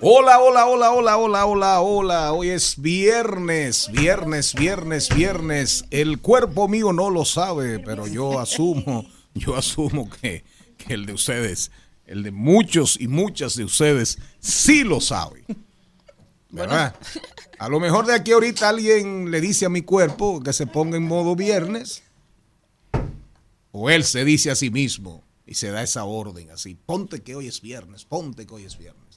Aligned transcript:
Hola, 0.00 0.38
hola, 0.38 0.66
hola, 0.66 0.92
hola, 0.92 1.16
hola, 1.16 1.46
hola, 1.46 1.80
hola. 1.80 2.32
Hoy 2.32 2.50
es 2.50 2.80
viernes, 2.80 3.90
viernes, 3.90 4.54
viernes, 4.54 5.08
viernes. 5.08 5.84
El 5.90 6.20
cuerpo 6.20 6.68
mío 6.68 6.92
no 6.92 7.10
lo 7.10 7.24
sabe, 7.24 7.80
pero 7.80 8.06
yo 8.06 8.38
asumo, 8.38 9.04
yo 9.34 9.56
asumo 9.56 10.08
que, 10.08 10.44
que 10.76 10.94
el 10.94 11.04
de 11.04 11.14
ustedes, 11.14 11.72
el 12.06 12.22
de 12.22 12.30
muchos 12.30 13.00
y 13.00 13.08
muchas 13.08 13.56
de 13.56 13.64
ustedes, 13.64 14.18
sí 14.38 14.84
lo 14.84 15.00
sabe. 15.00 15.44
¿Verdad? 16.50 16.94
A 17.58 17.68
lo 17.68 17.80
mejor 17.80 18.06
de 18.06 18.14
aquí 18.14 18.30
ahorita 18.30 18.68
alguien 18.68 19.32
le 19.32 19.40
dice 19.40 19.66
a 19.66 19.68
mi 19.68 19.82
cuerpo 19.82 20.40
que 20.40 20.52
se 20.52 20.68
ponga 20.68 20.96
en 20.96 21.08
modo 21.08 21.34
viernes. 21.34 22.04
O 23.72 23.90
él 23.90 24.04
se 24.04 24.24
dice 24.24 24.52
a 24.52 24.54
sí 24.54 24.70
mismo 24.70 25.24
y 25.44 25.54
se 25.54 25.72
da 25.72 25.82
esa 25.82 26.04
orden 26.04 26.52
así. 26.52 26.76
Ponte 26.76 27.20
que 27.20 27.34
hoy 27.34 27.48
es 27.48 27.60
viernes, 27.60 28.04
ponte 28.04 28.46
que 28.46 28.54
hoy 28.54 28.64
es 28.64 28.78
viernes. 28.78 29.07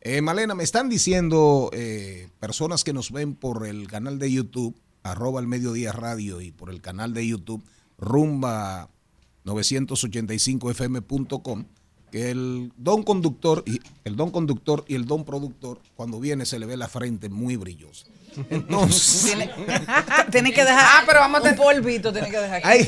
Eh, 0.00 0.22
Malena, 0.22 0.54
me 0.54 0.62
están 0.62 0.88
diciendo 0.88 1.70
eh, 1.72 2.28
personas 2.38 2.84
que 2.84 2.92
nos 2.92 3.10
ven 3.10 3.34
por 3.34 3.66
el 3.66 3.88
canal 3.88 4.20
de 4.20 4.30
YouTube, 4.30 4.80
arroba 5.02 5.40
el 5.40 5.48
mediodía 5.48 5.90
radio 5.90 6.40
y 6.40 6.52
por 6.52 6.70
el 6.70 6.80
canal 6.80 7.12
de 7.14 7.26
YouTube, 7.26 7.64
rumba 7.98 8.90
985fm.com, 9.44 11.64
que 12.12 12.30
el 12.30 12.72
don 12.76 13.02
conductor 13.02 13.64
y 13.66 13.80
el 14.04 14.14
don 14.14 14.30
conductor 14.30 14.84
y 14.86 14.94
el 14.94 15.04
don 15.04 15.24
productor, 15.24 15.80
cuando 15.96 16.20
viene 16.20 16.46
se 16.46 16.60
le 16.60 16.66
ve 16.66 16.76
la 16.76 16.86
frente 16.86 17.28
muy 17.28 17.56
brillosa. 17.56 18.06
Entonces, 18.50 19.22
Tiene, 19.24 19.50
tiene 20.30 20.52
que 20.52 20.64
dejar. 20.64 20.84
Ah, 20.84 21.02
pero 21.06 21.18
vamos 21.20 21.44
a 21.44 21.50
un 21.50 21.56
polvito, 21.56 22.12
tiene 22.12 22.30
que 22.30 22.38
dejar. 22.38 22.62
Ay, 22.64 22.86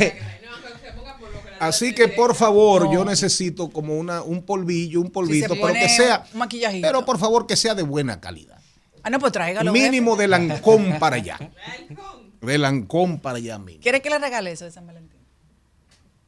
Así 1.61 1.95
que 1.95 2.09
por 2.09 2.35
favor, 2.35 2.91
yo 2.93 3.05
necesito 3.05 3.69
como 3.71 3.97
una 3.99 4.23
un 4.23 4.43
polvillo, 4.43 5.01
un 5.01 5.11
polvito, 5.11 5.55
pero 5.55 5.73
que 5.75 5.89
sea, 5.89 6.25
un 6.33 6.39
maquillajito. 6.39 6.87
pero 6.87 7.05
por 7.05 7.19
favor 7.19 7.47
que 7.47 7.55
sea 7.57 7.75
de 7.75 7.83
buena 7.83 8.21
calidad. 8.21 8.59
Ah, 9.03 9.11
no, 9.11 9.19
pues 9.19 9.33
tráigalo. 9.33 9.73
Mínimo 9.73 10.13
jefe. 10.13 10.23
de 10.23 10.29
Lancón 10.29 10.97
para 10.99 11.17
allá. 11.17 11.39
De 12.41 12.57
Lancón 12.57 13.19
para 13.21 13.37
allá 13.37 13.59
mínimo. 13.59 13.83
¿Quiere 13.83 14.01
que 14.01 14.09
le 14.09 14.19
regale 14.19 14.51
eso 14.53 14.65
de 14.65 14.71
San 14.71 14.87
Valentín? 14.87 15.21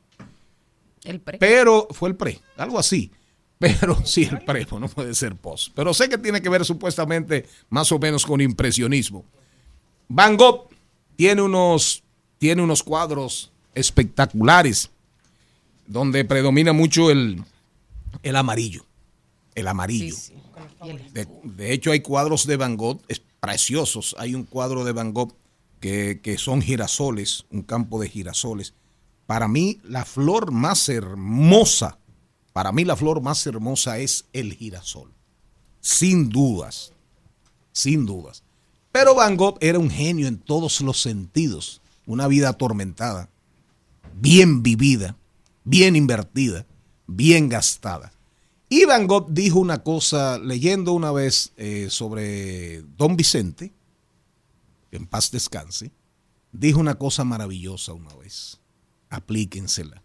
El 1.04 1.20
pre. 1.20 1.38
Pero 1.38 1.88
fue 1.90 2.08
el 2.08 2.16
pre, 2.16 2.40
algo 2.56 2.78
así. 2.78 3.10
Pero 3.58 4.00
sí, 4.04 4.24
el 4.24 4.40
pre, 4.40 4.66
no 4.78 4.88
puede 4.88 5.14
ser 5.14 5.36
post. 5.36 5.72
Pero 5.74 5.94
sé 5.94 6.08
que 6.08 6.18
tiene 6.18 6.40
que 6.40 6.48
ver 6.48 6.64
supuestamente 6.64 7.46
más 7.68 7.90
o 7.92 7.98
menos 7.98 8.24
con 8.24 8.40
impresionismo. 8.40 9.24
Van 10.08 10.36
Gogh 10.36 10.68
tiene 11.16 11.42
unos, 11.42 12.02
tiene 12.38 12.62
unos 12.62 12.82
cuadros 12.82 13.50
espectaculares 13.74 14.90
donde 15.86 16.24
predomina 16.24 16.72
mucho 16.72 17.10
el, 17.10 17.42
el 18.22 18.36
amarillo. 18.36 18.84
El 19.54 19.68
amarillo. 19.68 20.14
De, 21.12 21.26
de 21.42 21.72
hecho, 21.72 21.90
hay 21.90 22.00
cuadros 22.00 22.46
de 22.46 22.56
Van 22.56 22.76
Gogh 22.76 23.00
preciosos. 23.46 24.16
Hay 24.18 24.34
un 24.34 24.42
cuadro 24.42 24.84
de 24.84 24.92
Van 24.92 25.12
Gogh 25.12 25.32
que, 25.78 26.20
que 26.20 26.36
son 26.36 26.60
girasoles, 26.60 27.46
un 27.50 27.62
campo 27.62 28.00
de 28.00 28.08
girasoles. 28.08 28.74
Para 29.26 29.46
mí, 29.46 29.78
la 29.84 30.04
flor 30.04 30.50
más 30.50 30.88
hermosa, 30.88 31.98
para 32.52 32.72
mí 32.72 32.84
la 32.84 32.96
flor 32.96 33.22
más 33.22 33.46
hermosa 33.46 33.98
es 33.98 34.24
el 34.32 34.52
girasol. 34.54 35.12
Sin 35.80 36.28
dudas, 36.28 36.92
sin 37.70 38.04
dudas. 38.04 38.42
Pero 38.90 39.14
Van 39.14 39.36
Gogh 39.36 39.58
era 39.60 39.78
un 39.78 39.90
genio 39.90 40.26
en 40.26 40.38
todos 40.38 40.80
los 40.80 41.00
sentidos. 41.00 41.80
Una 42.04 42.26
vida 42.26 42.48
atormentada, 42.48 43.28
bien 44.14 44.62
vivida, 44.62 45.16
bien 45.64 45.94
invertida, 45.94 46.66
bien 47.06 47.48
gastada. 47.48 48.12
Y 48.68 48.84
Van 48.84 49.06
Gogh 49.06 49.28
dijo 49.30 49.60
una 49.60 49.82
cosa, 49.82 50.38
leyendo 50.38 50.92
una 50.92 51.12
vez 51.12 51.52
eh, 51.56 51.86
sobre 51.88 52.82
Don 52.96 53.16
Vicente, 53.16 53.72
en 54.90 55.06
paz 55.06 55.30
descanse, 55.30 55.92
dijo 56.52 56.80
una 56.80 56.96
cosa 56.96 57.24
maravillosa 57.24 57.92
una 57.92 58.14
vez. 58.14 58.60
Aplíquensela. 59.08 60.02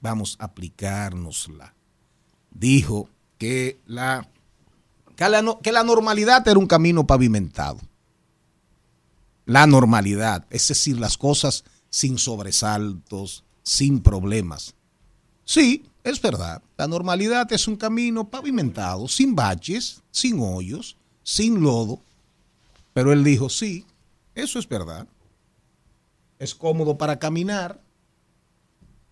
Vamos 0.00 0.36
a 0.38 0.46
aplicárnosla. 0.46 1.74
Dijo 2.50 3.08
que 3.36 3.80
la, 3.86 4.30
que 5.14 5.28
la, 5.28 5.58
que 5.62 5.72
la 5.72 5.84
normalidad 5.84 6.46
era 6.48 6.58
un 6.58 6.66
camino 6.66 7.06
pavimentado. 7.06 7.80
La 9.44 9.66
normalidad, 9.66 10.46
es 10.48 10.68
decir, 10.68 10.98
las 10.98 11.18
cosas 11.18 11.64
sin 11.90 12.18
sobresaltos, 12.18 13.44
sin 13.62 14.00
problemas. 14.00 14.74
Sí, 15.44 15.89
es 16.04 16.20
verdad. 16.20 16.62
La 16.76 16.86
normalidad 16.86 17.52
es 17.52 17.68
un 17.68 17.76
camino 17.76 18.28
pavimentado, 18.28 19.08
sin 19.08 19.34
baches, 19.34 20.02
sin 20.10 20.40
hoyos, 20.40 20.96
sin 21.22 21.60
lodo. 21.60 22.00
Pero 22.92 23.12
él 23.12 23.22
dijo, 23.22 23.48
sí, 23.48 23.86
eso 24.34 24.58
es 24.58 24.68
verdad. 24.68 25.06
Es 26.38 26.54
cómodo 26.54 26.96
para 26.96 27.18
caminar, 27.18 27.80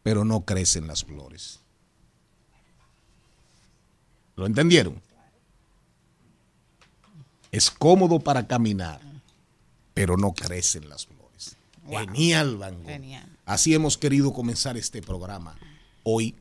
pero 0.03 0.25
no 0.25 0.45
crecen 0.45 0.87
las 0.87 1.05
flores. 1.05 1.61
¿Lo 4.35 4.47
entendieron? 4.47 5.01
Es 7.51 7.71
cómodo 7.71 8.21
para 8.21 8.47
caminar, 8.47 9.01
pero 9.95 10.17
no 10.17 10.33
crecen 10.33 10.89
las 10.89 11.07
flores. 11.07 11.57
Genial, 11.89 12.57
Van 12.57 12.83
Gogh. 12.83 12.87
Genial. 12.87 13.39
Así 13.45 13.75
hemos 13.75 13.99
querido 13.99 14.33
comenzar 14.33 14.77
este 14.77 15.03
programa. 15.03 15.59
Hoy, 16.03 16.35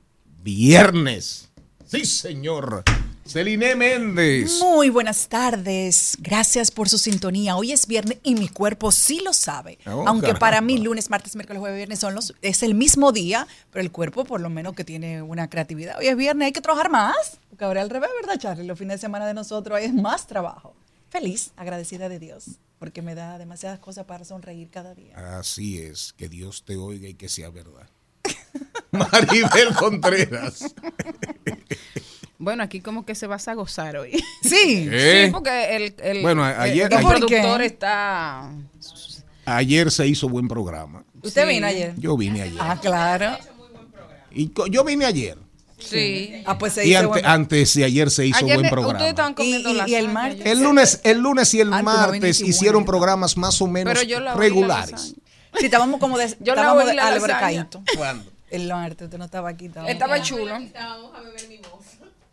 viernes. 0.48 1.50
Sí, 1.86 2.06
señor. 2.06 2.86
Celine 3.26 3.76
Méndez. 3.76 4.60
Muy 4.62 4.90
buenas 4.90 5.28
tardes. 5.28 6.16
Gracias 6.22 6.72
por 6.72 6.88
su 6.88 6.98
sintonía. 6.98 7.58
Hoy 7.58 7.74
es 7.74 7.86
viernes 7.86 8.20
y 8.24 8.36
mi 8.36 8.48
cuerpo 8.48 8.94
sí 8.94 9.20
lo 9.26 9.34
sabe. 9.34 9.78
Oh, 9.86 10.06
Aunque 10.08 10.28
caramba. 10.28 10.40
para 10.40 10.62
mí 10.62 10.78
lunes, 10.78 11.10
martes, 11.10 11.36
miércoles, 11.36 11.60
jueves, 11.60 11.76
viernes 11.76 12.00
son 12.00 12.16
los 12.16 12.34
es 12.42 12.64
el 12.64 12.76
mismo 12.76 13.12
día, 13.12 13.46
pero 13.72 13.84
el 13.84 13.92
cuerpo 13.92 14.24
por 14.24 14.40
lo 14.40 14.50
menos 14.50 14.74
que 14.74 14.86
tiene 14.86 15.22
una 15.22 15.50
creatividad. 15.50 15.98
Hoy 16.00 16.08
es 16.08 16.16
viernes, 16.16 16.46
hay 16.46 16.54
que 16.54 16.62
trabajar 16.62 16.90
más. 16.90 17.42
Porque 17.50 17.66
ahora 17.66 17.82
al 17.82 17.90
revés, 17.90 18.10
¿verdad, 18.22 18.40
Charlie? 18.40 18.66
Los 18.66 18.80
fines 18.80 18.96
de 18.96 19.02
semana 19.02 19.28
de 19.28 19.34
nosotros 19.34 19.78
hay 19.78 19.92
más 19.92 20.28
trabajo. 20.28 20.78
Feliz, 21.10 21.52
agradecida 21.58 22.08
de 22.08 22.20
Dios, 22.20 22.52
porque 22.80 23.02
me 23.02 23.16
da 23.16 23.38
demasiadas 23.38 23.80
cosas 23.80 24.06
para 24.06 24.24
sonreír 24.24 24.70
cada 24.70 24.96
día. 24.96 25.38
Así 25.38 25.80
es, 25.80 26.14
que 26.14 26.30
Dios 26.30 26.64
te 26.64 26.78
oiga 26.78 27.10
y 27.10 27.16
que 27.16 27.28
sea 27.28 27.50
verdad. 27.50 27.90
Maribel 29.12 29.74
Contreras. 29.76 30.74
Bueno, 32.40 32.64
aquí 32.64 32.82
como 32.82 33.06
que 33.06 33.16
se 33.16 33.28
vas 33.28 33.48
a 33.48 33.54
gozar 33.56 33.98
hoy. 33.98 34.24
Sí. 34.44 34.88
¿Eh? 34.92 35.24
Sí, 35.26 35.32
porque 35.32 35.76
el, 35.76 35.96
el, 36.04 36.22
Bueno, 36.22 36.44
ayer- 36.44 36.92
el 36.94 37.06
productor 37.06 37.62
está... 37.62 38.50
Ayer 39.46 39.92
se 39.92 40.06
hizo 40.08 40.28
buen 40.28 40.48
programa. 40.48 41.04
¿Usted 41.24 41.44
Sí. 41.44 41.50
vino 41.50 41.68
ayer? 41.68 41.94
Yo 41.98 42.18
vine 42.18 42.42
ayer. 42.42 42.58
Ah, 42.60 42.78
claro. 42.82 43.38
Y 44.32 44.52
yo 44.70 44.84
vine 44.84 45.06
ayer. 45.06 45.38
Sí. 45.80 46.44
Ah, 46.46 46.58
pues 46.58 46.74
se 46.74 46.86
Y 46.86 46.90
hizo 46.90 47.00
ante- 47.00 47.08
buen- 47.10 47.26
antes 47.26 47.74
de 47.76 47.84
ayer 47.86 48.12
se 48.12 48.26
hizo 48.28 48.38
Ayer 48.44 48.58
buen 48.58 48.70
programa. 48.70 48.94
ustedes 48.94 49.10
estaban 49.12 49.34
comiendo 49.34 49.70
Y- 49.70 49.72
y- 49.72 49.76
y 49.76 49.78
lasaña, 49.78 50.00
el 50.00 50.10
martes- 50.10 50.46
El 50.46 50.62
lunes, 50.64 51.02
el 51.04 51.18
lunes 51.20 51.54
y 51.54 51.62
el 51.62 51.72
Ah, 51.74 51.82
martes 51.82 52.42
hicieron 52.42 52.84
bueno. 52.84 52.86
programas 53.00 53.38
más 53.38 53.62
o 53.62 53.68
menos 53.68 53.94
Pero 53.94 54.06
yo 54.06 54.20
la 54.20 54.32
oí, 54.34 54.38
la 54.38 54.42
regulares. 54.42 55.16
Sí, 55.60 55.66
estábamos 55.66 56.00
como 56.00 56.18
de, 56.18 56.28
Yo 56.42 56.54
la 56.56 56.62
estábamos 56.62 56.84
oí 56.84 56.90
de 56.90 56.96
la. 56.96 57.68
¿Cuándo? 57.96 58.32
El 58.50 58.68
martes, 58.68 59.06
usted 59.06 59.18
no 59.18 59.26
estaba 59.26 59.50
aquí. 59.50 59.66
estábamos 59.66 59.92
Estaba 59.92 60.14
como- 60.16 60.26
chulo. 60.26 60.58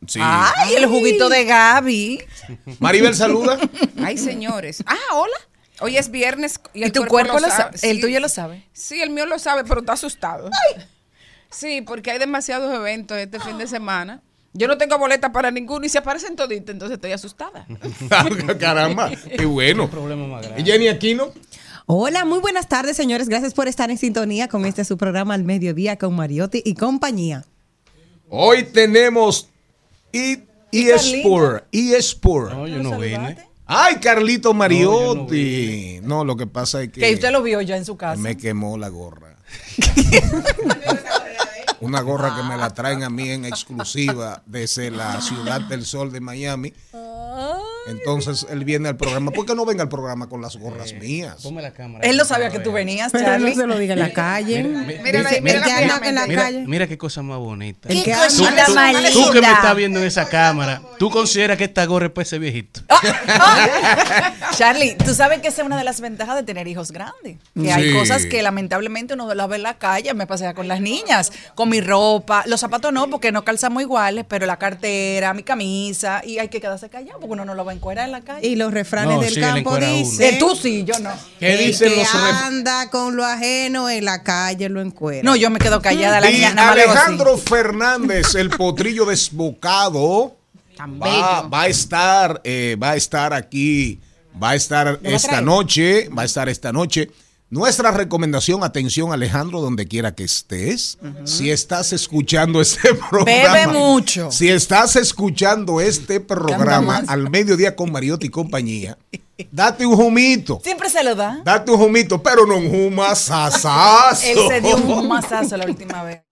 Sí. 0.06 0.20
Ay, 0.22 0.74
el 0.74 0.86
juguito 0.86 1.28
de 1.28 1.44
Gaby. 1.44 2.22
Maribel 2.78 3.14
saluda. 3.14 3.58
Ay, 4.04 4.18
señores. 4.18 4.82
Ah, 4.86 4.96
hola. 5.14 5.34
Hoy 5.80 5.96
es 5.96 6.10
viernes 6.10 6.60
y 6.72 6.82
el 6.82 6.88
¿Y 6.88 6.92
tu 6.92 7.06
cuerpo 7.06 7.40
lo 7.40 7.48
sabe? 7.48 7.78
Sí. 7.78 7.88
El 7.88 8.00
tuyo 8.00 8.20
lo 8.20 8.28
sabe. 8.28 8.64
Sí, 8.72 9.00
el 9.02 9.10
mío 9.10 9.26
lo 9.26 9.38
sabe, 9.38 9.64
pero 9.64 9.80
está 9.80 9.94
asustado. 9.94 10.50
Sí, 11.50 11.80
porque 11.82 12.10
hay 12.12 12.18
demasiados 12.18 12.72
eventos 12.74 13.16
este 13.16 13.40
fin 13.40 13.58
de 13.58 13.66
semana. 13.66 14.20
Yo 14.52 14.68
no 14.68 14.78
tengo 14.78 14.98
boleta 14.98 15.32
para 15.32 15.50
ninguno 15.50 15.84
y 15.84 15.88
se 15.88 15.98
aparecen 15.98 16.36
toditos, 16.36 16.70
entonces 16.70 16.94
estoy 16.96 17.10
asustada. 17.10 17.66
Caramba, 18.60 19.10
qué 19.36 19.46
bueno. 19.46 19.90
¿Y 20.56 20.62
Jenny 20.64 20.86
Aquino? 20.88 21.32
Hola, 21.86 22.24
muy 22.24 22.38
buenas 22.38 22.68
tardes, 22.68 22.96
señores. 22.96 23.28
Gracias 23.28 23.52
por 23.52 23.68
estar 23.68 23.90
en 23.90 23.98
sintonía 23.98 24.48
con 24.48 24.64
este 24.64 24.84
su 24.84 24.96
programa 24.96 25.34
al 25.34 25.44
mediodía 25.44 25.98
con 25.98 26.14
Mariotti 26.14 26.62
y 26.64 26.74
compañía. 26.74 27.44
Hoy 28.30 28.64
tenemos 28.64 29.48
y 30.12 30.38
eSport, 30.72 31.66
eSport. 31.72 32.52
No, 32.52 32.66
yo 32.66 32.82
no 32.82 32.98
vine. 32.98 33.36
Ay, 33.66 33.96
Carlito 33.96 34.54
Mariotti. 34.54 36.00
No, 36.02 36.24
lo 36.24 36.36
que 36.36 36.46
pasa 36.46 36.82
es 36.82 36.90
que, 36.90 37.00
Que 37.00 37.14
usted 37.14 37.30
lo 37.30 37.42
vio 37.42 37.60
ya 37.60 37.76
en 37.76 37.84
su 37.84 37.96
casa. 37.96 38.20
me 38.20 38.36
quemó 38.36 38.78
la 38.78 38.88
gorra. 38.88 39.36
Una 41.80 42.00
gorra 42.00 42.34
que 42.34 42.42
me 42.44 42.56
la 42.56 42.72
traen 42.72 43.02
a 43.02 43.10
mí 43.10 43.28
en 43.28 43.44
exclusiva 43.54 44.42
desde 44.46 44.90
la 44.90 45.20
ciudad 45.20 45.60
del 45.60 45.84
sol 45.84 46.12
de 46.12 46.20
Miami. 46.20 46.72
Entonces 47.86 48.46
él 48.50 48.64
viene 48.64 48.88
al 48.88 48.96
programa. 48.96 49.30
¿Por 49.30 49.44
qué 49.46 49.54
no 49.54 49.64
venga 49.66 49.82
al 49.82 49.88
programa 49.88 50.28
con 50.28 50.40
las 50.40 50.56
gorras 50.56 50.92
mías? 50.94 51.42
Ponme 51.42 51.60
la 51.62 51.72
cámara. 51.72 52.06
Él 52.08 52.16
lo 52.16 52.24
sabía 52.24 52.50
que 52.50 52.58
tú 52.58 52.72
venías, 52.72 53.12
Pero 53.12 53.24
Charlie. 53.26 53.50
no 53.50 53.60
se 53.62 53.66
lo 53.66 53.78
diga 53.78 53.92
en 53.94 54.00
la 54.00 54.12
calle. 54.12 54.62
Mira, 56.66 56.86
qué 56.86 56.96
cosa 56.98 57.22
más 57.22 57.38
bonita. 57.38 57.88
Que 57.88 57.94
Tú, 57.96 58.10
anda- 58.10 58.24
cosita 58.24 58.64
tú- 58.66 58.74
más 58.74 59.12
tú 59.12 59.30
que 59.32 59.40
me 59.40 59.52
estás 59.52 59.76
viendo 59.76 60.00
en 60.00 60.06
esa 60.06 60.28
cámara, 60.28 60.80
¿tú 60.98 61.10
consideras 61.10 61.58
que 61.58 61.64
esta 61.64 61.84
gorra 61.86 62.06
es 62.06 62.12
para 62.12 62.22
ese 62.22 62.38
viejito? 62.38 62.80
Charlie, 64.56 64.96
tú 64.96 65.14
sabes 65.14 65.40
que 65.40 65.48
esa 65.48 65.62
es 65.62 65.66
una 65.66 65.76
de 65.76 65.84
las 65.84 66.00
ventajas 66.00 66.36
de 66.36 66.42
tener 66.42 66.66
hijos 66.68 66.92
grandes. 66.92 67.36
Que 67.60 67.72
hay 67.72 67.92
cosas 67.92 68.26
que 68.26 68.42
lamentablemente 68.42 69.14
uno 69.14 69.32
las 69.34 69.48
ve 69.48 69.56
en 69.56 69.62
la 69.62 69.74
calle. 69.78 70.14
Me 70.14 70.26
pasea 70.26 70.54
con 70.54 70.68
las 70.68 70.80
niñas, 70.80 71.32
con 71.54 71.68
mi 71.68 71.80
ropa. 71.80 72.44
Los 72.46 72.60
zapatos 72.60 72.92
no, 72.92 73.08
porque 73.10 73.32
no 73.32 73.44
calzamos 73.44 73.82
iguales, 73.82 74.24
pero 74.28 74.46
la 74.46 74.58
cartera, 74.58 75.34
mi 75.34 75.42
camisa. 75.42 76.22
Y 76.24 76.38
hay 76.38 76.48
que 76.48 76.60
quedarse 76.60 76.88
callado 76.88 77.18
porque 77.20 77.32
uno 77.32 77.44
no 77.44 77.54
lo 77.54 77.64
va 77.64 77.73
a 77.74 77.76
encuerar 77.76 78.06
en 78.06 78.12
la 78.12 78.20
calle. 78.22 78.46
Y 78.46 78.56
los 78.56 78.72
refranes 78.72 79.14
No, 79.14 79.20
del 79.20 79.34
sí, 79.34 79.40
campo 79.40 79.58
encuera 79.58 79.88
dicen 79.88 80.38
tú 80.38 80.56
sí, 80.56 80.84
yo 80.84 80.98
no. 81.00 81.10
¿Qué 81.38 81.54
el 81.54 81.66
dicen 81.66 81.90
que 81.92 81.96
los 81.98 82.14
anda 82.14 82.90
con 82.90 83.16
lo 83.16 83.24
ajeno 83.24 83.90
en 83.90 84.04
la 84.04 84.22
calle 84.22 84.68
lo 84.68 84.80
encuera. 84.80 85.22
No, 85.22 85.36
yo 85.36 85.50
me 85.50 85.58
quedo 85.58 85.80
callada. 85.82 86.20
La 86.20 86.30
Y. 86.30 86.42
Alejandro 86.44 87.36
Fernández, 87.38 88.34
el 88.34 88.50
potrillo 88.50 89.04
desbocado, 89.04 90.36
va, 90.80 91.42
va 91.42 91.62
a 91.62 91.66
estar, 91.68 92.40
eh, 92.44 92.76
va 92.82 92.92
a 92.92 92.96
estar 92.96 93.32
aquí, 93.32 94.00
va 94.42 94.50
a 94.50 94.54
estar 94.54 94.98
esta 95.02 95.40
noche, 95.40 96.08
va 96.08 96.22
a 96.22 96.24
estar 96.24 96.48
esta 96.48 96.72
noche. 96.72 97.10
Nuestra 97.54 97.92
recomendación, 97.92 98.64
atención 98.64 99.12
Alejandro, 99.12 99.60
donde 99.60 99.86
quiera 99.86 100.12
que 100.12 100.24
estés, 100.24 100.98
si 101.22 101.52
estás 101.52 101.92
escuchando 101.92 102.60
este 102.60 102.92
programa, 103.10 103.52
Bebe 103.52 103.66
mucho. 103.68 104.32
si 104.32 104.48
estás 104.48 104.96
escuchando 104.96 105.80
este 105.80 106.18
programa 106.18 107.04
al 107.06 107.30
mediodía 107.30 107.76
con 107.76 107.92
Mariotti 107.92 108.26
y 108.26 108.30
compañía, 108.30 108.98
date 109.52 109.86
un 109.86 110.00
humito, 110.00 110.60
Siempre 110.64 110.90
se 110.90 111.04
lo 111.04 111.14
da. 111.14 111.42
date 111.44 111.70
un 111.70 111.80
humito, 111.80 112.20
pero 112.20 112.44
no 112.44 112.56
un 112.56 112.86
humasasazo. 112.88 114.26
Él 114.26 114.38
se 114.48 114.60
dio 114.60 114.76
un 114.76 115.06
masazo 115.06 115.56
la 115.56 115.66
última 115.68 116.02
vez. 116.02 116.22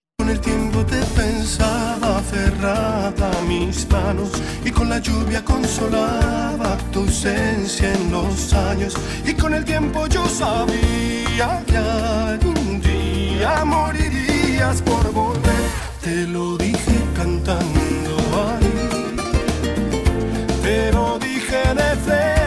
Mis 3.49 3.91
manos 3.91 4.31
y 4.65 4.71
con 4.71 4.89
la 4.89 5.01
lluvia 5.01 5.45
consolaba 5.45 6.77
tu 6.93 7.01
ausencia 7.01 7.93
en 7.93 8.13
los 8.13 8.53
años 8.53 8.95
y 9.27 9.35
con 9.35 9.53
el 9.53 9.65
tiempo 9.65 10.07
yo 10.07 10.25
sabía 10.29 11.65
que 11.67 11.77
algún 11.77 12.81
día 12.81 13.65
morirías 13.65 14.81
por 14.83 15.13
volver. 15.13 15.65
Te 16.05 16.25
lo 16.29 16.57
dije 16.57 17.01
cantando 17.17 18.17
ahí, 18.47 19.17
te 20.63 20.93
lo 20.93 21.19
dije 21.19 21.63
de 21.75 22.42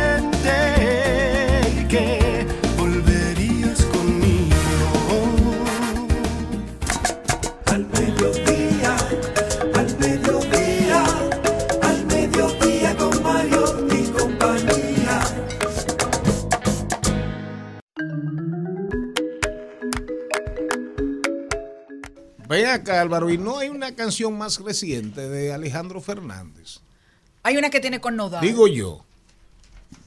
Ven 22.47 22.67
acá, 22.67 23.01
Álvaro, 23.01 23.29
y 23.29 23.37
no 23.37 23.57
hay 23.57 23.69
una 23.69 23.95
canción 23.95 24.37
más 24.37 24.59
reciente 24.59 25.29
de 25.29 25.53
Alejandro 25.53 26.01
Fernández. 26.01 26.79
Hay 27.43 27.57
una 27.57 27.69
que 27.69 27.79
tiene 27.79 27.99
con 27.99 28.15
Nodal. 28.15 28.41
Digo 28.41 28.67
yo, 28.67 29.03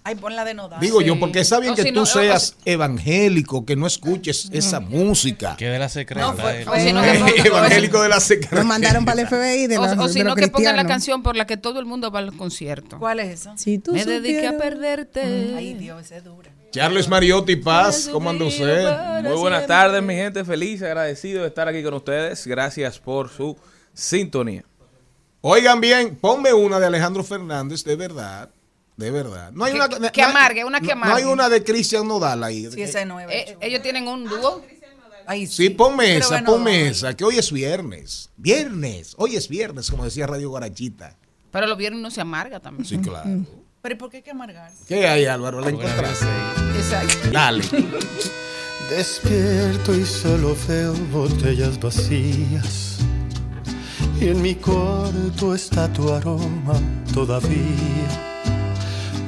Ay, 0.04 0.14
ponla 0.14 0.44
de 0.44 0.54
Nodal. 0.54 0.80
digo 0.80 1.00
Sí. 1.00 1.06
yo, 1.06 1.18
porque 1.20 1.40
está 1.40 1.60
bien 1.60 1.72
O 1.74 1.76
que 1.76 1.82
si 1.82 1.88
tú 1.88 1.94
no, 1.96 2.02
o- 2.02 2.06
seas 2.06 2.56
evangélico, 2.64 3.66
que 3.66 3.76
no 3.76 3.86
escuches 3.86 4.48
esa 4.52 4.80
música. 4.80 5.56
Que 5.56 5.66
de 5.68 5.78
la 5.78 5.88
secreta. 5.88 6.32
Fue- 6.32 6.58
que 6.58 6.64
pongan- 6.64 7.46
evangélico 7.46 8.02
de 8.02 8.08
la 8.08 8.14
Lo 8.16 8.20
secreta. 8.20 8.64
mandaron 8.64 9.04
para 9.04 9.20
el 9.20 9.26
FBI 9.28 9.66
de, 9.66 9.78
o- 9.78 9.86
los- 9.86 9.98
o 9.98 10.08
si 10.08 10.22
no, 10.22 10.34
que 10.34 10.48
pongan 10.48 10.76
la 10.76 10.86
canción 10.86 11.22
por 11.22 11.36
la 11.36 11.46
que 11.46 11.56
todo 11.56 11.78
el 11.80 11.86
mundo 11.86 12.10
va 12.10 12.20
al 12.20 12.34
concierto. 12.36 12.98
¿Cuál 12.98 13.20
es 13.20 13.40
esa? 13.40 13.56
Si 13.58 13.78
tú 13.78 13.92
Me 13.92 14.04
dediqué 14.04 14.46
a 14.46 14.52
supieras- 14.52 14.62
perderte. 14.62 15.54
Ay, 15.56 15.74
Dios, 15.74 16.02
esa 16.04 16.16
es 16.16 16.24
dura. 16.24 16.50
Charles 16.70 17.08
Mariotti 17.08 17.56
Paz, 17.56 18.08
¿cómo 18.12 18.28
anda 18.30 18.44
usted? 18.44 19.22
Muy 19.22 19.36
buenas 19.36 19.66
tardes, 19.66 20.02
mi 20.02 20.14
gente. 20.14 20.44
Feliz, 20.44 20.82
agradecido 20.82 21.42
de 21.42 21.48
estar 21.48 21.66
aquí 21.66 21.82
con 21.82 21.94
ustedes. 21.94 22.46
Gracias 22.46 22.98
por 22.98 23.30
su 23.30 23.56
sintonía. 23.94 24.64
Oigan 25.40 25.80
bien, 25.80 26.16
ponme 26.16 26.52
una 26.52 26.78
de 26.80 26.86
Alejandro 26.86 27.22
Fernández, 27.24 27.84
de 27.84 27.96
verdad, 27.96 28.50
de 28.98 29.10
verdad. 29.10 29.52
No 29.52 29.64
hay 29.64 29.72
Que- 29.72 29.78
una 29.96 30.10
que- 30.12 30.22
amargue, 30.22 30.64
una 30.64 30.80
que 30.80 30.88
no- 30.88 30.94
No 30.96 31.04
hay 31.06 31.10
amargue. 31.22 31.26
una 31.32 31.48
de 31.48 31.64
Cristian 31.64 32.06
Nodal 32.06 32.44
ahí. 32.44 32.68
Sí, 32.70 32.82
esa 32.82 33.00
es 33.00 33.06
nueva. 33.06 33.32
Eh, 33.32 33.56
ellos 33.62 33.80
tienen 33.80 34.06
un 34.08 34.24
dúo. 34.24 34.62
Ay, 35.26 35.46
Sí, 35.46 35.70
ponme 35.70 36.04
Pero 36.06 36.18
esa, 36.20 36.28
bueno, 36.36 36.52
ponme 36.52 36.88
esa, 36.88 37.14
que 37.14 37.22
hoy 37.24 37.38
es 37.38 37.52
viernes. 37.52 38.30
Viernes, 38.36 39.14
hoy 39.18 39.36
es 39.36 39.48
viernes, 39.48 39.90
como 39.90 40.04
decía 40.04 40.26
Radio 40.26 40.48
Guarachita. 40.50 41.16
Pero 41.50 41.66
los 41.66 41.78
viernes 41.78 42.00
no 42.02 42.10
se 42.10 42.20
amarga 42.20 42.60
también. 42.60 42.86
Sí, 42.86 42.98
claro. 42.98 43.28
Pero 43.82 43.94
¿y 43.94 43.98
por 43.98 44.10
qué 44.10 44.16
hay 44.18 44.22
que 44.24 44.30
amargar? 44.32 44.72
¿Qué 44.88 45.06
hay, 45.06 45.26
Álvaro? 45.26 45.60
¿La 45.60 45.68
encontraste? 45.70 46.26
Exacto. 46.76 47.30
Dale. 47.30 47.62
Despierto 48.90 49.94
y 49.94 50.04
solo 50.04 50.56
veo 50.66 50.94
botellas 51.12 51.78
vacías 51.78 52.96
y 54.20 54.28
en 54.28 54.40
mi 54.42 54.54
cuarto 54.54 55.54
está 55.54 55.92
tu 55.92 56.10
aroma 56.12 56.80
todavía. 57.12 58.27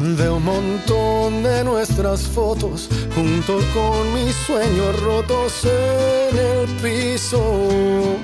De 0.00 0.30
un 0.30 0.42
montón 0.42 1.42
de 1.42 1.62
nuestras 1.62 2.23
fotos, 2.23 2.88
junto 3.14 3.61
con 3.75 4.14
mis 4.14 4.35
sueños 4.35 4.99
rotos 5.02 5.66
en 5.66 6.38
el 6.38 6.66
piso. 6.76 8.16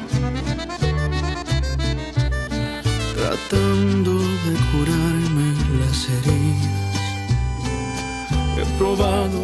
Tratando 3.15 4.15
de 4.15 4.57
curarme 4.73 5.55
las 5.79 6.09
heridas. 6.09 6.97
He 8.57 8.79
probado 8.79 9.43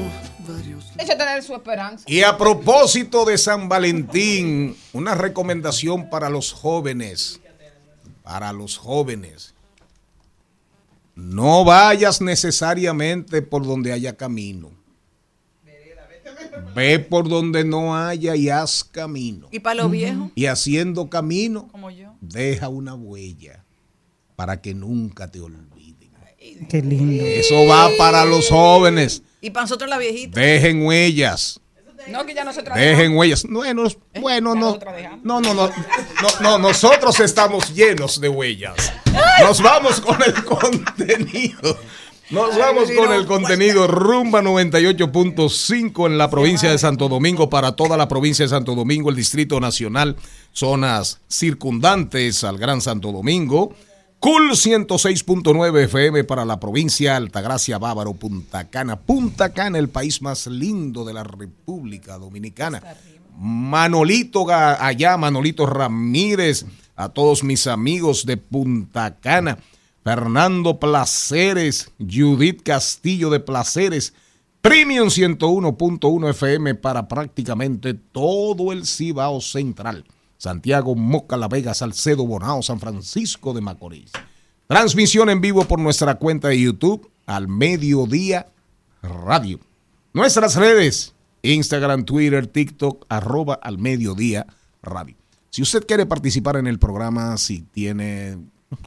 varios. 0.49 0.91
Echa 0.97 1.13
a 1.13 1.19
tener 1.19 1.43
su 1.43 1.53
esperanza. 1.53 2.05
Y 2.09 2.23
a 2.23 2.39
propósito 2.39 3.27
de 3.27 3.37
San 3.37 3.69
Valentín, 3.69 4.75
una 4.95 5.15
recomendación 5.15 6.09
para 6.09 6.31
los 6.31 6.51
jóvenes. 6.51 7.41
Para 8.23 8.55
los 8.55 8.79
jóvenes. 8.79 9.53
No 11.15 11.65
vayas 11.65 12.21
necesariamente 12.21 13.43
por 13.43 13.65
donde 13.67 13.93
haya 13.93 14.17
camino. 14.17 14.71
Ve 16.75 16.99
por 16.99 17.29
donde 17.29 17.65
no 17.65 17.97
haya 17.97 18.37
y 18.37 18.49
haz 18.49 18.85
camino. 18.85 19.49
Y 19.51 19.61
para 19.61 19.83
los 19.83 19.91
viejos, 19.91 20.31
Y 20.35 20.47
haciendo 20.47 21.09
camino, 21.09 21.69
como 21.69 21.91
yo. 21.91 22.15
deja 22.21 22.69
una 22.69 22.95
huella 22.95 23.65
para 24.37 24.61
que 24.61 24.75
nunca 24.75 25.31
te 25.31 25.41
olviden. 25.41 26.11
Qué 26.69 26.83
lindo. 26.83 27.25
Eso 27.25 27.67
va 27.67 27.89
para 27.97 28.25
los 28.25 28.49
jóvenes. 28.49 29.23
Y 29.41 29.51
para 29.51 29.65
nosotros 29.65 29.89
la 29.89 29.99
viejita. 29.99 30.41
Dejen 30.41 30.85
huellas. 30.85 31.61
No, 32.09 32.27
que 32.27 32.35
ya 32.35 32.45
nosotros 32.45 32.77
Dejen 32.77 33.17
huellas. 33.17 33.45
Bueno, 33.49 33.85
bueno, 34.21 34.55
no. 34.55 34.79
No, 35.23 35.41
no, 35.41 35.55
no. 35.55 35.69
No, 35.69 36.41
no, 36.41 36.59
nosotros 36.59 37.19
estamos 37.21 37.75
llenos 37.75 38.21
de 38.21 38.29
huellas. 38.29 38.93
Nos 39.41 39.63
vamos 39.63 40.01
con 40.01 40.23
el 40.23 40.35
contenido. 40.45 41.79
Nos 42.31 42.57
vamos 42.57 42.91
con 42.97 43.13
el 43.13 43.27
contenido 43.27 43.87
Rumba 43.87 44.41
98.5 44.41 46.07
en 46.07 46.17
la 46.17 46.31
provincia 46.31 46.71
de 46.71 46.79
Santo 46.79 47.09
Domingo 47.09 47.51
para 47.51 47.73
toda 47.73 47.99
la 47.99 48.09
provincia 48.09 48.45
de 48.47 48.49
Santo 48.49 48.75
Domingo, 48.75 49.11
el 49.11 49.17
Distrito 49.17 49.61
Nacional, 49.61 50.17
zonas 50.53 51.21
circundantes 51.29 52.43
al 52.43 52.57
Gran 52.57 52.81
Santo 52.81 53.13
Domingo. 53.13 53.75
Cool 54.23 54.53
106.9 54.53 55.83
FM 55.87 56.23
para 56.23 56.45
la 56.45 56.61
provincia 56.61 57.17
Altagracia, 57.17 57.79
Bávaro, 57.79 58.15
Punta 58.15 58.71
Cana. 58.71 59.01
Punta 59.01 59.53
Cana, 59.53 59.81
el 59.81 59.89
país 59.89 60.23
más 60.23 60.47
lindo 60.47 61.05
de 61.05 61.13
la 61.13 61.25
República 61.25 62.19
Dominicana. 62.19 62.81
Manolito 63.37 64.47
allá, 64.49 65.17
Manolito 65.17 65.67
Ramírez, 65.67 66.67
a 66.95 67.09
todos 67.09 67.43
mis 67.43 67.67
amigos 67.67 68.25
de 68.25 68.37
Punta 68.37 69.17
Cana. 69.19 69.59
Fernando 70.05 70.79
Placeres, 70.79 71.91
Judith 71.99 72.63
Castillo 72.63 73.29
de 73.29 73.41
Placeres, 73.41 74.15
Premium 74.61 75.09
101.1 75.09 76.31
FM 76.31 76.77
para 76.77 77.09
prácticamente 77.09 77.95
todo 77.95 78.71
el 78.71 78.87
Cibao 78.87 79.41
Central. 79.41 80.05
Santiago, 80.43 80.97
Moca, 80.97 81.37
La 81.37 81.47
Vega, 81.47 81.73
Salcedo, 81.73 82.27
Bonao, 82.27 82.65
San 82.65 82.81
Francisco 82.81 83.55
de 83.55 83.61
Macorís. 83.61 84.11
Transmisión 84.67 85.31
en 85.31 85.41
vivo 85.41 85.65
por 85.67 85.79
nuestra 85.79 86.17
cuenta 86.17 86.49
de 86.49 86.61
YouTube 86.61 87.09
al 87.27 87.47
mediodía 87.47 88.49
radio. 89.03 89.61
Nuestras 90.13 90.57
redes, 90.57 91.15
Instagram, 91.43 92.05
Twitter, 92.05 92.49
TikTok, 92.49 93.07
arroba 93.09 93.55
al 93.55 93.79
mediodía 93.79 94.45
radio. 94.83 95.15
Si 95.51 95.63
usted 95.63 95.87
quiere 95.87 96.07
participar 96.07 96.57
en 96.57 96.67
el 96.67 96.81
programa, 96.81 97.37
si 97.37 97.63
tiene 97.63 98.37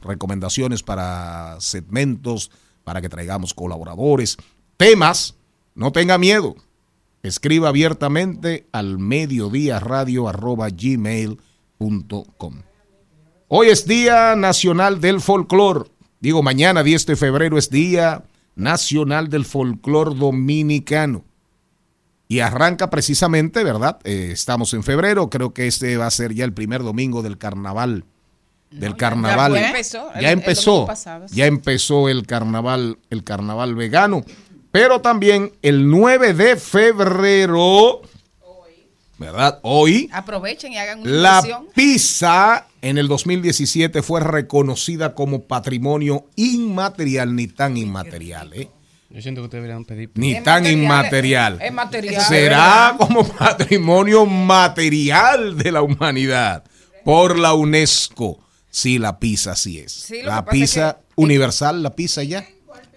recomendaciones 0.02 0.82
para 0.82 1.56
segmentos, 1.60 2.50
para 2.84 3.00
que 3.00 3.08
traigamos 3.08 3.54
colaboradores, 3.54 4.36
temas, 4.76 5.36
no 5.74 5.90
tenga 5.90 6.18
miedo. 6.18 6.54
Escriba 7.26 7.70
abiertamente 7.70 8.68
al 8.70 8.98
mediodía 8.98 9.80
radio 9.80 10.28
arroba 10.28 10.68
gmail.com. 10.70 12.54
Hoy 13.48 13.66
es 13.68 13.86
Día 13.88 14.36
Nacional 14.36 15.00
del 15.00 15.20
Folclor. 15.20 15.90
Digo, 16.20 16.44
mañana 16.44 16.84
10 16.84 17.06
de 17.06 17.16
febrero 17.16 17.58
es 17.58 17.68
Día 17.68 18.22
Nacional 18.54 19.28
del 19.28 19.44
Folclor 19.44 20.16
Dominicano. 20.16 21.24
Y 22.28 22.40
arranca 22.40 22.90
precisamente, 22.90 23.64
¿verdad? 23.64 23.98
Eh, 24.04 24.30
estamos 24.32 24.72
en 24.74 24.84
febrero, 24.84 25.28
creo 25.28 25.52
que 25.52 25.66
este 25.66 25.96
va 25.96 26.06
a 26.06 26.10
ser 26.12 26.32
ya 26.32 26.44
el 26.44 26.52
primer 26.52 26.84
domingo 26.84 27.22
del 27.22 27.38
carnaval. 27.38 28.04
Del 28.70 28.96
carnaval. 28.96 29.54
ya 29.54 29.68
empezó, 29.68 30.12
Ya 30.14 30.18
el 30.32 30.38
empezó. 30.38 30.70
domingo 30.70 30.86
pasado, 30.86 31.28
sí. 31.28 31.34
Ya 31.36 31.46
empezó 31.46 32.08
el 32.08 32.24
carnaval, 32.26 32.98
el 33.10 33.24
carnaval 33.24 33.74
vegano. 33.74 34.24
Pero 34.76 35.00
también 35.00 35.52
el 35.62 35.88
9 35.88 36.34
de 36.34 36.56
febrero, 36.56 38.02
¿verdad? 39.18 39.58
Hoy, 39.62 40.10
Aprovechen 40.12 40.72
y 40.74 40.76
hagan 40.76 41.00
una 41.00 41.10
la 41.10 41.36
inversión. 41.38 41.66
pizza 41.74 42.66
en 42.82 42.98
el 42.98 43.08
2017 43.08 44.02
fue 44.02 44.20
reconocida 44.20 45.14
como 45.14 45.44
patrimonio 45.44 46.26
inmaterial, 46.36 47.34
ni 47.34 47.46
tan 47.46 47.78
inmaterial, 47.78 48.52
¿eh? 48.52 48.68
Yo 49.08 49.22
siento 49.22 49.40
que 49.40 49.44
ustedes 49.46 49.62
deberían 49.62 49.86
pedir. 49.86 50.10
Ni 50.14 50.34
Es 50.34 50.42
tan 50.44 50.64
material, 50.64 50.82
inmaterial. 50.82 51.58
es 51.62 51.72
material. 51.72 52.22
Será 52.24 52.94
como 52.98 53.26
patrimonio 53.26 54.26
material 54.26 55.56
de 55.56 55.72
la 55.72 55.80
humanidad 55.80 56.64
por 57.02 57.38
la 57.38 57.54
UNESCO. 57.54 58.40
Sí, 58.68 58.98
la 58.98 59.18
pizza 59.18 59.56
sí 59.56 59.78
es. 59.78 59.92
Sí, 59.92 60.20
la 60.22 60.40
es 60.40 60.44
pizza 60.50 60.98
que- 60.98 61.12
universal, 61.22 61.82
la 61.82 61.94
pizza 61.96 62.22
ya. 62.24 62.46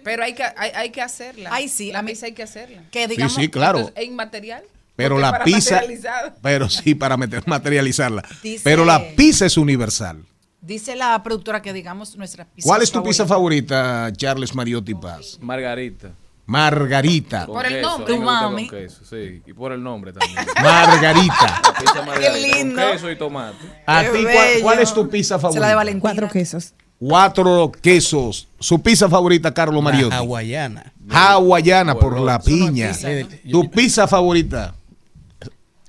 Pero 0.04 0.22
hay 0.24 0.34
que, 0.34 0.42
hay, 0.42 0.70
hay 0.74 0.90
que 0.90 1.02
hacerla. 1.02 1.50
Ay, 1.52 1.68
sí, 1.68 1.92
La 1.92 2.00
a 2.00 2.02
mí- 2.02 2.12
pizza 2.12 2.26
hay 2.26 2.32
que 2.32 2.42
hacerla. 2.42 2.82
Que 2.90 3.06
digamos, 3.08 3.34
sí, 3.34 3.48
claro. 3.48 3.78
Entonces, 3.78 4.02
¿Es 4.02 4.08
inmaterial? 4.08 4.62
Pero 4.96 5.18
la 5.18 5.30
para 5.30 5.44
pizza, 5.44 5.80
pero 6.42 6.68
sí 6.68 6.94
para 6.94 7.16
meter- 7.16 7.42
materializarla. 7.46 8.22
Dice- 8.42 8.60
Pero 8.64 8.84
la 8.84 9.02
pizza 9.16 9.46
es 9.46 9.56
universal. 9.56 10.22
dice 10.60 10.94
la 10.96 11.22
productora 11.22 11.62
que 11.62 11.72
digamos 11.72 12.16
nuestra 12.16 12.44
pizza. 12.44 12.66
¿Cuál 12.68 12.82
es 12.82 12.90
tu 12.92 13.02
pizza 13.02 13.26
favorita, 13.26 14.10
Charles 14.14 14.54
Mariotti 14.54 14.94
Paz? 14.94 15.38
Margarita. 15.40 16.10
Margarita. 16.46 17.46
Con 17.46 17.54
Por 17.54 17.66
el 17.66 17.74
queso, 17.74 17.88
nombre. 17.90 18.14
Umami. 18.14 18.66
con 18.68 18.78
queso, 18.80 19.04
sí. 19.04 19.40
Y 19.46 19.52
por 19.52 19.70
el 19.72 19.82
nombre 19.82 20.12
también. 20.12 20.44
Margarita. 20.62 21.62
Margarita 22.04 22.36
lindo. 22.36 22.82
Con 22.82 22.92
queso 22.92 23.10
y 23.10 23.16
tomate. 23.16 23.56
¿A 23.86 24.02
Qué 24.02 24.08
ti 24.10 24.24
cuál, 24.62 24.80
es 24.80 24.92
tu 24.92 25.08
pizza 25.08 25.36
Se 25.38 25.42
la 25.42 25.48
de 25.48 25.52
favorita? 25.54 25.74
Valentina. 25.76 26.00
Cuatro 26.00 26.28
quesos. 26.28 26.74
Cuatro 27.00 27.72
quesos. 27.80 28.46
Su 28.58 28.82
pizza 28.82 29.08
favorita, 29.08 29.54
Carlos 29.54 29.82
Mariotti. 29.82 30.14
Hawaiana. 30.14 30.92
Hawaiana 31.08 31.94
por 31.94 32.20
la 32.20 32.38
piña. 32.40 32.88
pizza, 32.90 33.08
¿no? 33.10 33.26
Tu 33.50 33.70
pizza 33.70 34.06
favorita. 34.06 34.74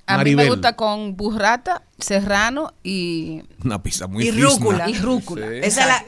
A 0.06 0.14
mí 0.14 0.18
Maribel. 0.18 0.46
me 0.46 0.50
gusta 0.50 0.74
con 0.74 1.14
burrata, 1.16 1.82
serrano 1.98 2.72
y, 2.82 3.42
Una 3.64 3.82
pizza 3.82 4.06
muy 4.08 4.26
Y 4.26 4.30
rúcula. 4.32 4.88
y 4.88 4.94
rúcula. 4.94 5.46
Sí. 5.48 5.54
Esa 5.62 5.80
es 5.82 5.86
la, 5.86 6.04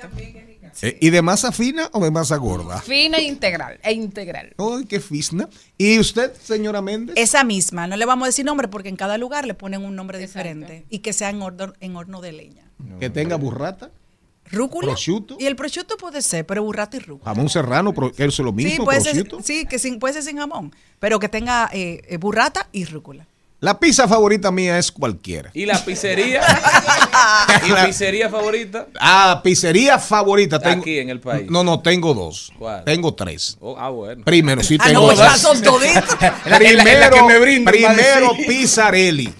Eh, 0.82 0.98
¿Y 1.00 1.10
de 1.10 1.22
masa 1.22 1.52
fina 1.52 1.88
o 1.92 2.02
de 2.02 2.10
masa 2.10 2.36
gorda? 2.36 2.80
Fina 2.80 3.18
e 3.18 3.22
integral. 3.22 3.78
E 3.84 3.92
integral. 3.92 4.54
¡Ay, 4.58 4.86
qué 4.86 4.98
fisna! 4.98 5.48
¿Y 5.78 6.00
usted, 6.00 6.32
señora 6.42 6.82
Méndez? 6.82 7.14
esa 7.16 7.44
misma. 7.44 7.86
No 7.86 7.96
le 7.96 8.04
vamos 8.06 8.24
a 8.24 8.26
decir 8.30 8.44
nombre 8.44 8.66
porque 8.68 8.88
en 8.88 8.96
cada 8.96 9.16
lugar 9.16 9.46
le 9.46 9.54
ponen 9.54 9.84
un 9.84 9.94
nombre 9.94 10.18
diferente 10.18 10.84
y 10.90 10.98
que 10.98 11.12
sea 11.12 11.30
en 11.30 11.40
horno, 11.42 11.74
en 11.78 11.94
horno 11.94 12.20
de 12.20 12.32
leña. 12.32 12.64
Que 12.98 13.08
tenga 13.08 13.36
burrata, 13.36 13.90
Rúcula. 14.50 14.88
Prosciutto. 14.88 15.36
Y 15.40 15.46
el 15.46 15.56
prosciutto 15.56 15.96
puede 15.96 16.20
ser, 16.22 16.44
pero 16.46 16.62
burrata 16.62 16.96
y 16.96 17.00
rúcula. 17.00 17.30
jamón 17.32 17.48
serrano, 17.48 17.92
que 17.94 18.24
es 18.24 18.38
lo 18.38 18.50
Sí, 18.50 18.54
mismo, 18.54 18.84
puede 18.84 19.00
ser, 19.00 19.12
prosciutto. 19.12 19.40
sí, 19.42 19.66
que 19.66 19.78
sin, 19.78 19.98
puede 19.98 20.14
ser 20.14 20.22
sin 20.22 20.36
jamón, 20.38 20.74
pero 21.00 21.18
que 21.18 21.28
tenga 21.28 21.68
eh, 21.72 22.02
eh, 22.08 22.16
burrata 22.18 22.68
y 22.72 22.84
rúcula. 22.84 23.26
La 23.60 23.78
pizza 23.80 24.06
favorita 24.06 24.50
mía 24.50 24.78
es 24.78 24.92
cualquiera. 24.92 25.50
¿Y 25.54 25.64
la 25.64 25.82
pizzería? 25.82 26.42
¿Y 27.66 27.70
La- 27.70 27.86
pizzería 27.86 28.28
favorita? 28.28 28.88
Ah, 29.00 29.40
pizzería 29.42 29.98
favorita. 29.98 30.58
Tengo, 30.58 30.82
Aquí 30.82 30.98
en 30.98 31.08
el 31.08 31.18
país. 31.20 31.50
No, 31.50 31.64
no, 31.64 31.80
tengo 31.80 32.12
dos. 32.12 32.52
¿Cuál? 32.58 32.84
Tengo 32.84 33.14
tres. 33.14 33.56
Oh, 33.60 33.74
ah, 33.78 33.88
bueno. 33.88 34.22
Primero, 34.24 34.62
sí 34.62 34.76
Ah, 34.78 34.84
tengo 34.88 35.00
no, 35.00 35.06
dos. 35.08 35.18
ya 35.18 35.36
son 35.38 35.62
toditos. 35.62 36.04
Primero, 36.58 37.16
que 37.16 37.22
me 37.22 37.38
brindan, 37.38 37.72
primero 37.72 38.32
sí. 38.36 38.44
Pizzarelli. 38.46 39.32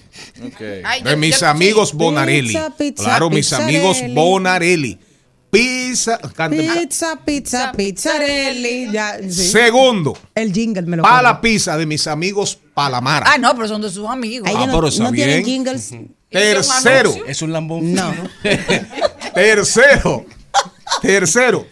Ok. 0.43 0.61
Ay, 0.83 1.01
De 1.03 1.11
yo- 1.11 1.17
mis 1.17 1.39
yo- 1.39 1.47
amigos 1.47 1.89
sí. 1.89 1.95
Bonarelli. 1.97 2.47
Pizza, 2.53 2.69
pizza, 2.77 3.03
claro, 3.03 3.29
mis 3.29 3.37
pizzarelli. 3.47 3.75
amigos 3.77 3.97
Bonarelli. 4.13 4.99
Pizza. 5.49 6.19
cante- 6.35 6.57
Pizza, 6.73 7.19
pizza, 7.23 7.71
pizzarelli. 7.71 8.91
Ya, 8.91 9.17
sí. 9.21 9.31
Segundo, 9.49 10.17
El 10.35 10.51
jingle 10.51 10.81
me 10.83 10.97
lo 10.97 11.03
para 11.03 11.21
la 11.21 11.39
pizza 11.41 11.77
de 11.77 11.85
mis 11.85 12.07
amigos 12.07 12.59
Palamara. 12.73 13.31
Ah, 13.31 13.37
no, 13.37 13.55
pero 13.55 13.67
son 13.69 13.81
de 13.81 13.89
sus 13.89 14.05
amigos. 14.09 14.49
Ah, 14.53 14.65
no, 14.65 14.73
pero 14.73 14.87
está 14.89 15.03
no 15.03 15.11
tienen 15.13 15.43
bien. 15.43 15.65
jingles. 15.65 15.91
Tercero, 16.29 17.15
Es 17.25 17.41
un 17.41 17.53
lambón. 17.53 17.93
No. 17.93 18.13
tercero, 19.33 20.25
tercero, 21.01 21.65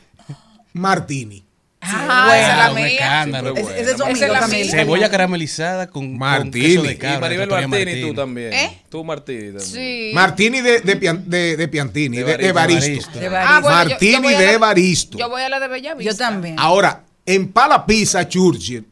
Martini. 0.73 1.42
Ajá, 1.83 2.39
esa 2.39 2.51
es 2.51 2.57
la 2.57 2.73
mía. 2.73 2.87
escándalo. 2.87 3.55
Ese- 3.55 3.61
ese 3.81 3.91
es 3.91 4.01
amigo, 4.01 4.35
es 4.35 4.49
mía. 4.49 4.65
Cebolla 4.71 5.09
caramelizada 5.09 5.87
con, 5.87 6.17
Martini. 6.17 6.51
con 6.51 6.61
queso 6.61 6.81
de 6.83 6.97
cabra. 6.97 7.17
Y 7.17 7.21
Maribel 7.21 7.47
Victoria 7.47 7.67
Martini, 7.67 7.91
tú 7.91 7.97
Martini. 8.07 8.15
también. 8.15 8.53
¿Eh? 8.53 8.81
Tú 8.89 9.03
Martini 9.03 9.39
también. 9.47 9.59
Sí. 9.61 10.11
Martini 10.13 10.61
de, 10.61 10.81
de, 10.81 10.99
Pian- 10.99 11.23
de- 11.25 11.57
de 11.57 11.67
Piantini, 11.67 12.17
de, 12.17 12.23
De 12.23 12.37
de 12.37 12.51
Baristo. 12.51 13.19
De 13.19 13.27
Ah, 13.27 13.29
Baristo. 13.29 13.61
bueno, 13.61 13.83
yo- 13.83 13.89
yo 13.89 13.89
Martini 14.21 14.33
de 14.33 14.51
la- 14.53 14.57
Baristo. 14.57 15.17
Yo 15.17 15.29
voy 15.29 15.41
a 15.41 15.49
la 15.49 15.59
de 15.59 15.67
Bellavista. 15.67 16.11
Yo 16.11 16.17
también. 16.17 16.55
Ahora, 16.57 17.03
en 17.25 17.51
Pala 17.51 17.85
Pizza 17.85 18.27
Churchill 18.27 18.85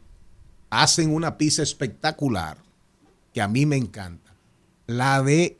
hacen 0.69 1.13
una 1.13 1.37
pizza 1.37 1.63
espectacular 1.63 2.57
que 3.33 3.41
a 3.41 3.47
mí 3.47 3.65
me 3.65 3.77
encanta. 3.77 4.31
La 4.87 5.21
de 5.21 5.57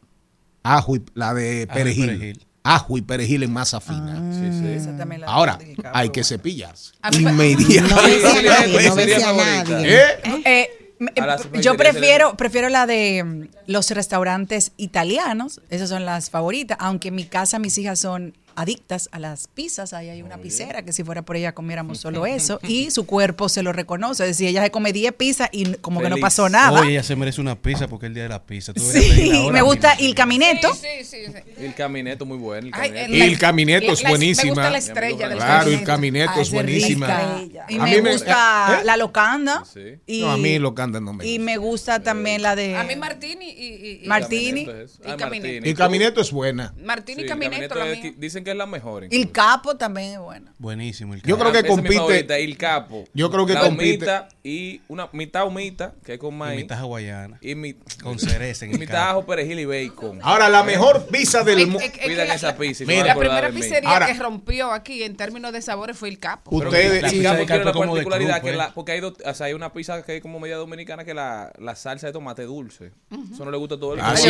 ajo 0.64 0.96
y 0.96 1.02
la 1.14 1.34
de 1.34 1.64
Ajo 1.70 1.80
y 1.80 1.84
perejil. 1.84 2.46
Ajo 2.64 2.98
y 2.98 3.02
perejil 3.02 3.44
en 3.44 3.52
masa 3.54 3.80
fina. 3.82 4.22
Sí, 4.34 4.60
sí. 4.60 4.68
Esa 4.68 4.96
también 4.96 5.22
la- 5.22 5.28
Ahora, 5.28 5.58
hay 5.94 6.10
que 6.10 6.24
cepillarse. 6.24 6.94
Inmediatamente. 7.20 8.20
besé 8.22 8.40
a 8.40 8.60
nadie, 8.60 8.90
no 8.90 8.96
Sería 8.96 9.16
besé 9.16 9.16
a 9.16 9.28
favorita. 9.28 9.64
nadie. 9.74 9.96
¿Eh? 9.96 10.42
Eh, 10.46 10.70
las 11.16 11.52
yo 11.62 11.76
prefiero, 11.76 12.38
prefiero 12.38 12.70
la 12.70 12.86
de 12.86 13.24
mm, 13.24 13.48
los 13.66 13.90
restaurantes 13.90 14.74
italianos, 14.78 15.60
esas 15.72 15.90
son 15.90 16.06
las 16.06 16.30
favoritas, 16.30 16.78
aunque 16.80 17.08
en 17.08 17.16
mi 17.16 17.26
casa 17.26 17.58
mis 17.58 17.76
hijas 17.80 18.00
son 18.00 18.36
adictas 18.56 19.10
a 19.12 19.20
las 19.20 19.48
pizzas, 19.48 19.94
ahí 19.94 20.10
hay 20.10 20.22
una 20.22 20.38
pizzera 20.38 20.84
que 20.84 20.94
si 20.94 21.04
fuera 21.04 21.22
por 21.24 21.36
ella 21.36 21.54
comiéramos 21.54 22.00
solo 22.00 22.26
eso 22.26 22.60
y 22.64 22.92
su 22.92 23.06
cuerpo 23.06 23.50
se 23.50 23.64
lo 23.64 23.74
reconoce, 23.74 24.24
es 24.24 24.30
decir, 24.30 24.48
ella 24.48 24.64
se 24.64 24.72
come 24.72 24.94
10 24.94 25.14
pizzas 25.14 25.50
y 25.52 25.74
como 25.76 26.02
que 26.02 26.10
no 26.10 26.18
pasó 26.18 26.50
nada. 26.50 26.82
Oye, 26.82 26.92
ella 26.92 27.04
se 27.04 27.16
merece 27.16 27.42
una 27.42 27.56
pizza 27.62 27.88
porque 27.88 28.06
es 28.06 28.10
el 28.10 28.14
día 28.16 28.24
de 28.24 28.30
la 28.30 28.44
pizza. 28.44 28.74
Tú 28.74 28.82
Sí, 28.82 29.32
ahora 29.36 29.54
me 29.54 29.62
gusta 29.62 29.94
el 29.94 30.14
camineto. 30.16 30.74
Sí, 30.74 30.88
sí, 31.04 31.26
sí. 31.26 31.32
sí. 31.34 31.64
El 31.66 31.74
camineto 31.76 32.26
muy 32.26 32.38
bueno. 32.38 32.68
El 32.68 32.72
camineto. 32.74 33.14
Y 33.14 33.22
el 33.22 33.38
camineto 33.38 33.92
es 33.92 34.04
buenísima. 34.04 34.44
Me 34.44 34.50
gusta 34.52 34.70
la 34.72 34.78
estrella 34.78 35.30
del 35.30 35.38
Claro, 35.38 35.70
el 35.70 35.84
camineto. 35.84 35.86
camineto 35.86 36.32
Ah, 36.36 36.42
es 36.42 36.52
buenísima. 36.52 37.42
Y 37.70 37.78
A 37.78 37.84
me, 37.84 37.96
mí 37.96 38.02
me- 38.02 38.12
gusta 38.14 38.80
¿Eh? 38.82 38.86
la 38.86 38.98
locanda. 38.98 39.64
Sí. 39.72 39.80
Y, 40.08 40.22
No, 40.22 40.32
a 40.32 40.38
mí 40.38 40.60
lo 40.60 40.74
cantan 40.76 41.06
no 41.06 41.14
me 41.14 41.26
Y 41.26 41.38
gusta. 41.38 41.44
me 41.46 41.58
gusta 41.58 42.00
también 42.04 42.42
la 42.42 42.56
de 42.56 42.76
A 42.76 42.84
mí 42.84 42.96
Martini 42.96 43.50
y, 43.50 43.64
y- 43.66 44.00
y- 44.04 44.08
Martini. 44.08 44.66
Camineto 44.66 44.82
es- 44.82 44.92
Y 44.92 45.10
Ah, 45.10 45.18
camineto. 45.18 45.48
Martini. 45.48 45.70
El 45.70 45.76
camineto 45.78 46.22
es 46.22 46.32
buena. 46.32 46.74
Martini 46.84 47.16
Sí, 47.16 47.22
y 47.22 47.24
el 47.24 47.30
Camineto, 47.30 47.76
mía. 47.76 48.14
Dicen 48.42 48.44
que 48.44 48.52
es 48.52 48.58
la 48.58 48.66
mejor. 48.66 49.06
y 49.10 49.22
el 49.22 49.32
capo 49.32 49.76
también 49.78 50.14
es 50.14 50.20
buena. 50.20 50.54
Buenísimo. 50.58 51.14
El 51.14 51.22
Yo 51.22 51.38
creo 51.38 51.52
que 51.52 51.60
esa 51.60 51.68
es 51.68 51.78
mi 51.78 51.84
compite- 51.84 51.98
favorita, 51.98 52.38
el 52.38 52.58
capo. 52.58 53.04
Yo 53.14 53.32
creo 53.32 53.46
que 53.46 53.54
la 53.54 53.62
compite- 53.62 53.96
humita 53.98 54.30
y 54.44 54.82
una 54.88 55.08
mitad 55.12 55.46
humita, 55.48 55.94
que 56.04 56.14
es 56.14 56.20
con 56.20 56.34
Y 56.34 56.38
maíz. 56.38 56.62
mitad 56.64 56.80
hawaiana. 56.80 57.38
Y 57.42 57.56
mi, 57.56 57.74
Con 58.04 58.20
cereza 58.20 58.66
en 58.66 58.72
y 58.72 58.74
el 58.76 58.80
mitad 58.80 58.94
capo. 58.94 59.10
ajo, 59.20 59.26
perejil 59.26 59.60
y 59.60 59.66
bacon. 59.66 60.20
Ahora, 60.24 60.50
la 60.50 60.64
mejor 60.64 61.06
pizza 61.08 61.44
del 61.44 61.68
mundo. 61.68 61.80
la- 62.08 62.36
esa 62.36 62.56
pizza 62.58 62.84
y 62.84 62.88
Mira, 62.88 63.06
La 63.06 63.16
primera 63.16 63.50
pizzería 63.50 63.90
Ahora- 63.90 64.08
que 64.08 64.14
rompió 64.14 64.72
aquí 64.72 65.04
en 65.04 65.16
términos 65.16 65.52
de 65.54 65.62
sabores 65.62 65.98
fue 65.98 66.10
el 66.10 66.20
Capo. 66.20 66.56
Ustedes, 66.56 67.02
La 67.02 67.08
El 67.10 67.14
pizza 67.14 67.30
capo 67.32 67.40
de 67.40 67.46
capo 67.48 67.80
particularidad 67.80 68.40
cruz, 68.40 68.44
que 68.44 68.50
¿eh? 68.56 68.58
la, 68.58 68.74
porque 68.74 68.92
hay, 68.94 69.00
dos, 69.00 69.14
o 69.26 69.34
sea, 69.34 69.48
hay 69.48 69.54
una 69.54 69.74
pizza 69.74 70.04
que 70.04 70.18
es 70.18 70.22
como 70.22 70.40
media 70.40 70.56
dominicana 70.58 71.04
que 71.04 71.14
la, 71.14 71.52
la 71.60 71.76
salsa 71.76 72.08
de 72.08 72.14
tomate 72.14 72.44
dulce. 72.44 72.92
Eso 73.34 73.44
no 73.46 73.52
le 73.52 73.58
gusta 73.58 73.76
a 73.76 73.80
todo 73.80 73.94
el 73.96 74.00
mundo. 74.02 74.14
Así, 74.14 74.30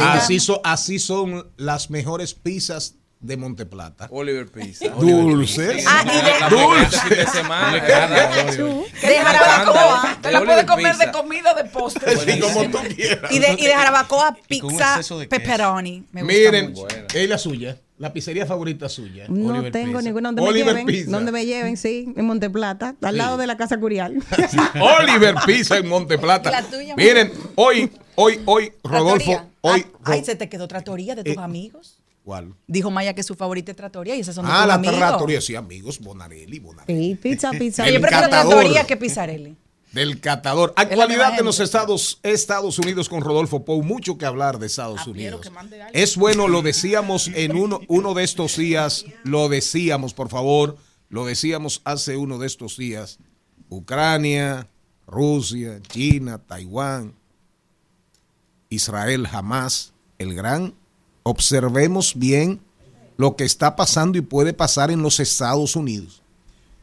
así 0.00 0.40
son, 0.40 0.58
así 0.64 0.98
son 0.98 1.50
las 1.56 1.90
mejores 1.90 2.34
pizzas 2.34 2.96
de 3.22 3.36
Monteplata. 3.36 4.08
Oliver 4.10 4.46
Pizza. 4.50 4.88
Dulces. 5.00 5.84
Ah, 5.88 6.04
y 6.04 6.24
de- 6.24 6.40
La 6.40 6.48
Dulce. 6.50 6.98
fin 7.00 7.16
de 7.16 7.26
semana. 7.26 7.72
De 7.74 9.16
jarabacoa. 9.16 10.18
Te 10.20 10.30
la 10.32 10.40
De 10.40 10.46
puedes 10.46 10.64
comer 10.64 10.96
de 10.96 11.10
comida 11.12 11.54
de 11.54 11.64
postre. 11.64 12.16
Sí, 12.16 12.40
como 12.40 12.64
tú 12.70 12.78
quieras. 12.94 13.30
Y 13.32 13.38
de, 13.38 13.52
y 13.58 13.64
de 13.66 13.74
jarabacoa, 13.74 14.36
pizza, 14.48 15.00
pepperoni. 15.28 16.04
Me 16.12 16.22
gusta 16.22 16.36
Miren, 16.36 16.72
mucho. 16.72 16.86
es 17.14 17.28
la 17.28 17.38
suya. 17.38 17.78
La 17.98 18.12
pizzería 18.12 18.46
favorita 18.46 18.88
suya. 18.88 19.26
No 19.28 19.50
Oliver 19.52 19.70
tengo 19.70 19.86
Pizza. 19.98 20.02
ninguna 20.02 20.28
donde 20.32 20.42
Oliver 20.42 20.74
me 20.74 20.80
lleven. 20.80 20.86
Pizza. 20.86 21.10
Donde 21.12 21.30
me 21.30 21.46
lleven, 21.46 21.76
sí, 21.76 22.12
en 22.16 22.24
Monteplata, 22.24 22.96
al 23.00 23.16
lado 23.16 23.36
de 23.36 23.46
la 23.46 23.56
Casa 23.56 23.78
Curial. 23.78 24.16
Oliver 24.98 25.36
Pizza 25.46 25.76
en 25.78 25.86
Monteplata. 25.86 26.50
La 26.50 26.62
tuya, 26.62 26.96
Miren, 26.96 27.32
hoy, 27.54 27.92
hoy, 28.16 28.40
hoy, 28.46 28.72
Rodolfo, 28.82 29.40
hoy. 29.60 29.86
Ah, 30.04 30.12
ay, 30.12 30.24
se 30.24 30.34
te 30.34 30.48
quedó 30.48 30.66
tratoría 30.66 31.14
de 31.14 31.22
tus 31.22 31.36
Eh, 31.36 31.40
amigos. 31.40 32.00
¿Cuál? 32.24 32.54
Dijo 32.68 32.90
Maya 32.90 33.14
que 33.14 33.22
su 33.22 33.34
favorita 33.34 33.72
es 33.72 33.76
tratoría 33.76 34.14
y 34.14 34.20
esas 34.20 34.34
son 34.36 34.46
de 34.46 34.52
Ah, 34.52 34.64
la 34.66 34.74
amigos. 34.74 34.96
trattoria, 34.96 35.40
sí, 35.40 35.56
amigos, 35.56 35.98
Bonarelli, 35.98 36.58
Bonarelli. 36.60 37.10
Sí, 37.10 37.14
pizza, 37.16 37.50
pizza. 37.58 37.88
Yo 37.90 38.00
prefiero 38.00 38.28
tratoría 38.28 38.84
que 38.86 38.96
Pizzarelli. 38.96 39.56
Del 39.92 40.20
catador. 40.20 40.72
Actualidad 40.76 41.36
de 41.36 41.42
los. 41.42 41.60
Estados, 41.60 42.18
Estados 42.22 42.78
Unidos 42.78 43.10
con 43.10 43.20
Rodolfo 43.20 43.62
Pou. 43.64 43.82
Mucho 43.82 44.16
que 44.16 44.24
hablar 44.24 44.58
de 44.58 44.66
Estados 44.68 45.00
Ah, 45.04 45.10
Unidos. 45.10 45.42
Es 45.92 46.16
bueno, 46.16 46.48
lo 46.48 46.62
decíamos 46.62 47.28
en 47.34 47.56
uno, 47.56 47.80
uno 47.88 48.14
de 48.14 48.24
estos 48.24 48.56
días. 48.56 49.04
Lo 49.24 49.50
decíamos, 49.50 50.14
por 50.14 50.30
favor. 50.30 50.78
Lo 51.10 51.26
decíamos 51.26 51.82
hace 51.84 52.16
uno 52.16 52.38
de 52.38 52.46
estos 52.46 52.78
días. 52.78 53.18
Ucrania, 53.68 54.66
Rusia, 55.06 55.82
China, 55.88 56.38
Taiwán, 56.38 57.14
Israel 58.70 59.26
jamás. 59.26 59.92
El 60.18 60.34
gran. 60.34 60.74
Observemos 61.22 62.14
bien 62.16 62.60
lo 63.16 63.36
que 63.36 63.44
está 63.44 63.76
pasando 63.76 64.18
y 64.18 64.22
puede 64.22 64.52
pasar 64.52 64.90
en 64.90 65.02
los 65.02 65.20
Estados 65.20 65.76
Unidos. 65.76 66.22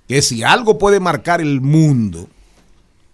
Que 0.07 0.21
si 0.21 0.43
algo 0.43 0.77
puede 0.77 0.99
marcar 0.99 1.41
el 1.41 1.61
mundo, 1.61 2.27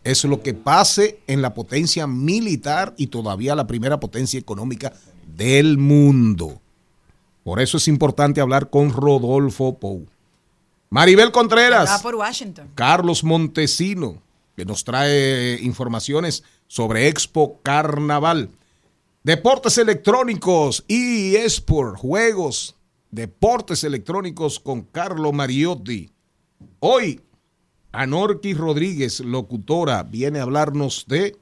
es 0.03 0.23
lo 0.23 0.41
que 0.41 0.53
pase 0.53 1.19
en 1.27 1.41
la 1.41 1.53
potencia 1.53 2.07
militar 2.07 2.93
y 2.97 3.07
todavía 3.07 3.55
la 3.55 3.67
primera 3.67 3.99
potencia 3.99 4.39
económica 4.39 4.93
del 5.35 5.77
mundo. 5.77 6.61
Por 7.43 7.59
eso 7.59 7.77
es 7.77 7.87
importante 7.87 8.39
hablar 8.39 8.69
con 8.69 8.91
Rodolfo 8.91 9.77
Pou. 9.77 10.05
Maribel 10.89 11.27
Va 11.27 11.31
Contreras, 11.31 12.01
por 12.01 12.15
Washington. 12.15 12.69
Carlos 12.75 13.23
Montesino, 13.23 14.21
que 14.55 14.65
nos 14.65 14.83
trae 14.83 15.59
informaciones 15.61 16.43
sobre 16.67 17.07
Expo 17.07 17.59
Carnaval. 17.63 18.49
Deportes 19.25 19.79
electrónicos 19.79 20.85
y 20.87 21.35
Esport, 21.35 21.97
juegos, 21.97 22.75
deportes 23.09 23.83
electrónicos 23.83 24.59
con 24.59 24.83
Carlo 24.83 25.31
Mariotti. 25.31 26.11
Hoy, 26.79 27.21
Anorki 27.91 28.53
Rodríguez, 28.53 29.21
locutora, 29.21 30.03
viene 30.03 30.37
a 30.37 30.43
hablarnos 30.43 31.05
de 31.07 31.39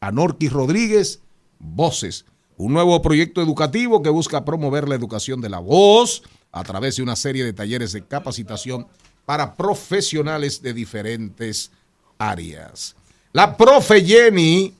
Anorki 0.00 0.48
Rodríguez, 0.48 1.20
Voces, 1.58 2.24
un 2.56 2.72
nuevo 2.72 3.02
proyecto 3.02 3.42
educativo 3.42 4.02
que 4.02 4.08
busca 4.08 4.46
promover 4.46 4.88
la 4.88 4.94
educación 4.94 5.42
de 5.42 5.50
la 5.50 5.58
voz 5.58 6.22
a 6.50 6.64
través 6.64 6.96
de 6.96 7.02
una 7.02 7.14
serie 7.14 7.44
de 7.44 7.52
talleres 7.52 7.92
de 7.92 8.06
capacitación 8.06 8.86
para 9.26 9.54
profesionales 9.54 10.62
de 10.62 10.72
diferentes 10.72 11.72
áreas. 12.16 12.96
La 13.34 13.54
profe 13.54 14.02
Jenny 14.02 14.77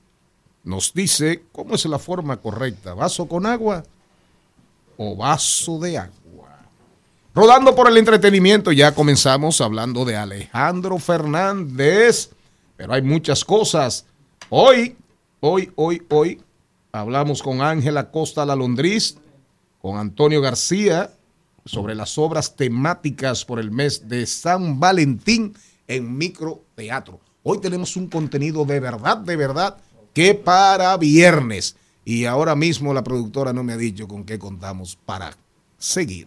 nos 0.68 0.92
dice 0.92 1.44
cómo 1.50 1.74
es 1.74 1.86
la 1.86 1.98
forma 1.98 2.36
correcta, 2.36 2.92
vaso 2.92 3.26
con 3.26 3.46
agua 3.46 3.84
o 4.98 5.16
vaso 5.16 5.78
de 5.78 5.96
agua. 5.96 6.58
Rodando 7.34 7.74
por 7.74 7.88
el 7.88 7.96
entretenimiento, 7.96 8.70
ya 8.70 8.94
comenzamos 8.94 9.62
hablando 9.62 10.04
de 10.04 10.16
Alejandro 10.16 10.98
Fernández, 10.98 12.30
pero 12.76 12.92
hay 12.92 13.00
muchas 13.00 13.46
cosas. 13.46 14.04
Hoy, 14.50 14.94
hoy, 15.40 15.72
hoy, 15.74 16.02
hoy, 16.10 16.42
hablamos 16.92 17.42
con 17.42 17.62
Ángela 17.62 18.10
Costa 18.10 18.44
La 18.44 18.54
Londriz, 18.54 19.16
con 19.80 19.96
Antonio 19.96 20.42
García, 20.42 21.10
sobre 21.64 21.94
las 21.94 22.18
obras 22.18 22.56
temáticas 22.56 23.42
por 23.46 23.58
el 23.58 23.70
mes 23.70 24.06
de 24.06 24.26
San 24.26 24.78
Valentín 24.78 25.56
en 25.86 26.18
microteatro. 26.18 27.20
Hoy 27.42 27.58
tenemos 27.58 27.96
un 27.96 28.08
contenido 28.08 28.66
de 28.66 28.80
verdad, 28.80 29.16
de 29.16 29.36
verdad, 29.36 29.78
que 30.18 30.34
para 30.34 30.96
viernes. 30.96 31.76
Y 32.04 32.24
ahora 32.24 32.56
mismo 32.56 32.92
la 32.92 33.04
productora 33.04 33.52
no 33.52 33.62
me 33.62 33.74
ha 33.74 33.76
dicho 33.76 34.08
con 34.08 34.24
qué 34.24 34.36
contamos 34.36 34.98
para 35.06 35.30
seguir. 35.78 36.26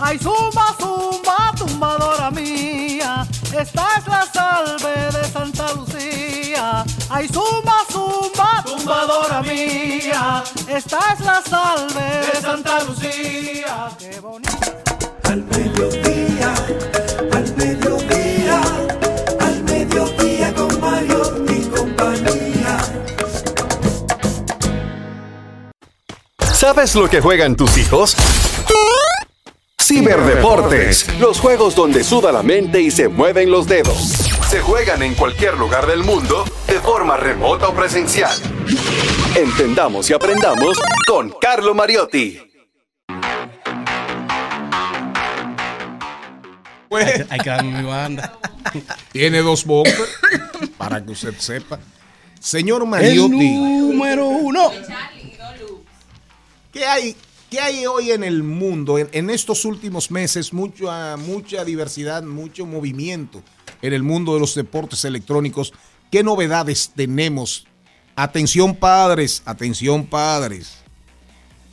Ay, 0.00 0.18
zumba, 0.18 0.74
zumba, 0.78 1.52
tumbadora 1.58 2.30
mía. 2.30 3.26
Esta 3.54 3.88
es 3.98 4.06
la 4.06 4.24
salve 4.24 5.20
de 5.20 5.28
Santa 5.28 5.70
Lucía. 5.74 6.82
Ay, 7.10 7.28
zumba, 7.28 7.84
zumba, 7.92 8.64
tumbadora 8.64 9.42
mía. 9.42 10.42
Esta 10.66 10.98
es 11.12 11.20
la 11.20 11.42
salve 11.42 12.26
de 12.32 12.40
Santa 12.40 12.84
Lucía. 12.84 13.90
Qué 13.98 14.18
bonito. 14.18 14.56
Al 15.24 15.44
mediodía, 15.44 16.54
al 17.32 17.56
mediodía, 17.56 18.62
Compañía. 21.74 22.78
¿Sabes 26.52 26.94
lo 26.94 27.08
que 27.08 27.20
juegan 27.20 27.56
tus 27.56 27.78
hijos? 27.78 28.16
Ciberdeportes, 29.82 31.18
los 31.18 31.40
juegos 31.40 31.74
donde 31.74 32.04
suda 32.04 32.30
la 32.32 32.42
mente 32.42 32.80
y 32.80 32.90
se 32.90 33.08
mueven 33.08 33.50
los 33.50 33.66
dedos. 33.66 33.98
Se 34.48 34.60
juegan 34.60 35.02
en 35.02 35.14
cualquier 35.14 35.56
lugar 35.56 35.86
del 35.86 36.04
mundo, 36.04 36.44
de 36.66 36.80
forma 36.80 37.16
remota 37.16 37.68
o 37.68 37.74
presencial. 37.74 38.36
Entendamos 39.34 40.10
y 40.10 40.12
aprendamos 40.12 40.78
con 41.06 41.30
Carlo 41.40 41.74
Mariotti. 41.74 42.49
Pues, 46.90 47.06
Hay, 47.06 47.12
que- 47.14 47.26
hay 47.30 47.38
que 47.38 47.50
darme 47.50 47.78
mi 47.82 47.86
banda. 47.88 48.36
tiene 49.12 49.38
dos 49.42 49.64
bumpers, 49.64 50.10
para 50.76 51.02
que 51.04 51.12
usted 51.12 51.34
sepa. 51.38 51.78
Señor 52.40 52.82
El 52.82 52.88
Mariotti, 52.88 53.50
número 53.54 54.26
uno. 54.26 54.72
¿qué 56.72 56.84
hay, 56.84 57.16
qué 57.48 57.60
hay 57.60 57.86
hoy 57.86 58.10
en 58.10 58.24
el 58.24 58.42
mundo? 58.42 58.98
En, 58.98 59.08
en 59.12 59.30
estos 59.30 59.64
últimos 59.64 60.10
meses, 60.10 60.52
mucha, 60.52 61.16
mucha 61.16 61.64
diversidad, 61.64 62.24
mucho 62.24 62.66
movimiento 62.66 63.42
en 63.82 63.92
el 63.92 64.02
mundo 64.02 64.34
de 64.34 64.40
los 64.40 64.54
deportes 64.56 65.04
electrónicos. 65.04 65.72
¿Qué 66.10 66.24
novedades 66.24 66.90
tenemos? 66.96 67.66
Atención 68.16 68.74
padres, 68.74 69.42
atención 69.44 70.06
padres. 70.06 70.79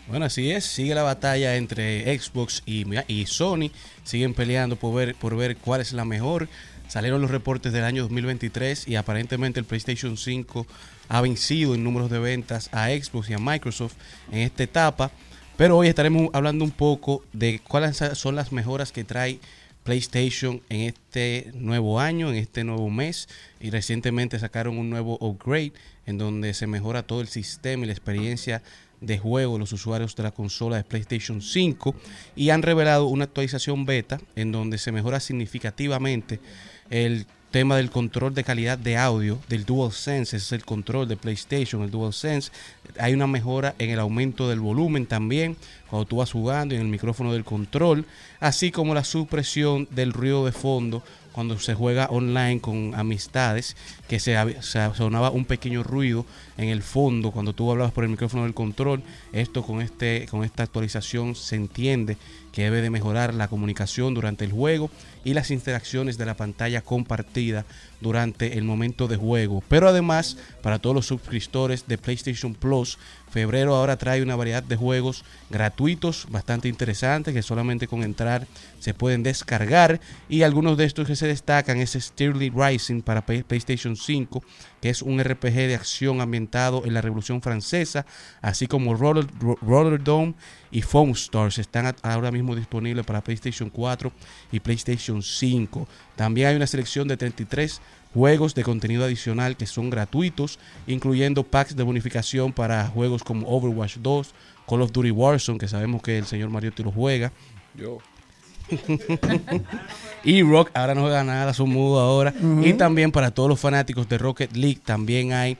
Bueno, 0.08 0.26
así 0.26 0.52
es. 0.52 0.64
Sigue 0.64 0.96
la 0.96 1.04
batalla 1.04 1.58
entre 1.58 2.18
Xbox 2.18 2.64
y, 2.66 3.26
Sony. 3.26 3.72
Siguen 4.06 4.34
peleando 4.34 4.78
por 4.78 4.96
ver, 4.96 5.16
por 5.16 5.36
ver 5.36 5.58
cuál 5.58 5.82
es 5.82 5.92
la 5.92 6.06
mejor. 6.06 6.48
Salieron 6.88 7.22
los 7.22 7.30
reportes 7.30 7.74
del 7.74 7.84
año 7.84 8.04
2023 8.04 8.88
y 8.88 8.96
aparentemente 8.96 9.60
el 9.60 9.66
PlayStation 9.66 10.16
5 10.16 10.66
ha 11.10 11.20
vencido 11.20 11.76
en 11.76 11.84
números 11.84 12.10
de 12.10 12.20
ventas 12.20 12.70
a 12.72 12.88
Xbox 12.88 13.30
y 13.30 13.34
a 13.34 13.40
Microsoft 13.40 13.96
en 14.32 14.40
esta 14.40 14.64
etapa. 14.64 15.12
Pero 15.58 15.76
hoy 15.76 15.90
estaremos 15.90 16.30
hablando 16.32 16.64
un 16.64 16.72
poco 16.72 17.26
de 17.34 17.60
cuáles 17.68 17.98
son 18.14 18.36
las 18.36 18.54
mejoras 18.54 18.94
que 18.94 19.04
trae 19.04 19.42
PlayStation 19.84 20.62
en 20.70 20.82
este 20.82 21.52
nuevo 21.54 22.00
año, 22.00 22.30
en 22.30 22.36
este 22.36 22.64
nuevo 22.64 22.90
mes. 22.90 23.28
Y 23.60 23.72
recientemente 23.72 24.40
sacaron 24.40 24.78
un 24.78 24.90
nuevo 24.90 25.18
upgrade 25.20 25.74
en 26.06 26.18
donde 26.18 26.54
se 26.54 26.68
mejora 26.68 27.04
todo 27.04 27.20
el 27.20 27.28
sistema 27.28 27.84
y 27.84 27.88
la 27.88 27.94
experiencia 27.94 28.64
de 29.02 29.18
juego 29.18 29.60
los 29.60 29.74
usuarios 29.74 30.16
de 30.16 30.24
la 30.24 30.32
consola 30.32 30.78
de 30.78 30.84
PlayStation 30.84 31.42
5 31.42 31.96
y 32.36 32.50
han 32.50 32.64
revelado 32.64 33.06
una 33.06 33.26
actualización 33.26 33.86
beta 33.86 34.20
en 34.36 34.52
donde 34.52 34.78
se 34.78 34.92
mejora 34.92 35.20
significativamente 35.20 36.40
el 36.90 37.26
tema 37.52 37.78
del 37.78 37.90
control 37.90 38.34
de 38.34 38.44
calidad 38.44 38.78
de 38.78 38.98
audio 38.98 39.40
del 39.48 39.66
DualSense, 39.66 40.36
ese 40.36 40.46
es 40.46 40.52
el 40.52 40.66
control 40.66 41.08
de 41.08 41.16
PlayStation, 41.16 41.82
el 41.82 41.92
DualSense. 41.92 42.52
Hay 43.00 43.14
una 43.14 43.26
mejora 43.26 43.74
en 43.80 43.90
el 43.90 44.00
aumento 44.00 44.50
del 44.50 44.60
volumen 44.60 45.06
también 45.06 45.56
cuando 45.90 46.06
tú 46.06 46.18
vas 46.18 46.32
jugando 46.32 46.76
y 46.76 46.78
en 46.78 46.84
el 46.84 46.90
micrófono 46.90 47.32
del 47.32 47.46
control, 47.46 48.06
así 48.40 48.72
como 48.72 48.94
la 48.94 49.04
supresión 49.04 49.88
del 49.92 50.14
ruido 50.14 50.46
de 50.46 50.52
fondo 50.52 51.04
cuando 51.38 51.60
se 51.60 51.76
juega 51.76 52.08
online 52.08 52.60
con 52.62 52.96
amistades, 52.96 53.78
que 54.08 54.20
se, 54.20 54.36
se 54.64 54.96
sonaba 54.96 55.30
un 55.30 55.46
pequeño 55.46 55.84
ruido 55.84 56.26
en 56.58 56.70
el 56.70 56.82
fondo 56.82 57.30
cuando 57.30 57.54
tú 57.54 57.70
hablabas 57.70 57.94
por 57.94 58.04
el 58.04 58.10
micrófono 58.10 58.42
del 58.42 58.56
control. 58.56 59.04
Esto 59.34 59.62
con, 59.62 59.84
este, 59.84 60.26
con 60.32 60.44
esta 60.44 60.64
actualización 60.64 61.36
se 61.36 61.56
entiende 61.56 62.18
que 62.52 62.64
debe 62.64 62.82
de 62.82 62.90
mejorar 62.90 63.36
la 63.36 63.50
comunicación 63.50 64.16
durante 64.16 64.46
el 64.46 64.52
juego 64.52 64.90
y 65.24 65.36
las 65.36 65.52
interacciones 65.52 66.18
de 66.18 66.26
la 66.26 66.36
pantalla 66.36 66.82
compartida 66.82 67.68
durante 68.02 68.58
el 68.58 68.64
momento 68.64 69.08
de 69.08 69.16
juego. 69.18 69.64
Pero 69.68 69.88
además, 69.90 70.38
para 70.62 70.80
todos 70.80 70.96
los 70.96 71.08
suscriptores 71.08 71.88
de 71.88 71.98
PlayStation 71.98 72.54
Plus, 72.54 72.98
febrero 73.32 73.76
ahora 73.76 73.98
trae 73.98 74.22
una 74.22 74.36
variedad 74.36 74.64
de 74.64 74.76
juegos 74.78 75.24
gratuitos 75.50 76.28
bastante 76.30 76.68
interesantes 76.70 77.34
que 77.34 77.42
solamente 77.42 77.88
con 77.88 78.04
entrar 78.04 78.48
se 78.80 78.94
pueden 78.94 79.24
descargar 79.24 80.00
y 80.30 80.44
algunos 80.44 80.78
de 80.78 80.86
estos 80.86 81.08
que 81.08 81.16
se 81.16 81.28
destacan 81.28 81.78
es 81.80 81.92
Steely 81.94 82.50
Rising 82.56 83.02
para 83.02 83.26
Play- 83.26 83.44
PlayStation 83.44 83.96
5 83.96 84.44
que 84.82 84.90
es 84.90 85.02
un 85.02 85.22
RPG 85.22 85.54
de 85.54 85.76
acción 85.76 86.22
ambientado 86.22 86.84
en 86.86 86.94
la 86.94 87.02
Revolución 87.02 87.42
Francesa 87.42 88.06
así 88.42 88.68
como 88.68 88.96
Roller, 88.96 89.26
Ro- 89.40 89.58
Roller 89.62 90.02
Dome 90.04 90.36
y 90.72 90.82
Foam 90.82 91.12
Stars 91.12 91.58
están 91.58 91.94
ahora 92.04 92.32
mismo 92.32 92.56
disponibles 92.56 93.06
para 93.06 93.22
PlayStation 93.24 93.70
4 93.70 94.12
y 94.52 94.60
PlayStation 94.62 95.22
5 95.22 95.88
también 96.16 96.48
hay 96.48 96.56
una 96.56 96.68
selección 96.68 97.08
de 97.08 97.18
33 97.18 97.82
juegos 98.18 98.56
de 98.56 98.64
contenido 98.64 99.06
adicional 99.06 99.56
que 99.56 99.68
son 99.68 99.92
gratuitos, 99.92 100.58
incluyendo 100.88 101.44
packs 101.44 101.76
de 101.76 101.84
bonificación 101.84 102.52
para 102.52 102.88
juegos 102.88 103.24
como 103.24 103.48
Overwatch 103.48 103.98
2, 103.98 104.34
Call 104.68 104.82
of 104.82 104.92
Duty 104.92 105.12
Warzone, 105.12 105.60
que 105.60 105.68
sabemos 105.68 106.02
que 106.02 106.18
el 106.18 106.26
señor 106.26 106.50
Mariotti 106.50 106.82
lo 106.82 106.92
juega. 106.92 107.32
Yo. 107.76 108.00
y 110.24 110.42
Rock 110.42 110.72
ahora 110.74 110.96
no 110.96 111.02
juega 111.02 111.24
nada, 111.24 111.54
son 111.54 111.70
mudos 111.70 112.02
ahora. 112.02 112.34
Y 112.64 112.74
también 112.74 113.12
para 113.12 113.30
todos 113.30 113.50
los 113.50 113.60
fanáticos 113.60 114.10
de 114.10 114.18
Rocket 114.18 114.56
League 114.56 114.82
también 114.84 115.32
hay 115.32 115.58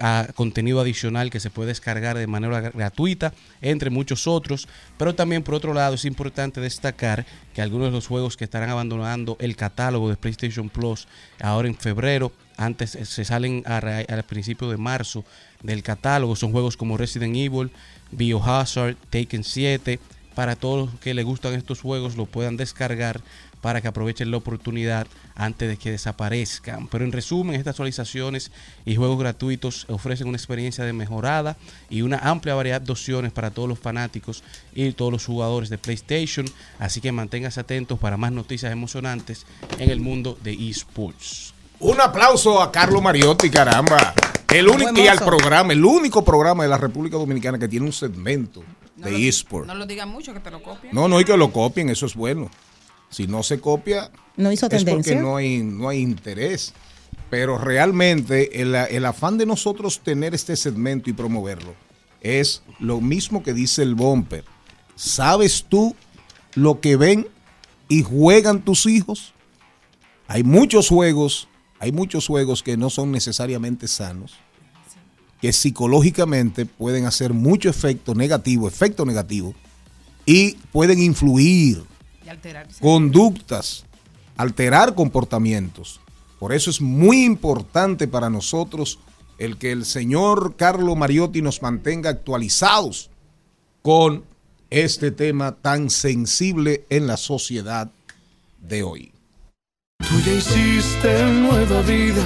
ah, 0.00 0.26
contenido 0.34 0.80
adicional 0.80 1.30
que 1.30 1.40
se 1.40 1.50
puede 1.50 1.68
descargar 1.68 2.16
de 2.18 2.26
manera 2.26 2.60
gra- 2.60 2.72
gratuita, 2.74 3.32
entre 3.60 3.90
muchos 3.90 4.26
otros. 4.26 4.68
Pero 4.98 5.14
también 5.14 5.42
por 5.42 5.54
otro 5.54 5.74
lado 5.74 5.94
es 5.94 6.04
importante 6.04 6.60
destacar 6.60 7.24
que 7.54 7.62
algunos 7.62 7.88
de 7.88 7.92
los 7.92 8.06
juegos 8.06 8.36
que 8.36 8.44
estarán 8.44 8.70
abandonando 8.70 9.36
el 9.40 9.56
catálogo 9.56 10.08
de 10.08 10.16
PlayStation 10.16 10.68
Plus 10.68 11.06
ahora 11.40 11.68
en 11.68 11.76
febrero, 11.76 12.32
antes 12.56 12.94
eh, 12.94 13.04
se 13.04 13.24
salen 13.24 13.62
a 13.66 13.78
al 13.78 14.22
principio 14.24 14.70
de 14.70 14.76
marzo 14.76 15.24
del 15.62 15.82
catálogo, 15.82 16.36
son 16.36 16.52
juegos 16.52 16.76
como 16.76 16.96
Resident 16.96 17.36
Evil, 17.36 17.70
Biohazard, 18.12 18.96
Taken 19.10 19.44
7, 19.44 19.98
para 20.34 20.54
todos 20.56 20.90
los 20.90 21.00
que 21.00 21.14
les 21.14 21.24
gustan 21.24 21.54
estos 21.54 21.80
juegos 21.80 22.16
lo 22.16 22.26
puedan 22.26 22.56
descargar 22.56 23.20
para 23.66 23.80
que 23.80 23.88
aprovechen 23.88 24.30
la 24.30 24.36
oportunidad 24.36 25.08
antes 25.34 25.68
de 25.68 25.76
que 25.76 25.90
desaparezcan. 25.90 26.86
Pero 26.86 27.04
en 27.04 27.10
resumen, 27.10 27.56
estas 27.56 27.72
actualizaciones 27.72 28.52
y 28.84 28.94
juegos 28.94 29.18
gratuitos 29.18 29.86
ofrecen 29.88 30.28
una 30.28 30.36
experiencia 30.36 30.84
de 30.84 30.92
mejorada 30.92 31.56
y 31.90 32.02
una 32.02 32.18
amplia 32.18 32.54
variedad 32.54 32.80
de 32.80 32.92
opciones 32.92 33.32
para 33.32 33.50
todos 33.50 33.68
los 33.68 33.80
fanáticos 33.80 34.44
y 34.72 34.92
todos 34.92 35.10
los 35.10 35.26
jugadores 35.26 35.68
de 35.68 35.78
PlayStation. 35.78 36.46
Así 36.78 37.00
que 37.00 37.10
manténganse 37.10 37.58
atentos 37.58 37.98
para 37.98 38.16
más 38.16 38.30
noticias 38.30 38.70
emocionantes 38.70 39.46
en 39.80 39.90
el 39.90 39.98
mundo 39.98 40.38
de 40.44 40.52
esports. 40.52 41.52
Un 41.80 42.00
aplauso 42.00 42.62
a 42.62 42.70
Carlos 42.70 43.02
Mariotti, 43.02 43.50
caramba. 43.50 44.14
El 44.48 44.68
único 44.68 44.92
y 44.96 45.08
al 45.08 45.18
programa, 45.18 45.72
el 45.72 45.84
único 45.84 46.24
programa 46.24 46.62
de 46.62 46.68
la 46.68 46.78
República 46.78 47.16
Dominicana 47.16 47.58
que 47.58 47.66
tiene 47.66 47.84
un 47.84 47.92
segmento 47.92 48.62
de 48.94 49.26
eSport. 49.26 49.66
No 49.66 49.74
lo 49.74 49.86
digan 49.86 50.08
mucho, 50.08 50.32
que 50.32 50.38
te 50.38 50.52
lo 50.52 50.62
copien. 50.62 50.94
No, 50.94 51.08
no 51.08 51.18
hay 51.18 51.24
que 51.24 51.36
lo 51.36 51.50
copien, 51.50 51.88
eso 51.88 52.06
es 52.06 52.14
bueno. 52.14 52.48
Si 53.10 53.26
no 53.26 53.42
se 53.42 53.60
copia, 53.60 54.10
No 54.36 54.52
hizo 54.52 54.66
es 54.66 54.70
porque 54.70 54.84
tendencia. 54.84 55.20
no 55.20 55.36
hay, 55.36 55.58
no 55.62 55.88
hay 55.88 55.98
interés. 56.00 56.72
Pero 57.30 57.58
realmente 57.58 58.60
el, 58.62 58.74
el 58.74 59.04
afán 59.04 59.36
de 59.38 59.46
nosotros 59.46 60.00
tener 60.00 60.34
este 60.34 60.56
segmento 60.56 61.10
y 61.10 61.12
promoverlo 61.12 61.74
es 62.20 62.62
lo 62.78 63.00
mismo 63.00 63.42
que 63.42 63.52
dice 63.52 63.82
el 63.82 63.94
bumper. 63.94 64.44
¿Sabes 64.94 65.66
tú 65.68 65.94
lo 66.54 66.80
que 66.80 66.96
ven 66.96 67.26
y 67.88 68.02
juegan 68.02 68.62
tus 68.64 68.86
hijos? 68.86 69.32
Hay 70.28 70.42
muchos 70.42 70.88
juegos, 70.88 71.48
hay 71.78 71.92
muchos 71.92 72.26
juegos 72.26 72.62
que 72.62 72.76
no 72.76 72.90
son 72.90 73.12
necesariamente 73.12 73.86
sanos, 73.88 74.34
que 75.40 75.52
psicológicamente 75.52 76.66
pueden 76.66 77.04
hacer 77.06 77.32
mucho 77.32 77.68
efecto 77.68 78.14
negativo, 78.14 78.66
efecto 78.68 79.04
negativo, 79.04 79.54
y 80.24 80.52
pueden 80.72 81.00
influir 81.00 81.84
Y 82.26 82.28
alterarse. 82.28 82.80
conductas, 82.80 83.84
alterar 84.36 84.94
comportamientos. 84.94 86.00
Por 86.38 86.52
eso 86.52 86.70
es 86.70 86.80
muy 86.80 87.24
importante 87.24 88.06
para 88.08 88.28
nosotros 88.28 88.98
el 89.38 89.56
que 89.56 89.72
el 89.72 89.84
señor 89.84 90.56
Carlo 90.56 90.94
Mariotti 90.96 91.40
nos 91.40 91.62
mantenga 91.62 92.10
actualizados 92.10 93.10
con 93.82 94.24
este 94.70 95.10
tema 95.10 95.52
tan 95.52 95.90
sensible 95.90 96.84
en 96.90 97.06
la 97.06 97.16
sociedad 97.16 97.90
de 98.60 98.82
hoy. 98.82 99.12
Tú 99.98 100.20
ya 100.24 100.32
hiciste 100.32 101.32
nueva 101.32 101.82
vida 101.82 102.24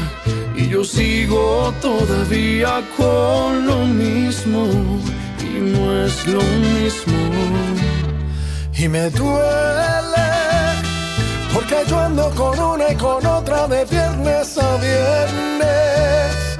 y 0.57 0.69
yo 0.69 0.85
sigo 0.85 1.73
todavía 1.81 2.83
con 2.97 3.67
lo 3.67 3.87
mismo 3.87 4.67
y 5.41 5.61
no 5.61 6.05
es 6.05 6.27
lo 6.27 6.43
mismo. 6.43 7.80
Y 8.83 8.89
me 8.89 9.11
duele 9.11 10.31
porque 11.53 11.77
yo 11.87 12.01
ando 12.01 12.31
con 12.31 12.59
una 12.59 12.91
y 12.91 12.97
con 12.97 13.27
otra 13.27 13.69
de 13.69 13.85
viernes 13.85 14.57
a 14.57 14.77
viernes, 14.79 16.59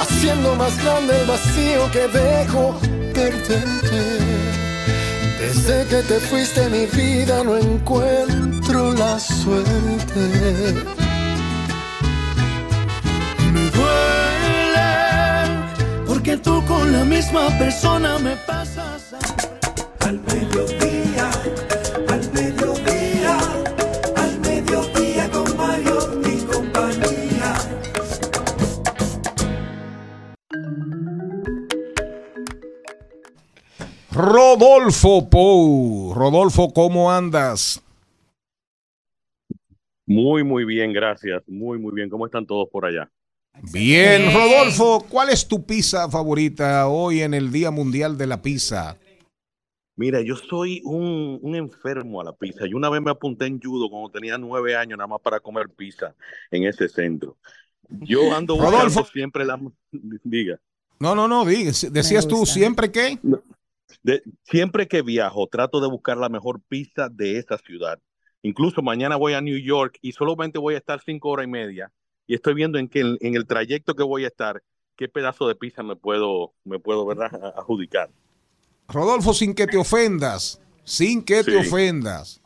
haciendo 0.00 0.54
más 0.54 0.80
grande 0.84 1.20
el 1.20 1.26
vacío 1.26 1.90
que 1.90 2.06
dejo 2.16 2.78
perderte. 3.12 4.02
Desde 5.40 5.84
que 5.86 6.02
te 6.02 6.20
fuiste 6.20 6.68
mi 6.70 6.86
vida 6.86 7.42
no 7.42 7.56
encuentro 7.56 8.92
la 8.92 9.18
suerte. 9.18 10.20
Me 13.52 13.62
duele 13.76 14.90
porque 16.06 16.36
tú 16.36 16.64
con 16.66 16.92
la 16.92 17.04
misma 17.04 17.48
persona 17.58 18.16
me 18.20 18.36
pasas. 18.46 19.02
Al 20.06 20.20
mediodía, 20.20 20.87
Rodolfo 34.18 35.30
Pou. 35.30 36.12
Rodolfo, 36.12 36.72
¿cómo 36.72 37.12
andas? 37.12 37.80
Muy, 40.06 40.42
muy 40.42 40.64
bien, 40.64 40.92
gracias. 40.92 41.44
Muy, 41.46 41.78
muy 41.78 41.92
bien. 41.94 42.10
¿Cómo 42.10 42.26
están 42.26 42.44
todos 42.44 42.68
por 42.68 42.84
allá? 42.84 43.08
Bien, 43.72 44.34
Rodolfo, 44.34 45.06
¿cuál 45.08 45.28
es 45.30 45.46
tu 45.46 45.64
pizza 45.64 46.10
favorita 46.10 46.88
hoy 46.88 47.20
en 47.20 47.32
el 47.32 47.52
Día 47.52 47.70
Mundial 47.70 48.18
de 48.18 48.26
la 48.26 48.42
Pizza? 48.42 48.96
Mira, 49.94 50.20
yo 50.20 50.34
soy 50.34 50.82
un, 50.84 51.38
un 51.40 51.54
enfermo 51.54 52.20
a 52.20 52.24
la 52.24 52.32
pizza. 52.32 52.66
Yo 52.68 52.76
una 52.76 52.90
vez 52.90 53.00
me 53.00 53.12
apunté 53.12 53.46
en 53.46 53.60
judo 53.60 53.88
cuando 53.88 54.10
tenía 54.10 54.36
nueve 54.36 54.74
años 54.74 54.98
nada 54.98 55.06
más 55.06 55.20
para 55.20 55.38
comer 55.38 55.68
pizza 55.68 56.12
en 56.50 56.64
ese 56.64 56.88
centro. 56.88 57.36
Yo 57.88 58.34
ando 58.34 58.54
buscando 58.54 58.78
Rodolfo. 58.78 59.04
siempre 59.12 59.44
la... 59.44 59.60
Diga. 60.24 60.58
No, 60.98 61.14
no, 61.14 61.28
no, 61.28 61.44
di- 61.44 61.66
decías 61.92 62.26
tú 62.26 62.44
siempre 62.46 62.90
que... 62.90 63.16
De- 64.08 64.22
siempre 64.44 64.88
que 64.88 65.02
viajo, 65.02 65.46
trato 65.48 65.82
de 65.82 65.88
buscar 65.88 66.16
la 66.16 66.30
mejor 66.30 66.62
pizza 66.66 67.10
de 67.10 67.36
esa 67.36 67.58
ciudad. 67.58 67.98
Incluso 68.40 68.80
mañana 68.80 69.16
voy 69.16 69.34
a 69.34 69.42
New 69.42 69.58
York 69.58 69.98
y 70.00 70.12
solamente 70.12 70.58
voy 70.58 70.76
a 70.76 70.78
estar 70.78 71.02
cinco 71.04 71.28
horas 71.28 71.44
y 71.44 71.50
media 71.50 71.92
y 72.26 72.34
estoy 72.34 72.54
viendo 72.54 72.78
en 72.78 72.88
que 72.88 73.00
en, 73.00 73.18
en 73.20 73.34
el 73.34 73.46
trayecto 73.46 73.94
que 73.94 74.02
voy 74.02 74.24
a 74.24 74.28
estar, 74.28 74.62
qué 74.96 75.10
pedazo 75.10 75.46
de 75.46 75.56
pizza 75.56 75.82
me 75.82 75.94
puedo, 75.94 76.54
me 76.64 76.78
puedo, 76.78 77.04
¿verdad? 77.04 77.28
a- 77.34 77.60
adjudicar. 77.60 78.08
Rodolfo, 78.88 79.34
sin 79.34 79.54
que 79.54 79.66
te 79.66 79.76
ofendas, 79.76 80.58
sin 80.84 81.22
que 81.22 81.44
te 81.44 81.56
ofendas. 81.56 82.40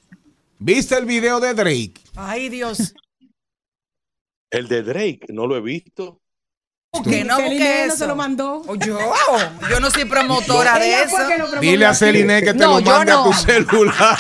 ¿Viste 0.59 0.99
el 0.99 1.05
video 1.05 1.39
de 1.39 1.55
Drake? 1.55 1.95
Ay, 2.17 2.49
Dios. 2.49 2.93
El 4.51 4.67
de 4.67 4.83
Drake, 4.83 5.27
no 5.29 5.47
lo 5.47 5.57
he 5.57 5.61
visto. 5.61 6.22
Que 7.01 7.25
no 7.25 7.37
Celine 7.37 7.87
no 7.89 7.97
se 7.97 8.07
lo 8.07 8.15
mandó. 8.15 8.63
Yo, 8.77 8.99
yo 9.71 9.81
no 9.81 9.91
soy 9.91 10.05
promotora 10.05 10.79
de 10.79 11.03
eso. 11.05 11.17
Dile 11.59 11.87
a 11.87 11.95
Celine 11.95 12.41
que 12.43 12.53
te 12.53 12.59
No, 12.59 12.75
lo 12.75 12.81
yo 12.81 12.91
mande 12.91 13.13
a 13.13 13.23
tu 13.25 13.33
celular. 13.33 14.17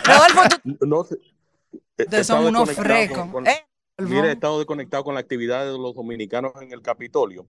Rodolfo, 0.04 0.58
tú 0.78 0.86
No 0.86 1.04
sé. 1.04 1.16
He- 1.18 1.78
he 1.98 2.04
Ustedes 2.04 2.26
son 2.26 2.38
estado 2.38 2.48
unos 2.48 2.68
desconectado 2.68 2.98
frecos. 3.06 3.18
con- 3.18 3.30
con- 3.32 3.46
Eh, 3.46 3.66
Mira, 3.98 4.28
he 4.28 4.32
estado 4.32 4.58
desconectado 4.58 5.04
con 5.04 5.14
la 5.14 5.20
actividad 5.20 5.64
de 5.66 5.78
los 5.78 5.94
dominicanos 5.94 6.52
en 6.62 6.72
el 6.72 6.80
Capitolio. 6.80 7.46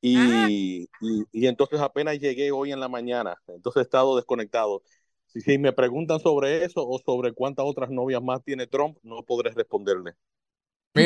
Y, 0.00 0.16
Ah. 0.16 0.46
y, 0.48 0.88
y 1.32 1.46
entonces 1.46 1.78
apenas 1.80 2.18
llegué 2.18 2.50
hoy 2.50 2.72
en 2.72 2.80
la 2.80 2.88
mañana, 2.88 3.36
entonces 3.48 3.80
he 3.80 3.82
estado 3.84 4.16
desconectado. 4.16 4.82
Si, 5.26 5.40
si 5.42 5.58
me 5.58 5.72
preguntan 5.72 6.18
sobre 6.20 6.64
eso 6.64 6.86
o 6.86 6.98
sobre 7.04 7.32
cuántas 7.32 7.66
otras 7.66 7.90
novias 7.90 8.22
más 8.22 8.42
tiene 8.42 8.66
Trump, 8.66 8.96
no 9.02 9.22
podré 9.22 9.50
responderle. 9.50 10.14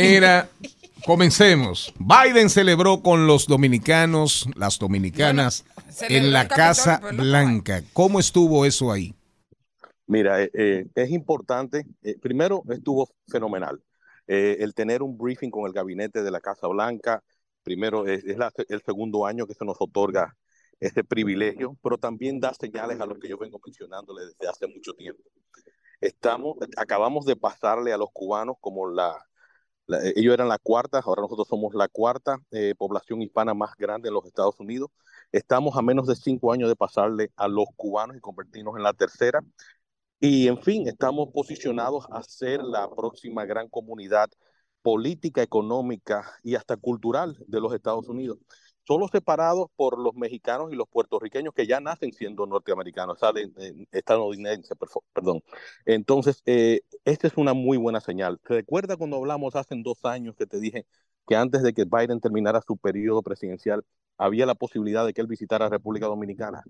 Mira, 0.00 0.48
comencemos. 1.05 1.92
Biden 1.98 2.48
celebró 2.48 3.02
con 3.02 3.26
los 3.26 3.46
dominicanos, 3.46 4.48
las 4.57 4.78
dominicanas, 4.78 5.64
en 6.09 6.33
la 6.33 6.48
Casa 6.48 7.00
Blanca. 7.12 7.83
¿Cómo 7.92 8.18
estuvo 8.20 8.64
eso 8.64 8.90
ahí? 8.92 9.14
Mira, 10.07 10.42
eh, 10.42 10.50
eh, 10.55 10.87
es 10.94 11.11
importante. 11.11 11.85
eh, 12.02 12.16
primero, 12.20 12.62
estuvo 12.70 13.09
fenomenal. 13.28 13.81
Eh, 14.26 14.59
el 14.61 14.74
tener 14.74 15.02
un 15.02 15.16
briefing 15.18 15.50
con 15.50 15.66
el 15.66 15.72
gabinete 15.72 16.22
de 16.22 16.31
la 16.31 16.40
Casa 16.40 16.66
Blanca, 16.68 17.22
primero, 17.62 18.07
es, 18.07 18.24
es 18.24 18.37
la- 18.38 18.52
el 18.68 18.83
segundo 18.83 19.26
año 19.26 19.46
que 19.46 19.55
se 19.55 19.64
nos 19.64 19.76
otorga 19.81 20.37
ese 20.81 21.05
privilegio, 21.05 21.76
pero 21.83 21.96
también 21.98 22.40
da 22.40 22.52
señales 22.55 23.00
a 23.00 23.07
lo 23.07 23.18
que 23.18 23.28
yo 23.28 23.38
vengo 23.38 23.61
mencionándole 23.64 24.26
desde 24.26 24.48
hace 24.48 24.66
mucho 24.66 24.92
tiempo. 24.94 25.22
Estamos, 26.00 26.57
acabamos 26.76 27.24
de 27.24 27.37
pasarle 27.37 27.92
a 27.92 27.96
los 27.96 28.09
cubanos 28.12 28.57
como 28.61 28.88
la, 28.90 29.16
la- 29.86 30.04
eh, 30.06 30.12
ellos 30.16 30.34
eran 30.34 30.48
la 30.48 30.58
cuarta, 30.58 31.00
ahora 31.04 31.22
nosotros 31.22 31.48
somos 31.48 31.74
la 31.74 31.88
cuarta 31.88 32.38
eh, 32.50 32.74
población 32.76 33.22
hispana 33.22 33.54
más 33.54 33.74
grande 33.76 34.08
en 34.08 34.14
los 34.14 34.26
Estados 34.26 34.58
Unidos. 34.60 34.90
Estamos 35.32 35.76
a 35.76 35.82
menos 35.82 36.06
de 36.06 36.16
cinco 36.16 36.52
años 36.52 36.68
de 36.68 36.76
pasarle 36.76 37.30
a 37.36 37.48
los 37.48 37.66
cubanos 37.76 38.16
y 38.16 38.20
convertirnos 38.20 38.76
en 38.76 38.82
la 38.82 38.92
tercera. 38.92 39.40
Y 40.20 40.48
en 40.48 40.58
fin, 40.62 40.86
estamos 40.88 41.30
posicionados 41.32 42.06
a 42.12 42.22
ser 42.22 42.62
la 42.62 42.88
próxima 42.90 43.44
gran 43.44 43.68
comunidad 43.68 44.30
política, 44.82 45.42
económica 45.42 46.24
y 46.42 46.54
hasta 46.54 46.76
cultural 46.76 47.36
de 47.46 47.60
los 47.60 47.74
Estados 47.74 48.08
Unidos. 48.08 48.38
Solo 48.84 49.06
separados 49.08 49.68
por 49.76 49.98
los 49.98 50.14
mexicanos 50.14 50.72
y 50.72 50.76
los 50.76 50.88
puertorriqueños 50.88 51.54
que 51.54 51.66
ya 51.66 51.80
nacen 51.80 52.12
siendo 52.12 52.46
norteamericanos, 52.46 53.18
salen 53.20 53.54
eh, 53.58 53.86
estadounidenses, 53.92 54.76
perdón. 55.12 55.42
Entonces, 55.86 56.42
eh, 56.46 56.80
esta 57.04 57.28
es 57.28 57.36
una 57.36 57.54
muy 57.54 57.78
buena 57.78 58.00
señal. 58.00 58.40
¿Te 58.40 58.54
recuerda 58.54 58.96
cuando 58.96 59.16
hablamos 59.18 59.54
hace 59.56 59.74
dos 59.78 60.04
años 60.04 60.34
que 60.36 60.46
te 60.46 60.58
dije 60.60 60.86
que 61.28 61.36
antes 61.36 61.62
de 61.62 61.72
que 61.72 61.84
Biden 61.84 62.20
terminara 62.20 62.60
su 62.66 62.76
periodo 62.76 63.22
presidencial, 63.22 63.84
había 64.18 64.46
la 64.46 64.54
posibilidad 64.56 65.06
de 65.06 65.12
que 65.14 65.20
él 65.20 65.26
visitara 65.28 65.68
República 65.68 66.06
Dominicana? 66.06 66.62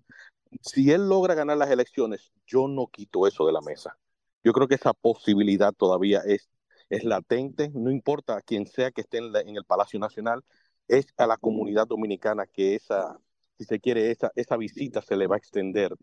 si 0.61 0.90
él 0.92 1.09
logra 1.09 1.35
ganar 1.35 1.57
las 1.57 1.70
elecciones, 1.70 2.33
yo 2.46 2.68
no 2.68 2.87
quito 2.88 3.27
eso 3.27 3.46
de 3.46 3.53
la 3.53 3.61
mesa. 3.61 3.96
Yo 4.44 4.53
creo 4.53 4.68
que 4.68 4.75
esa 4.75 4.92
posibilidad 4.92 5.72
todavía 5.72 6.20
es, 6.27 6.48
es 6.90 7.05
latente, 7.05 7.70
no 7.75 7.90
importa 7.90 8.37
a 8.37 8.42
quien 8.42 8.66
sea 8.66 8.90
que 8.90 9.01
esté 9.03 9.18
en, 9.18 9.33
la- 9.33 9.40
en 9.40 9.57
el 9.57 9.64
Palacio 9.64 9.98
Nacional, 10.01 10.44
es 10.88 11.07
a 11.16 11.27
la 11.27 11.37
comunidad 11.37 11.87
dominicana 11.87 12.47
que 12.47 12.75
esa, 12.75 13.18
si 13.59 13.64
se 13.64 13.81
quiere, 13.81 14.11
esa, 14.11 14.31
esa 14.35 14.57
visita 14.57 15.03
se 15.03 15.16
le 15.16 15.27
va 15.27 15.37
a 15.37 15.38
extender 15.38 15.95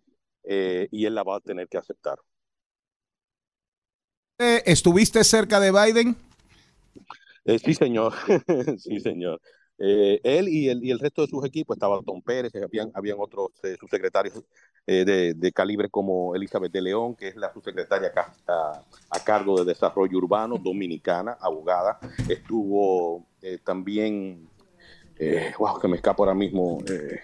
eh, 0.43 0.87
y 0.91 1.05
él 1.05 1.15
la 1.15 1.23
va 1.23 1.37
a 1.37 1.41
tener 1.41 1.67
que 1.67 1.77
aceptar. 1.77 2.19
Eh, 4.39 4.63
¿Estuviste 4.65 5.23
cerca 5.23 5.59
de 5.59 5.71
Biden? 5.71 6.15
Eh, 7.45 7.59
sí, 7.59 7.73
señor. 7.73 8.13
sí, 8.77 8.99
señor. 8.99 9.41
Eh, 9.81 10.19
él 10.23 10.49
y 10.49 10.67
el, 10.67 10.83
y 10.83 10.91
el 10.91 10.99
resto 10.99 11.21
de 11.21 11.29
sus 11.29 11.45
equipos, 11.45 11.77
estaba 11.77 12.01
Tom 12.01 12.21
Pérez, 12.21 12.51
habían, 12.55 12.91
habían 12.93 13.17
otros 13.19 13.51
eh, 13.63 13.77
subsecretarios 13.79 14.43
eh, 14.85 15.05
de, 15.05 15.33
de 15.33 15.51
calibre 15.53 15.89
como 15.89 16.35
Elizabeth 16.35 16.71
de 16.71 16.81
León, 16.81 17.15
que 17.15 17.29
es 17.29 17.35
la 17.37 17.53
subsecretaria 17.53 18.11
a, 18.47 18.83
a 19.09 19.19
cargo 19.23 19.57
de 19.57 19.65
Desarrollo 19.65 20.17
Urbano, 20.17 20.57
dominicana, 20.57 21.37
abogada. 21.39 21.97
Estuvo 22.27 23.25
también, 23.63 24.48
eh, 25.19 25.53
wow, 25.59 25.79
que 25.79 25.87
me 25.87 25.97
escapa 25.97 26.23
ahora 26.23 26.33
mismo, 26.33 26.79
eh, 26.87 27.19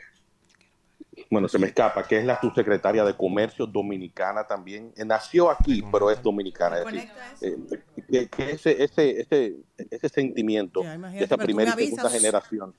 bueno, 1.32 1.48
se 1.48 1.58
me 1.58 1.68
escapa, 1.68 2.04
que 2.04 2.20
es 2.20 2.26
la 2.26 2.40
subsecretaria 2.40 3.04
de 3.04 3.16
Comercio 3.16 3.66
dominicana 3.66 4.46
también. 4.46 4.94
Eh, 4.96 5.06
nació 5.06 5.50
aquí, 5.50 5.84
pero 5.92 6.12
es 6.12 6.22
dominicana. 6.22 6.80
Es 6.80 6.86
decir, 6.86 7.10
eh, 7.42 7.58
que, 8.10 8.28
que 8.30 8.52
ese, 8.52 8.84
ese, 8.84 9.22
ese, 9.22 9.56
ese 9.90 10.10
sentimiento 10.10 10.82
de 10.82 11.24
esa 11.24 11.38
primera 11.38 11.76
me 11.76 11.84
y 11.84 11.86
segunda 11.88 12.10
generación 12.10 12.76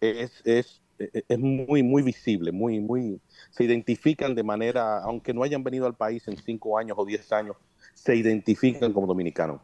es, 0.00 0.42
es, 0.44 0.82
es 0.98 1.38
muy, 1.38 1.82
muy 1.82 2.02
visible, 2.02 2.50
muy, 2.50 2.80
muy, 2.80 3.20
se 3.50 3.64
identifican 3.64 4.34
de 4.34 4.42
manera, 4.42 4.98
aunque 5.02 5.32
no 5.32 5.42
hayan 5.42 5.62
venido 5.62 5.86
al 5.86 5.94
país 5.94 6.26
en 6.26 6.36
cinco 6.36 6.76
años 6.76 6.96
o 6.98 7.04
diez 7.04 7.32
años, 7.32 7.56
se 7.94 8.16
identifican 8.16 8.92
como 8.92 9.06
dominicanos. 9.06 9.60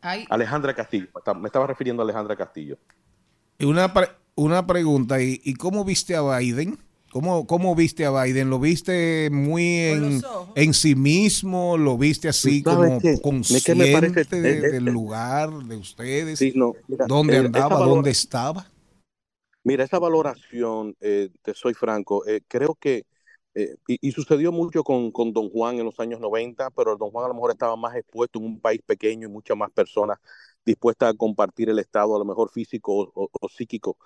Ay, 0.00 0.26
Alejandra 0.30 0.74
Castillo, 0.74 1.08
me 1.40 1.46
estaba 1.46 1.66
refiriendo 1.66 2.02
a 2.02 2.04
Alejandra 2.04 2.36
Castillo. 2.36 2.78
Y 3.58 3.64
una, 3.64 3.92
pre- 3.92 4.08
una 4.36 4.66
pregunta, 4.66 5.20
¿y, 5.22 5.40
y 5.44 5.54
cómo 5.54 5.84
viste 5.84 6.14
a 6.14 6.22
Biden? 6.38 6.78
¿Cómo, 7.10 7.46
¿Cómo 7.46 7.74
viste 7.74 8.04
a 8.04 8.10
Biden? 8.10 8.50
¿Lo 8.50 8.60
viste 8.60 9.30
muy 9.32 9.64
en, 9.64 10.22
en 10.54 10.74
sí 10.74 10.94
mismo? 10.94 11.76
¿Lo 11.78 11.96
viste 11.96 12.28
así 12.28 12.62
¿Tú 12.62 12.70
sabes 12.70 12.90
como 12.90 13.00
qué? 13.00 13.20
Consciente 13.22 13.64
que 13.64 13.74
me 13.74 13.86
parece- 13.88 14.24
de- 14.30 14.50
eh, 14.50 14.58
eh, 14.62 14.70
del 14.70 14.84
eh, 14.86 14.90
lugar 14.92 15.50
de 15.64 15.76
ustedes? 15.76 16.38
Sí, 16.38 16.52
no, 16.54 16.74
mira, 16.86 17.06
¿Dónde 17.08 17.34
eh, 17.34 17.38
andaba? 17.38 17.78
¿Dónde 17.80 18.10
estaba? 18.10 18.66
Mira, 19.64 19.84
esa 19.84 19.98
valoración, 19.98 20.96
eh, 21.00 21.30
te 21.42 21.52
soy 21.54 21.74
franco, 21.74 22.26
eh, 22.26 22.40
creo 22.48 22.74
que, 22.74 23.04
eh, 23.54 23.76
y, 23.86 24.08
y 24.08 24.12
sucedió 24.12 24.52
mucho 24.52 24.82
con, 24.84 25.10
con 25.10 25.32
Don 25.32 25.50
Juan 25.50 25.78
en 25.78 25.84
los 25.84 25.98
años 26.00 26.20
90, 26.20 26.70
pero 26.70 26.96
Don 26.96 27.10
Juan 27.10 27.24
a 27.26 27.28
lo 27.28 27.34
mejor 27.34 27.50
estaba 27.50 27.76
más 27.76 27.94
expuesto 27.96 28.38
en 28.38 28.46
un 28.46 28.60
país 28.60 28.80
pequeño 28.86 29.28
y 29.28 29.30
muchas 29.30 29.56
más 29.56 29.70
personas 29.72 30.18
dispuestas 30.64 31.10
a 31.14 31.16
compartir 31.16 31.68
el 31.70 31.78
estado, 31.78 32.14
a 32.16 32.18
lo 32.18 32.24
mejor 32.24 32.50
físico 32.50 33.12
o 33.14 33.48
psíquico 33.48 33.96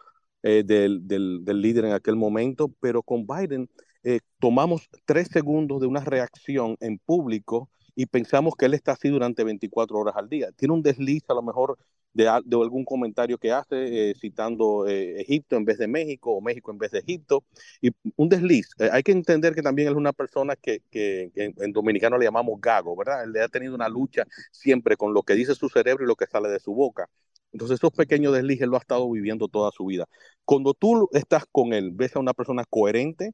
eh, 0.43 0.63
del, 0.65 1.07
del- 1.07 1.45
del 1.45 1.61
líder 1.61 1.85
en 1.87 1.93
aquel 1.93 2.17
momento, 2.17 2.69
pero 2.81 3.03
con 3.03 3.27
Biden 3.27 3.69
eh, 4.05 4.21
tomamos 4.41 4.89
tres 5.05 5.29
segundos 5.33 5.81
de 5.81 5.87
una 5.87 6.01
reacción 6.01 6.77
en 6.81 6.99
público 6.99 7.71
y 7.95 8.07
pensamos 8.07 8.55
que 8.57 8.67
él 8.67 8.75
está 8.75 8.93
así 8.93 9.09
durante 9.09 9.45
24 9.45 9.99
horas 9.99 10.17
al 10.17 10.29
día. 10.29 10.51
Tiene 10.53 10.75
un 10.75 10.83
desliz 10.83 11.23
a 11.29 11.35
lo 11.35 11.43
mejor 11.43 11.79
de, 12.15 12.29
al- 12.29 12.43
de 12.45 12.57
algún 12.57 12.85
comentario 12.85 13.39
que 13.39 13.53
hace 13.53 14.11
eh, 14.11 14.15
citando 14.21 14.87
eh, 14.89 15.21
Egipto 15.21 15.57
en 15.57 15.65
vez 15.65 15.79
de 15.79 15.89
México 15.89 16.33
o 16.33 16.41
México 16.41 16.71
en 16.71 16.79
vez 16.79 16.91
de 16.93 16.99
Egipto. 17.01 17.45
Y 17.81 17.91
un 18.17 18.29
desliz. 18.29 18.71
Eh, 18.79 18.89
hay 18.93 19.03
que 19.03 19.13
entender 19.13 19.55
que 19.55 19.63
también 19.63 19.89
es 19.89 19.95
una 19.95 20.13
persona 20.13 20.57
que, 20.57 20.81
que- 20.91 21.31
en, 21.35 21.55
en 21.59 21.73
dominicano 21.73 22.19
le 22.19 22.25
llamamos 22.27 22.61
gago, 22.61 22.97
¿verdad? 22.97 23.25
Él 23.25 23.37
ha 23.43 23.49
tenido 23.49 23.75
una 23.75 23.89
lucha 23.89 24.25
siempre 24.51 24.97
con 24.97 25.15
lo 25.15 25.23
que 25.23 25.35
dice 25.35 25.55
su 25.55 25.69
cerebro 25.69 26.05
y 26.05 26.07
lo 26.09 26.17
que 26.17 26.27
sale 26.27 26.49
de 26.49 26.61
su 26.61 26.75
boca. 26.75 27.09
Entonces 27.53 27.79
esos 27.79 27.91
pequeños 27.93 28.33
deslices 28.33 28.67
lo 28.69 28.77
ha 28.77 28.81
estado 28.81 29.11
viviendo 29.11 29.49
toda 29.49 29.71
su 29.73 29.87
vida. 29.87 30.07
Cuando 30.45 30.73
tú 30.75 31.09
estás 31.13 31.45
con 31.53 31.73
él, 31.75 31.91
ves 31.93 32.17
a 32.17 32.21
una 32.21 32.33
persona 32.35 32.65
coherente, 32.69 33.33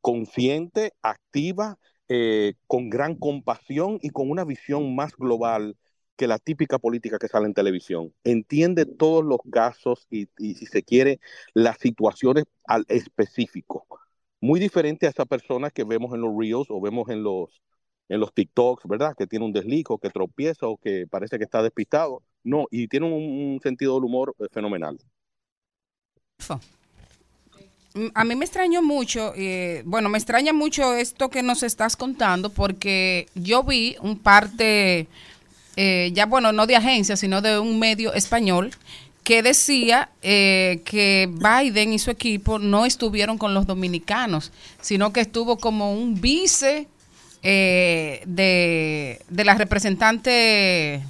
consciente, 0.00 0.92
activa, 1.02 1.78
con 2.66 2.90
gran 2.90 3.14
compasión 3.14 3.98
y 4.02 4.10
con 4.10 4.30
una 4.30 4.44
visión 4.44 4.94
más 4.96 5.14
global 5.16 5.76
que 6.20 6.26
la 6.28 6.38
típica 6.38 6.78
política 6.78 7.18
que 7.18 7.28
sale 7.28 7.46
en 7.46 7.54
televisión. 7.54 8.12
Entiende 8.24 8.84
todos 8.84 9.24
los 9.24 9.38
casos 9.50 10.06
y, 10.10 10.28
si 10.36 10.66
se 10.66 10.82
quiere, 10.82 11.18
las 11.54 11.78
situaciones 11.78 12.44
al 12.66 12.84
específico. 12.88 13.86
Muy 14.38 14.60
diferente 14.60 15.06
a 15.06 15.10
esa 15.10 15.24
persona 15.24 15.70
que 15.70 15.82
vemos 15.84 16.12
en 16.14 16.20
los 16.20 16.36
reels 16.38 16.66
o 16.68 16.78
vemos 16.78 17.08
en 17.08 17.22
los, 17.22 17.62
en 18.10 18.20
los 18.20 18.34
TikToks, 18.34 18.86
¿verdad? 18.86 19.14
Que 19.16 19.26
tiene 19.26 19.46
un 19.46 19.54
deslizo, 19.54 19.96
que 19.98 20.10
tropieza 20.10 20.68
o 20.68 20.76
que 20.76 21.06
parece 21.08 21.38
que 21.38 21.44
está 21.44 21.62
despistado. 21.62 22.22
No, 22.44 22.66
y 22.70 22.86
tiene 22.88 23.06
un, 23.06 23.14
un 23.54 23.60
sentido 23.62 23.94
del 23.94 24.04
humor 24.04 24.34
eh, 24.40 24.46
fenomenal. 24.52 24.98
Mm, 27.94 28.08
A 28.14 28.24
mí 28.24 28.36
me 28.36 28.44
extrañó 28.44 28.82
mucho, 28.82 29.32
eh, 29.36 29.82
bueno, 29.86 30.08
me 30.10 30.18
extraña 30.18 30.52
mucho 30.52 30.94
esto 30.94 31.30
que 31.30 31.42
nos 31.42 31.62
estás 31.62 31.96
contando 31.96 32.50
porque 32.50 33.26
yo 33.34 33.64
vi 33.64 33.96
un 34.02 34.18
parte, 34.18 35.08
eh, 35.82 36.10
ya 36.12 36.26
bueno, 36.26 36.52
no 36.52 36.66
de 36.66 36.76
agencia, 36.76 37.16
sino 37.16 37.40
de 37.40 37.58
un 37.58 37.78
medio 37.78 38.12
español 38.12 38.70
que 39.24 39.42
decía 39.42 40.08
eh, 40.22 40.82
que 40.84 41.28
Biden 41.30 41.92
y 41.92 41.98
su 41.98 42.10
equipo 42.10 42.58
no 42.58 42.84
estuvieron 42.84 43.38
con 43.38 43.54
los 43.54 43.64
dominicanos, 43.66 44.50
sino 44.80 45.12
que 45.12 45.20
estuvo 45.20 45.56
como 45.56 45.92
un 45.92 46.20
vice 46.20 46.86
eh, 47.42 48.22
de, 48.26 49.20
de 49.28 49.44
la 49.44 49.54
representante, 49.54 51.02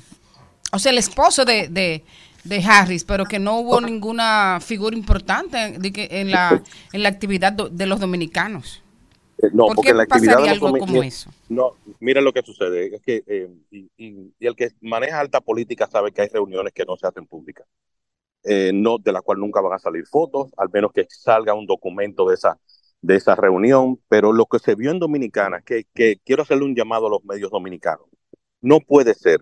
o 0.73 0.79
sea, 0.79 0.93
el 0.93 0.99
esposo 0.99 1.45
de, 1.45 1.69
de, 1.69 2.05
de 2.45 2.65
Harris, 2.65 3.05
pero 3.05 3.25
que 3.25 3.39
no 3.39 3.59
hubo 3.61 3.81
ninguna 3.81 4.59
figura 4.61 4.97
importante 4.97 5.79
que- 5.93 6.09
en, 6.21 6.31
la, 6.31 6.63
en 6.93 7.03
la 7.03 7.09
actividad 7.09 7.53
de 7.53 7.87
los 7.87 7.99
dominicanos. 8.01 8.83
Eh, 9.43 9.49
No, 9.53 9.67
¿Por 9.67 9.77
porque 9.77 9.95
la 9.95 10.03
actividad 10.03 10.37
de 10.37 10.41
los 10.43 10.51
algo 10.63 10.79
como 10.79 11.03
eso? 11.03 11.31
No, 11.49 11.73
mira 11.99 12.21
lo 12.21 12.33
que 12.33 12.43
sucede, 12.43 12.95
es 12.95 13.03
que 13.03 13.23
eh, 13.27 13.49
y, 13.71 13.91
y- 13.97 14.35
y 14.39 14.47
el 14.47 14.55
que 14.55 14.71
maneja 14.81 15.19
alta 15.21 15.41
política 15.41 15.89
sabe 15.91 16.13
que 16.13 16.23
hay 16.23 16.29
reuniones 16.29 16.73
que 16.73 16.85
no 16.85 16.97
se 16.97 17.07
hacen 17.07 17.27
públicas, 17.27 17.67
eh, 18.45 18.71
no 18.73 18.99
de 18.99 19.13
las 19.13 19.23
cuales 19.23 19.41
nunca 19.41 19.61
van 19.61 19.73
a 19.75 19.79
salir 19.79 20.07
fotos, 20.07 20.51
al 20.57 20.69
menos 20.73 20.93
que 20.93 21.07
salga 21.09 21.55
un 21.55 21.67
documento 21.67 22.29
de 22.29 22.35
esa 22.35 22.59
de 23.03 23.17
esa 23.17 23.35
reunión, 23.35 23.99
pero 24.09 24.31
lo 24.33 24.45
que 24.45 24.59
se 24.59 24.75
vio 24.75 24.91
en 24.91 24.99
Dominicana, 24.99 25.63
que, 25.63 25.87
que 25.95 26.19
quiero 26.23 26.43
hacerle 26.43 26.67
un 26.67 26.75
llamado 26.77 27.07
a 27.07 27.11
los 27.11 27.25
medios 27.25 27.51
dominicanos, 27.51 28.05
no 28.61 28.79
puede 28.81 29.15
ser 29.15 29.41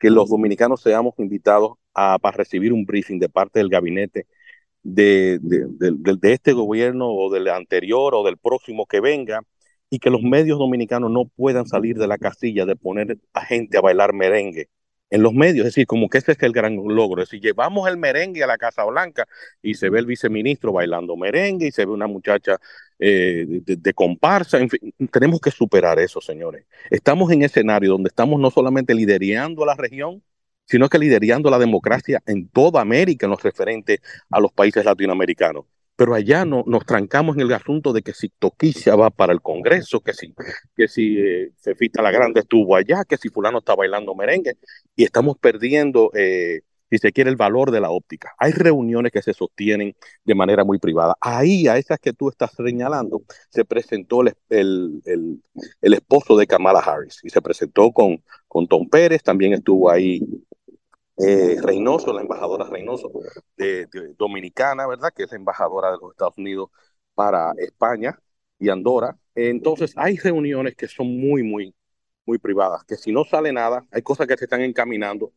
que 0.00 0.10
los 0.10 0.28
dominicanos 0.28 0.82
seamos 0.82 1.14
invitados 1.18 1.74
a, 1.94 2.18
para 2.18 2.36
recibir 2.38 2.72
un 2.72 2.84
briefing 2.84 3.20
de 3.20 3.28
parte 3.28 3.60
del 3.60 3.68
gabinete 3.68 4.26
de, 4.94 5.38
de- 5.42 5.66
de- 6.16 6.32
este 6.32 6.52
gobierno 6.52 7.08
o 7.10 7.30
del 7.32 7.48
anterior 7.48 8.14
o 8.14 8.24
del 8.24 8.36
próximo 8.38 8.86
que 8.86 9.00
venga 9.00 9.42
y 9.90 9.98
que 9.98 10.10
los 10.10 10.22
medios 10.22 10.58
dominicanos 10.58 11.10
no 11.10 11.26
puedan 11.26 11.66
salir 11.66 11.96
de 11.98 12.06
la 12.06 12.18
casilla 12.18 12.66
de 12.66 12.76
poner 12.76 13.18
a 13.32 13.44
gente 13.44 13.78
a 13.78 13.80
bailar 13.80 14.12
merengue 14.12 14.68
en 15.10 15.22
los 15.22 15.32
medios, 15.32 15.66
es 15.66 15.72
decir, 15.74 15.86
como 15.86 16.08
que 16.10 16.18
ese 16.18 16.32
es 16.32 16.42
el 16.42 16.52
gran 16.52 16.76
logro, 16.76 17.22
es 17.22 17.30
decir, 17.30 17.40
llevamos 17.42 17.88
el 17.88 17.96
merengue 17.96 18.44
a 18.44 18.46
la 18.46 18.58
Casa 18.58 18.84
Blanca 18.84 19.26
y 19.62 19.72
se 19.74 19.88
ve 19.88 20.00
el 20.00 20.04
viceministro 20.06 20.70
bailando 20.72 21.16
merengue 21.16 21.68
y 21.68 21.72
se 21.72 21.86
ve 21.86 21.92
una 21.92 22.06
muchacha 22.06 22.58
eh, 22.98 23.46
de, 23.48 23.76
de 23.76 23.94
comparsa, 23.94 24.58
en 24.58 24.68
fin, 24.68 24.92
tenemos 25.10 25.40
que 25.40 25.50
superar 25.50 25.98
eso, 25.98 26.20
señores. 26.20 26.66
Estamos 26.90 27.30
en 27.32 27.42
escenario 27.42 27.92
donde 27.92 28.08
estamos 28.08 28.38
no 28.38 28.50
solamente 28.50 28.94
liderando 28.94 29.62
a 29.62 29.66
la 29.66 29.74
región, 29.76 30.22
sino 30.68 30.88
que 30.88 30.98
liderando 30.98 31.50
la 31.50 31.58
democracia 31.58 32.22
en 32.26 32.48
toda 32.48 32.80
América 32.80 33.26
en 33.26 33.30
los 33.30 33.42
referentes 33.42 34.00
a 34.30 34.38
los 34.38 34.52
países 34.52 34.84
latinoamericanos. 34.84 35.64
Pero 35.96 36.14
allá 36.14 36.44
no, 36.44 36.62
nos 36.66 36.86
trancamos 36.86 37.36
en 37.36 37.42
el 37.42 37.52
asunto 37.52 37.92
de 37.92 38.02
que 38.02 38.12
si 38.12 38.28
Toquilla 38.28 38.94
va 38.94 39.10
para 39.10 39.32
el 39.32 39.40
Congreso, 39.40 40.00
que 40.00 40.12
si, 40.12 40.32
que 40.76 40.86
si 40.86 41.18
eh, 41.18 41.50
la 41.94 42.10
Grande 42.12 42.40
estuvo 42.40 42.76
allá, 42.76 43.04
que 43.04 43.16
si 43.16 43.30
fulano 43.30 43.58
está 43.58 43.74
bailando 43.74 44.14
merengue, 44.14 44.58
y 44.94 45.02
estamos 45.02 45.36
perdiendo, 45.38 46.12
eh, 46.14 46.60
si 46.88 46.98
se 46.98 47.10
quiere, 47.10 47.30
el 47.30 47.36
valor 47.36 47.72
de 47.72 47.80
la 47.80 47.90
óptica. 47.90 48.32
Hay 48.38 48.52
reuniones 48.52 49.10
que 49.10 49.22
se 49.22 49.34
sostienen 49.34 49.96
de 50.24 50.34
manera 50.36 50.62
muy 50.62 50.78
privada. 50.78 51.16
Ahí, 51.20 51.66
a 51.66 51.78
esas 51.78 51.98
que 51.98 52.12
tú 52.12 52.28
estás 52.28 52.52
señalando, 52.52 53.22
se 53.50 53.64
presentó 53.64 54.20
el, 54.22 55.02
el 55.80 55.94
esposo 55.94 56.36
de 56.36 56.46
Kamala 56.46 56.78
Harris, 56.78 57.18
y 57.24 57.30
se 57.30 57.42
presentó 57.42 57.90
con, 57.90 58.22
con 58.46 58.68
Tom 58.68 58.88
Pérez, 58.88 59.22
también 59.24 59.52
estuvo 59.52 59.90
ahí 59.90 60.22
eh, 61.18 61.56
Reynoso, 61.60 62.12
la 62.12 62.22
embajadora 62.22 62.64
Reynoso 62.64 63.10
de, 63.56 63.86
de 63.86 64.14
Dominicana, 64.16 64.86
¿verdad? 64.86 65.10
Que 65.14 65.24
es 65.24 65.32
embajadora 65.32 65.90
de 65.90 65.98
los 66.00 66.12
Estados 66.12 66.38
Unidos 66.38 66.70
para 67.14 67.52
España 67.58 68.18
y 68.58 68.68
Andorra. 68.68 69.16
Entonces, 69.34 69.92
hay 69.96 70.16
reuniones 70.16 70.74
que 70.76 70.88
son 70.88 71.06
muy, 71.18 71.42
muy, 71.42 71.74
muy 72.26 72.38
privadas, 72.38 72.84
que 72.84 72.96
si 72.96 73.12
no 73.12 73.24
sale 73.24 73.52
nada, 73.52 73.86
hay 73.90 74.02
cosas 74.02 74.26
que 74.26 74.36
se 74.36 74.44
están 74.44 74.62
encaminando. 74.62 75.32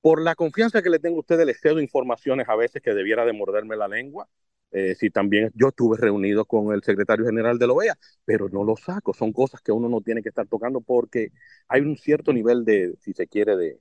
Por 0.00 0.22
la 0.22 0.34
confianza 0.34 0.82
que 0.82 0.90
le 0.90 0.98
tengo 1.00 1.16
a 1.18 1.20
ustedes, 1.20 1.46
les 1.46 1.60
cedo 1.60 1.80
informaciones 1.80 2.48
a 2.48 2.56
veces 2.56 2.82
que 2.82 2.94
debiera 2.94 3.24
de 3.24 3.32
morderme 3.32 3.76
la 3.76 3.88
lengua. 3.88 4.28
Eh, 4.70 4.94
si 4.94 5.10
también 5.10 5.50
yo 5.54 5.68
estuve 5.68 5.96
reunido 5.96 6.44
con 6.44 6.74
el 6.74 6.82
secretario 6.82 7.24
general 7.26 7.58
de 7.58 7.66
la 7.66 7.72
OEA, 7.72 7.98
pero 8.24 8.48
no 8.50 8.64
lo 8.64 8.76
saco. 8.76 9.14
Son 9.14 9.32
cosas 9.32 9.60
que 9.62 9.72
uno 9.72 9.88
no 9.88 10.00
tiene 10.02 10.22
que 10.22 10.28
estar 10.28 10.46
tocando 10.46 10.80
porque 10.80 11.32
hay 11.68 11.80
un 11.82 11.96
cierto 11.96 12.32
nivel 12.32 12.64
de, 12.64 12.94
si 13.00 13.14
se 13.14 13.26
quiere, 13.26 13.56
de, 13.56 13.80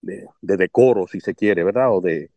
de, 0.00 0.26
de 0.40 0.56
decoro, 0.56 1.06
si 1.06 1.20
se 1.20 1.34
quiere, 1.34 1.64
¿verdad? 1.64 1.94
O 1.94 2.00
de, 2.00 2.30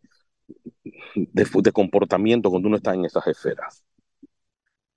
de, 1.16 1.48
de 1.54 1.72
comportamiento 1.72 2.50
cuando 2.50 2.68
uno 2.68 2.78
está 2.78 2.94
en 2.94 3.06
esas 3.06 3.26
esferas. 3.28 3.84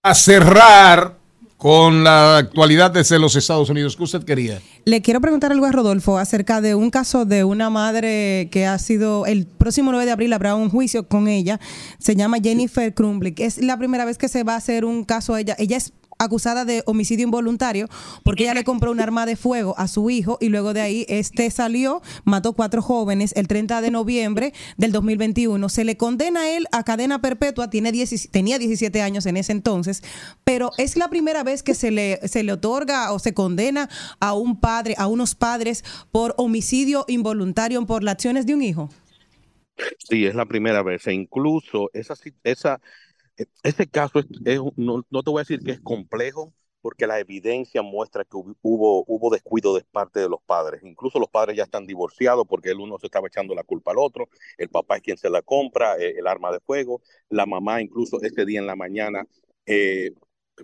A 0.03 0.15
cerrar 0.15 1.19
con 1.65 2.05
la 2.05 2.37
actualidad 2.37 2.91
desde 2.91 3.19
los 3.19 3.37
Estados 3.37 3.71
Unidos. 3.71 3.97
¿Qué 3.97 4.03
usted 4.03 4.23
quería? 4.25 4.61
Le 4.85 5.01
quiero 5.01 5.23
preguntar 5.23 5.51
algo 5.51 5.65
a 5.65 5.73
Rodolfo 5.73 6.19
acerca 6.19 6.61
de 6.61 6.75
un 6.75 6.91
caso 6.91 7.25
de 7.25 7.43
una 7.45 7.71
madre 7.71 8.49
que 8.51 8.67
ha 8.67 8.79
sido, 8.79 9.25
el 9.25 9.47
próximo 9.47 9.91
9 9.91 10.05
de 10.05 10.13
abril 10.13 10.33
habrá 10.35 10.57
un 10.57 10.69
juicio 10.69 11.09
con 11.09 11.27
ella, 11.27 11.59
se 11.99 12.17
llama 12.17 12.37
Jennifer 12.43 12.93
Krumblick. 12.93 13.41
Es 13.41 13.57
la 13.57 13.79
primera 13.79 14.05
vez 14.05 14.19
que 14.19 14.29
se 14.29 14.45
va 14.45 14.53
a 14.55 14.57
hacer 14.59 14.85
un 14.85 15.05
caso 15.05 15.33
a 15.33 15.41
ella. 15.41 15.57
Ella 15.59 15.79
es 15.79 15.95
acusada 16.19 16.65
de 16.65 16.83
homicidio 16.87 17.25
involuntario 17.25 17.89
porque 18.23 18.45
ella 18.45 18.55
le 18.55 18.65
compró 18.65 18.91
un 18.91 19.01
arma 19.01 19.27
de 19.27 19.37
fuego 19.37 19.75
a 19.79 19.89
su 19.89 20.11
hijo 20.11 20.39
y 20.41 20.49
luego 20.49 20.75
de 20.75 20.81
ahí 20.81 21.07
este 21.09 21.51
salió, 21.51 22.03
mató 22.25 22.53
cuatro 22.53 22.83
jóvenes 22.83 23.33
el 23.37 23.49
30 23.49 23.81
de 23.81 23.91
noviembre 23.91 24.53
del 24.77 24.93
2021. 24.93 25.69
Se 25.69 25.85
le 25.85 25.97
condena 25.97 26.43
a 26.43 26.51
él 26.51 26.67
a 26.73 26.85
cadena 26.85 27.21
perpetua, 27.21 27.71
tiene 27.71 27.93
10 27.93 28.31
tenía 28.31 28.59
17 28.59 29.03
años 29.03 29.27
en 29.27 29.37
ese 29.37 29.53
entonces, 29.53 30.03
pero 30.45 30.71
es 30.79 30.97
la 30.97 31.09
primera 31.09 31.43
vez 31.43 31.63
que 31.63 31.75
se 31.75 31.91
le, 31.91 32.21
se 32.27 32.43
le 32.43 32.53
otorga 32.53 33.13
o 33.13 33.19
se 33.19 33.35
condena 33.35 33.89
a 34.21 34.35
un 34.35 34.61
padre, 34.61 34.95
a 34.99 35.07
unos 35.07 35.35
padres 35.35 35.85
por 36.11 36.35
homicidio 36.39 37.05
involuntario 37.09 37.85
por 37.87 38.03
las 38.03 38.13
acciones 38.13 38.47
de 38.47 38.55
un 38.55 38.63
hijo. 38.63 38.91
Sí, 39.99 40.25
es 40.25 40.35
la 40.35 40.47
primera 40.47 40.83
vez. 40.83 41.07
E 41.07 41.13
incluso 41.13 41.91
esa, 41.93 42.15
esa, 42.45 42.81
e- 43.37 43.47
ese 43.63 43.87
caso 43.89 44.21
es, 44.21 44.27
no, 44.77 45.05
no 45.11 45.23
te 45.23 45.31
voy 45.31 45.41
a 45.41 45.43
decir 45.43 45.61
que 45.61 45.73
es 45.73 45.81
complejo, 45.81 46.53
porque 46.81 47.07
la 47.07 47.19
evidencia 47.19 47.83
muestra 47.83 48.25
que 48.25 48.37
hubo, 48.37 48.55
hubo, 48.63 49.05
hubo 49.07 49.31
descuido 49.31 49.75
de 49.75 49.85
parte 49.85 50.21
de 50.21 50.29
los 50.29 50.43
padres. 50.45 50.83
Incluso 50.85 51.19
los 51.19 51.31
padres 51.31 51.57
ya 51.57 51.63
están 51.65 51.87
divorciados 51.87 52.47
porque 52.47 52.71
el 52.71 52.81
uno 52.81 52.99
se 52.99 53.07
estaba 53.07 53.29
echando 53.29 53.55
la 53.55 53.65
culpa 53.65 53.93
al 53.93 53.99
otro, 53.99 54.29
el 54.59 54.69
papá 54.69 54.97
es 54.97 55.03
quien 55.03 55.17
se 55.17 55.31
la 55.31 55.41
compra, 55.43 55.97
eh, 55.99 56.15
el 56.19 56.27
arma 56.27 56.53
de 56.53 56.61
fuego, 56.61 57.01
la 57.31 57.47
mamá 57.47 57.81
incluso 57.81 58.21
ese 58.23 58.45
día 58.45 58.61
en 58.61 58.67
la 58.67 58.77
mañana 58.77 59.27
eh, 59.67 60.13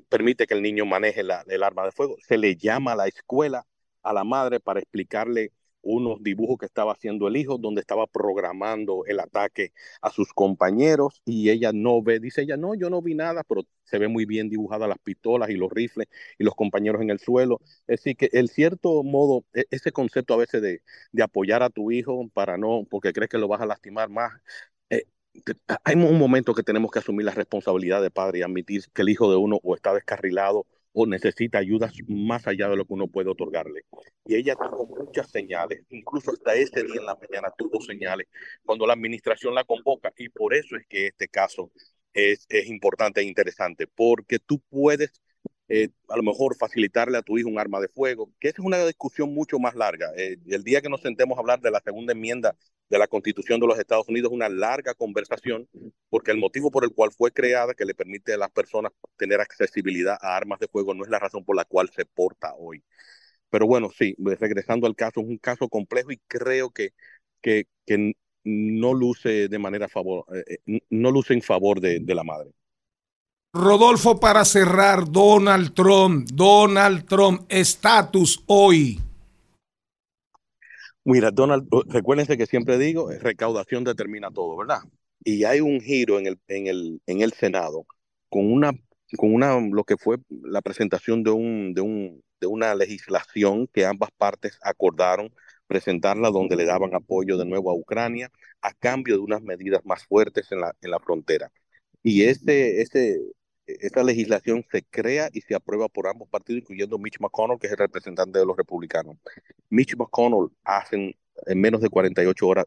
permite 0.09 0.46
que 0.46 0.54
el 0.54 0.62
niño 0.62 0.87
maneje 0.87 1.22
la- 1.22 1.44
el 1.48 1.62
arma 1.62 1.85
de 1.85 1.92
fuego. 1.92 2.16
Se 2.26 2.38
le 2.38 2.56
llama 2.56 2.92
a 2.92 2.96
la 2.96 3.09
escuela 3.09 3.66
a 4.02 4.12
la 4.12 4.24
madre 4.24 4.61
para 4.61 4.80
explicarle 4.80 5.52
unos 5.82 6.22
dibujos 6.22 6.58
que 6.58 6.66
estaba 6.66 6.92
haciendo 6.92 7.28
el 7.28 7.36
hijo, 7.36 7.58
donde 7.58 7.80
estaba 7.80 8.06
programando 8.06 9.04
el 9.06 9.20
ataque 9.20 9.72
a 10.02 10.10
sus 10.10 10.32
compañeros 10.32 11.22
y 11.24 11.50
ella 11.50 11.72
no 11.72 12.02
ve, 12.02 12.20
dice 12.20 12.42
ella, 12.42 12.56
no, 12.56 12.74
yo 12.74 12.90
no 12.90 13.02
vi 13.02 13.14
nada, 13.14 13.42
pero 13.44 13.62
se 13.84 13.98
ve 13.98 14.08
muy 14.08 14.24
bien 14.26 14.48
dibujadas 14.50 14.88
las 14.88 14.98
pistolas 14.98 15.50
y 15.50 15.54
los 15.56 15.70
rifles 15.72 16.08
y 16.38 16.44
los 16.44 16.54
compañeros 16.54 17.02
en 17.02 17.10
el 17.10 17.18
suelo. 17.18 17.60
Decir, 17.86 18.16
que 18.16 18.28
el 18.32 18.48
cierto 18.48 19.02
modo, 19.02 19.44
e- 19.54 19.64
ese 19.70 19.92
concepto 19.92 20.34
a 20.34 20.36
veces 20.38 20.62
de, 20.62 20.82
de 21.12 21.22
apoyar 21.22 21.62
a 21.62 21.70
tu 21.70 21.90
hijo 21.90 22.28
para 22.34 22.56
no, 22.58 22.84
porque 22.90 23.12
crees 23.12 23.28
que 23.30 23.38
lo 23.38 23.48
vas 23.48 23.60
a 23.60 23.66
lastimar 23.66 24.08
más, 24.10 24.32
eh, 24.90 25.04
hay 25.84 25.94
un 25.96 26.18
momento 26.18 26.54
que 26.54 26.62
tenemos 26.62 26.90
que 26.90 26.98
asumir 27.00 27.24
la 27.26 27.32
responsabilidad 27.32 28.02
de 28.02 28.10
padre 28.10 28.40
y 28.40 28.42
admitir 28.42 28.84
que 28.92 29.02
el 29.02 29.08
hijo 29.10 29.30
de 29.30 29.36
uno 29.36 29.58
o 29.62 29.74
está 29.74 29.94
descarrilado 29.94 30.66
o 30.92 31.07
necesita 31.07 31.59
ayuda 31.59 31.90
más 32.09 32.46
allá 32.46 32.68
de 32.68 32.76
lo 32.76 32.85
que 32.85 32.94
uno 32.94 33.09
puede 33.09 33.31
otorgarle. 33.31 33.85
Y 34.24 34.35
ella 34.35 34.57
tuvo 34.57 34.87
muchas 34.87 35.31
señales, 35.31 35.85
incluso 35.90 36.33
hasta 36.33 36.55
ese 36.55 36.83
día 36.83 37.00
en 37.00 37.07
la 37.07 37.16
mañana 37.16 37.53
tuvo 37.57 37.81
señales 37.81 38.26
cuando 38.64 38.87
la 38.87 38.94
administración 38.94 39.55
la 39.55 39.64
convoca 39.64 40.12
y 40.16 40.29
por 40.29 40.55
eso 40.55 40.77
es 40.77 40.87
que 40.87 41.06
este 41.08 41.29
caso 41.29 41.71
es, 42.12 42.46
es 42.48 42.67
importante 42.69 43.21
e 43.21 43.25
interesante, 43.25 43.87
porque 43.87 44.38
tú 44.38 44.60
puedes 44.69 45.21
eh, 45.71 45.90
a 46.08 46.16
lo 46.16 46.25
mejor 46.25 46.56
facilitarle 46.56 47.16
a 47.18 47.23
tu 47.23 47.38
hijo 47.38 47.48
un 47.48 47.58
arma 47.60 47.81
de 47.81 47.88
fuego, 47.88 48.33
que 48.40 48.48
esa 48.48 48.62
es 48.62 48.66
una 48.66 48.85
discusión 48.85 49.33
mucho 49.35 49.58
más 49.60 49.77
larga. 49.77 50.12
Eh, 50.16 50.37
el 50.48 50.64
día 50.64 50.83
que 50.83 50.88
nos 50.90 51.00
sentemos 51.02 51.38
a 51.38 51.40
hablar 51.42 51.60
de 51.60 51.71
la 51.71 51.81
segunda 51.81 52.12
enmienda 52.12 52.56
de 52.90 52.98
la 52.98 53.06
Constitución 53.06 53.60
de 53.60 53.68
los 53.68 53.79
Estados 53.79 54.08
Unidos 54.08 54.33
una 54.33 54.48
larga 54.48 54.94
conversación, 54.94 55.68
porque 56.08 56.33
el 56.33 56.38
motivo 56.38 56.73
por 56.73 56.85
el 56.85 56.92
cual 56.92 57.12
fue 57.12 57.33
creada, 57.33 57.75
que 57.75 57.85
le 57.85 57.94
permite 57.94 58.35
a 58.35 58.38
las 58.38 58.50
personas 58.50 58.92
tener 59.16 59.40
accesibilidad 59.40 60.18
a 60.21 60.37
armas 60.37 60.58
de 60.58 60.68
fuego, 60.68 60.92
no 60.94 61.04
es 61.04 61.10
la 61.10 61.21
razón 61.21 61.44
por 61.44 61.56
la 61.56 61.64
cual 61.64 61.88
se 61.90 62.04
porta 62.04 62.54
hoy. 62.58 62.83
Pero 63.50 63.66
bueno, 63.66 63.90
sí, 63.90 64.14
regresando 64.18 64.87
al 64.87 64.96
caso, 64.96 65.21
es 65.21 65.27
un 65.27 65.38
caso 65.38 65.68
complejo 65.68 66.12
y 66.12 66.18
creo 66.29 66.71
que, 66.71 66.90
que, 67.42 67.66
que 67.87 68.14
no 68.44 68.94
luce 68.94 69.48
de 69.48 69.58
manera 69.58 69.88
favor, 69.88 70.25
eh, 70.35 70.81
no 70.90 71.10
luce 71.10 71.35
en 71.35 71.42
favor 71.42 71.81
de, 71.81 72.00
de 72.00 72.14
la 72.14 72.25
madre. 72.25 72.50
Rodolfo, 73.53 74.21
para 74.21 74.44
cerrar, 74.44 75.11
Donald 75.11 75.75
Trump, 75.75 76.29
Donald 76.33 77.05
Trump, 77.07 77.42
estatus 77.48 78.44
hoy. 78.46 79.01
Mira, 81.03 81.33
Donald, 81.33 81.67
recuérdense 81.88 82.37
que 82.37 82.46
siempre 82.46 82.79
digo, 82.79 83.11
recaudación 83.11 83.83
determina 83.83 84.31
todo, 84.31 84.57
¿verdad? 84.57 84.79
Y 85.25 85.42
hay 85.42 85.61
un 85.61 85.81
giro 85.81 86.21
en 86.21 86.27
el, 86.29 86.38
en 86.46 86.69
el, 86.69 87.03
en 87.07 87.23
el 87.23 87.33
Senado 87.33 87.87
con 88.29 88.53
una, 88.53 88.71
con 89.17 89.35
una, 89.35 89.59
lo 89.59 89.83
que 89.83 89.96
fue 89.96 90.19
la 90.29 90.63
presentación 90.63 91.25
de 91.25 91.31
un, 91.31 91.75
de 91.75 91.81
un, 91.81 92.23
de 92.40 92.46
una 92.46 92.73
legislación 92.77 93.67
que 93.67 93.85
ambas 93.85 94.11
partes 94.13 94.61
acordaron 94.63 95.35
presentarla 95.67 96.31
donde 96.31 96.55
le 96.55 96.67
daban 96.67 96.94
apoyo 96.94 97.37
de 97.37 97.46
nuevo 97.46 97.71
a 97.71 97.75
Ucrania 97.75 98.31
a 98.63 98.73
cambio 98.75 99.17
de 99.17 99.23
unas 99.23 99.42
medidas 99.42 99.85
más 99.85 100.05
fuertes 100.05 100.53
en 100.53 100.61
la, 100.61 100.77
en 100.83 100.90
la 100.92 101.01
frontera. 101.01 101.51
Y 102.03 102.23
este, 102.23 102.81
este, 102.83 103.19
esta 103.81 104.02
legislación 104.02 104.64
se 104.71 104.83
crea 104.83 105.29
y 105.33 105.40
se 105.40 105.54
aprueba 105.54 105.88
por 105.88 106.06
ambos 106.08 106.29
partidos, 106.29 106.62
incluyendo 106.62 106.98
Mitch 106.98 107.21
McConnell, 107.21 107.58
que 107.58 107.66
es 107.66 107.73
el 107.73 107.79
representante 107.79 108.38
de 108.38 108.46
los 108.46 108.56
republicanos. 108.56 109.16
Mitch 109.68 109.96
McConnell 109.96 110.50
hace 110.64 111.16
en 111.46 111.60
menos 111.60 111.81
de 111.81 111.88
48 111.88 112.46
horas 112.46 112.66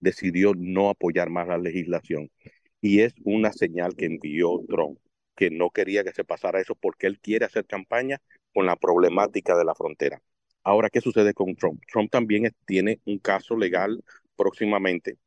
decidió 0.00 0.52
no 0.54 0.90
apoyar 0.90 1.30
más 1.30 1.48
la 1.48 1.58
legislación. 1.58 2.30
Y 2.80 3.00
es 3.00 3.14
una 3.24 3.52
señal 3.52 3.96
que 3.96 4.06
envió 4.06 4.60
Trump, 4.68 4.98
que 5.36 5.50
no 5.50 5.70
quería 5.70 6.04
que 6.04 6.12
se 6.12 6.24
pasara 6.24 6.60
eso 6.60 6.74
porque 6.74 7.06
él 7.06 7.18
quiere 7.18 7.46
hacer 7.46 7.66
campaña 7.66 8.20
con 8.52 8.66
la 8.66 8.76
problemática 8.76 9.56
de 9.56 9.64
la 9.64 9.74
frontera. 9.74 10.22
Ahora, 10.62 10.90
¿qué 10.90 11.00
sucede 11.00 11.34
con 11.34 11.56
Trump? 11.56 11.82
Trump 11.90 12.10
también 12.10 12.50
tiene 12.66 13.00
un 13.04 13.18
caso 13.18 13.56
legal 13.56 14.02
próximamente 14.36 15.18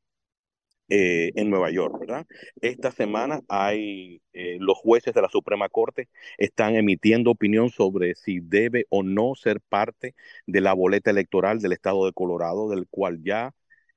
eh, 0.90 1.32
en 1.36 1.50
Nueva 1.50 1.72
York, 1.72 2.00
¿verdad? 2.00 2.26
Esta 2.62 2.92
semana 2.92 3.42
hay 3.50 4.22
eh, 4.34 4.58
los 4.60 4.78
jueces 4.78 5.14
de 5.14 5.22
la 5.22 5.30
Suprema 5.30 5.70
Corte 5.70 6.10
están 6.38 6.76
emitiendo 6.76 7.32
opinión 7.32 7.70
sobre 7.70 8.16
si 8.16 8.40
debe 8.40 8.86
o 8.90 9.04
no 9.04 9.36
ser 9.36 9.62
parte 9.62 10.16
de 10.46 10.62
la 10.62 10.74
boleta 10.74 11.12
electoral 11.12 11.60
del 11.60 11.74
estado 11.74 12.06
de 12.06 12.14
Colorado, 12.14 12.70
del 12.70 12.88
cual 12.90 13.22
ya 13.24 13.54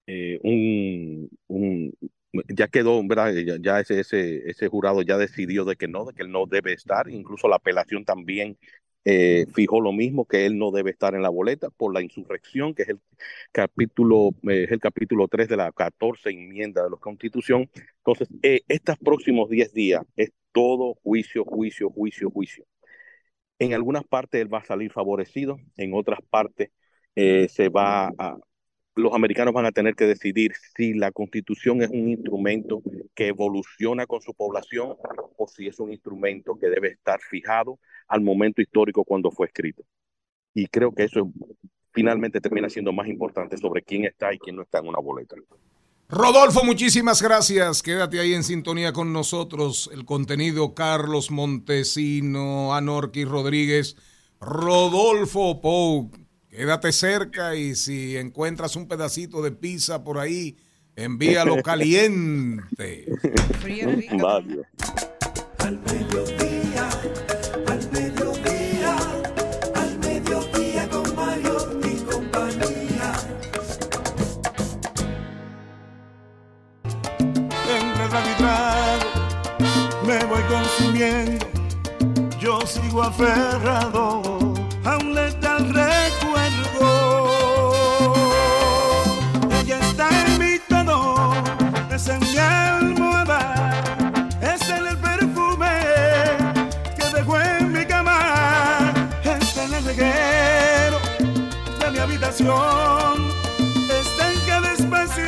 eh, 0.07 0.41
un, 0.43 1.31
ya 2.49 2.69
quedó, 2.69 3.07
¿verdad? 3.07 3.33
Ya, 3.35 3.57
ya 3.61 3.81
ese, 3.81 4.01
ese, 4.01 4.49
ese 4.51 4.69
jurado 4.69 5.03
ya 5.03 5.17
decidió 5.19 5.65
de 5.65 5.77
que 5.77 5.89
no, 5.89 6.05
de 6.05 6.15
que 6.15 6.23
él 6.23 6.31
no 6.33 6.47
debe 6.47 6.73
estar, 6.73 7.09
incluso 7.11 7.49
la 7.49 7.57
apelación 7.57 8.05
también 8.05 8.59
eh, 9.05 9.47
fijó 9.55 9.81
lo 9.81 9.93
mismo 9.93 10.27
que 10.27 10.45
él 10.47 10.59
no 10.59 10.71
debe 10.71 10.91
estar 10.91 11.15
en 11.15 11.23
la 11.23 11.31
boleta 11.31 11.71
por 11.71 11.95
la 11.95 12.03
insurrección, 12.03 12.75
que 12.75 12.83
es 12.83 12.89
el 12.91 13.01
capítulo, 13.53 14.31
eh, 14.49 14.65
es 14.65 14.73
el 14.73 14.81
capítulo 14.81 15.27
3 15.29 15.49
de 15.49 15.57
la 15.57 15.73
14 15.73 16.31
enmienda 16.31 16.85
de 16.85 16.91
la 16.91 16.97
Constitución. 16.97 17.71
Entonces, 17.99 18.29
eh, 18.43 18.61
estos 18.69 18.99
próximos 18.99 19.49
10 19.49 19.73
días 19.73 20.03
es 20.17 20.33
todo 20.53 20.95
juicio, 21.03 21.45
juicio, 21.45 21.91
juicio, 21.91 22.31
juicio. 22.31 22.65
En 23.59 23.75
algunas 23.75 24.05
partes 24.05 24.41
él 24.41 24.53
va 24.53 24.59
a 24.59 24.65
salir 24.65 24.91
favorecido, 24.93 25.59
en 25.77 25.95
otras 25.95 26.21
partes 26.31 26.71
se 27.15 27.69
va 27.69 28.09
a, 28.19 28.39
los 29.01 29.15
americanos 29.15 29.53
van 29.53 29.67
a 29.67 29.73
tener 29.73 29.95
que 29.95 30.07
decidir 30.07 30.53
si 30.77 30.95
la 30.95 31.11
constitución 31.11 31.83
es 31.83 31.91
un 31.91 32.09
instrumento 32.09 32.83
que 33.15 33.29
evoluciona 33.29 34.07
con 34.07 34.21
su 34.21 34.35
población 34.35 34.97
o 35.37 35.49
si 35.49 35.67
es 35.67 35.81
un 35.81 35.93
instrumento 35.93 36.59
que 36.59 36.69
debe 36.69 36.89
estar 36.89 37.21
fijado 37.21 37.79
al 38.09 38.21
momento 38.21 38.63
histórico 38.63 39.05
cuando 39.05 39.31
fue 39.31 39.47
escrito. 39.47 39.83
Y 40.55 40.67
creo 40.67 40.93
que 40.93 41.05
eso 41.05 41.33
finalmente 41.93 42.41
termina 42.41 42.69
siendo 42.69 42.93
más 42.93 43.09
importante 43.09 43.57
sobre 43.57 43.83
quién 43.83 44.05
está 44.05 44.33
y 44.33 44.39
quién 44.39 44.57
no 44.57 44.63
está 44.63 44.79
en 44.79 44.89
una 44.89 45.01
boleta. 45.01 45.37
Rodolfo, 46.09 46.65
muchísimas 46.65 47.23
gracias. 47.23 47.83
Quédate 47.83 48.19
ahí 48.19 48.35
en 48.35 48.43
sintonía 48.43 48.93
con 48.93 49.13
nosotros. 49.13 49.89
El 49.93 50.05
contenido 50.05 50.75
Carlos 50.75 51.31
Montesino, 51.31 52.75
Anorqui 52.75 53.25
Rodríguez, 53.25 53.97
Rodolfo 54.41 55.61
Pou. 55.61 56.11
Quédate 56.51 56.91
cerca 56.91 57.55
y 57.55 57.77
si 57.77 58.17
encuentras 58.17 58.75
un 58.75 58.89
pedacito 58.89 59.41
de 59.41 59.53
pizza 59.53 60.03
por 60.03 60.19
ahí, 60.19 60.57
envíalo 60.97 61.63
caliente. 61.63 63.07
Mario. 64.19 64.65
Al 65.59 65.79
mediodía, 65.79 66.89
al 67.69 67.93
mediodía, 67.93 68.97
al 69.77 69.99
mediodía 70.01 70.89
con 70.91 71.15
Mario 71.15 71.81
y 71.85 71.97
compañía. 72.03 73.13
Entre 77.79 78.09
trago 78.39 79.07
me 80.05 80.25
voy 80.25 80.43
consumiendo. 80.49 81.47
Yo 82.41 82.61
sigo 82.67 83.05
aferrado 83.05 84.55
a 84.85 84.97
un 84.97 85.15
letal 85.15 85.69
recuerdo. 85.69 86.00
Espacio. 104.79 105.25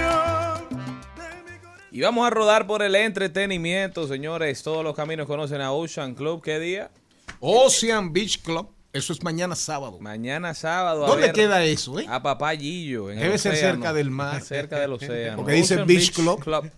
Y 1.90 2.00
vamos 2.00 2.26
a 2.26 2.30
rodar 2.30 2.66
por 2.66 2.82
el 2.82 2.94
entretenimiento, 2.94 4.06
señores. 4.08 4.62
Todos 4.62 4.82
los 4.82 4.94
caminos 4.96 5.26
conocen 5.26 5.60
a 5.60 5.72
Ocean 5.72 6.14
Club. 6.14 6.42
¿Qué 6.42 6.58
día? 6.58 6.90
Ocean 7.40 8.12
Beach 8.12 8.40
Club. 8.42 8.68
Eso 8.92 9.12
es 9.14 9.22
mañana 9.22 9.54
sábado. 9.56 9.98
Mañana 10.00 10.52
sábado. 10.54 11.04
a 11.04 11.08
¿Dónde 11.08 11.26
ver 11.26 11.32
queda 11.34 11.64
eso, 11.64 11.98
eh? 11.98 12.06
A 12.08 12.22
Papá 12.22 12.54
Gillo. 12.56 13.10
En 13.10 13.18
el 13.18 13.24
Debe 13.24 13.38
ser 13.38 13.52
océano. 13.54 13.74
cerca 13.76 13.92
del 13.94 14.10
mar. 14.10 14.42
Cerca 14.44 14.78
del 14.80 14.92
océano. 14.92 15.36
Porque 15.38 15.52
dice 15.52 15.74
Ocean 15.74 15.86
Beach 15.86 16.12
Club. 16.12 16.70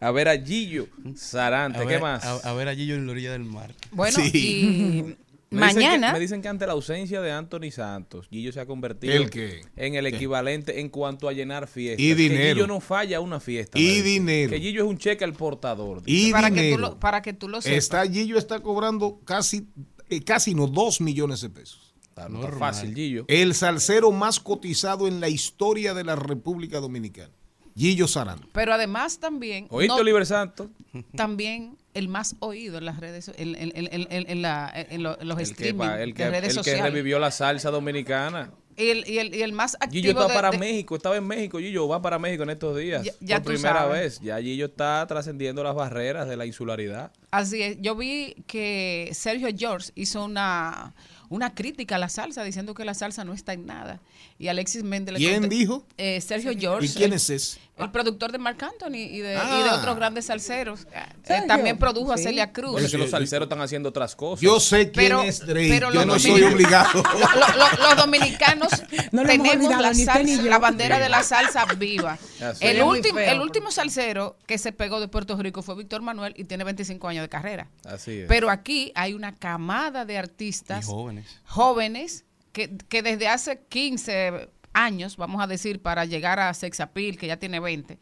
A 0.00 0.10
ver 0.10 0.28
a 0.28 0.36
Gillo 0.36 0.86
Sarante. 1.16 1.78
A 1.78 1.82
¿Qué 1.82 1.86
ver- 1.86 2.00
más? 2.02 2.24
A, 2.24 2.50
a 2.50 2.54
ver 2.54 2.68
allí 2.68 2.86
yo 2.86 2.94
en 2.96 3.06
la 3.06 3.12
orilla 3.12 3.32
del 3.32 3.44
mar. 3.44 3.72
Bueno, 3.92 4.18
Sí. 4.20 4.30
y 4.34 5.16
Me 5.54 5.66
dicen 5.66 5.80
que- 5.80 5.86
mañana. 5.88 6.12
me 6.12 6.20
dicen 6.20 6.42
que 6.42 6.48
ante 6.48 6.66
la 6.66 6.72
ausencia 6.72 7.20
de 7.20 7.32
Anthony 7.32 7.70
Santos, 7.72 8.28
Gillo 8.30 8.52
se 8.52 8.60
ha 8.60 8.66
convertido 8.66 9.12
¿El 9.14 9.30
qué? 9.30 9.62
en 9.76 9.94
el 9.94 10.08
¿Qué? 10.10 10.16
equivalente 10.16 10.80
en 10.80 10.88
cuanto 10.88 11.28
a 11.28 11.32
llenar 11.32 11.66
fiestas. 11.66 12.00
Y 12.00 12.08
Que 12.08 12.14
dinero. 12.14 12.54
Gillo 12.54 12.66
no 12.66 12.80
falla 12.80 13.20
una 13.20 13.40
fiesta. 13.40 13.78
Y 13.78 14.00
dinero. 14.02 14.50
Que 14.50 14.60
Gillo 14.60 14.84
es 14.84 14.88
un 14.88 14.98
cheque 14.98 15.24
al 15.24 15.32
portador. 15.32 16.02
Y 16.06 16.32
para, 16.32 16.48
que 16.50 16.54
tú 16.56 16.60
dinero. 16.62 16.78
lo, 16.80 17.00
para 17.00 17.22
que 17.22 17.32
tú 17.32 17.48
lo 17.48 17.60
sepas. 17.60 17.78
Está 17.78 18.06
Gillo 18.06 18.38
está 18.38 18.60
cobrando 18.60 19.20
casi, 19.24 19.68
eh, 20.08 20.22
casi 20.22 20.54
no, 20.54 20.66
dos 20.66 21.00
millones 21.00 21.40
de 21.40 21.50
pesos. 21.50 21.94
Está- 22.08 22.28
no 22.28 22.44
está 22.44 22.56
fácil, 22.58 22.94
Gillo. 22.94 23.24
El 23.28 23.54
salsero 23.54 24.12
más 24.12 24.38
cotizado 24.40 25.08
en 25.08 25.20
la 25.20 25.28
historia 25.28 25.94
de 25.94 26.04
la 26.04 26.14
República 26.16 26.78
Dominicana. 26.80 27.32
Gillo 27.76 28.06
Sarante. 28.06 28.46
Pero 28.52 28.72
además 28.72 29.18
también. 29.18 29.66
¿Oíste, 29.70 29.94
no- 29.96 30.00
Oliver 30.00 30.24
Santos? 30.24 30.68
También 31.16 31.76
el 31.94 32.08
más 32.08 32.36
oído 32.40 32.78
en 32.78 32.84
las 32.84 32.98
redes, 33.00 33.30
en, 33.36 33.54
en- 33.54 33.72
en- 33.74 33.88
en- 34.10 34.30
en 34.30 34.42
la- 34.42 34.86
los 34.98 35.16
El 35.38 35.46
que, 35.46 35.52
streaming 35.52 35.78
pa- 35.78 36.02
el 36.02 36.14
que- 36.14 36.24
de 36.24 36.30
redes 36.30 36.44
el 36.44 36.48
que 36.50 36.54
sociales. 36.54 36.84
revivió 36.84 37.18
la 37.18 37.30
salsa 37.30 37.70
dominicana. 37.70 38.50
Y 38.76 38.88
el, 38.90 39.08
y 39.08 39.18
el- 39.20 39.32
y 39.32 39.42
el 39.42 39.52
más 39.52 39.76
activo 39.76 39.92
Gillo 39.92 40.10
está 40.10 40.26
de- 40.26 40.34
para 40.34 40.50
de- 40.50 40.58
México, 40.58 40.96
estaba 40.96 41.16
en 41.16 41.24
México, 41.26 41.58
Gillo 41.60 41.86
va 41.86 42.02
para 42.02 42.18
México 42.18 42.42
en 42.42 42.50
estos 42.50 42.76
días. 42.76 43.04
Ya- 43.04 43.12
ya 43.20 43.36
por 43.40 43.52
primera 43.52 43.78
sabes. 43.82 44.18
vez. 44.18 44.20
Ya 44.20 44.40
Gillo 44.40 44.66
está 44.66 45.06
trascendiendo 45.06 45.62
las 45.62 45.76
barreras 45.76 46.28
de 46.28 46.36
la 46.36 46.44
insularidad. 46.44 47.12
Así 47.30 47.62
es. 47.62 47.76
Yo 47.80 47.94
vi 47.94 48.34
que 48.48 49.10
Sergio 49.12 49.48
George 49.56 49.92
hizo 49.94 50.24
una, 50.24 50.92
una 51.28 51.54
crítica 51.54 51.94
a 51.96 51.98
la 52.00 52.08
salsa, 52.08 52.42
diciendo 52.42 52.74
que 52.74 52.84
la 52.84 52.94
salsa 52.94 53.24
no 53.24 53.32
está 53.32 53.52
en 53.52 53.66
nada. 53.66 54.00
Y 54.44 54.48
Alexis 54.48 54.82
Méndez 54.82 55.14
le 55.14 55.18
¿Quién 55.20 55.48
dijo? 55.48 55.86
Eh, 55.96 56.20
Sergio 56.20 56.52
George. 56.54 56.84
¿Y 56.86 56.90
quién 56.90 57.14
es 57.14 57.30
ese? 57.30 57.58
El 57.78 57.90
productor 57.90 58.30
de 58.30 58.36
Marc 58.36 58.62
Anthony 58.62 58.96
y 58.96 59.18
de, 59.20 59.32
y 59.32 59.62
de 59.62 59.70
Ah. 59.70 59.76
otros 59.78 59.96
grandes 59.96 60.26
salseros. 60.26 60.86
Eh, 60.92 61.40
también 61.48 61.78
produjo 61.78 62.12
a 62.12 62.18
Sí. 62.18 62.24
Celia 62.24 62.52
Cruz. 62.52 62.72
Bueno, 62.72 62.84
es 62.86 62.92
que 62.92 62.98
los 62.98 63.08
salseros 63.10 63.46
están 63.46 63.62
haciendo 63.62 63.88
otras 63.88 64.14
cosas. 64.14 64.42
Yo 64.42 64.60
sé 64.60 64.90
quién 64.90 65.06
Pero- 65.06 65.22
es 65.22 65.40
Drake. 65.40 65.68
pero 65.70 65.92
Yo 65.94 66.04
no 66.04 66.18
soy 66.18 66.42
obligado. 66.42 67.02
Lo- 67.02 67.56
lo- 67.56 67.88
los 67.88 67.96
dominicanos 67.96 68.68
No 69.12 69.24
lo 69.24 69.30
hemos 69.30 69.48
tenemos 69.48 69.54
olvidado, 69.74 69.82
la, 69.82 69.92
salsa- 69.94 70.22
ni 70.42 70.48
bandera 70.58 70.98
de 70.98 71.08
la 71.08 71.22
salsa 71.22 71.64
viva. 71.78 72.18
El, 72.60 72.82
último, 72.82 73.14
feo, 73.14 73.24
el 73.24 73.38
porque- 73.38 73.42
último 73.44 73.70
salsero 73.70 74.36
que 74.46 74.58
se 74.58 74.72
pegó 74.72 75.00
de 75.00 75.08
Puerto 75.08 75.38
Rico 75.38 75.62
fue 75.62 75.74
Víctor 75.74 76.02
Manuel 76.02 76.34
y 76.36 76.44
tiene 76.44 76.64
25 76.64 77.08
años 77.08 77.22
de 77.22 77.30
carrera. 77.30 77.70
Así 77.86 78.18
es. 78.20 78.28
Pero 78.28 78.50
aquí 78.50 78.92
hay 78.94 79.14
una 79.14 79.34
camada 79.36 80.04
de 80.04 80.12
Y 80.12 80.16
artistas 80.16 80.84
jóvenes. 80.84 81.40
jóvenes 81.46 82.24
que, 82.54 82.76
que 82.88 83.02
desde 83.02 83.28
hace 83.28 83.60
15 83.68 84.48
años, 84.72 85.16
vamos 85.16 85.42
a 85.42 85.46
decir, 85.46 85.82
para 85.82 86.06
llegar 86.06 86.38
a 86.38 86.54
Sexapil, 86.54 87.18
que 87.18 87.26
ya 87.26 87.36
tiene 87.36 87.60
20, 87.60 87.98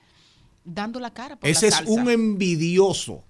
dando 0.64 1.00
la 1.00 1.12
cara 1.12 1.36
por 1.36 1.48
Ese 1.48 1.70
la 1.70 1.78
es 1.78 1.88
un 1.88 2.08
envidioso. 2.08 3.24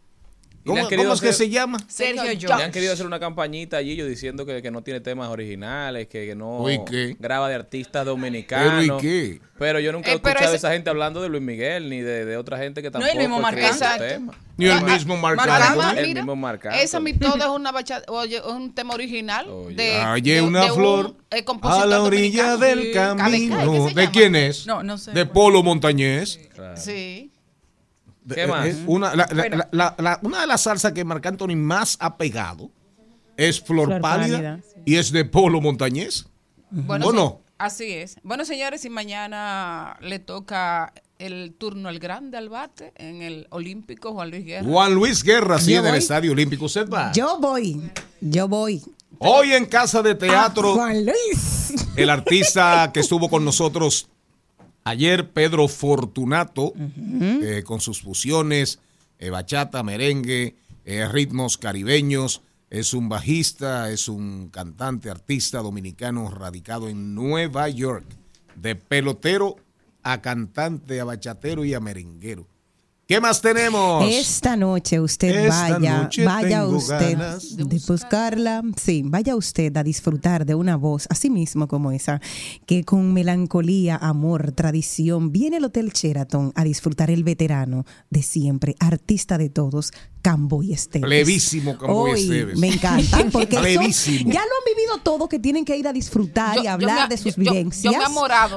Le 0.64 0.70
¿Cómo, 0.70 0.82
es 1.14 1.20
que 1.20 1.28
hacer- 1.28 1.34
se 1.34 1.48
llama? 1.50 1.78
Sergio 1.88 2.22
Le 2.22 2.36
Jones. 2.40 2.64
han 2.64 2.70
querido 2.70 2.92
hacer 2.92 3.04
una 3.04 3.18
campañita 3.18 3.78
allí, 3.78 3.96
yo 3.96 4.06
diciendo 4.06 4.46
que, 4.46 4.62
que 4.62 4.70
no 4.70 4.82
tiene 4.82 5.00
temas 5.00 5.28
originales, 5.28 6.06
que, 6.06 6.24
que 6.26 6.36
no 6.36 6.64
graba 7.18 7.48
de 7.48 7.56
artistas 7.56 8.06
dominicanos. 8.06 8.84
Pero, 8.84 8.98
¿y 8.98 9.00
qué? 9.00 9.40
Pero 9.58 9.80
yo 9.80 9.90
nunca 9.92 10.10
he 10.10 10.12
Eh, 10.12 10.16
escuchado 10.16 10.52
a 10.52 10.56
esa 10.56 10.70
gente 10.72 10.88
hablando 10.90 11.20
de 11.20 11.28
Luis 11.28 11.42
Miguel 11.42 11.88
ni 11.90 12.00
de, 12.00 12.24
de 12.24 12.36
otra 12.36 12.58
gente 12.58 12.80
que 12.80 12.88
No, 12.88 12.92
tampoco 12.92 13.12
el 13.12 13.18
mismo 13.18 13.40
Marc 13.40 13.58
escribe 13.58 13.74
ese 13.74 13.84
Anthony. 13.84 14.06
tema. 14.08 14.34
Ni 14.56 14.66
el 14.66 14.84
mismo 14.84 15.16
Marc 15.16 15.36
Marc 15.36 15.50
Anthony. 15.50 15.80
Anthony, 15.82 15.98
El 16.00 16.14
mismo 16.14 16.36
Marc 16.36 16.64
Esa 16.80 17.00
mi 17.00 17.12
todo 17.14 17.36
es 17.36 17.46
una 17.48 17.72
bachata, 17.72 18.12
oye, 18.12 18.36
es 18.36 18.42
un 18.44 18.72
tema 18.72 18.94
original 18.94 19.46
de, 19.46 19.98
Oye, 20.12 20.34
de- 20.34 20.42
una 20.42 20.64
de 20.64 20.70
un, 20.70 20.76
flor 20.76 21.16
eh, 21.30 21.42
compositor 21.42 21.82
a 21.82 21.86
la 21.86 22.02
orilla 22.02 22.52
dominicano. 22.52 23.14
del 23.30 23.38
camino. 23.56 23.72
¿qué 23.72 23.88
se 23.88 24.00
¿De 24.00 24.10
quién 24.10 24.36
es? 24.36 24.66
No, 24.66 24.82
no 24.84 24.96
sé. 24.98 25.10
De 25.10 25.26
Polo 25.26 25.62
Montañés. 25.64 26.38
Sí. 26.76 27.31
¿Qué 28.32 28.42
eh, 28.42 28.46
más? 28.46 28.66
eh, 28.66 28.84
una, 28.86 29.14
la- 29.14 29.26
la- 29.30 29.34
Bueno. 29.34 29.56
la- 29.56 29.68
la- 29.72 29.94
la- 29.98 30.20
una 30.22 30.40
de 30.42 30.46
las 30.46 30.60
salsas 30.62 30.92
que 30.92 31.04
Marc 31.04 31.24
Anthony 31.26 31.56
más 31.56 31.96
ha 32.00 32.16
pegado 32.16 32.70
es 33.36 33.60
Flor, 33.60 33.86
Flor 33.88 34.00
Pálida, 34.00 34.36
Pálida, 34.36 34.60
y 34.84 34.96
es 34.96 35.10
de 35.12 35.24
Polo 35.24 35.60
Montañés. 35.60 36.26
Bueno, 36.70 37.06
¿O 37.06 37.10
sí, 37.10 37.16
no? 37.16 37.40
Así 37.58 37.84
es. 37.92 38.16
Bueno, 38.22 38.44
señores, 38.44 38.84
y 38.84 38.90
mañana 38.90 39.96
le 40.00 40.18
toca 40.18 40.92
el 41.18 41.54
turno 41.56 41.88
al 41.88 41.98
grande 42.00 42.36
al 42.36 42.48
bate 42.48 42.92
en 42.96 43.22
el 43.22 43.46
Olímpico 43.50 44.12
Juan 44.12 44.30
Luis 44.30 44.44
Guerra. 44.44 44.68
Juan 44.68 44.94
Luis 44.94 45.22
Guerra, 45.22 45.58
sí, 45.60 45.74
en 45.74 45.86
el. 45.86 45.94
Estadio 45.94 46.32
Olímpico. 46.32 46.64
¿Usted 46.64 46.88
va? 46.88 47.12
Yo 47.12 47.38
voy, 47.38 47.80
yo 48.20 48.48
voy. 48.48 48.82
Hoy 49.18 49.52
en 49.52 49.66
Casa 49.66 50.02
de 50.02 50.16
Teatro, 50.16 50.74
Juan 50.74 51.04
Luis. 51.04 51.74
el 51.96 52.10
artista 52.10 52.90
que 52.92 52.98
estuvo 53.00 53.28
con 53.30 53.44
nosotros 53.44 54.08
ayer, 54.84 55.30
Pedro 55.30 55.68
Fortunato, 55.68 56.72
eh, 56.76 57.62
con 57.64 57.80
sus 57.80 58.02
fusiones, 58.02 58.80
eh, 59.18 59.30
bachata, 59.30 59.82
merengue, 59.82 60.56
eh, 60.84 61.08
ritmos 61.08 61.58
caribeños. 61.58 62.42
Es 62.70 62.94
un 62.94 63.08
bajista, 63.08 63.90
es 63.90 64.08
un 64.08 64.48
cantante, 64.48 65.10
artista 65.10 65.58
dominicano 65.58 66.30
radicado 66.30 66.88
en 66.88 67.14
Nueva 67.14 67.68
York. 67.68 68.06
De 68.56 68.74
pelotero 68.74 69.56
a 70.02 70.20
cantante, 70.20 71.00
a 71.00 71.04
bachatero 71.04 71.64
y 71.64 71.74
a 71.74 71.80
merenguero. 71.80 72.46
¿Qué 73.12 73.20
más 73.20 73.42
tenemos? 73.42 74.04
Esta 74.08 74.56
noche 74.56 74.98
usted 75.00 75.44
Esta 75.46 75.72
vaya, 75.78 76.02
noche 76.04 76.24
vaya 76.24 76.66
usted 76.66 77.18
de 77.56 77.78
buscarla, 77.86 78.62
sí, 78.82 79.02
vaya 79.04 79.36
usted 79.36 79.76
a 79.76 79.82
disfrutar 79.82 80.46
de 80.46 80.54
una 80.54 80.76
voz 80.76 81.06
así 81.10 81.28
mismo 81.28 81.68
como 81.68 81.92
esa, 81.92 82.20
que 82.64 82.84
con 82.84 83.12
melancolía, 83.12 83.96
amor, 83.96 84.52
tradición, 84.52 85.30
viene 85.30 85.58
el 85.58 85.64
Hotel 85.66 85.90
Sheraton 85.92 86.52
a 86.54 86.64
disfrutar 86.64 87.10
el 87.10 87.22
veterano 87.22 87.84
de 88.08 88.22
siempre, 88.22 88.76
artista 88.80 89.36
de 89.36 89.50
todos, 89.50 89.92
Camboy 90.22 90.72
Esteves. 90.72 91.04
Plevísimo 91.08 91.76
Camboy 91.76 92.12
Hoy 92.12 92.20
Esteves. 92.22 92.56
Me 92.58 92.68
encanta, 92.68 93.18
porque 93.32 93.56
ya 93.56 93.62
lo 93.62 93.68
han 93.70 93.84
vivido 93.84 94.98
todo, 95.02 95.28
que 95.28 95.40
tienen 95.40 95.64
que 95.64 95.76
ir 95.76 95.88
a 95.88 95.92
disfrutar 95.92 96.54
Yo- 96.54 96.62
y 96.62 96.64
yo 96.66 96.70
hablar 96.70 97.08
me- 97.08 97.16
de 97.16 97.16
sus 97.20 97.34
yo- 97.36 97.42
yo- 97.42 97.50
yo 97.52 97.52
me 97.52 97.58
vivencias. 97.58 97.94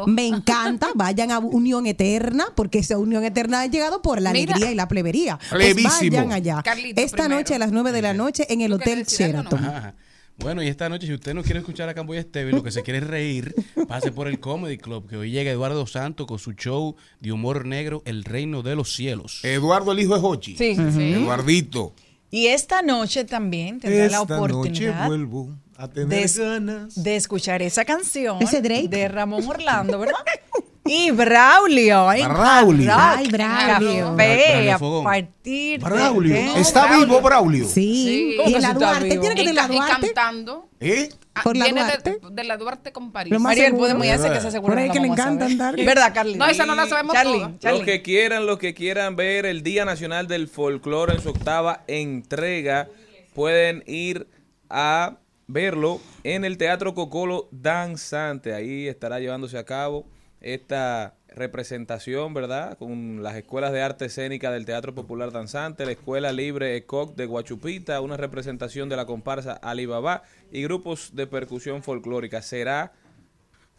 Me 0.06 0.28
encanta, 0.28 0.90
vayan 0.96 1.32
a 1.32 1.40
Unión 1.40 1.88
Eterna, 1.88 2.46
porque 2.56 2.80
esa 2.80 2.98
Unión 3.00 3.24
Eterna 3.24 3.62
ha 3.62 3.66
llegado 3.66 4.02
por 4.04 4.22
la 4.22 4.32
Mira. 4.32 4.45
Alegría 4.46 4.72
y 4.72 4.76
la 4.76 4.88
plebería. 4.88 5.40
Pues 5.50 5.76
vayan 5.84 6.32
allá. 6.32 6.62
Carlito, 6.64 7.02
Esta 7.02 7.18
primero. 7.24 7.36
noche 7.40 7.56
a 7.56 7.60
las 7.60 7.72
9 7.72 7.92
de 7.92 8.02
la 8.02 8.14
noche 8.14 8.46
en 8.50 8.62
el 8.62 8.72
¿Tú 8.72 8.80
quieres 8.80 9.08
Hotel? 9.14 9.28
Sheraton. 9.28 9.66
Ajá. 9.66 9.96
Bueno, 10.38 10.62
y 10.62 10.68
esta 10.68 10.90
noche, 10.90 11.08
si 11.08 11.14
usted 11.14 11.34
no 11.34 11.44
quiere 11.44 11.60
escuchar 11.60 11.88
a 11.88 11.94
Camboy 11.94 12.18
Esteves, 12.18 12.54
lo 12.54 12.62
que 12.62 12.70
se 12.70 12.84
quiere 12.84 12.98
es 13.00 13.08
reír, 13.08 13.56
pase 13.88 14.12
por 14.12 14.28
el 14.28 14.42
Comedy 14.42 14.78
Club, 14.78 15.08
que 15.10 15.16
hoy 15.16 15.32
llega 15.32 15.50
Eduardo 15.50 15.88
Santos 15.88 16.28
con 16.28 16.40
su 16.40 16.52
show 16.52 16.98
de 17.22 17.32
humor 17.32 17.66
negro, 17.66 18.02
El 18.06 18.26
Reino 18.26 18.62
de 18.62 18.76
los 18.76 18.94
Cielos. 18.94 19.40
Eduardo, 19.46 19.94
el 19.94 20.00
hijo 20.02 20.16
de 20.16 20.22
Hochi. 20.22 20.58
Sí. 20.58 20.76
Eduardito. 20.78 21.94
Y 22.32 22.48
esta 22.48 22.82
noche 22.82 23.24
también 23.24 23.80
tendrá 23.80 24.00
la 24.00 24.06
Esta 24.08 24.18
noche 24.20 24.34
oportunidad 24.34 25.08
vuelvo 25.08 25.58
a 25.78 25.88
tener 25.90 26.10
de, 26.30 26.44
ganas. 26.44 27.02
de 27.02 27.16
escuchar 27.16 27.62
esa 27.62 27.86
canción 27.86 28.42
¿Ese 28.42 28.62
Drake? 28.62 28.90
de 28.90 29.08
Ramón 29.08 29.48
Orlando, 29.48 30.00
¿verdad? 30.00 30.16
Y 30.88 31.10
Braulio. 31.12 32.12
¿eh? 32.12 32.24
Braulio. 32.28 32.94
Ay, 32.96 33.28
Braulio. 33.28 34.16
Café, 34.16 34.52
Braulio 34.54 34.76
a 34.76 34.78
Fogón. 34.80 35.04
partir 35.04 35.80
de- 35.80 35.86
Braulio. 35.90 36.34
de- 36.36 36.60
¿Está 36.60 36.96
vivo 36.98 37.22
Braulio? 37.22 37.66
Sí, 37.68 37.72
Sí. 37.74 38.30
y 38.34 38.38
¿Cómo 38.38 38.48
en 38.50 38.54
que 38.56 38.62
la 38.62 38.74
Duarte, 38.74 39.10
vivo? 39.10 39.22
tiene 39.22 39.36
que 39.36 39.42
Y, 39.42 39.46
tener 39.46 39.56
la 39.56 39.74
y 39.74 39.76
Duarte. 39.76 40.14
cantando. 40.14 40.70
¿Eh? 40.80 41.10
Ah, 41.34 41.42
¿Por 41.44 41.58
la 41.58 41.68
Duarte? 41.70 42.12
de, 42.12 42.20
de 42.32 42.44
la 42.44 42.58
Duarte 42.58 42.92
con 42.92 43.12
París. 43.12 43.34
Lo 43.34 43.40
más 43.40 43.50
Mariel, 43.52 43.66
seguro. 43.68 43.82
podemos 43.82 44.06
ir 44.06 44.12
a 44.12 44.16
hacer 44.16 44.32
que 44.34 44.52
se 44.52 44.62
Por 44.62 44.78
ahí 44.78 44.88
la 44.88 44.94
que 44.94 45.00
le 45.00 45.08
encanta 45.08 45.46
andar. 45.46 45.76
¿Verdad, 45.76 46.14
Carly? 46.14 46.36
No, 46.36 46.46
esa 46.46 46.66
no 46.68 46.76
la 46.76 46.86
sabemos 46.88 47.14
Charlie, 47.16 47.40
toda. 47.40 47.60
Charlie. 47.60 47.80
Los 47.80 47.86
que 47.86 48.02
quieran, 48.04 48.46
los 48.46 48.60
que 48.60 48.74
quieran 48.76 49.16
ver 49.16 49.46
el 49.48 49.64
Día 49.64 49.86
Nacional 49.86 50.28
del 50.28 50.48
Folclore 50.48 51.16
en 51.16 51.22
su 51.22 51.30
octava 51.30 51.84
entrega, 51.88 52.88
pueden 53.34 53.84
ir 53.88 54.28
a 54.70 55.18
verlo 55.48 56.00
en 56.24 56.46
el 56.46 56.58
Teatro 56.60 56.94
Cocolo 56.94 57.48
Danzante. 57.52 58.54
Ahí 58.54 58.88
estará 58.88 59.20
llevándose 59.20 59.58
a 59.58 59.64
cabo 59.66 60.06
esta 60.46 61.16
representación, 61.28 62.36
¿verdad? 62.36 62.78
Con 62.78 63.24
las 63.24 63.36
escuelas 63.36 63.74
de 63.74 63.82
arte 63.82 64.06
escénica 64.06 64.52
del 64.52 64.66
Teatro 64.66 64.94
Popular 64.94 65.32
Danzante, 65.32 65.86
la 65.86 65.92
Escuela 65.92 66.32
Libre 66.32 66.78
ECOC 66.78 67.16
de 67.16 67.26
Guachupita, 67.26 68.00
una 68.00 68.16
representación 68.16 68.88
de 68.88 68.96
la 68.96 69.08
comparsa 69.08 69.54
Alibaba 69.54 70.22
y 70.52 70.62
grupos 70.62 71.16
de 71.16 71.26
percusión 71.26 71.82
folclórica. 71.82 72.44
Será 72.44 72.94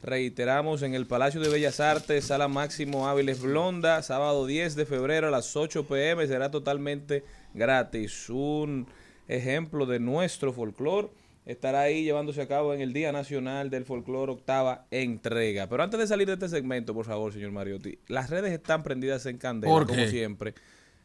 Reiteramos 0.03 0.83
en 0.83 0.95
el 0.95 1.07
Palacio 1.07 1.41
de 1.41 1.49
Bellas 1.49 1.81
Artes, 1.81 2.27
Sala 2.27 2.49
Máximo 2.49 3.09
Áviles 3.09 3.41
Blonda, 3.41 4.03
sábado 4.03 4.45
10 4.45 4.77
de 4.77 4.85
febrero 4.85 5.29
a 5.29 5.31
las 5.31 5.57
8 5.57 5.87
pm, 5.87 6.27
será 6.27 6.51
totalmente 6.51 7.25
gratis. 7.55 8.29
Un 8.29 8.87
ejemplo 9.27 9.87
de 9.87 9.99
nuestro 9.99 10.53
folclore 10.53 11.09
estará 11.47 11.83
ahí 11.83 12.03
llevándose 12.03 12.43
a 12.43 12.49
cabo 12.49 12.75
en 12.75 12.81
el 12.81 12.93
Día 12.93 13.13
Nacional 13.13 13.71
del 13.71 13.85
Folclore, 13.85 14.33
octava 14.33 14.87
entrega. 14.91 15.69
Pero 15.69 15.83
antes 15.83 15.99
de 15.99 16.07
salir 16.07 16.27
de 16.27 16.35
este 16.35 16.49
segmento, 16.49 16.93
por 16.93 17.07
favor, 17.07 17.33
señor 17.33 17.53
Mariotti, 17.53 17.99
las 18.09 18.29
redes 18.29 18.53
están 18.53 18.83
prendidas 18.83 19.25
en 19.27 19.39
candela, 19.39 19.73
¿Por 19.73 19.87
como 19.87 20.05
siempre. 20.07 20.55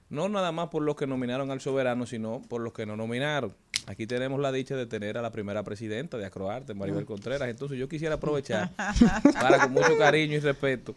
No 0.09 0.27
nada 0.27 0.51
más 0.51 0.67
por 0.67 0.81
los 0.81 0.97
que 0.97 1.07
nominaron 1.07 1.51
al 1.51 1.61
soberano, 1.61 2.05
sino 2.05 2.41
por 2.49 2.59
los 2.59 2.73
que 2.73 2.85
no 2.85 2.97
nominaron. 2.97 3.55
Aquí 3.87 4.05
tenemos 4.05 4.39
la 4.39 4.51
dicha 4.51 4.75
de 4.75 4.85
tener 4.85 5.17
a 5.17 5.21
la 5.21 5.31
primera 5.31 5.63
presidenta 5.63 6.17
de 6.17 6.25
Acroarte, 6.25 6.73
Maribel 6.73 7.05
Contreras. 7.05 7.47
Entonces 7.49 7.79
yo 7.79 7.87
quisiera 7.87 8.15
aprovechar 8.15 8.71
para 9.39 9.59
con 9.59 9.71
mucho 9.71 9.97
cariño 9.97 10.35
y 10.35 10.39
respeto 10.39 10.95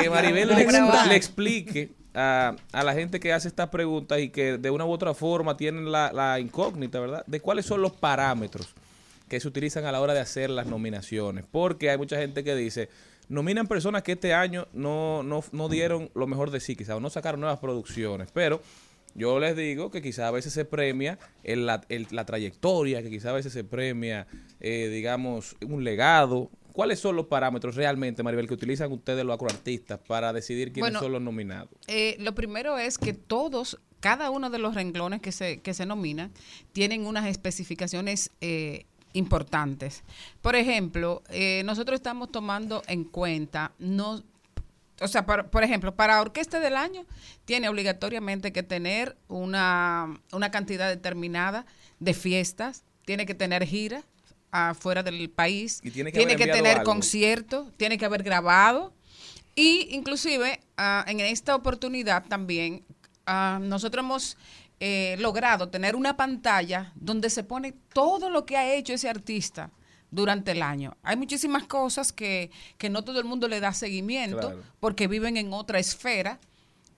que 0.00 0.08
Maribel 0.08 0.48
le 0.48 1.16
explique 1.16 1.90
a, 2.14 2.56
a 2.72 2.82
la 2.84 2.94
gente 2.94 3.20
que 3.20 3.32
hace 3.32 3.48
estas 3.48 3.68
preguntas 3.68 4.18
y 4.20 4.30
que 4.30 4.58
de 4.58 4.70
una 4.70 4.84
u 4.84 4.90
otra 4.90 5.14
forma 5.14 5.56
tienen 5.56 5.90
la, 5.92 6.12
la 6.12 6.40
incógnita, 6.40 7.00
¿verdad? 7.00 7.24
De 7.26 7.40
cuáles 7.40 7.66
son 7.66 7.82
los 7.82 7.92
parámetros 7.92 8.74
que 9.28 9.38
se 9.40 9.46
utilizan 9.48 9.84
a 9.84 9.92
la 9.92 10.00
hora 10.00 10.12
de 10.14 10.20
hacer 10.20 10.50
las 10.50 10.66
nominaciones. 10.66 11.44
Porque 11.50 11.88
hay 11.90 11.98
mucha 11.98 12.16
gente 12.16 12.42
que 12.42 12.56
dice, 12.56 12.88
nominan 13.28 13.68
personas 13.68 14.02
que 14.02 14.12
este 14.12 14.34
año 14.34 14.66
no, 14.72 15.22
no, 15.22 15.44
no 15.52 15.68
dieron 15.68 16.10
lo 16.14 16.26
mejor 16.26 16.50
de 16.50 16.58
sí, 16.60 16.74
quizás, 16.74 17.00
no 17.00 17.10
sacaron 17.10 17.40
nuevas 17.40 17.60
producciones, 17.60 18.28
pero 18.32 18.60
yo 19.14 19.38
les 19.40 19.56
digo 19.56 19.90
que 19.90 20.02
quizás 20.02 20.26
a 20.26 20.30
veces 20.32 20.52
se 20.52 20.64
premia 20.64 21.18
el- 21.44 21.66
la, 21.66 21.80
el- 21.88 22.06
la 22.10 22.24
trayectoria, 22.26 23.02
que 23.02 23.10
quizás 23.10 23.26
a 23.26 23.32
veces 23.34 23.52
se 23.52 23.62
premia, 23.64 24.26
eh, 24.60 24.88
digamos, 24.88 25.56
un 25.64 25.84
legado. 25.84 26.50
¿Cuáles 26.80 26.98
son 26.98 27.14
los 27.14 27.26
parámetros 27.26 27.74
realmente, 27.74 28.22
Maribel, 28.22 28.48
que 28.48 28.54
utilizan 28.54 28.90
ustedes 28.90 29.22
los 29.22 29.34
acroartistas 29.34 29.98
para 29.98 30.32
decidir 30.32 30.72
quiénes 30.72 30.92
Bueno, 30.92 31.00
son 31.00 31.12
los 31.12 31.20
nominados? 31.20 31.68
Eh, 31.88 32.16
lo 32.20 32.34
primero 32.34 32.78
es 32.78 32.96
que 32.96 33.12
todos, 33.12 33.78
cada 34.00 34.30
uno 34.30 34.48
de 34.48 34.58
los 34.58 34.74
renglones 34.74 35.20
que 35.20 35.30
se, 35.30 35.60
que 35.60 35.74
se 35.74 35.84
nominan, 35.84 36.32
tienen 36.72 37.04
unas 37.04 37.26
especificaciones 37.26 38.30
eh, 38.40 38.86
importantes. 39.12 40.04
Por 40.40 40.56
ejemplo, 40.56 41.22
eh, 41.28 41.60
nosotros 41.66 41.96
estamos 41.96 42.32
tomando 42.32 42.82
en 42.86 43.04
cuenta, 43.04 43.72
no, 43.78 44.22
o 45.02 45.08
sea, 45.08 45.26
por, 45.26 45.50
por 45.50 45.62
ejemplo, 45.62 45.94
para 45.94 46.22
Orquesta 46.22 46.60
del 46.60 46.78
Año, 46.78 47.04
tiene 47.44 47.68
obligatoriamente 47.68 48.54
que 48.54 48.62
tener 48.62 49.18
una, 49.28 50.18
una 50.32 50.50
cantidad 50.50 50.88
determinada 50.88 51.66
de 51.98 52.14
fiestas, 52.14 52.84
tiene 53.04 53.26
que 53.26 53.34
tener 53.34 53.66
giras 53.66 54.06
afuera 54.50 55.02
del 55.02 55.30
país, 55.30 55.80
Y 55.82 55.90
tiene 55.90 56.12
que 56.12 56.46
tener 56.46 56.82
conciertos, 56.82 57.68
tiene 57.76 57.98
que 57.98 58.04
haber 58.04 58.22
grabado. 58.22 58.92
Y 59.54 59.88
inclusive 59.94 60.60
ah, 60.76 61.04
en 61.08 61.20
esta 61.20 61.54
oportunidad 61.54 62.24
también 62.26 62.84
ah, 63.26 63.58
nosotros 63.60 64.04
hemos 64.04 64.36
eh, 64.78 65.16
logrado 65.18 65.68
tener 65.68 65.94
una 65.96 66.16
pantalla 66.16 66.92
donde 66.94 67.28
se 67.30 67.44
pone 67.44 67.72
todo 67.92 68.30
lo 68.30 68.46
que 68.46 68.56
ha 68.56 68.72
hecho 68.72 68.92
ese 68.94 69.08
artista 69.08 69.70
durante 70.10 70.52
el 70.52 70.62
año. 70.62 70.96
Hay 71.02 71.16
muchísimas 71.16 71.64
cosas 71.66 72.12
que, 72.12 72.50
que 72.78 72.88
no 72.90 73.02
todo 73.04 73.18
el 73.18 73.26
mundo 73.26 73.46
le 73.46 73.60
da 73.60 73.72
seguimiento 73.72 74.38
Claro. 74.38 74.62
porque 74.80 75.06
viven 75.06 75.36
en 75.36 75.52
otra 75.52 75.78
esfera, 75.78 76.40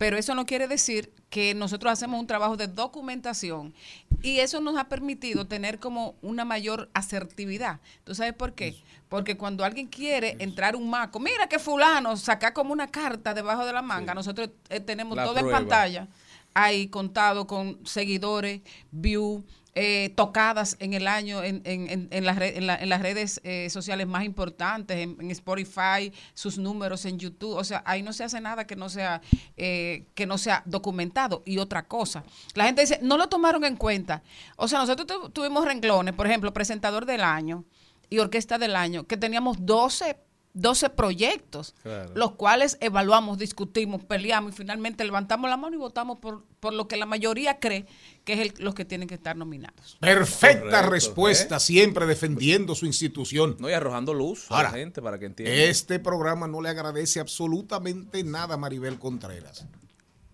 pero 0.03 0.19
eso 0.19 0.35
no 0.35 0.47
quiere 0.47 0.67
decir 0.67 1.13
que 1.31 1.55
nosotros 1.55 1.93
hacemos 1.93 2.19
un 2.19 2.27
trabajo 2.27 2.57
de 2.57 2.67
documentación 2.67 3.73
y 4.21 4.41
eso 4.41 4.61
nos 4.61 4.77
ha 4.77 4.89
permitido 4.89 5.47
tener 5.47 5.79
como 5.79 6.17
una 6.23 6.45
mayor 6.45 6.91
asertividad. 6.93 7.79
¿Tú 8.03 8.13
sabes 8.13 8.33
por 8.33 8.53
qué? 8.53 8.75
Porque 9.09 9.37
cuando 9.37 9.65
alguien 9.65 9.87
quiere 9.87 10.35
entrar 10.41 10.75
un 10.75 10.91
maco, 10.91 11.21
mira 11.21 11.47
que 11.47 11.61
fulano 11.61 12.17
saca 12.17 12.53
como 12.53 12.73
una 12.73 12.89
carta 12.89 13.33
debajo 13.33 13.65
de 13.65 13.73
la 13.73 13.81
manga, 13.81 14.13
nosotros 14.13 14.51
eh, 14.71 14.81
tenemos 14.81 15.15
La 15.15 15.23
todo 15.23 15.39
en 15.39 15.49
pantalla 15.49 16.09
hay 16.53 16.89
contado 16.89 17.47
con 17.47 17.79
seguidores, 17.87 18.61
view, 18.91 19.45
eh, 19.75 20.12
tocadas 20.16 20.77
en 20.81 20.93
el 20.93 21.07
año 21.09 21.43
en, 21.43 21.62
en, 21.64 21.89
en, 21.89 22.09
en 22.11 22.25
la- 22.27 22.79
en 22.79 22.89
las 22.91 23.01
redes 23.01 23.41
eh, 23.43 23.70
sociales 23.70 24.07
más 24.07 24.25
importantes, 24.25 24.99
en, 24.99 25.31
Spotify, 25.31 26.12
sus 26.35 26.59
números 26.59 27.05
en 27.07 27.18
YouTube. 27.18 27.57
O 27.57 27.64
sea, 27.64 27.83
ahí 27.87 28.03
no 28.03 28.12
se 28.12 28.25
hace 28.25 28.41
nada 28.41 28.66
que 28.66 28.77
no 28.77 28.89
sea 28.91 29.23
eh, 29.57 30.07
que 30.14 30.27
no 30.27 30.37
sea 30.37 30.62
documentado. 30.66 31.43
Y 31.47 31.57
otra 31.59 31.87
cosa, 31.89 32.23
la 32.55 32.64
gente 32.66 32.83
dice, 32.83 32.99
no 33.03 33.16
lo 33.16 33.29
tomaron 33.29 33.64
en 33.64 33.77
cuenta. 33.77 34.23
O 34.57 34.68
sea, 34.68 34.79
nosotros 34.81 35.07
tu- 35.07 35.31
tuvimos 35.31 35.64
renglones, 35.64 36.14
por 36.14 36.27
ejemplo, 36.27 36.53
presentador 36.53 37.07
del 37.07 37.23
año 37.23 37.64
y 38.11 38.18
orquesta 38.18 38.59
del 38.59 38.77
año, 38.77 39.05
que 39.07 39.16
teníamos 39.16 39.57
12 39.64 40.16
12 40.55 40.91
proyectos, 40.91 41.75
Claro. 41.83 42.13
los 42.15 42.33
cuales 42.33 42.77
evaluamos, 42.81 43.39
discutimos, 43.39 44.05
peleamos 44.05 44.53
y 44.53 44.57
finalmente 44.57 45.03
levantamos 45.05 45.49
la 45.49 45.57
mano 45.57 45.75
y 45.77 45.79
votamos 45.79 46.19
por, 46.19 46.45
por 46.61 46.75
lo 46.75 46.89
que 46.89 46.97
la 46.99 47.07
mayoría 47.07 47.59
cree 47.59 47.87
que 48.25 48.35
es 48.35 48.39
el- 48.41 48.55
los 48.59 48.75
que 48.75 48.85
tienen 48.85 49.09
que 49.09 49.15
estar 49.15 49.35
nominados. 49.37 49.97
Perfecta 50.01 50.61
Correcto, 50.63 50.91
respuesta, 50.91 51.59
siempre 51.59 52.05
defendiendo 52.07 52.75
su 52.75 52.85
institución. 52.87 53.57
No, 53.59 53.71
y 53.71 53.73
arrojando 53.73 54.13
luz 54.13 54.51
a 54.51 54.57
Ahora, 54.57 54.71
la 54.73 54.77
gente 54.79 55.01
para 55.01 55.19
que 55.19 55.27
entienda. 55.27 55.55
Este 55.55 55.99
programa 55.99 56.47
no 56.47 56.61
le 56.61 56.69
agradece 56.69 57.19
absolutamente 57.19 58.23
nada 58.23 58.55
a 58.55 58.59
Maribel 58.59 58.99
Contreras, 58.99 59.65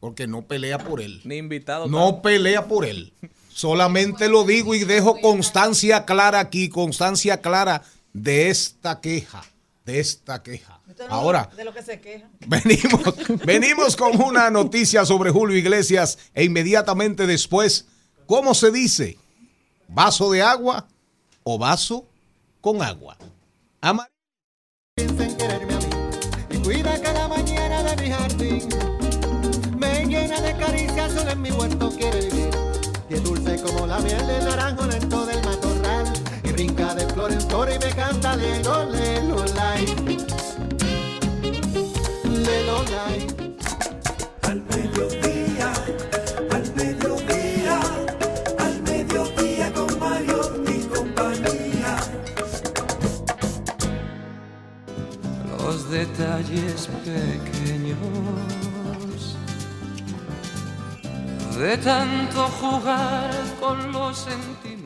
porque 0.00 0.26
no 0.26 0.42
pelea 0.42 0.78
por 0.78 1.00
él. 1.00 1.20
Ni 1.24 1.36
invitado. 1.36 1.86
No 1.86 2.22
pelea 2.22 2.66
por 2.66 2.84
él. 2.84 3.12
Solamente 3.50 4.28
lo 4.28 4.44
digo 4.44 4.74
y 4.74 4.84
dejo 4.84 5.20
constancia 5.20 6.04
clara 6.04 6.40
aquí, 6.40 6.68
constancia 6.68 7.40
clara 7.40 7.82
de 8.12 8.50
esta 8.50 9.00
queja, 9.00 9.42
de 9.88 10.00
esta 10.00 10.42
queja. 10.42 10.80
Ahora, 11.08 11.48
De 11.56 11.64
lo 11.64 11.72
que 11.72 11.82
se 11.82 11.98
queja. 11.98 12.28
venimos, 12.46 13.02
venimos 13.44 13.96
con 13.96 14.20
una 14.20 14.50
noticia 14.50 15.06
sobre 15.06 15.30
Julio 15.30 15.56
Iglesias 15.56 16.18
e 16.34 16.44
inmediatamente 16.44 17.26
después, 17.26 17.86
¿cómo 18.26 18.52
se 18.54 18.70
dice? 18.70 19.16
¿Vaso 19.88 20.30
de 20.30 20.42
agua 20.42 20.86
o 21.42 21.56
vaso 21.58 22.06
con 22.60 22.82
agua? 22.82 23.16
Ama- 23.80 24.06
y 26.50 26.58
cuida 26.58 27.00
cada 27.00 27.26
mañana 27.28 27.82
de 27.84 28.02
mi 28.02 28.10
jardín. 28.10 28.68
Me 29.78 30.04
llena 30.04 30.38
de 30.42 30.54
caricias, 30.58 31.12
solo 31.12 31.30
en 31.30 31.40
mi 31.42 31.50
huerto 31.50 31.90
quiere 31.96 32.20
vivir. 32.28 32.50
Y 33.08 33.14
es 33.14 33.22
dulce 33.24 33.62
como 33.62 33.86
la 33.86 33.98
miel 34.00 34.26
del 34.26 34.44
naranjo 34.44 34.84
lento 34.86 35.17
de 37.28 37.40
flor 37.40 37.70
en 37.70 37.76
y 37.76 37.78
me 37.78 37.90
canta 37.94 38.36
lelo, 38.36 38.84
lelo, 38.90 39.44
lai. 39.54 39.84
Lelo, 42.24 42.82
lai. 42.94 43.26
Al 44.42 44.62
mediodía, 44.72 45.72
al 46.50 46.74
mediodía, 46.74 47.80
al 48.58 48.82
mediodía 48.82 49.72
con 49.72 49.98
Mario 49.98 50.40
y 50.66 50.78
compañía. 50.94 51.96
Los 55.58 55.90
detalles 55.90 56.88
pequeños 57.04 58.38
de 61.58 61.76
tanto 61.78 62.46
jugar 62.60 63.30
con 63.60 63.90
los 63.90 64.16
sentimientos. 64.16 64.78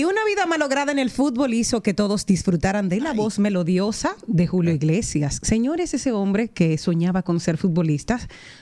Y 0.00 0.04
una 0.04 0.24
vida 0.24 0.46
malograda 0.46 0.92
en 0.92 0.98
el 0.98 1.10
fútbol 1.10 1.52
hizo 1.52 1.82
que 1.82 1.92
todos 1.92 2.24
disfrutaran 2.24 2.88
de 2.88 3.00
la 3.00 3.12
voz 3.12 3.38
melodiosa 3.38 4.16
de 4.26 4.46
Julio 4.46 4.72
Iglesias. 4.72 5.40
Señores, 5.42 5.92
ese 5.92 6.10
hombre 6.12 6.48
que 6.48 6.78
soñaba 6.78 7.20
con 7.22 7.38
ser 7.38 7.58
futbolista, 7.58 8.18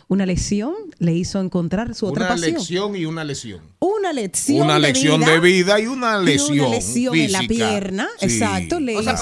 una 0.08 0.26
lesión 0.26 0.72
le 0.98 1.12
hizo 1.12 1.38
encontrar 1.40 1.94
su 1.94 2.06
otra 2.06 2.24
Una 2.24 2.34
pasión. 2.34 2.54
lección 2.54 2.96
y 2.96 3.04
una 3.04 3.22
lesión. 3.22 3.60
Una 3.78 4.12
lección, 4.12 4.62
Una 4.62 4.74
de 4.74 4.80
lección 4.80 5.20
vida 5.20 5.30
de 5.32 5.38
vida 5.38 5.78
y 5.80 5.86
una 5.86 6.20
y 6.20 6.24
lesión. 6.24 6.58
una 6.58 6.68
lesión 6.70 7.14
en 7.14 7.30
la 7.30 7.40
pierna, 7.42 8.08
Sí. 8.18 8.24
exacto, 8.24 8.80
le 8.80 8.96
O 8.96 9.00
hizo 9.02 9.12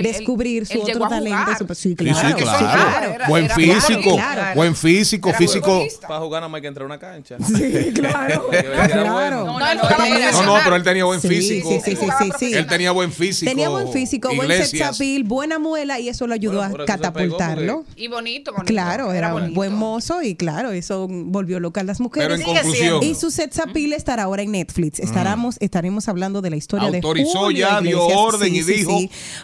descubrir 0.00 0.64
su 0.64 0.80
otro 0.80 1.06
talento. 1.06 1.52
su- 1.58 1.66
sí, 1.74 1.74
Sí, 1.74 1.88
sí, 1.90 1.94
claro. 1.96 2.36
claro. 2.38 3.12
Era- 3.12 3.28
buen 3.28 3.44
era- 3.44 3.54
físico, 3.54 4.14
claro. 4.14 4.54
buen 4.54 4.74
físico, 4.74 5.28
Era 5.28 5.36
físico. 5.38 5.84
Para 6.06 6.20
jugar 6.20 6.42
más 6.48 6.54
hay 6.54 6.62
que 6.62 6.68
entrar 6.68 6.84
a 6.84 6.86
una 6.86 6.98
cancha. 6.98 7.36
Sí, 7.44 7.92
claro. 7.94 8.48
Claro. 8.48 9.04
No, 9.04 9.04
No, 9.04 9.30
no, 9.30 9.44
no, 9.44 10.32
No, 10.32 10.46
no, 10.46 10.54
pero 10.64 10.76
él 10.76 10.82
tenía 10.82 11.04
buen 11.04 11.20
Sí, 11.20 11.28
físico. 11.62 11.80
sí, 11.84 11.90
sí, 11.96 11.96
sí, 11.96 12.30
sí, 12.38 12.46
sí. 12.50 12.54
Él 12.54 12.66
tenía 12.66 12.92
buen 12.92 13.12
físico. 13.12 13.50
Tenía 13.50 13.68
buen 13.68 13.92
físico, 13.92 14.34
buen 14.34 14.48
sex 14.64 14.80
appeal, 14.82 15.24
buena 15.24 15.58
muela 15.58 15.98
y 16.00 16.08
eso 16.08 16.26
lo 16.26 16.34
ayudó 16.34 16.58
Bueno, 16.58 16.82
a 16.82 16.86
catapultarlo. 16.86 17.84
Y 17.96 18.08
bonito, 18.08 18.52
bonito. 18.52 18.66
Claro, 18.72 19.12
era, 19.12 19.34
un 19.34 19.40
bonito. 19.40 19.54
buen 19.54 19.74
mozo 19.74 20.22
y 20.22 20.34
claro, 20.34 20.70
eso 20.72 21.06
volvió 21.08 21.60
loca 21.60 21.80
a 21.80 21.84
las 21.84 21.98
Pero 21.98 22.04
mujeres. 22.04 22.40
en 22.40 22.46
conclusión, 22.46 23.02
Y 23.02 23.14
su 23.14 23.30
sex 23.30 23.58
appeal 23.58 23.92
estará 23.92 24.24
ahora 24.24 24.42
en 24.42 24.52
Netflix. 24.52 24.98
Estaremos, 25.00 25.56
estaremos 25.60 26.08
hablando 26.08 26.40
de 26.42 26.50
la 26.50 26.56
historia 26.56 26.88
Autorizó 26.88 27.28
de 27.32 27.38
Julio 27.38 27.68
ya, 27.68 27.80
dio 27.80 27.90
Iglesias. 28.04 28.18
orden 28.20 28.54
y 28.54 28.62
dijo- 28.62 28.98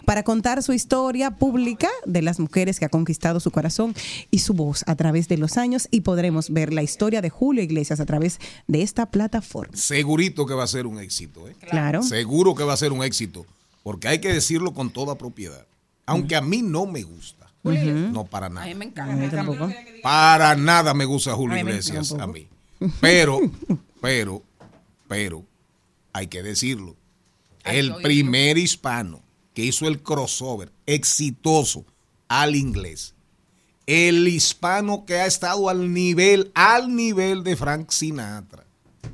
para 0.05 0.23
contar 0.23 0.63
su 0.63 0.73
historia 0.73 1.31
pública 1.33 1.89
de 2.07 2.23
las 2.23 2.39
mujeres 2.41 2.79
que 2.79 2.85
ha 2.85 2.89
conquistado 2.89 3.41
su 3.41 3.51
corazón 3.51 3.95
y 4.31 4.39
su 4.41 4.55
voz 4.55 4.85
a 4.87 4.95
través 4.97 5.29
de 5.29 5.37
los 5.39 5.57
años 5.57 5.89
y 5.91 6.01
podremos 6.01 6.51
ver 6.51 6.73
la 6.73 6.83
historia 6.83 7.21
de 7.23 7.31
Julio 7.31 7.63
Iglesias 7.63 8.01
a 8.01 8.07
través 8.07 8.39
de 8.67 8.83
esta 8.83 9.07
plataforma. 9.07 9.77
segurito 9.77 10.47
que 10.47 10.55
va 10.55 10.65
a 10.65 10.67
ser 10.69 10.87
un 10.87 10.99
éxito. 11.01 11.49
¿eh? 11.49 11.55
Claro. 11.69 12.03
Seguro 12.09 12.55
que 12.55 12.65
va 12.65 12.73
a 12.73 12.77
ser 12.77 12.93
un 12.93 13.03
éxito. 13.03 13.47
Porque 13.83 14.09
hay 14.09 14.19
que 14.21 14.33
decirlo 14.33 14.73
con 14.73 14.91
toda 14.91 15.17
propiedad. 15.19 15.67
Aunque 16.07 16.37
a 16.37 16.41
mí 16.41 16.63
no 16.63 16.87
me 16.87 17.03
gusta. 17.03 17.51
No, 17.63 18.25
para 18.25 18.47
A 18.47 18.51
mí 18.51 18.55
nada. 18.57 18.75
me 18.75 18.85
A 18.85 18.89
encanta. 18.89 19.15
mí 19.17 19.29
tampoco. 19.29 19.71
Para 20.03 20.55
nada 20.55 20.93
me 20.95 21.05
gusta 21.07 21.33
Julio 21.35 21.57
A 21.57 21.61
Iglesias. 21.61 22.13
A 22.13 22.27
mí. 22.27 22.47
Pero, 23.01 23.41
pero, 24.01 24.43
pero, 25.09 25.45
hay 26.13 26.27
que 26.27 26.43
decirlo. 26.43 26.95
El 27.65 27.95
primer 28.03 28.59
hispano 28.59 29.23
que 29.55 29.65
hizo 29.65 29.87
el 29.87 30.03
crossover 30.03 30.71
exitoso 30.87 31.85
al 32.29 32.55
inglés. 32.57 33.15
El 33.87 34.29
hispano 34.29 35.05
que 35.07 35.15
ha 35.21 35.27
estado 35.27 35.69
al 35.71 35.93
nivel, 35.93 36.51
al 36.55 36.95
nivel 36.95 37.45
de 37.45 37.55
Frank 37.57 37.91
Sinatra, 37.91 38.65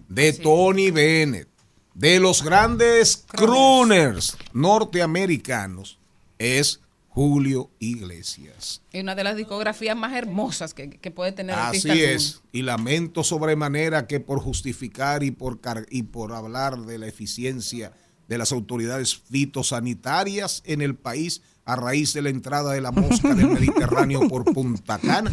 de 0.08 0.32
Tony 0.32 0.90
Bennett, 0.90 1.48
de 1.94 2.20
los 2.20 2.42
grandes 2.42 3.24
crooners 3.28 4.36
norteamericanos, 4.52 5.98
es 6.38 6.80
Julio 7.08 7.70
Iglesias. 7.80 8.82
Es 8.92 9.02
una 9.02 9.14
de 9.14 9.24
las 9.24 9.36
discografías 9.36 9.96
más 9.96 10.14
hermosas 10.14 10.74
que, 10.74 10.90
que 10.90 11.10
puede 11.10 11.32
tener 11.32 11.56
Así 11.56 11.88
artista 11.88 11.94
es. 11.94 12.40
Y 12.52 12.62
lamento 12.62 13.24
sobremanera 13.24 14.06
que 14.06 14.20
por 14.20 14.40
justificar 14.40 15.22
y 15.22 15.32
por, 15.32 15.58
y 15.90 16.04
por 16.04 16.32
hablar 16.32 16.78
de 16.78 16.98
la 16.98 17.08
eficiencia 17.08 17.92
de 18.28 18.38
las 18.38 18.52
autoridades 18.52 19.16
fitosanitarias 19.16 20.62
en 20.64 20.82
el 20.82 20.94
país 20.94 21.42
a 21.72 21.76
raíz 21.76 22.12
de 22.12 22.22
la 22.22 22.30
entrada 22.30 22.72
de 22.72 22.80
la 22.80 22.90
mosca 22.92 23.34
del 23.34 23.48
Mediterráneo 23.48 24.20
por 24.28 24.44
Punta 24.52 24.98
Cana, 24.98 25.30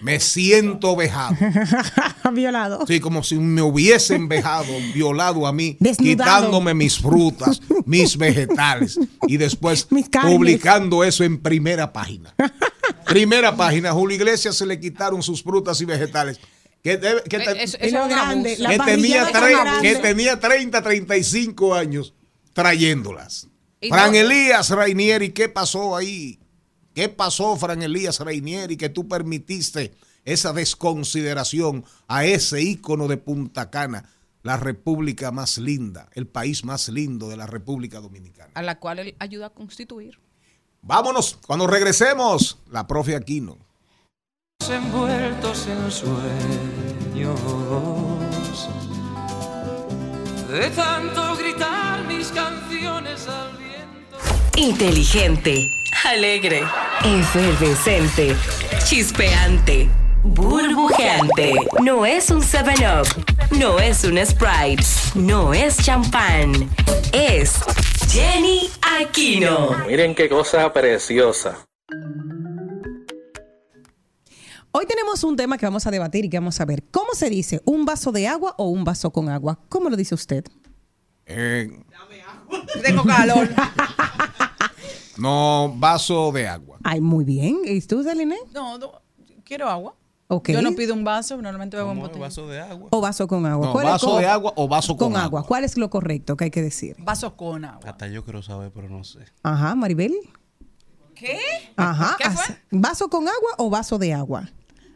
me 0.00 0.20
siento 0.20 0.94
vejado. 0.96 1.36
Violado. 2.32 2.84
Sí, 2.86 3.00
como 3.00 3.22
si 3.22 3.36
me 3.36 3.62
hubiesen 3.62 4.28
vejado, 4.28 4.66
violado 4.94 5.46
a 5.46 5.52
mí, 5.52 5.76
Desnudado. 5.80 6.40
quitándome 6.40 6.74
mis 6.74 6.98
frutas, 6.98 7.60
mis 7.86 8.16
vegetales 8.16 8.98
y 9.26 9.36
después 9.36 9.88
publicando 10.22 11.04
eso 11.04 11.24
en 11.24 11.38
primera 11.38 11.92
página. 11.92 12.34
Primera 13.06 13.56
página, 13.56 13.92
Julio 13.92 14.16
Iglesias 14.16 14.56
se 14.56 14.66
le 14.66 14.78
quitaron 14.78 15.22
sus 15.22 15.42
frutas 15.42 15.80
y 15.80 15.84
vegetales. 15.84 16.38
Que, 16.82 17.00
debe- 17.00 17.22
que 17.24 17.36
Eh, 17.38 17.64
es 17.64 17.92
un 17.92 18.08
grande, 18.08 18.56
que 18.56 18.78
tenía, 18.84 19.28
tre- 19.32 19.80
que 19.80 19.96
tenía 19.96 20.38
30, 20.38 20.80
35 20.82 21.74
años 21.74 22.14
trayéndolas. 22.52 23.48
Y 23.80 23.90
Fran 23.90 24.12
no- 24.12 24.18
Elías 24.18 24.70
Rainieri, 24.70 25.30
¿qué 25.30 25.48
pasó 25.48 25.96
ahí? 25.96 26.38
¿Qué 26.94 27.08
pasó, 27.08 27.56
Fran 27.56 27.80
Elías 27.82 28.18
Rainieri, 28.20 28.76
que 28.76 28.88
tú 28.88 29.06
permitiste 29.06 29.94
esa 30.24 30.52
desconsideración 30.52 31.84
a 32.08 32.24
ese 32.24 32.60
ícono 32.60 33.06
de 33.06 33.16
Punta 33.18 33.70
Cana, 33.70 34.10
la 34.42 34.56
república 34.56 35.30
más 35.30 35.58
linda, 35.58 36.08
el 36.14 36.26
país 36.26 36.64
más 36.64 36.88
lindo 36.88 37.28
de 37.28 37.36
la 37.36 37.46
República 37.46 38.00
Dominicana? 38.00 38.50
A 38.54 38.62
la 38.62 38.78
cual 38.80 38.98
él 38.98 39.14
ayuda 39.20 39.46
a 39.46 39.50
constituir. 39.50 40.18
Vámonos, 40.82 41.38
cuando 41.46 41.66
regresemos, 41.66 42.58
la 42.70 42.86
profe 42.86 43.14
Aquino. 43.14 43.58
envueltos 44.68 45.66
en 45.66 45.90
sueños. 45.90 47.40
De 50.50 50.70
tanto 50.70 51.36
gritar 51.36 52.04
mis 52.06 52.28
canciones 52.28 53.28
al. 53.28 53.57
Inteligente, 54.58 55.70
alegre, 56.04 56.64
efervescente, 57.04 58.34
chispeante, 58.84 59.88
burbujeante. 60.24 61.54
No 61.80 62.04
es 62.04 62.28
un 62.30 62.42
7-Up, 62.42 63.06
no 63.56 63.78
es 63.78 64.02
un 64.02 64.18
Sprite, 64.18 64.82
no 65.14 65.54
es 65.54 65.76
champán, 65.76 66.68
es 67.12 67.54
Jenny 68.10 68.68
Aquino. 69.00 69.78
Miren 69.86 70.16
qué 70.16 70.28
cosa 70.28 70.72
preciosa. 70.72 71.64
Hoy 74.72 74.86
tenemos 74.86 75.22
un 75.22 75.36
tema 75.36 75.56
que 75.56 75.66
vamos 75.66 75.86
a 75.86 75.92
debatir 75.92 76.24
y 76.24 76.28
que 76.28 76.36
vamos 76.36 76.60
a 76.60 76.64
ver. 76.64 76.82
¿Cómo 76.90 77.14
se 77.14 77.30
dice? 77.30 77.62
¿Un 77.64 77.84
vaso 77.84 78.10
de 78.10 78.26
agua 78.26 78.56
o 78.58 78.70
un 78.70 78.82
vaso 78.82 79.12
con 79.12 79.28
agua? 79.28 79.60
¿Cómo 79.68 79.88
lo 79.88 79.94
dice 79.94 80.16
usted? 80.16 80.44
Eh, 81.26 81.70
Tengo 82.82 83.04
calor. 83.04 83.48
No, 85.18 85.74
vaso 85.76 86.32
de 86.32 86.48
agua. 86.48 86.78
Ay, 86.84 87.00
muy 87.00 87.24
bien. 87.24 87.58
¿Y 87.64 87.80
tú, 87.82 88.02
Celine? 88.02 88.36
No, 88.52 88.78
no, 88.78 88.92
quiero 89.44 89.68
agua. 89.68 89.94
Ok. 90.28 90.50
Yo 90.50 90.60
no 90.60 90.72
pido 90.72 90.94
un 90.94 91.04
vaso, 91.04 91.36
normalmente 91.40 91.76
bebo 91.76 91.90
un 91.90 92.00
botella. 92.00 92.20
vaso 92.20 92.46
de 92.46 92.60
agua? 92.60 92.88
¿O 92.92 93.00
vaso 93.00 93.26
con 93.26 93.46
agua? 93.46 93.66
No, 93.66 93.72
¿Cuál 93.72 93.86
es 93.86 93.92
vaso 93.92 94.18
de 94.18 94.26
agua 94.26 94.52
o 94.56 94.68
vaso 94.68 94.96
con, 94.96 95.16
agua. 95.16 95.42
¿Cuál 95.42 95.64
es 95.64 95.78
lo 95.78 95.88
correcto 95.88 96.36
que 96.36 96.44
hay 96.44 96.50
que 96.50 96.60
decir? 96.60 96.96
Vaso 96.98 97.34
con 97.34 97.64
agua. 97.64 97.80
Hasta 97.88 98.08
yo 98.08 98.22
quiero 98.24 98.42
saber, 98.42 98.70
pero 98.70 98.90
no 98.90 99.04
sé. 99.04 99.20
Ajá, 99.42 99.74
Maribel. 99.74 100.14
¿Qué? 101.14 101.38
Ajá. 101.76 102.16
¿Qué 102.18 102.30
fue? 102.30 102.44
¿Vaso 102.70 103.08
con 103.08 103.26
agua 103.26 103.50
o 103.56 103.70
vaso 103.70 103.98
de 103.98 104.12
agua? 104.12 104.50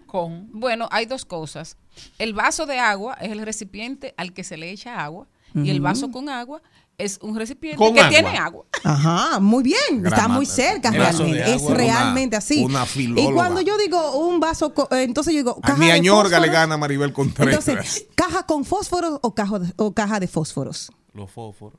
Con. 0.06 0.50
Bueno, 0.52 0.86
hay 0.90 1.06
dos 1.06 1.24
cosas. 1.24 1.78
El 2.18 2.34
vaso 2.34 2.66
de 2.66 2.78
agua 2.78 3.14
es 3.14 3.32
el 3.32 3.40
recipiente 3.40 4.12
al 4.18 4.34
que 4.34 4.44
se 4.44 4.58
le 4.58 4.70
echa 4.70 5.02
agua 5.02 5.26
y 5.54 5.70
el 5.70 5.80
vaso 5.80 6.10
con 6.10 6.28
agua 6.28 6.62
es 6.98 7.18
un 7.22 7.36
recipiente 7.36 7.76
Con 7.78 7.94
que 7.94 8.00
agua. 8.00 8.10
tiene 8.10 8.36
agua. 8.38 8.64
Ajá, 8.84 9.40
muy 9.40 9.62
bien. 9.64 10.04
Está 10.04 10.28
muy 10.28 10.46
cerca 10.46 10.90
realmente. 10.90 11.54
Es 11.54 11.62
realmente 11.64 12.36
una- 12.36 12.38
así. 12.38 12.62
una 12.64 12.86
y 13.20 13.32
cuando 13.32 13.60
yo 13.60 13.76
digo 13.78 14.18
un 14.18 14.38
vaso, 14.40 14.72
eh, 14.90 15.02
entonces 15.02 15.32
yo 15.34 15.38
digo 15.38 15.58
A 15.62 15.66
caja 15.66 15.78
mi 15.78 15.86
de 15.86 15.92
añorga 15.92 16.38
le 16.40 16.48
gana 16.48 16.74
a 16.74 16.78
Maribel 16.78 17.12
Contreras. 17.12 17.66
Entonces, 17.68 18.06
caja 18.14 18.44
con 18.46 18.64
fósforos 18.64 19.18
o, 19.22 19.34
caja 19.34 19.58
de- 19.58 19.72
o 19.76 19.92
caja 19.92 20.20
de 20.20 20.28
fósforos. 20.28 20.90
Los 21.14 21.30
fósforos. 21.30 21.78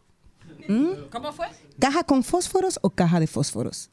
¿Mm? 0.68 1.10
¿Cómo 1.12 1.32
fue? 1.34 1.48
¿Caja 1.80 2.04
con 2.04 2.24
fósforos 2.24 2.80
o 2.82 2.90
caja 2.90 3.20
de 3.20 3.28
fósforos? 3.28 3.90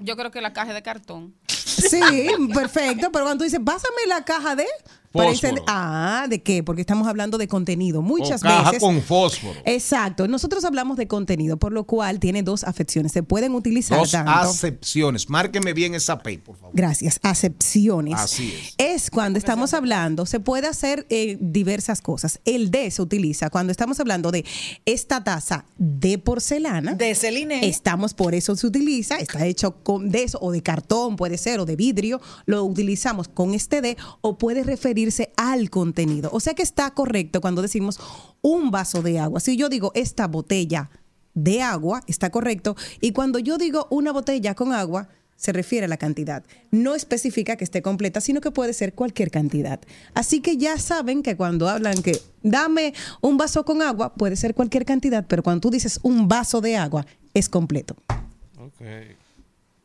Yo 0.00 0.16
creo 0.16 0.30
que 0.30 0.40
la 0.40 0.52
caja 0.52 0.72
de 0.74 0.82
cartón. 0.82 1.34
Sí, 1.48 2.00
perfecto. 2.54 3.10
Pero 3.12 3.24
cuando 3.24 3.38
tú 3.38 3.44
dices, 3.44 3.60
pásame 3.64 4.06
la 4.08 4.24
caja 4.24 4.56
de. 4.56 4.66
Para 5.14 5.32
ah, 5.68 6.26
¿de 6.28 6.42
qué? 6.42 6.64
Porque 6.64 6.80
estamos 6.80 7.06
hablando 7.06 7.38
de 7.38 7.46
contenido. 7.46 8.02
Muchas 8.02 8.42
o 8.42 8.46
caja 8.46 8.70
veces. 8.72 8.80
con 8.80 9.00
fósforo. 9.00 9.58
Exacto. 9.64 10.26
Nosotros 10.26 10.64
hablamos 10.64 10.96
de 10.96 11.06
contenido, 11.06 11.56
por 11.56 11.72
lo 11.72 11.84
cual 11.84 12.18
tiene 12.18 12.42
dos 12.42 12.64
acepciones. 12.64 13.12
Se 13.12 13.22
pueden 13.22 13.54
utilizar 13.54 13.98
Dos 13.98 14.10
tanto. 14.10 14.32
acepciones. 14.32 15.30
Márqueme 15.30 15.72
bien 15.72 15.94
esa 15.94 16.18
P, 16.18 16.38
por 16.38 16.56
favor. 16.56 16.74
Gracias. 16.74 17.20
Acepciones. 17.22 18.14
Así 18.14 18.52
es. 18.52 18.74
Es 18.78 19.10
cuando 19.10 19.38
estamos 19.38 19.72
hablando, 19.72 20.26
se 20.26 20.40
puede 20.40 20.66
hacer 20.66 21.06
eh, 21.10 21.38
diversas 21.40 22.02
cosas. 22.02 22.40
El 22.44 22.72
de 22.72 22.90
se 22.90 23.00
utiliza 23.00 23.50
cuando 23.50 23.70
estamos 23.70 24.00
hablando 24.00 24.32
de 24.32 24.44
esta 24.84 25.22
taza 25.22 25.64
de 25.78 26.18
porcelana. 26.18 26.94
De 26.94 27.14
Celine. 27.14 27.68
Estamos, 27.68 28.14
por 28.14 28.34
eso 28.34 28.56
se 28.56 28.66
utiliza, 28.66 29.16
está 29.18 29.46
hecho 29.46 29.76
con 29.82 30.10
de 30.10 30.24
eso, 30.24 30.38
o 30.40 30.50
de 30.50 30.62
cartón, 30.62 31.16
puede 31.16 31.38
ser, 31.38 31.60
o 31.60 31.64
de 31.66 31.76
vidrio. 31.76 32.20
Lo 32.46 32.64
utilizamos 32.64 33.28
con 33.28 33.54
este 33.54 33.80
de, 33.80 33.96
o 34.20 34.38
puede 34.38 34.64
referirse 35.04 35.32
al 35.36 35.70
contenido. 35.70 36.30
O 36.32 36.40
sea 36.40 36.54
que 36.54 36.62
está 36.62 36.90
correcto 36.92 37.40
cuando 37.40 37.62
decimos 37.62 37.98
un 38.40 38.70
vaso 38.70 39.02
de 39.02 39.18
agua. 39.18 39.40
Si 39.40 39.56
yo 39.56 39.68
digo 39.68 39.92
esta 39.94 40.26
botella 40.26 40.90
de 41.34 41.62
agua, 41.62 42.02
está 42.06 42.30
correcto. 42.30 42.76
Y 43.00 43.12
cuando 43.12 43.38
yo 43.38 43.58
digo 43.58 43.86
una 43.90 44.12
botella 44.12 44.54
con 44.54 44.72
agua, 44.72 45.08
se 45.36 45.52
refiere 45.52 45.86
a 45.86 45.88
la 45.88 45.96
cantidad. 45.96 46.44
No 46.70 46.94
especifica 46.94 47.56
que 47.56 47.64
esté 47.64 47.82
completa, 47.82 48.20
sino 48.20 48.40
que 48.40 48.50
puede 48.50 48.72
ser 48.72 48.94
cualquier 48.94 49.30
cantidad. 49.30 49.80
Así 50.14 50.40
que 50.40 50.56
ya 50.56 50.78
saben 50.78 51.22
que 51.22 51.36
cuando 51.36 51.68
hablan 51.68 52.02
que 52.02 52.20
dame 52.42 52.94
un 53.20 53.36
vaso 53.36 53.64
con 53.64 53.82
agua, 53.82 54.14
puede 54.14 54.36
ser 54.36 54.54
cualquier 54.54 54.84
cantidad, 54.84 55.26
pero 55.26 55.42
cuando 55.42 55.60
tú 55.60 55.70
dices 55.70 55.98
un 56.02 56.28
vaso 56.28 56.60
de 56.60 56.76
agua, 56.76 57.04
es 57.34 57.48
completo. 57.48 57.96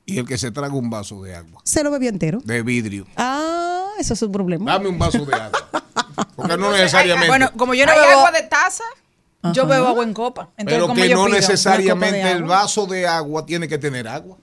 Y 0.05 0.17
el 0.17 0.25
que 0.25 0.37
se 0.37 0.51
traga 0.51 0.73
un 0.73 0.89
vaso 0.89 1.23
de 1.23 1.35
agua. 1.35 1.61
Se 1.65 1.83
lo 1.83 1.91
bebió 1.91 2.09
entero. 2.09 2.41
De 2.45 2.61
vidrio. 2.61 3.05
Ah, 3.15 3.68
eso 3.99 4.13
es 4.13 4.21
un 4.21 4.31
problema. 4.31 4.71
Dame 4.71 4.89
un 4.89 4.97
vaso 4.97 5.25
de 5.25 5.35
agua. 5.35 5.59
Porque 6.35 6.57
no 6.57 6.71
necesariamente. 6.71 7.27
Bueno, 7.27 7.51
como 7.57 7.73
yo 7.73 7.85
no 7.85 7.91
¿Hay 7.91 7.99
bebo 7.99 8.11
agua 8.11 8.31
de 8.31 8.43
taza? 8.43 8.83
Yo 9.53 9.67
bebo 9.67 9.87
agua 9.87 10.03
en 10.03 10.13
copa. 10.13 10.49
Entonces, 10.57 10.75
pero 10.75 10.87
¿cómo 10.87 11.01
que 11.01 11.09
yo 11.09 11.15
no 11.15 11.25
pido? 11.25 11.37
necesariamente 11.37 12.31
el 12.31 12.43
vaso 12.43 12.85
de 12.85 13.07
agua 13.07 13.45
tiene 13.45 13.67
que 13.67 13.77
tener 13.77 14.07
agua. 14.07 14.37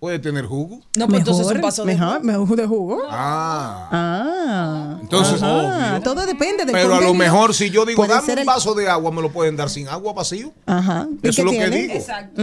Puede 0.00 0.20
tener 0.20 0.46
jugo. 0.46 0.80
No, 0.96 1.08
pues 1.08 1.18
entonces 1.18 1.44
un 1.48 1.60
vaso 1.60 1.84
de 1.84 1.92
mejor, 1.92 2.22
mejor 2.22 2.56
de 2.56 2.66
jugo. 2.66 3.02
Ah. 3.10 3.88
Ah. 3.90 4.98
Entonces, 5.00 5.42
Ajá, 5.42 5.90
obvio. 5.96 6.02
todo 6.02 6.24
depende 6.24 6.64
del 6.64 6.72
Pero 6.72 6.94
a 6.94 7.00
lo 7.00 7.14
mejor 7.14 7.52
si 7.52 7.70
yo 7.70 7.84
digo, 7.84 8.06
dame 8.06 8.32
un 8.32 8.38
el- 8.38 8.44
vaso 8.44 8.74
de 8.74 8.88
agua, 8.88 9.10
me 9.10 9.20
lo 9.22 9.30
pueden 9.32 9.56
dar 9.56 9.68
sin 9.68 9.88
agua 9.88 10.12
vacío. 10.12 10.52
Ajá. 10.66 11.08
¿Y 11.20 11.28
Eso 11.28 11.40
es 11.40 11.44
lo 11.46 11.50
que 11.50 11.68
digo. 11.70 11.94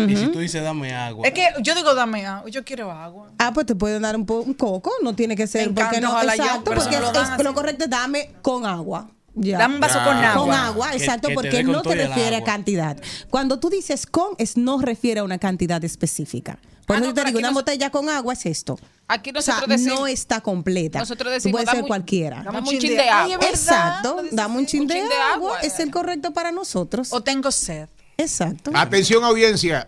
Y 0.09 0.15
si 0.17 0.27
tú 0.27 0.39
dices 0.39 0.61
dame 0.63 0.93
agua. 0.93 1.25
Es 1.25 1.33
que 1.33 1.47
yo 1.61 1.73
digo 1.75 1.95
dame 1.95 2.25
agua, 2.25 2.49
yo 2.49 2.65
quiero 2.65 2.91
agua. 2.91 3.29
Ah, 3.37 3.51
pues 3.53 3.65
te 3.65 3.73
pueden 3.75 4.01
dar 4.01 4.17
un, 4.17 4.25
po- 4.25 4.41
un 4.41 4.53
coco, 4.53 4.91
no 5.01 5.15
tiene 5.15 5.37
que 5.37 5.47
ser. 5.47 5.67
Me 5.69 5.73
porque 5.75 5.97
encanta, 5.97 6.01
no, 6.01 6.23
yo, 6.23 6.29
exacto, 6.29 6.61
pero 6.65 6.81
porque 6.81 6.99
lo 6.99 7.11
es- 7.21 7.43
lo 7.43 7.53
correcto 7.53 7.85
es 7.85 7.89
dame 7.89 8.31
con 8.41 8.65
agua. 8.65 9.07
Ya. 9.35 9.57
Dame 9.57 9.75
un 9.75 9.81
vaso 9.81 9.99
con 10.03 10.15
agua. 10.17 10.33
Con 10.45 10.51
agua, 10.53 10.93
exacto, 10.93 11.27
que 11.27 11.33
porque 11.35 11.63
no 11.63 11.81
te 11.81 11.93
refiere 11.95 12.37
a 12.37 12.43
cantidad. 12.43 12.97
Cuando 13.29 13.59
tú 13.59 13.69
dices 13.69 14.05
con, 14.05 14.29
es 14.37 14.55
no 14.57 14.79
refiere 14.81 15.19
a 15.19 15.23
una 15.23 15.37
cantidad 15.37 15.83
específica. 15.83 16.57
Por 16.87 16.95
Ah, 16.95 16.99
eso 16.99 17.07
no, 17.09 17.13
te 17.15 17.23
digo, 17.25 17.39
una 17.39 17.47
nos- 17.49 17.55
botella 17.55 17.89
con 17.89 18.09
agua 18.09 18.33
es 18.33 18.45
esto. 18.45 18.77
Aquí 19.07 19.31
O 19.35 19.41
sea, 19.41 19.55
nosotros 19.55 19.77
decimos. 19.79 19.99
no 20.01 20.07
está 20.07 20.41
completa. 20.41 20.99
Nosotros 20.99 21.33
decimos, 21.33 21.61
Puede 21.63 21.71
ser 21.75 21.81
un- 21.83 21.87
cualquiera. 21.87 22.43
dame 22.43 22.59
un 22.59 22.77
chin 22.79 22.95
de 22.95 23.09
agua. 23.09 23.37
Exacto, 23.49 24.17
dame 24.31 24.57
un 24.57 24.65
chin 24.67 24.87
de 24.87 25.01
agua. 25.01 25.33
agua. 25.33 25.59
Es 25.61 25.79
el 25.79 25.91
correcto 25.91 26.31
para 26.31 26.51
nosotros. 26.51 27.11
O 27.11 27.21
tengo 27.21 27.51
sed. 27.51 27.89
Exacto. 28.17 28.71
Atención, 28.73 29.23
audiencia. 29.23 29.87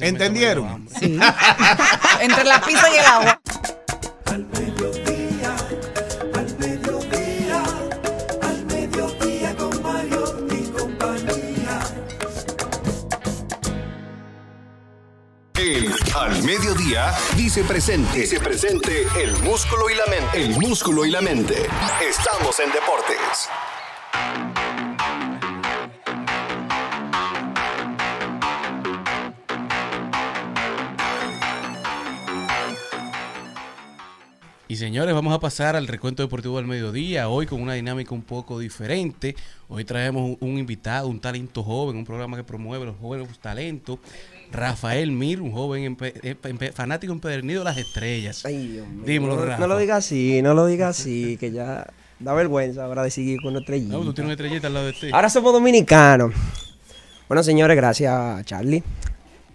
¿Entendieron? 0.00 0.88
Sí. 0.98 1.18
Entre 2.20 2.44
la 2.44 2.60
pizza 2.60 2.86
y 2.94 2.98
el 2.98 3.04
agua. 3.04 3.40
Al 16.16 16.42
Mediodía 16.42 17.14
dice 17.36 17.62
presente. 17.62 18.18
Dice 18.18 18.40
presente 18.40 19.06
el 19.22 19.30
músculo 19.44 19.88
y 19.88 19.94
la 19.94 20.04
mente. 20.06 20.42
El 20.42 20.58
músculo 20.58 21.04
y 21.04 21.12
la 21.12 21.20
mente. 21.20 21.68
Estamos 22.02 22.58
en 22.58 22.72
deportes. 22.72 23.48
Y 34.66 34.76
señores, 34.76 35.14
vamos 35.14 35.34
a 35.34 35.38
pasar 35.38 35.76
al 35.76 35.86
recuento 35.86 36.24
deportivo 36.24 36.56
del 36.56 36.66
mediodía, 36.66 37.28
hoy 37.28 37.46
con 37.46 37.60
una 37.62 37.74
dinámica 37.74 38.12
un 38.12 38.22
poco 38.22 38.58
diferente. 38.58 39.36
Hoy 39.68 39.84
traemos 39.84 40.36
un 40.40 40.58
invitado, 40.58 41.06
un 41.06 41.20
talento 41.20 41.62
joven, 41.62 41.96
un 41.96 42.04
programa 42.04 42.36
que 42.36 42.44
promueve 42.44 42.86
los 42.86 42.96
jóvenes 42.96 43.38
talentos. 43.38 44.00
Rafael 44.52 45.12
Mir, 45.12 45.40
un 45.40 45.52
joven 45.52 45.96
empe- 45.96 46.12
empe- 46.42 46.72
fanático 46.72 47.12
empedernido 47.12 47.60
de 47.60 47.64
las 47.66 47.78
estrellas. 47.78 48.42
Dímelo, 49.06 49.36
no, 49.36 49.44
Rafa. 49.44 49.60
no 49.60 49.66
lo 49.68 49.78
diga 49.78 49.96
así, 49.96 50.42
no 50.42 50.54
lo 50.54 50.66
diga 50.66 50.88
así, 50.88 51.36
que 51.38 51.52
ya 51.52 51.86
da 52.18 52.34
vergüenza 52.34 52.84
ahora 52.84 53.02
de 53.04 53.10
seguir 53.10 53.40
con 53.40 53.52
nuestra 53.52 53.76
No, 53.76 54.00
tú 54.00 54.12
tienes 54.12 54.26
una 54.26 54.32
estrellita 54.32 54.66
al 54.66 54.74
lado 54.74 54.86
de 54.86 54.92
ti. 54.92 55.08
Ahora 55.12 55.30
somos 55.30 55.52
dominicanos. 55.52 56.32
Bueno, 57.28 57.42
señores, 57.44 57.76
gracias, 57.76 58.44
Charlie. 58.44 58.82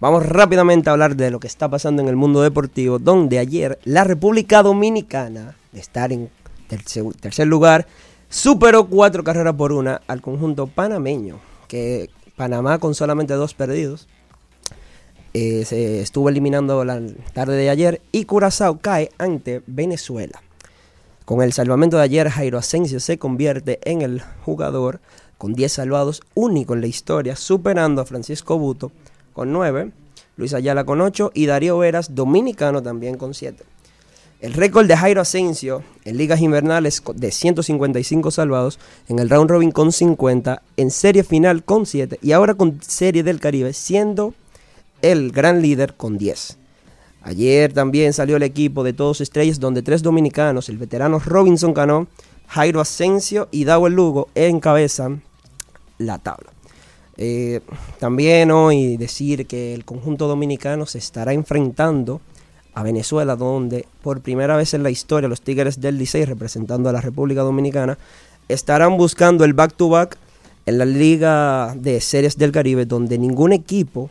Vamos 0.00 0.26
rápidamente 0.26 0.88
a 0.88 0.92
hablar 0.92 1.14
de 1.16 1.30
lo 1.30 1.40
que 1.40 1.46
está 1.46 1.68
pasando 1.68 2.00
en 2.02 2.08
el 2.08 2.16
mundo 2.16 2.42
deportivo, 2.42 2.98
donde 2.98 3.38
ayer 3.38 3.78
la 3.84 4.04
República 4.04 4.62
Dominicana, 4.62 5.54
de 5.72 5.80
estar 5.80 6.12
en 6.12 6.30
tercer, 6.68 7.04
tercer 7.20 7.46
lugar, 7.46 7.86
superó 8.28 8.86
cuatro 8.86 9.24
carreras 9.24 9.54
por 9.54 9.72
una 9.72 10.00
al 10.06 10.20
conjunto 10.22 10.66
panameño, 10.66 11.38
que 11.68 12.08
Panamá 12.34 12.78
con 12.78 12.94
solamente 12.94 13.34
dos 13.34 13.54
perdidos. 13.54 14.08
Eh, 15.38 15.66
se 15.66 16.00
estuvo 16.00 16.30
eliminando 16.30 16.82
la 16.82 16.98
tarde 17.34 17.58
de 17.58 17.68
ayer 17.68 18.00
y 18.10 18.24
Curazao 18.24 18.78
cae 18.78 19.10
ante 19.18 19.60
Venezuela. 19.66 20.40
Con 21.26 21.42
el 21.42 21.52
salvamento 21.52 21.98
de 21.98 22.04
ayer, 22.04 22.30
Jairo 22.30 22.56
Asensio 22.56 23.00
se 23.00 23.18
convierte 23.18 23.78
en 23.84 24.00
el 24.00 24.22
jugador 24.46 24.98
con 25.36 25.52
10 25.52 25.70
salvados 25.70 26.22
único 26.32 26.72
en 26.72 26.80
la 26.80 26.86
historia, 26.86 27.36
superando 27.36 28.00
a 28.00 28.06
Francisco 28.06 28.58
Buto 28.58 28.92
con 29.34 29.52
9, 29.52 29.90
Luis 30.38 30.54
Ayala 30.54 30.84
con 30.84 31.02
8 31.02 31.32
y 31.34 31.44
Darío 31.44 31.76
Veras, 31.76 32.14
dominicano, 32.14 32.82
también 32.82 33.18
con 33.18 33.34
7. 33.34 33.62
El 34.40 34.54
récord 34.54 34.86
de 34.86 34.96
Jairo 34.96 35.20
Asensio 35.20 35.82
en 36.06 36.16
ligas 36.16 36.40
invernales 36.40 37.02
de 37.14 37.30
155 37.30 38.30
salvados, 38.30 38.78
en 39.06 39.18
el 39.18 39.28
round 39.28 39.50
robin 39.50 39.70
con 39.70 39.92
50, 39.92 40.62
en 40.78 40.90
serie 40.90 41.24
final 41.24 41.62
con 41.62 41.84
7 41.84 42.20
y 42.22 42.32
ahora 42.32 42.54
con 42.54 42.80
serie 42.80 43.22
del 43.22 43.38
Caribe 43.38 43.74
siendo 43.74 44.32
el 45.12 45.32
gran 45.32 45.62
líder 45.62 45.94
con 45.94 46.18
10. 46.18 46.58
Ayer 47.22 47.72
también 47.72 48.12
salió 48.12 48.36
el 48.36 48.42
equipo 48.42 48.84
de 48.84 48.92
todos 48.92 49.20
estrellas 49.20 49.58
donde 49.58 49.82
tres 49.82 50.02
dominicanos, 50.02 50.68
el 50.68 50.78
veterano 50.78 51.18
Robinson 51.18 51.74
Cano, 51.74 52.06
Jairo 52.46 52.80
Asensio 52.80 53.48
y 53.50 53.64
Dawel 53.64 53.94
Lugo 53.94 54.28
encabezan 54.34 55.22
la 55.98 56.18
tabla. 56.18 56.52
Eh, 57.16 57.60
también 57.98 58.50
hoy 58.50 58.96
decir 58.96 59.46
que 59.46 59.74
el 59.74 59.84
conjunto 59.84 60.28
dominicano 60.28 60.86
se 60.86 60.98
estará 60.98 61.32
enfrentando 61.32 62.20
a 62.74 62.82
Venezuela, 62.82 63.36
donde 63.36 63.86
por 64.02 64.20
primera 64.20 64.54
vez 64.56 64.74
en 64.74 64.82
la 64.82 64.90
historia 64.90 65.28
los 65.28 65.40
Tigres 65.40 65.80
del 65.80 65.98
Licey, 65.98 66.26
representando 66.26 66.90
a 66.90 66.92
la 66.92 67.00
República 67.00 67.40
Dominicana, 67.40 67.98
estarán 68.48 68.98
buscando 68.98 69.44
el 69.44 69.54
back-to-back 69.54 70.18
en 70.66 70.78
la 70.78 70.84
Liga 70.84 71.74
de 71.74 72.00
Series 72.00 72.36
del 72.36 72.52
Caribe, 72.52 72.84
donde 72.84 73.18
ningún 73.18 73.52
equipo 73.52 74.10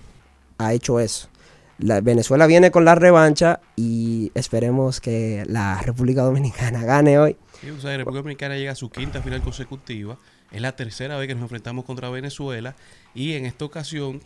ha 0.58 0.74
hecho 0.74 1.00
eso. 1.00 1.30
La- 1.78 2.02
Venezuela 2.02 2.48
viene 2.48 2.72
con 2.72 2.86
la 2.86 2.96
revancha 2.96 3.60
y 3.76 4.32
esperemos 4.34 5.02
que 5.02 5.44
la 5.48 5.82
República 5.82 6.22
Dominicana 6.22 6.84
gane 6.86 7.20
hoy. 7.20 7.36
Sí, 7.62 7.70
o 7.70 7.80
sea, 7.80 7.92
la 7.92 7.98
República 7.98 8.22
Dominicana 8.22 8.56
llega 8.56 8.72
a 8.72 8.76
su 8.76 8.90
quinta 8.90 9.22
final 9.22 9.42
consecutiva. 9.42 10.18
Es 10.52 10.62
la 10.62 10.74
tercera 10.76 11.18
vez 11.18 11.28
que 11.28 11.34
nos 11.36 11.44
enfrentamos 11.44 11.84
contra 11.84 12.10
Venezuela. 12.10 12.76
Y 13.14 13.34
en 13.34 13.46
esta 13.46 13.66
ocasión, 13.66 14.22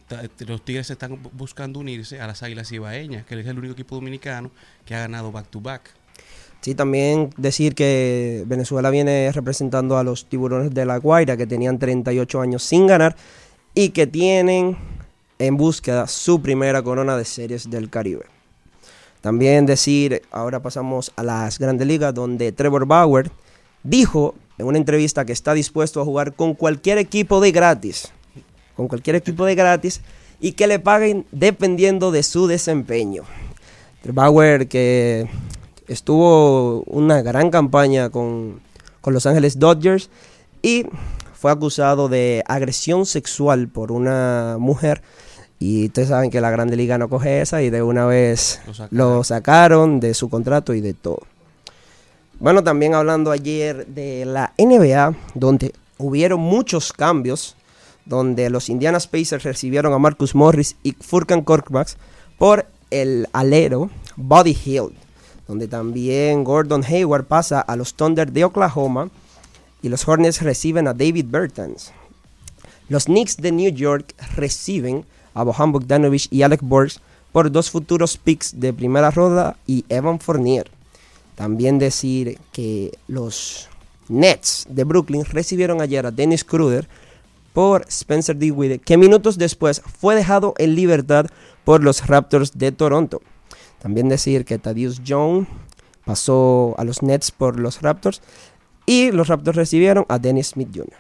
los 0.46 0.64
Tigres 0.66 0.90
están 0.92 1.14
bu- 1.24 1.30
buscando 1.34 1.80
unirse 1.80 2.22
a 2.22 2.28
las 2.28 2.44
Águilas 2.44 2.72
Ibaeñas, 2.72 3.26
que 3.26 3.40
es 3.40 3.48
el 3.48 3.58
único 3.58 3.74
equipo 3.74 3.96
dominicano 3.96 4.52
que 4.86 4.94
ha 4.94 5.00
ganado 5.00 5.32
back-to-back. 5.32 5.92
Sí, 6.62 6.76
también 6.76 7.30
decir 7.38 7.74
que 7.74 8.44
Venezuela 8.46 8.90
viene 8.90 9.32
representando 9.32 9.98
a 9.98 10.04
los 10.04 10.26
tiburones 10.28 10.74
de 10.74 10.86
la 10.86 10.98
Guaira, 10.98 11.38
que 11.38 11.48
tenían 11.48 11.80
38 11.80 12.42
años 12.42 12.64
sin 12.64 12.86
ganar 12.86 13.16
y 13.74 13.90
que 13.90 14.06
tienen 14.06 14.78
en 15.40 15.58
búsqueda 15.58 16.08
su 16.08 16.42
primera 16.42 16.84
corona 16.84 17.18
de 17.18 17.26
series 17.26 17.70
del 17.70 17.90
Caribe. 17.90 18.26
También 19.22 19.66
decir, 19.66 20.22
ahora 20.32 20.62
pasamos 20.62 21.12
a 21.16 21.24
las 21.24 21.60
grandes 21.60 21.88
ligas, 21.88 22.14
donde 22.14 22.52
Trevor 22.52 22.86
Bauer 22.86 23.32
dijo 23.84 24.36
en 24.58 24.68
una 24.68 24.78
entrevista 24.78 25.26
que 25.26 25.34
está 25.34 25.54
dispuesto 25.54 26.02
a 26.02 26.06
jugar 26.06 26.34
con 26.34 26.54
cualquier 26.54 26.98
equipo 26.98 27.42
de 27.42 27.52
gratis, 27.52 28.12
con 28.76 28.88
cualquier 28.88 29.16
equipo 29.16 29.46
de 29.46 29.56
gratis, 29.56 30.02
y 30.40 30.54
que 30.54 30.68
le 30.68 30.80
paguen 30.80 31.26
dependiendo 31.32 32.12
de 32.12 32.24
su 32.24 32.48
desempeño. 32.48 33.24
Bauer 34.04 34.68
que 34.68 35.28
estuvo 35.88 36.84
una 36.84 37.22
gran 37.22 37.50
campaña 37.50 38.10
con, 38.10 38.62
con 39.02 39.14
Los 39.14 39.26
Ángeles 39.26 39.60
Dodgers 39.60 40.10
y 40.62 40.86
fue 41.34 41.52
acusado 41.52 42.10
de 42.10 42.44
agresión 42.48 43.06
sexual 43.06 43.68
por 43.68 43.92
una 43.92 44.58
mujer. 44.60 45.02
Y 45.60 45.88
ustedes 45.88 46.08
saben 46.08 46.32
que 46.32 46.40
la 46.40 46.52
Grande 46.52 46.78
Liga 46.78 46.98
no 46.98 47.10
coge 47.10 47.42
esa 47.42 47.62
y 47.62 47.70
de 47.70 47.84
una 47.84 48.06
vez 48.06 48.62
Lo 48.66 48.74
sacaron. 48.74 48.98
lo 48.98 49.24
sacaron 49.24 50.00
de 50.00 50.14
su 50.14 50.30
contrato 50.30 50.74
y 50.74 50.80
de 50.82 50.94
todo. 50.94 51.20
Bueno, 52.40 52.64
también 52.64 52.94
hablando 52.94 53.32
ayer 53.32 53.86
de 53.88 54.24
la 54.26 54.54
NBA, 54.58 55.14
donde 55.34 55.74
hubieron 55.98 56.40
muchos 56.40 56.94
cambios, 56.94 57.58
donde 58.06 58.50
los 58.50 58.70
Indiana 58.70 59.00
Pacers 59.00 59.44
recibieron 59.44 59.92
a 59.92 60.00
Marcus 60.00 60.34
Morris 60.34 60.78
y 60.82 60.94
Furkan 60.94 61.42
Korkmaz 61.42 61.98
por 62.38 62.66
el 62.90 63.28
alero 63.34 63.90
Buddy 64.16 64.58
Hill, 64.66 64.94
donde 65.48 65.68
también 65.68 66.46
Gordon 66.46 66.84
Hayward 66.86 67.26
pasa 67.26 67.60
a 67.60 67.76
los 67.76 67.94
Thunder 67.94 68.32
de 68.32 68.46
Oklahoma 68.46 69.10
y 69.82 69.90
los 69.90 70.08
Hornets 70.08 70.42
reciben 70.42 70.88
a 70.88 70.94
David 70.94 71.26
Bertans. 71.28 71.92
Los 72.88 73.06
Knicks 73.06 73.38
de 73.38 73.52
New 73.52 73.72
York 73.72 74.16
reciben 74.36 75.06
a 75.34 75.44
Bohan 75.44 75.72
Bogdanovich 75.72 76.28
y 76.32 76.42
Alec 76.42 76.62
Burks 76.62 77.02
por 77.32 77.52
dos 77.52 77.70
futuros 77.70 78.18
picks 78.18 78.60
de 78.60 78.74
primera 78.74 79.12
ronda 79.12 79.58
y 79.68 79.86
Evan 79.90 80.20
Fournier. 80.20 80.70
También 81.36 81.80
decir 81.80 82.38
que 82.52 82.92
los 83.08 83.70
Nets 84.10 84.66
de 84.70 84.84
Brooklyn 84.84 85.24
recibieron 85.26 85.82
ayer 85.82 86.06
a 86.06 86.12
Dennis 86.12 86.44
Kruder 86.44 86.88
por 87.54 87.86
Spencer 87.88 88.38
Dinwiddie, 88.38 88.80
que 88.80 88.98
minutos 88.98 89.38
después 89.38 89.82
fue 90.00 90.16
dejado 90.16 90.54
en 90.58 90.76
libertad 90.76 91.28
por 91.64 91.84
los 91.84 92.08
Raptors 92.08 92.58
de 92.58 92.72
Toronto. 92.72 93.22
También 93.80 94.10
decir 94.10 94.46
que 94.46 94.60
Thaddeus 94.60 95.04
Young 95.04 95.46
pasó 96.06 96.76
a 96.78 96.84
los 96.84 97.02
Nets 97.02 97.32
por 97.32 97.60
los 97.60 97.82
Raptors 97.82 98.22
y 98.86 99.12
los 99.12 99.28
Raptors 99.28 99.56
recibieron 99.56 100.06
a 100.10 100.20
Dennis 100.20 100.48
Smith 100.48 100.70
Jr. 100.74 100.94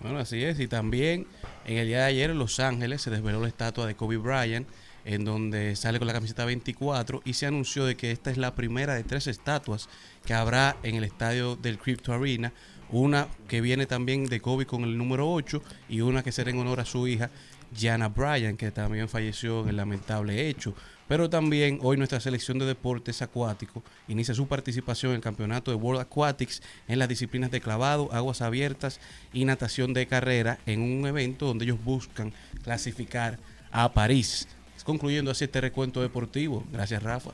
Bueno, 0.00 0.18
así 0.18 0.42
es. 0.44 0.60
Y 0.60 0.68
también 0.68 1.26
en 1.66 1.78
el 1.78 1.88
día 1.88 1.98
de 1.98 2.04
ayer 2.04 2.30
en 2.30 2.38
Los 2.38 2.60
Ángeles 2.60 3.02
se 3.02 3.10
desveló 3.10 3.40
la 3.40 3.48
estatua 3.48 3.86
de 3.86 3.96
Kobe 3.96 4.18
Bryant, 4.18 4.68
en 5.04 5.24
donde 5.24 5.74
sale 5.74 5.98
con 5.98 6.06
la 6.06 6.14
camiseta 6.14 6.44
24 6.44 7.22
y 7.24 7.32
se 7.32 7.46
anunció 7.46 7.84
de 7.84 7.96
que 7.96 8.12
esta 8.12 8.30
es 8.30 8.36
la 8.36 8.54
primera 8.54 8.94
de 8.94 9.02
tres 9.02 9.26
estatuas 9.26 9.88
que 10.24 10.32
habrá 10.32 10.76
en 10.84 10.94
el 10.94 11.02
estadio 11.02 11.56
del 11.56 11.78
Crypto 11.78 12.12
Arena. 12.12 12.52
Una 12.90 13.26
que 13.48 13.60
viene 13.60 13.86
también 13.86 14.26
de 14.26 14.40
Kobe 14.40 14.64
con 14.64 14.84
el 14.84 14.96
número 14.96 15.28
8 15.28 15.60
y 15.88 16.02
una 16.02 16.22
que 16.22 16.30
será 16.30 16.50
en 16.50 16.58
honor 16.58 16.78
a 16.78 16.84
su 16.84 17.08
hija, 17.08 17.30
Jana 17.76 18.08
Bryant, 18.10 18.56
que 18.56 18.70
también 18.70 19.08
falleció 19.08 19.62
en 19.62 19.70
el 19.70 19.76
lamentable 19.76 20.48
hecho. 20.48 20.72
Pero 21.08 21.30
también 21.30 21.78
hoy 21.82 21.96
nuestra 21.96 22.20
selección 22.20 22.58
de 22.58 22.66
deportes 22.66 23.22
acuáticos 23.22 23.82
inicia 24.08 24.34
su 24.34 24.48
participación 24.48 25.12
en 25.12 25.16
el 25.16 25.22
campeonato 25.22 25.70
de 25.70 25.76
World 25.76 26.00
Aquatics 26.00 26.62
en 26.88 26.98
las 26.98 27.08
disciplinas 27.08 27.50
de 27.50 27.60
clavado, 27.60 28.12
aguas 28.12 28.42
abiertas 28.42 29.00
y 29.32 29.44
natación 29.44 29.94
de 29.94 30.06
carrera 30.06 30.58
en 30.66 30.80
un 30.80 31.06
evento 31.06 31.46
donde 31.46 31.64
ellos 31.64 31.82
buscan 31.84 32.32
clasificar 32.62 33.38
a 33.70 33.92
París. 33.92 34.48
Concluyendo 34.84 35.32
así 35.32 35.44
este 35.44 35.60
recuento 35.60 36.00
deportivo. 36.00 36.64
Gracias, 36.72 37.02
Rafa. 37.02 37.32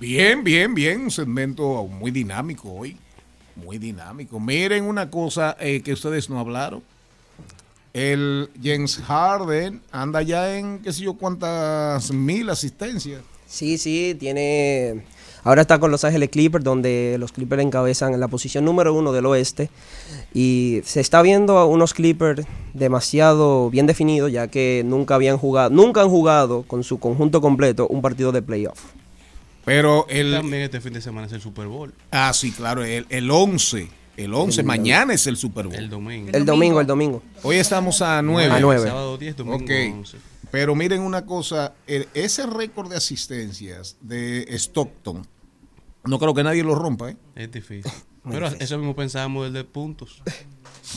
Bien, 0.00 0.42
bien, 0.42 0.74
bien. 0.74 1.02
Un 1.02 1.10
segmento 1.12 1.86
muy 1.86 2.10
dinámico 2.10 2.72
hoy. 2.72 2.96
Muy 3.54 3.78
dinámico. 3.78 4.40
Miren 4.40 4.84
una 4.84 5.08
cosa 5.08 5.56
eh, 5.60 5.82
que 5.82 5.92
ustedes 5.92 6.28
no 6.28 6.40
hablaron. 6.40 6.82
El 7.94 8.50
James 8.60 8.96
Harden 9.06 9.80
anda 9.92 10.20
ya 10.20 10.58
en 10.58 10.80
qué 10.80 10.92
sé 10.92 11.04
yo 11.04 11.14
cuántas 11.14 12.12
mil 12.12 12.50
asistencias. 12.50 13.22
Sí, 13.46 13.78
sí, 13.78 14.16
tiene. 14.18 15.04
Ahora 15.44 15.62
está 15.62 15.78
con 15.78 15.92
Los 15.92 16.02
Ángeles 16.02 16.30
Clippers, 16.30 16.64
donde 16.64 17.16
los 17.20 17.30
Clippers 17.30 17.62
encabezan 17.62 18.12
en 18.12 18.18
la 18.18 18.26
posición 18.26 18.64
número 18.64 18.92
uno 18.94 19.12
del 19.12 19.26
oeste. 19.26 19.70
Y 20.32 20.80
se 20.84 21.00
está 21.00 21.22
viendo 21.22 21.56
a 21.58 21.66
unos 21.66 21.94
Clippers 21.94 22.44
demasiado 22.72 23.70
bien 23.70 23.86
definidos, 23.86 24.32
ya 24.32 24.48
que 24.48 24.82
nunca 24.84 25.14
habían 25.14 25.38
jugado, 25.38 25.70
nunca 25.70 26.00
han 26.02 26.08
jugado 26.08 26.64
con 26.64 26.82
su 26.82 26.98
conjunto 26.98 27.40
completo 27.40 27.86
un 27.86 28.02
partido 28.02 28.32
de 28.32 28.42
playoff. 28.42 28.80
Pero 29.64 30.06
el. 30.08 30.32
También 30.32 30.62
este 30.62 30.80
fin 30.80 30.94
de 30.94 31.00
semana 31.00 31.28
es 31.28 31.32
el 31.32 31.40
Super 31.40 31.68
Bowl. 31.68 31.94
Ah, 32.10 32.32
sí, 32.34 32.50
claro. 32.50 32.82
El, 32.82 33.06
el 33.08 33.30
11. 33.30 33.88
El 34.16 34.32
11. 34.34 34.60
El- 34.60 34.66
mañana 34.66 35.14
es 35.14 35.26
el 35.26 35.36
Super 35.36 35.66
Bowl. 35.66 35.76
El 35.76 35.88
domingo. 35.90 36.30
El 36.32 36.44
domingo, 36.44 36.80
el 36.80 36.86
domingo. 36.86 37.22
Hoy 37.42 37.56
estamos 37.56 38.00
a 38.02 38.22
9. 38.22 38.52
A 38.52 38.60
nueve. 38.60 38.86
Sábado 38.88 39.18
10, 39.18 39.36
domingo 39.36 39.56
Ok. 39.56 39.70
11. 39.92 40.18
Pero 40.50 40.74
miren 40.76 41.00
una 41.02 41.26
cosa, 41.26 41.74
el- 41.86 42.08
ese 42.14 42.46
récord 42.46 42.88
de 42.90 42.96
asistencias 42.96 43.96
de 44.00 44.46
Stockton, 44.56 45.26
no 46.04 46.18
creo 46.18 46.32
que 46.34 46.44
nadie 46.44 46.62
lo 46.62 46.74
rompa, 46.76 47.10
¿eh? 47.10 47.16
Es 47.34 47.50
difícil. 47.50 47.90
Pero 48.30 48.46
eso 48.46 48.78
mismo 48.78 48.94
pensábamos 48.94 49.44
del 49.44 49.52
de 49.52 49.64
puntos. 49.64 50.22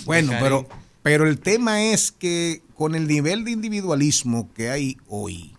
Bueno, 0.05 0.32
pero, 0.39 0.65
pero 1.03 1.28
el 1.28 1.39
tema 1.39 1.82
es 1.84 2.11
que 2.13 2.61
con 2.74 2.95
el 2.95 3.05
nivel 3.07 3.43
de 3.43 3.51
individualismo 3.51 4.49
que 4.53 4.70
hay 4.70 4.97
hoy, 5.09 5.53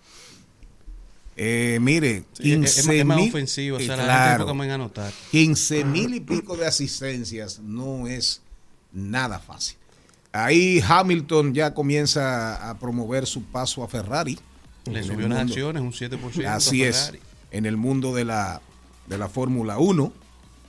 eh, 1.40 1.78
mire, 1.80 2.24
Sí, 2.34 2.52
es- 2.52 2.76
es 2.78 2.84
15 2.84 2.86
más- 2.88 2.96
es 2.96 3.04
más 3.06 3.16
mil- 3.18 3.28
ofensivo, 3.28 3.76
o 3.76 3.80
sea, 3.80 3.86
eh, 3.94 3.96
la 3.96 4.02
gente 4.02 4.06
claro, 4.12 4.34
enfoca 4.42 4.54
más 4.54 4.66
en 4.66 4.70
anotar. 4.72 5.12
15 5.30 5.84
mil 5.84 6.14
y 6.14 6.20
pico 6.20 6.56
de 6.56 6.66
asistencias 6.66 7.60
no 7.60 8.06
es 8.08 8.42
nada 8.92 9.38
fácil. 9.38 9.76
Ahí 10.32 10.82
Hamilton 10.86 11.54
ya 11.54 11.72
comienza 11.72 12.68
a 12.68 12.78
promover 12.78 13.26
su 13.26 13.42
paso 13.44 13.82
a 13.82 13.88
Ferrari. 13.88 14.38
Le 14.84 15.02
subió 15.02 15.20
mundo. 15.28 15.36
acciones 15.38 15.82
un 15.82 15.92
7%. 15.92 16.46
a 16.48 16.54
Así 16.56 16.82
es, 16.82 16.96
Ferrari. 17.06 17.20
en 17.52 17.66
el 17.66 17.76
mundo 17.76 18.14
de 18.14 18.24
la, 18.24 18.60
de 19.06 19.16
la 19.18 19.28
Fórmula 19.28 19.78
1. 19.78 20.12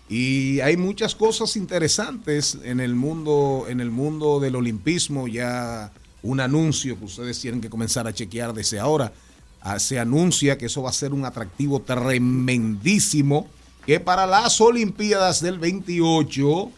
Y 0.07 0.59
hay 0.61 0.76
muchas 0.78 1.13
cosas 1.13 1.55
interesantes 1.55 2.57
en 2.63 2.80
el 2.80 2.95
mundo, 2.95 3.65
en 3.70 3.80
el 3.80 3.91
mundo 3.91 4.39
del 4.39 4.55
olimpismo. 4.55 5.28
Ya 5.28 5.91
un 6.24 6.39
anuncio 6.39 6.97
que 6.97 7.05
ustedes 7.05 7.39
tienen 7.39 7.61
que 7.61 7.70
comenzar 7.70 8.07
a 8.07 8.13
chequear 8.13 8.53
desde 8.53 8.80
ahora. 8.80 9.11
Ah, 9.62 9.80
Se 9.80 9.99
anuncia 9.99 10.57
que 10.57 10.68
eso 10.68 10.82
va 10.82 10.89
a 10.89 10.93
ser 10.93 11.14
un 11.14 11.26
atractivo 11.26 11.82
tremendísimo. 11.82 13.47
Que 13.86 13.99
para 13.99 14.28
las 14.28 14.60
Olimpiadas 14.62 15.41
del 15.41 15.57
28 15.60 16.72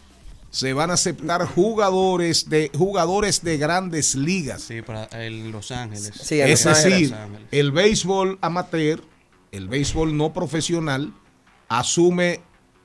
se 0.50 0.74
van 0.74 0.92
a 0.92 0.94
aceptar 0.94 1.46
jugadores 1.46 2.50
de 2.50 2.72
jugadores 2.78 3.44
de 3.44 3.58
grandes 3.58 4.16
ligas. 4.16 4.62
Sí, 4.64 4.82
para 4.82 5.06
el 5.24 5.52
Los 5.52 5.72
Ángeles. 5.72 6.32
es 6.32 6.64
decir, 6.64 7.16
el 7.52 7.72
béisbol 7.72 8.38
amateur, 8.42 9.02
el 9.52 9.68
béisbol 9.68 10.16
no 10.16 10.34
profesional, 10.34 11.14
asume 11.70 12.42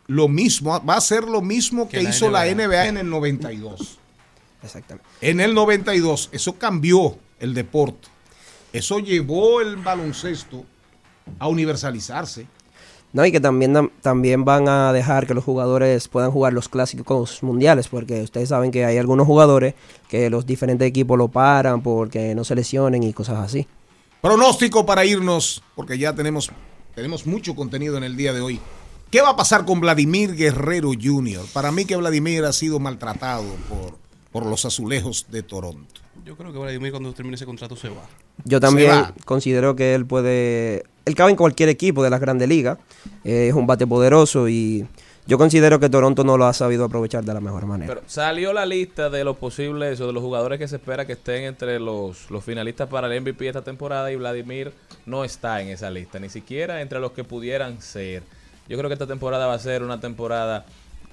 lo 0.07 0.29
mismo, 0.29 0.83
va 0.85 0.97
a 0.97 1.01
ser 1.01 1.25
lo 1.25 1.43
mismo 1.43 1.89
que, 1.89 1.99
Que 1.99 2.03
la 2.05 2.11
hizo 2.11 2.31
la. 2.31 2.47
NBA 2.47 2.87
en 2.87 2.99
el 2.99 3.11
92. 3.11 3.99
Exactamente. 4.63 5.09
En 5.21 5.41
el 5.41 5.55
92, 5.55 6.31
eso 6.33 6.59
cambió 6.59 7.19
el 7.41 7.55
deporte. 7.55 8.09
Eso 8.77 8.99
llevó 8.99 9.63
el 9.63 9.77
baloncesto 9.77 10.65
a 11.39 11.49
universalizarse. 11.49 12.47
No, 13.15 13.25
y 13.25 13.33
que 13.33 13.41
también, 13.41 13.91
también 14.03 14.45
van 14.45 14.69
a 14.69 14.93
dejar 14.93 15.27
que 15.27 15.33
los 15.33 15.45
jugadores 15.45 16.09
puedan 16.09 16.31
jugar 16.31 16.53
los 16.53 16.69
clásicos 16.69 17.43
mundiales, 17.43 17.89
porque 17.89 18.21
ustedes 18.21 18.51
saben 18.51 18.71
que 18.71 18.85
hay 18.85 18.99
algunos 18.99 19.27
jugadores 19.27 19.75
que 20.11 20.29
los 20.29 20.45
diferentes 20.45 20.87
equipos 20.87 21.17
lo 21.17 21.29
paran 21.29 21.83
porque 21.83 22.35
no 22.35 22.45
se 22.45 22.55
lesionen 22.55 23.03
y 23.03 23.15
cosas 23.15 23.39
así. 23.39 23.67
Pronóstico 24.21 24.85
para 24.85 25.07
irnos, 25.07 25.63
porque 25.75 25.97
ya 25.97 26.15
tenemos, 26.15 26.51
tenemos 26.95 27.27
mucho 27.27 27.57
contenido 27.57 27.97
en 27.97 28.05
el 28.05 28.15
día 28.15 28.35
de 28.35 28.43
hoy. 28.43 28.61
¿Qué 29.11 29.23
va 29.23 29.31
a 29.31 29.37
pasar 29.37 29.65
con 29.65 29.81
Vladimir 29.81 30.35
Guerrero 30.35 30.91
Jr.? 31.01 31.47
Para 31.55 31.73
mí 31.73 31.87
que 31.87 31.97
Vladimir 31.97 32.45
ha 32.45 32.53
sido 32.53 32.79
maltratado 32.79 33.47
por, 33.71 33.97
por 34.31 34.45
los 34.45 34.67
azulejos 34.67 35.27
de 35.31 35.43
Toronto. 35.43 36.06
Yo 36.27 36.35
creo 36.37 36.53
que 36.53 36.59
Vladimir 36.59 36.91
cuando 36.91 37.13
termine 37.13 37.37
ese 37.37 37.47
contrato 37.47 37.77
se 37.77 37.89
va. 37.89 38.03
Yo 38.45 38.59
también 38.59 38.91
va. 38.91 39.15
considero 39.25 39.77
que 39.77 39.95
él 39.95 40.07
puede. 40.07 40.83
Él 41.05 41.15
cabe 41.15 41.31
en 41.31 41.37
cualquier 41.37 41.69
equipo 41.69 42.03
de 42.03 42.11
las 42.11 42.21
grandes 42.21 42.49
ligas. 42.49 42.79
Eh, 43.23 43.47
es 43.47 43.55
un 43.55 43.69
bate 43.69 43.87
poderoso 43.87 44.49
y 44.49 44.85
yo 45.29 45.39
considero 45.39 45.79
que 45.79 45.89
Toronto 45.89 46.25
no 46.25 46.37
lo 46.37 46.47
ha 46.47 46.53
sabido 46.53 46.85
aprovechar 46.85 47.23
de 47.23 47.33
la 47.33 47.39
mejor 47.39 47.67
manera. 47.67 47.95
Pero 47.95 48.09
salió 48.09 48.53
la 48.53 48.67
lista 48.67 49.09
de 49.09 49.23
los 49.23 49.37
posibles 49.37 50.01
o 50.01 50.09
de 50.09 50.13
los 50.13 50.21
jugadores 50.21 50.59
que 50.59 50.67
se 50.67 50.77
espera 50.77 51.07
que 51.07 51.13
estén 51.13 51.45
entre 51.45 51.79
los, 51.79 52.29
los 52.29 52.43
finalistas 52.43 52.89
para 52.89 53.07
el 53.07 53.21
MVP 53.21 53.47
esta 53.47 53.63
temporada 53.63 54.11
y 54.11 54.17
Vladimir 54.17 54.73
no 55.05 55.25
está 55.25 55.63
en 55.63 55.69
esa 55.69 55.93
lista, 55.93 56.19
ni 56.19 56.29
siquiera 56.29 56.83
entre 56.83 56.99
los 56.99 57.13
que 57.13 57.23
pudieran 57.23 57.81
ser. 57.81 58.25
Yo 58.69 58.77
creo 58.77 58.89
que 58.89 58.95
esta 58.95 59.07
temporada 59.07 59.47
va 59.47 59.55
a 59.55 59.61
ser 59.61 59.85
una 59.85 60.01
temporada, 60.01 60.67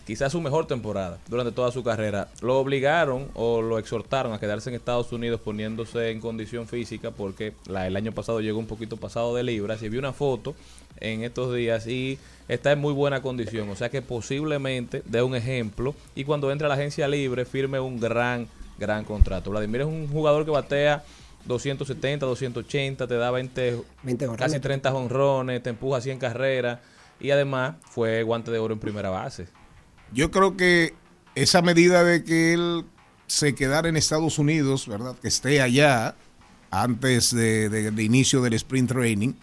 quizás 0.06 0.32
su 0.32 0.42
mejor 0.42 0.68
temporada 0.68 1.20
durante 1.28 1.52
toda 1.52 1.72
su 1.72 1.84
carrera. 1.84 2.28
Lo 2.42 2.60
obligaron 2.60 3.30
o 3.34 3.62
lo 3.62 3.80
exhortaron 3.80 4.34
a 4.34 4.40
quedarse 4.40 4.70
en 4.70 4.76
Estados 4.76 5.12
Unidos 5.12 5.42
poniéndose 5.42 6.12
en 6.12 6.20
condición 6.20 6.68
física 6.68 7.12
porque 7.12 7.54
la, 7.68 7.88
el 7.88 7.96
año 7.96 8.12
pasado 8.12 8.42
llegó 8.42 8.60
un 8.60 8.68
poquito 8.68 8.98
pasado 8.98 9.36
de 9.36 9.44
libras 9.44 9.82
y 9.84 9.90
vi 9.90 9.98
una 9.98 10.14
foto 10.14 10.56
en 11.00 11.24
estos 11.24 11.56
días 11.56 11.88
y 11.88 12.18
está 12.48 12.72
en 12.72 12.80
muy 12.80 12.94
buena 12.94 13.22
condición. 13.22 13.70
O 13.70 13.76
sea 13.76 13.90
que 13.90 14.02
posiblemente 14.02 15.04
dé 15.06 15.22
un 15.22 15.36
ejemplo 15.36 15.96
y 16.16 16.24
cuando 16.24 16.52
entre 16.52 16.66
a 16.66 16.70
la 16.70 16.76
agencia 16.76 17.08
libre 17.08 17.46
firme 17.46 17.80
un 17.80 18.00
gran, 18.00 18.48
gran 18.78 19.06
contrato. 19.06 19.52
Vladimir 19.52 19.82
es 19.82 19.88
un 19.88 20.08
jugador 20.08 20.46
que 20.46 20.52
batea 20.52 21.04
270, 21.46 22.26
280, 22.26 23.08
te 23.08 23.16
da 23.16 23.32
20, 23.32 23.82
20 24.04 24.26
casi 24.26 24.38
jonrones. 24.38 24.62
30 24.62 24.94
honrones, 24.94 25.64
te 25.64 25.70
empuja 25.70 26.02
100 26.02 26.20
carreras 26.20 26.80
y 27.20 27.32
además 27.32 27.76
fue 27.82 28.24
guante 28.24 28.52
de 28.52 28.60
oro 28.60 28.74
en 28.74 28.80
primera 28.80 29.10
base. 29.10 29.48
Yo 30.14 30.32
creo 30.32 30.56
que 30.58 30.94
esa 31.36 31.62
medida 31.62 32.04
de 32.04 32.24
que 32.24 32.54
él 32.54 32.86
se 33.28 33.56
quedara 33.56 33.90
en 33.90 33.98
Estados 33.98 34.38
Unidos, 34.40 34.88
¿verdad? 34.88 35.16
Que 35.22 35.28
esté 35.28 35.62
allá 35.62 36.16
antes 36.72 37.34
de, 37.34 37.70
de- 37.70 37.92
de 37.92 38.04
inicio 38.04 38.42
del 38.42 38.54
sprint 38.54 38.90
training, 38.92 39.34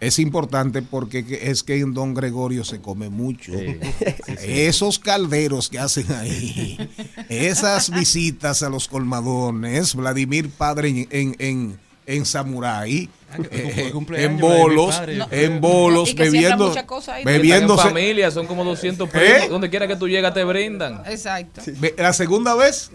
es 0.00 0.18
importante 0.20 0.80
porque 0.82 1.24
que- 1.26 1.50
es 1.50 1.62
que 1.64 1.78
en 1.80 1.92
Don 1.92 2.14
Gregorio 2.14 2.64
se 2.64 2.80
come 2.80 3.08
mucho. 3.08 3.52
Esos 4.42 4.98
calderos 4.98 5.68
que 5.68 5.78
hacen 5.78 6.10
ahí, 6.12 6.78
esas 7.28 7.90
visitas 7.90 8.62
a 8.62 8.68
los 8.70 8.86
colmadones, 8.88 9.94
Vladimir 9.94 10.50
Padre 10.50 10.88
en, 10.90 11.08
en, 11.10 11.36
en, 11.38 11.78
en 12.08 12.24
Samurai, 12.24 13.06
eh, 13.50 13.90
cumpleaños, 13.92 14.30
en 14.30 14.38
bolos, 14.38 14.96
Padre. 14.96 15.16
No. 15.16 15.28
en 15.30 15.60
bolos, 15.60 16.14
bebiendo, 16.14 16.74
en 16.74 17.76
familia, 17.76 18.30
son 18.30 18.46
como 18.46 18.64
200 18.64 19.06
¿Eh? 19.06 19.10
primos. 19.12 19.50
Donde 19.50 19.68
quiera 19.68 19.86
que 19.86 19.94
tú 19.94 20.08
llegas 20.08 20.32
te 20.32 20.42
brindan. 20.42 21.02
Exacto. 21.06 21.60
La 21.98 22.14
segunda 22.14 22.54
vez, 22.54 22.90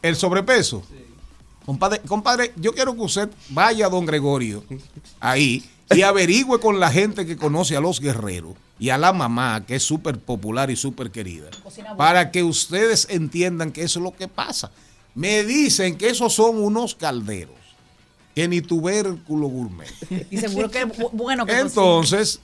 el 0.00 0.16
sobrepeso. 0.16 0.82
Compadre, 1.66 2.00
compadre, 2.08 2.52
yo 2.56 2.72
quiero 2.72 2.94
que 2.94 3.02
usted 3.02 3.28
vaya 3.50 3.86
a 3.86 3.88
don 3.90 4.06
Gregorio 4.06 4.64
ahí 5.20 5.62
y 5.94 6.00
averigüe 6.00 6.58
con 6.60 6.80
la 6.80 6.90
gente 6.90 7.26
que 7.26 7.36
conoce 7.36 7.76
a 7.76 7.80
los 7.80 8.00
guerreros 8.00 8.54
y 8.78 8.88
a 8.88 8.96
la 8.96 9.12
mamá, 9.12 9.66
que 9.66 9.74
es 9.74 9.82
súper 9.82 10.18
popular 10.18 10.70
y 10.70 10.76
súper 10.76 11.10
querida, 11.10 11.50
para 11.98 12.30
que 12.30 12.42
ustedes 12.42 13.06
entiendan 13.10 13.70
que 13.70 13.82
eso 13.82 13.98
es 13.98 14.02
lo 14.02 14.16
que 14.16 14.28
pasa. 14.28 14.70
Me 15.14 15.44
dicen 15.44 15.98
que 15.98 16.08
esos 16.08 16.32
son 16.32 16.62
unos 16.62 16.94
calderos, 16.94 17.57
que 18.42 18.48
ni 18.48 18.60
tubérculo 18.60 19.48
gourmet. 19.48 19.88
Y 20.30 20.38
seguro 20.38 20.70
que 20.70 20.82
es 20.82 20.86
bu- 20.86 21.10
bueno 21.12 21.44
que 21.46 21.58
Entonces, 21.58 22.40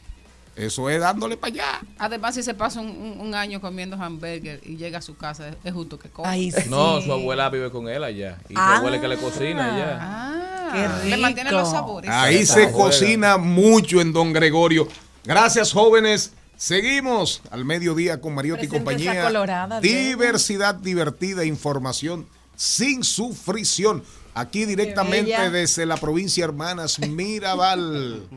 eso 0.57 0.88
es 0.90 1.01
dándole 1.01 1.36
para 1.36 1.53
allá. 1.53 1.80
Además, 1.99 2.34
si 2.34 2.42
se 2.42 2.55
pasa 2.55 2.80
un, 2.80 2.88
un- 2.88 3.20
un 3.20 3.34
año 3.34 3.61
comiendo 3.61 3.97
hamburger 3.97 4.61
y 4.64 4.76
llega 4.76 4.99
a 4.99 5.03
su 5.03 5.16
casa, 5.16 5.51
es- 5.62 5.72
justo 5.72 5.99
que 5.99 6.09
coma. 6.09 6.34
No, 6.68 7.01
su 7.01 7.12
abuela 7.12 7.49
vive 7.51 7.70
con 7.70 7.88
él 7.88 8.03
allá. 8.05 8.38
Y 8.49 8.55
su 8.55 8.59
Ah. 8.61 8.76
abuela 8.78 8.97
es 8.97 9.03
que 9.03 9.09
le 9.09 9.16
cocina 9.18 9.74
allá. 9.74 9.99
Ah, 10.01 11.01
le 11.07 11.16
mantiene 11.16 11.51
los 11.53 11.70
sabores. 11.70 12.11
Ahí 12.11 12.45
se 12.47 12.70
cocina 12.72 13.36
mucho 13.36 14.01
en 14.01 14.12
Don 14.12 14.32
Gregorio. 14.32 14.88
Gracias, 15.24 15.72
jóvenes. 15.72 16.32
Seguimos 16.57 17.42
al 17.51 17.64
mediodía 17.64 18.20
con 18.20 18.34
Mariotti 18.34 18.66
y 18.66 18.68
compañía. 18.68 19.24
colorada. 19.24 19.80
Diversidad 19.80 20.74
divertida, 20.76 21.45
información 21.45 22.26
sin 22.57 23.03
sufrición. 23.03 24.05
Aquí 24.35 24.64
directamente 24.64 25.51
desde 25.51 25.87
la 25.87 25.97
provincia 25.97 26.45
Hermanas 26.45 26.99
Mirabal. 26.99 28.28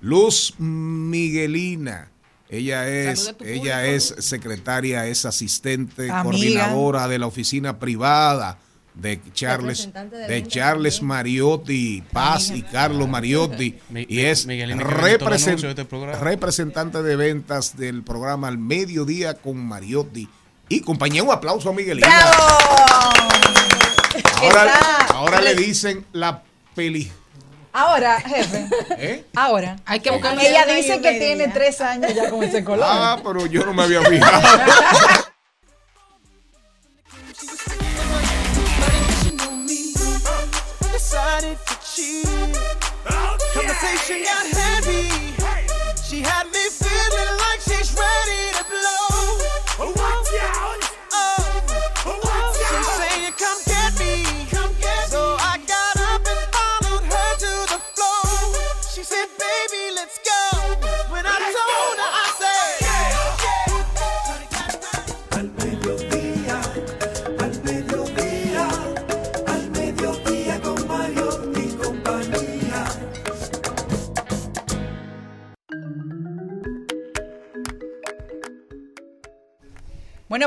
Luz 0.00 0.54
Miguelina. 0.58 2.10
Ella 2.48 2.86
es, 2.88 3.28
ella 3.28 3.34
público, 3.36 3.70
es 3.76 4.14
secretaria, 4.20 5.06
es 5.06 5.24
asistente, 5.24 6.04
Amiga. 6.10 6.22
coordinadora 6.22 7.08
de 7.08 7.18
la 7.18 7.26
oficina 7.26 7.78
privada 7.80 8.58
de 8.94 9.20
Charles, 9.32 9.88
de 10.28 10.46
Charles 10.46 11.02
Mariotti 11.02 12.02
Paz 12.12 12.50
y 12.54 12.62
Carlos 12.62 13.08
Mariotti 13.08 13.74
Mi- 13.90 14.06
y 14.08 14.20
es 14.20 14.46
Miguelina, 14.46 14.82
represent- 14.84 15.62
este 15.68 16.14
representante 16.20 17.02
de 17.02 17.16
ventas 17.16 17.76
del 17.76 18.02
programa 18.04 18.46
Al 18.48 18.58
Mediodía 18.58 19.34
con 19.34 19.58
Mariotti 19.58 20.28
y 20.68 20.80
compañía. 20.80 21.22
Un 21.24 21.32
aplauso 21.32 21.68
a 21.70 21.72
Miguelina. 21.72 22.08
Ahora, 25.14 25.40
le 25.40 25.54
dicen 25.54 26.04
la 26.12 26.42
peli. 26.74 27.10
Ahora, 27.72 28.20
jefe. 28.20 28.68
¿Eh? 28.98 29.24
Ahora. 29.34 29.76
Hay 29.84 30.00
que 30.00 30.10
buscar 30.10 30.38
Ella 30.40 30.64
dice 30.66 31.00
que 31.00 31.12
tiene 31.18 31.48
tres 31.48 31.80
años 31.80 32.14
ya 32.14 32.30
con 32.30 32.42
ese 32.42 32.64
color. 32.64 32.86
Ah, 32.88 33.18
pero 33.22 33.46
yo 33.46 33.64
no 33.64 33.74
me 33.74 33.82
había 33.82 34.02
fijado. 34.02 34.42
decided 40.92 41.58
to 41.66 41.74
cheat. 41.84 42.26
Conversation 43.54 44.22
got 44.24 44.46
heavy. 44.58 45.08
She 46.08 46.20
had 46.20 46.46
me 46.50 46.85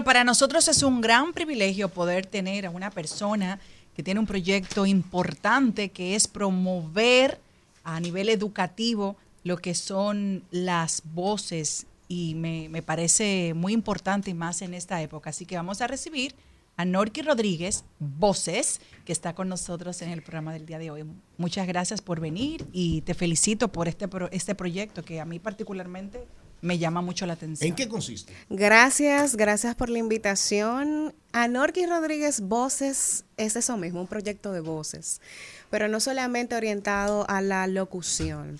Para 0.05 0.23
nosotros 0.23 0.67
es 0.67 0.81
un 0.81 1.01
gran 1.01 1.33
privilegio 1.33 1.89
poder 1.89 2.25
tener 2.25 2.65
a 2.65 2.69
una 2.69 2.89
persona 2.89 3.59
que 3.95 4.01
tiene 4.03 4.19
un 4.19 4.25
proyecto 4.25 4.85
importante 4.85 5.89
que 5.89 6.15
es 6.15 6.27
promover 6.27 7.39
a 7.83 7.99
nivel 7.99 8.29
educativo 8.29 9.17
lo 9.43 9.57
que 9.57 9.75
son 9.75 10.43
las 10.51 11.03
voces 11.13 11.85
y 12.07 12.33
me, 12.35 12.81
parece 12.81 13.53
muy 13.55 13.73
importante 13.73 14.31
y 14.31 14.33
más 14.33 14.61
en 14.61 14.73
esta 14.73 15.01
época. 15.01 15.29
Así 15.29 15.45
que 15.45 15.55
vamos 15.55 15.81
a 15.81 15.87
recibir 15.87 16.33
a 16.77 16.85
Norky 16.85 17.21
Rodríguez, 17.21 17.83
Voces, 17.99 18.79
que 19.05 19.11
está 19.11 19.35
con 19.35 19.49
nosotros 19.49 20.01
en 20.01 20.09
el 20.11 20.21
programa 20.21 20.53
del 20.53 20.65
día 20.65 20.79
de 20.79 20.91
hoy. 20.91 21.03
Muchas 21.37 21.67
gracias 21.67 22.01
por 22.01 22.19
venir 22.19 22.65
y 22.71 23.01
te 23.01 23.13
felicito 23.13 23.67
por 23.67 23.87
este, 23.87 24.07
pro- 24.07 24.31
este 24.31 24.55
proyecto 24.55 25.03
que 25.03 25.19
a 25.19 25.25
mí 25.25 25.39
particularmente 25.39 26.25
me 26.61 26.77
llama 26.77 27.01
mucho 27.01 27.25
la 27.25 27.33
atención. 27.33 27.69
¿En 27.69 27.75
qué 27.75 27.87
consiste? 27.87 28.33
Gracias, 28.49 29.35
gracias 29.35 29.75
por 29.75 29.89
la 29.89 29.99
invitación. 29.99 31.13
Anorki 31.31 31.85
Rodríguez 31.85 32.41
Voces 32.41 33.25
es 33.37 33.55
eso 33.55 33.77
mismo, 33.77 34.01
un 34.01 34.07
proyecto 34.07 34.51
de 34.51 34.59
voces, 34.61 35.21
pero 35.69 35.87
no 35.87 35.99
solamente 35.99 36.55
orientado 36.55 37.29
a 37.29 37.41
la 37.41 37.67
locución. 37.67 38.59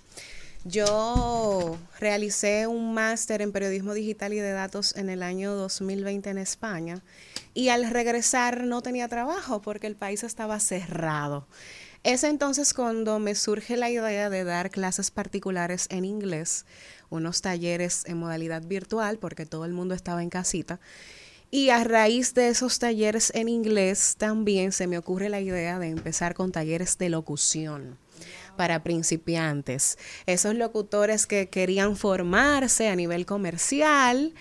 Yo 0.66 1.78
realicé 2.00 2.68
un 2.68 2.94
máster 2.94 3.42
en 3.42 3.54
periodismo 3.54 3.94
digital 3.94 4.34
y 4.34 4.40
de 4.40 4.52
datos 4.52 4.96
en 4.98 5.10
el 5.10 5.24
año 5.24 5.56
2020 5.56 6.30
en 6.30 6.38
España 6.38 7.02
y 7.54 7.70
al 7.70 7.90
regresar 7.90 8.66
no 8.66 8.82
tenía 8.82 9.08
trabajo 9.08 9.62
porque 9.62 9.88
el 9.88 9.96
país 9.96 10.24
estaba 10.24 10.60
cerrado. 10.60 11.48
Es 12.04 12.24
entonces 12.24 12.74
cuando 12.74 13.20
me 13.20 13.36
surge 13.36 13.78
la 13.78 13.90
idea 13.90 14.30
de 14.30 14.44
dar 14.44 14.70
clases 14.70 15.12
particulares 15.12 15.88
en 15.90 16.06
inglés, 16.06 16.66
unos 17.10 17.42
talleres 17.42 18.04
en 18.06 18.18
modalidad 18.18 18.66
virtual 18.66 19.18
porque 19.18 19.46
todo 19.46 19.66
el 19.66 19.74
mundo 19.74 19.96
estaba 19.96 20.24
en 20.24 20.30
casita. 20.30 20.80
Y 21.52 21.70
a 21.70 21.84
raíz 21.84 22.36
de 22.36 22.50
esos 22.50 22.78
talleres 22.78 23.32
en 23.34 23.50
inglés 23.50 24.16
también 24.18 24.72
se 24.72 24.86
me 24.86 25.00
ocurre 25.00 25.30
la 25.30 25.42
idea 25.42 25.80
de 25.80 25.88
empezar 25.88 26.36
con 26.36 26.52
talleres 26.52 26.98
de 27.00 27.10
locución 27.10 27.98
para 28.56 28.84
principiantes. 28.84 29.98
Esos 30.28 30.54
locutores 30.54 31.26
que 31.26 31.50
querían 31.50 31.96
formarse 31.96 32.90
a 32.90 32.96
nivel 32.96 33.26
comercial. 33.26 34.34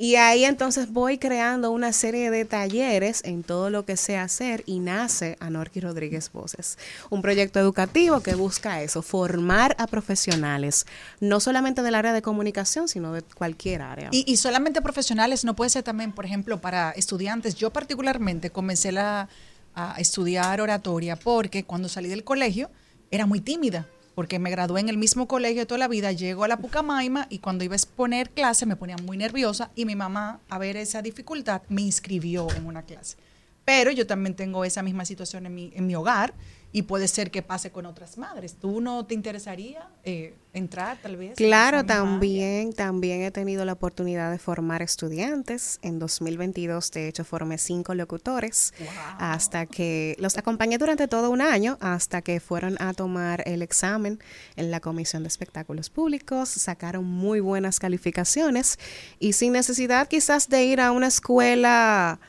Y 0.00 0.16
ahí 0.16 0.46
entonces 0.46 0.90
voy 0.90 1.18
creando 1.18 1.70
una 1.70 1.92
serie 1.92 2.30
de 2.30 2.46
talleres 2.46 3.20
en 3.22 3.42
todo 3.42 3.68
lo 3.68 3.84
que 3.84 3.98
sé 3.98 4.16
hacer 4.16 4.62
y 4.64 4.78
nace 4.78 5.36
Anorki 5.40 5.78
Rodríguez 5.78 6.32
Voces, 6.32 6.78
un 7.10 7.20
proyecto 7.20 7.60
educativo 7.60 8.20
que 8.20 8.34
busca 8.34 8.80
eso, 8.80 9.02
formar 9.02 9.76
a 9.78 9.86
profesionales, 9.86 10.86
no 11.20 11.38
solamente 11.38 11.82
del 11.82 11.94
área 11.94 12.14
de 12.14 12.22
comunicación, 12.22 12.88
sino 12.88 13.12
de 13.12 13.20
cualquier 13.20 13.82
área. 13.82 14.08
Y, 14.10 14.38
solamente 14.38 14.80
profesionales, 14.80 15.44
no 15.44 15.54
puede 15.54 15.68
ser 15.68 15.82
también, 15.82 16.12
por 16.12 16.24
ejemplo, 16.24 16.62
para 16.62 16.92
estudiantes. 16.92 17.54
Yo 17.56 17.70
particularmente 17.70 18.48
comencé 18.48 18.92
la, 18.92 19.28
a 19.74 19.96
estudiar 19.98 20.62
oratoria 20.62 21.16
porque 21.16 21.64
cuando 21.64 21.90
salí 21.90 22.08
del 22.08 22.24
colegio 22.24 22.70
era 23.10 23.26
muy 23.26 23.42
tímida, 23.42 23.86
porque 24.20 24.38
me 24.38 24.50
gradué 24.50 24.80
en 24.80 24.90
el 24.90 24.98
mismo 24.98 25.26
colegio 25.26 25.66
toda 25.66 25.78
la 25.78 25.88
vida, 25.88 26.12
llego 26.12 26.44
a 26.44 26.48
la 26.48 26.58
Pucamaima 26.58 27.26
y 27.30 27.38
cuando 27.38 27.64
iba 27.64 27.72
a 27.72 27.76
exponer 27.76 28.28
clase 28.28 28.66
me 28.66 28.76
ponía 28.76 28.96
muy 28.98 29.16
nerviosa 29.16 29.70
y 29.74 29.86
mi 29.86 29.96
mamá, 29.96 30.40
a 30.50 30.58
ver 30.58 30.76
esa 30.76 31.00
dificultad, 31.00 31.62
me 31.70 31.80
inscribió 31.80 32.46
en 32.54 32.66
una 32.66 32.82
clase. 32.82 33.16
Pero 33.64 33.90
yo 33.90 34.06
también 34.06 34.36
tengo 34.36 34.66
esa 34.66 34.82
misma 34.82 35.06
situación 35.06 35.46
en 35.46 35.54
mi, 35.54 35.72
en 35.74 35.86
mi 35.86 35.94
hogar 35.94 36.34
y 36.72 36.82
puede 36.82 37.08
ser 37.08 37.30
que 37.30 37.42
pase 37.42 37.72
con 37.72 37.86
otras 37.86 38.16
madres. 38.18 38.54
¿Tú 38.54 38.80
no 38.80 39.04
te 39.04 39.14
interesaría 39.14 39.88
eh, 40.04 40.34
entrar 40.52 40.98
tal 41.02 41.16
vez? 41.16 41.36
Claro, 41.36 41.84
también, 41.84 42.72
también 42.72 43.22
he 43.22 43.30
tenido 43.30 43.64
la 43.64 43.72
oportunidad 43.72 44.30
de 44.30 44.38
formar 44.38 44.82
estudiantes. 44.82 45.78
En 45.82 45.98
2022, 45.98 46.90
de 46.92 47.08
hecho, 47.08 47.24
formé 47.24 47.58
cinco 47.58 47.94
locutores 47.94 48.72
hasta 49.18 49.66
que 49.66 50.16
los 50.18 50.38
acompañé 50.38 50.78
durante 50.78 51.08
todo 51.08 51.30
un 51.30 51.40
año 51.40 51.76
hasta 51.80 52.22
que 52.22 52.38
fueron 52.40 52.76
a 52.80 52.94
tomar 52.94 53.42
el 53.46 53.62
examen 53.62 54.20
en 54.56 54.70
la 54.70 54.80
Comisión 54.80 55.22
de 55.24 55.28
Espectáculos 55.28 55.90
Públicos, 55.90 56.48
sacaron 56.48 57.04
muy 57.04 57.40
buenas 57.40 57.80
calificaciones 57.80 58.78
y 59.18 59.32
sin 59.32 59.52
necesidad 59.52 60.08
quizás 60.08 60.48
de 60.48 60.64
ir 60.64 60.80
a 60.80 60.92
una 60.92 61.08
escuela 61.08 62.20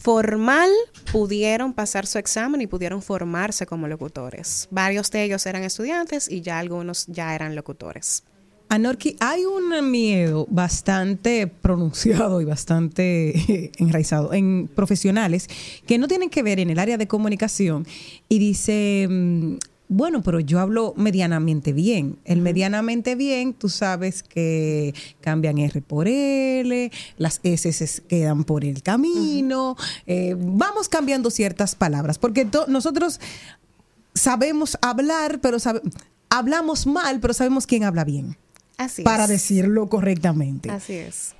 formal 0.00 0.70
pudieron 1.12 1.72
pasar 1.72 2.06
su 2.06 2.18
examen 2.18 2.60
y 2.60 2.66
pudieron 2.66 3.02
formarse 3.02 3.66
como 3.66 3.86
locutores. 3.88 4.68
Varios 4.70 5.10
de 5.10 5.24
ellos 5.24 5.44
eran 5.46 5.62
estudiantes 5.62 6.30
y 6.30 6.40
ya 6.40 6.58
algunos 6.58 7.06
ya 7.06 7.34
eran 7.34 7.54
locutores. 7.54 8.24
Anorki, 8.68 9.16
hay 9.18 9.44
un 9.44 9.90
miedo 9.90 10.46
bastante 10.48 11.48
pronunciado 11.48 12.40
y 12.40 12.44
bastante 12.44 13.72
enraizado 13.78 14.32
en 14.32 14.68
profesionales 14.72 15.48
que 15.86 15.98
no 15.98 16.06
tienen 16.06 16.30
que 16.30 16.44
ver 16.44 16.60
en 16.60 16.70
el 16.70 16.78
área 16.78 16.96
de 16.96 17.08
comunicación 17.08 17.84
y 18.28 18.38
dice, 18.38 19.08
mm, 19.10 19.56
bueno, 19.92 20.22
pero 20.22 20.38
yo 20.38 20.60
hablo 20.60 20.94
medianamente 20.96 21.72
bien. 21.72 22.16
El 22.24 22.40
medianamente 22.40 23.16
bien, 23.16 23.52
tú 23.54 23.68
sabes 23.68 24.22
que 24.22 24.94
cambian 25.20 25.58
R 25.58 25.82
por 25.82 26.06
L, 26.06 26.90
las 27.18 27.40
S 27.42 27.72
se 27.72 28.02
quedan 28.04 28.44
por 28.44 28.64
el 28.64 28.82
camino, 28.84 29.76
eh, 30.06 30.36
vamos 30.38 30.88
cambiando 30.88 31.28
ciertas 31.28 31.74
palabras, 31.74 32.18
porque 32.18 32.46
nosotros 32.68 33.18
sabemos 34.14 34.78
hablar, 34.80 35.40
pero 35.40 35.58
sabe- 35.58 35.82
hablamos 36.28 36.86
mal, 36.86 37.18
pero 37.20 37.34
sabemos 37.34 37.66
quién 37.66 37.84
habla 37.84 38.04
bien. 38.04 38.36
Así 38.76 39.02
para 39.02 39.24
es. 39.24 39.30
decirlo 39.30 39.88
correctamente. 39.88 40.70
Así 40.70 40.94
es. 40.94 41.34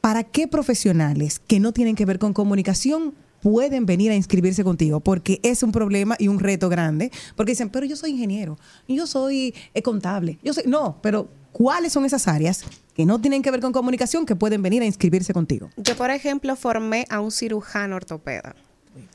¿Para 0.00 0.24
qué 0.24 0.46
profesionales 0.46 1.40
que 1.46 1.58
no 1.58 1.72
tienen 1.72 1.96
que 1.96 2.04
ver 2.04 2.18
con 2.18 2.32
comunicación 2.32 3.14
pueden 3.42 3.86
venir 3.86 4.10
a 4.10 4.14
inscribirse 4.14 4.64
contigo? 4.64 5.00
Porque 5.00 5.40
es 5.42 5.62
un 5.62 5.72
problema 5.72 6.16
y 6.18 6.28
un 6.28 6.38
reto 6.38 6.68
grande. 6.68 7.10
Porque 7.36 7.52
dicen, 7.52 7.70
pero 7.70 7.86
yo 7.86 7.96
soy 7.96 8.10
ingeniero, 8.10 8.58
yo 8.86 9.06
soy 9.06 9.54
eh, 9.74 9.82
contable, 9.82 10.38
yo 10.42 10.52
soy... 10.52 10.64
No, 10.66 10.98
pero 11.02 11.28
¿cuáles 11.52 11.92
son 11.92 12.04
esas 12.04 12.28
áreas 12.28 12.64
que 12.94 13.06
no 13.06 13.20
tienen 13.20 13.42
que 13.42 13.50
ver 13.50 13.60
con 13.60 13.72
comunicación 13.72 14.26
que 14.26 14.36
pueden 14.36 14.62
venir 14.62 14.82
a 14.82 14.86
inscribirse 14.86 15.32
contigo? 15.32 15.70
Yo, 15.76 15.96
por 15.96 16.10
ejemplo, 16.10 16.56
formé 16.56 17.06
a 17.10 17.20
un 17.20 17.30
cirujano 17.30 17.96
ortopeda. 17.96 18.54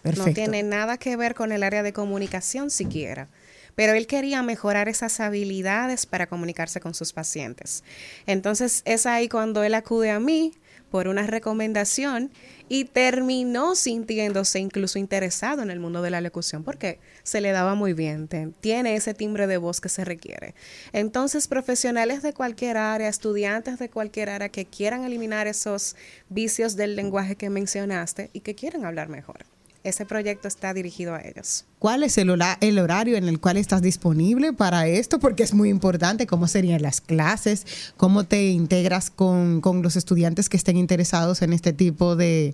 Perfecto. 0.02 0.30
No 0.30 0.34
tiene 0.34 0.64
nada 0.64 0.98
que 0.98 1.16
ver 1.16 1.36
con 1.36 1.52
el 1.52 1.64
área 1.64 1.84
de 1.84 1.94
comunicación 1.94 2.70
siquiera. 2.70 3.28
Pero 3.76 3.94
él 3.94 4.06
quería 4.06 4.44
mejorar 4.44 4.88
esas 4.88 5.20
habilidades 5.20 6.06
para 6.06 6.28
comunicarse 6.28 6.80
con 6.80 6.94
sus 6.94 7.12
pacientes. 7.12 7.84
Entonces 8.28 8.84
es 8.86 9.06
ahí 9.06 9.28
cuando 9.28 9.64
él 9.64 9.74
acude 9.74 10.12
a 10.12 10.20
mí 10.20 10.54
por 10.94 11.08
una 11.08 11.26
recomendación 11.26 12.30
y 12.70 12.86
terminó 12.86 13.74
sintiéndose 13.74 14.60
incluso 14.60 15.00
interesado 15.00 15.64
en 15.64 15.72
el 15.72 15.80
mundo 15.80 16.04
de 16.04 16.12
la 16.12 16.22
locución 16.22 16.64
porque 16.64 17.00
se 17.24 17.42
le 17.42 17.52
daba 17.52 17.74
muy 17.74 17.94
bien, 17.94 18.30
tiene 18.62 18.94
ese 18.94 19.16
timbre 19.16 19.48
de 19.48 19.58
voz 19.58 19.82
que 19.82 19.90
se 19.90 20.06
requiere. 20.06 20.54
Entonces, 20.92 21.48
profesionales 21.48 22.22
de 22.22 22.34
cualquier 22.34 22.78
área, 22.78 23.10
estudiantes 23.10 23.80
de 23.80 23.90
cualquier 23.90 24.30
área 24.30 24.50
que 24.50 24.66
quieran 24.66 25.04
eliminar 25.04 25.48
esos 25.48 25.96
vicios 26.30 26.76
del 26.76 26.96
lenguaje 26.96 27.38
que 27.38 27.50
mencionaste 27.50 28.30
y 28.32 28.42
que 28.42 28.54
quieran 28.54 28.86
hablar 28.86 29.10
mejor. 29.10 29.53
Ese 29.84 30.06
proyecto 30.06 30.48
está 30.48 30.74
dirigido 30.74 31.14
a 31.14 31.22
ellos. 31.22 31.66
¿Cuál 31.80 32.04
es 32.04 32.18
el, 32.18 32.30
horario 32.30 33.18
en 33.18 33.28
el 33.28 33.40
cual 33.40 33.58
estás 33.58 33.82
disponible 33.82 34.54
para 34.54 34.88
esto? 34.88 35.20
Porque 35.20 35.44
es 35.44 35.54
muy 35.54 35.70
importante 35.70 36.26
cómo 36.26 36.48
serían 36.48 36.82
las 36.82 37.02
clases, 37.02 37.66
cómo 37.98 38.24
te 38.24 38.48
integras 38.48 39.10
con, 39.10 39.60
con 39.60 39.82
los 39.82 39.98
estudiantes 39.98 40.48
que 40.48 40.56
estén 40.56 40.78
interesados 40.78 41.42
en 41.42 41.52
este 41.52 41.74
tipo 41.74 42.16
de, 42.16 42.54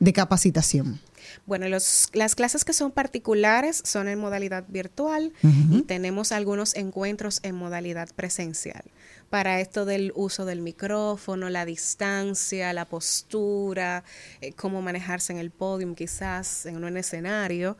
de 0.00 0.12
capacitación. 0.12 1.00
Bueno, 1.46 1.68
los, 1.68 2.08
las 2.12 2.34
clases 2.34 2.64
que 2.64 2.72
son 2.72 2.90
particulares 2.90 3.80
son 3.84 4.08
en 4.08 4.18
modalidad 4.18 4.64
virtual 4.68 5.32
y 5.70 5.82
tenemos 5.82 6.32
algunos 6.32 6.74
encuentros 6.74 7.40
en 7.42 7.54
modalidad 7.54 8.08
presencial. 8.14 8.82
Para 9.30 9.60
esto 9.60 9.84
del 9.84 10.12
uso 10.14 10.44
del 10.44 10.60
micrófono, 10.60 11.50
la 11.50 11.64
distancia, 11.64 12.72
la 12.72 12.84
postura, 12.84 14.04
eh, 14.40 14.52
cómo 14.52 14.82
manejarse 14.82 15.32
en 15.32 15.38
el 15.38 15.50
podium 15.50 15.94
quizás, 15.94 16.64
en 16.66 16.84
un 16.84 16.96
escenario. 16.96 17.76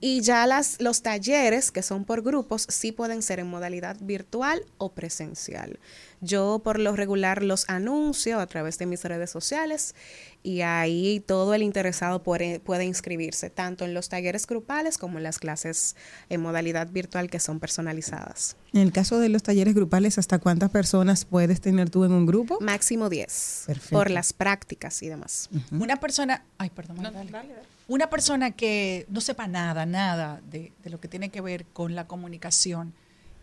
Y 0.00 0.20
ya 0.20 0.46
las, 0.46 0.80
los 0.80 1.02
talleres 1.02 1.70
que 1.72 1.82
son 1.82 2.04
por 2.04 2.22
grupos 2.22 2.66
sí 2.68 2.92
pueden 2.92 3.22
ser 3.22 3.40
en 3.40 3.46
modalidad 3.46 3.96
virtual 4.00 4.64
o 4.76 4.92
presencial. 4.92 5.78
Yo 6.20 6.60
por 6.62 6.78
lo 6.78 6.94
regular 6.94 7.42
los 7.42 7.68
anuncio 7.68 8.40
a 8.40 8.46
través 8.46 8.78
de 8.78 8.86
mis 8.86 9.02
redes 9.04 9.30
sociales 9.30 9.94
y 10.42 10.60
ahí 10.62 11.20
todo 11.26 11.54
el 11.54 11.62
interesado 11.62 12.22
puede, 12.22 12.60
puede 12.60 12.84
inscribirse, 12.84 13.50
tanto 13.50 13.84
en 13.84 13.94
los 13.94 14.08
talleres 14.08 14.46
grupales 14.46 14.98
como 14.98 15.18
en 15.18 15.24
las 15.24 15.38
clases 15.38 15.96
en 16.28 16.40
modalidad 16.40 16.88
virtual 16.88 17.30
que 17.30 17.40
son 17.40 17.58
personalizadas. 17.60 18.56
En 18.72 18.82
el 18.82 18.92
caso 18.92 19.18
de 19.18 19.28
los 19.28 19.42
talleres 19.42 19.74
grupales, 19.74 20.18
¿hasta 20.18 20.38
cuántas 20.38 20.70
personas 20.70 21.24
puedes 21.24 21.60
tener 21.60 21.90
tú 21.90 22.04
en 22.04 22.12
un 22.12 22.26
grupo? 22.26 22.58
Máximo 22.60 23.08
10, 23.08 23.64
Perfecto. 23.66 23.96
por 23.96 24.10
las 24.10 24.32
prácticas 24.32 25.02
y 25.02 25.08
demás. 25.08 25.48
Una 25.72 25.96
persona, 25.96 26.44
ay, 26.58 26.70
perdón, 26.70 27.02
dale. 27.02 27.54
una 27.88 28.10
persona 28.10 28.50
que 28.50 29.06
no 29.08 29.20
sepa 29.20 29.46
nada, 29.46 29.86
nada 29.86 30.40
de, 30.50 30.72
de 30.82 30.90
lo 30.90 31.00
que 31.00 31.08
tiene 31.08 31.30
que 31.30 31.40
ver 31.40 31.64
con 31.72 31.94
la 31.94 32.06
comunicación 32.06 32.94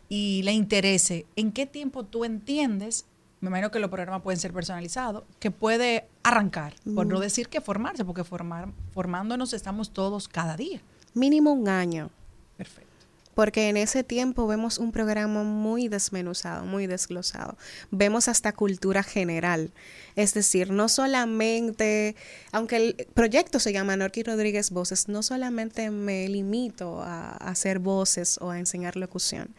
y 0.10 0.42
le 0.44 0.54
interese, 0.54 1.26
¿en 1.36 1.52
qué 1.52 1.66
tiempo 1.66 2.04
tú 2.06 2.24
entiendes? 2.26 3.06
Me 3.40 3.50
imagino 3.50 3.70
que 3.70 3.80
los 3.80 3.90
programas 3.92 4.22
pueden 4.24 4.40
ser 4.40 4.52
personalizados, 4.52 5.24
que 5.40 5.52
puede 5.52 6.08
arrancar, 6.24 6.74
por 6.96 7.06
no 7.06 7.18
Mm. 7.18 7.22
decir 7.22 7.50
que 7.50 7.62
formarse, 7.62 8.04
porque 8.04 8.24
formar, 8.24 8.70
formándonos 8.94 9.54
estamos 9.54 9.92
todos 9.92 10.28
cada 10.28 10.56
día. 10.58 10.82
Mínimo 11.14 11.52
un 11.54 11.68
año. 11.70 12.10
Perfecto. 12.58 12.88
Porque 13.36 13.70
en 13.70 13.78
ese 13.78 14.04
tiempo 14.04 14.48
vemos 14.48 14.80
un 14.80 14.92
programa 14.92 15.44
muy 15.44 15.88
desmenuzado, 15.90 16.66
muy 16.66 16.88
desglosado. 16.88 17.56
Vemos 17.92 18.28
hasta 18.28 18.52
cultura 18.52 19.04
general. 19.04 19.70
Es 20.16 20.34
decir, 20.34 20.72
no 20.72 20.90
solamente, 20.90 22.16
aunque 22.52 22.78
el 22.78 23.08
proyecto 23.14 23.60
se 23.60 23.74
llama 23.74 23.96
Norky 23.96 24.24
Rodríguez 24.24 24.72
Voces, 24.72 25.08
no 25.08 25.22
solamente 25.22 25.92
me 25.92 26.28
limito 26.28 27.04
a, 27.04 27.30
a 27.34 27.50
hacer 27.52 27.78
voces 27.78 28.40
o 28.42 28.50
a 28.50 28.58
enseñar 28.58 28.96
locución. 28.96 29.54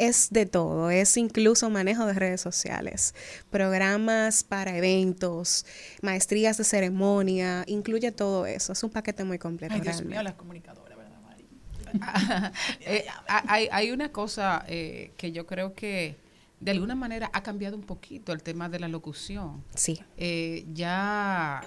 Es 0.00 0.30
de 0.30 0.46
todo, 0.46 0.90
es 0.90 1.16
incluso 1.18 1.68
manejo 1.68 2.06
de 2.06 2.14
redes 2.14 2.40
sociales, 2.40 3.14
programas 3.50 4.44
para 4.44 4.74
eventos, 4.74 5.66
maestrías 6.00 6.56
de 6.56 6.64
ceremonia, 6.64 7.64
incluye 7.66 8.10
todo 8.10 8.46
eso. 8.46 8.72
Es 8.72 8.82
un 8.82 8.88
paquete 8.88 9.24
muy 9.24 9.38
completo. 9.38 9.74
Ay, 9.74 9.80
Dios 9.82 9.96
realmente. 9.96 10.14
mío, 10.14 10.22
las 10.22 10.34
comunicadoras, 10.34 10.96
¿verdad, 10.96 11.20
Mari? 11.20 11.44
Eh, 12.80 13.04
hay, 13.26 13.68
hay 13.70 13.90
una 13.90 14.10
cosa 14.10 14.64
eh, 14.68 15.12
que 15.18 15.32
yo 15.32 15.46
creo 15.46 15.74
que 15.74 16.16
de 16.60 16.70
alguna 16.70 16.94
manera 16.94 17.30
ha 17.32 17.42
cambiado 17.42 17.76
un 17.76 17.82
poquito 17.82 18.32
el 18.32 18.42
tema 18.42 18.68
de 18.68 18.78
la 18.78 18.88
locución. 18.88 19.64
Sí. 19.74 20.00
Eh, 20.16 20.64
ya 20.72 21.62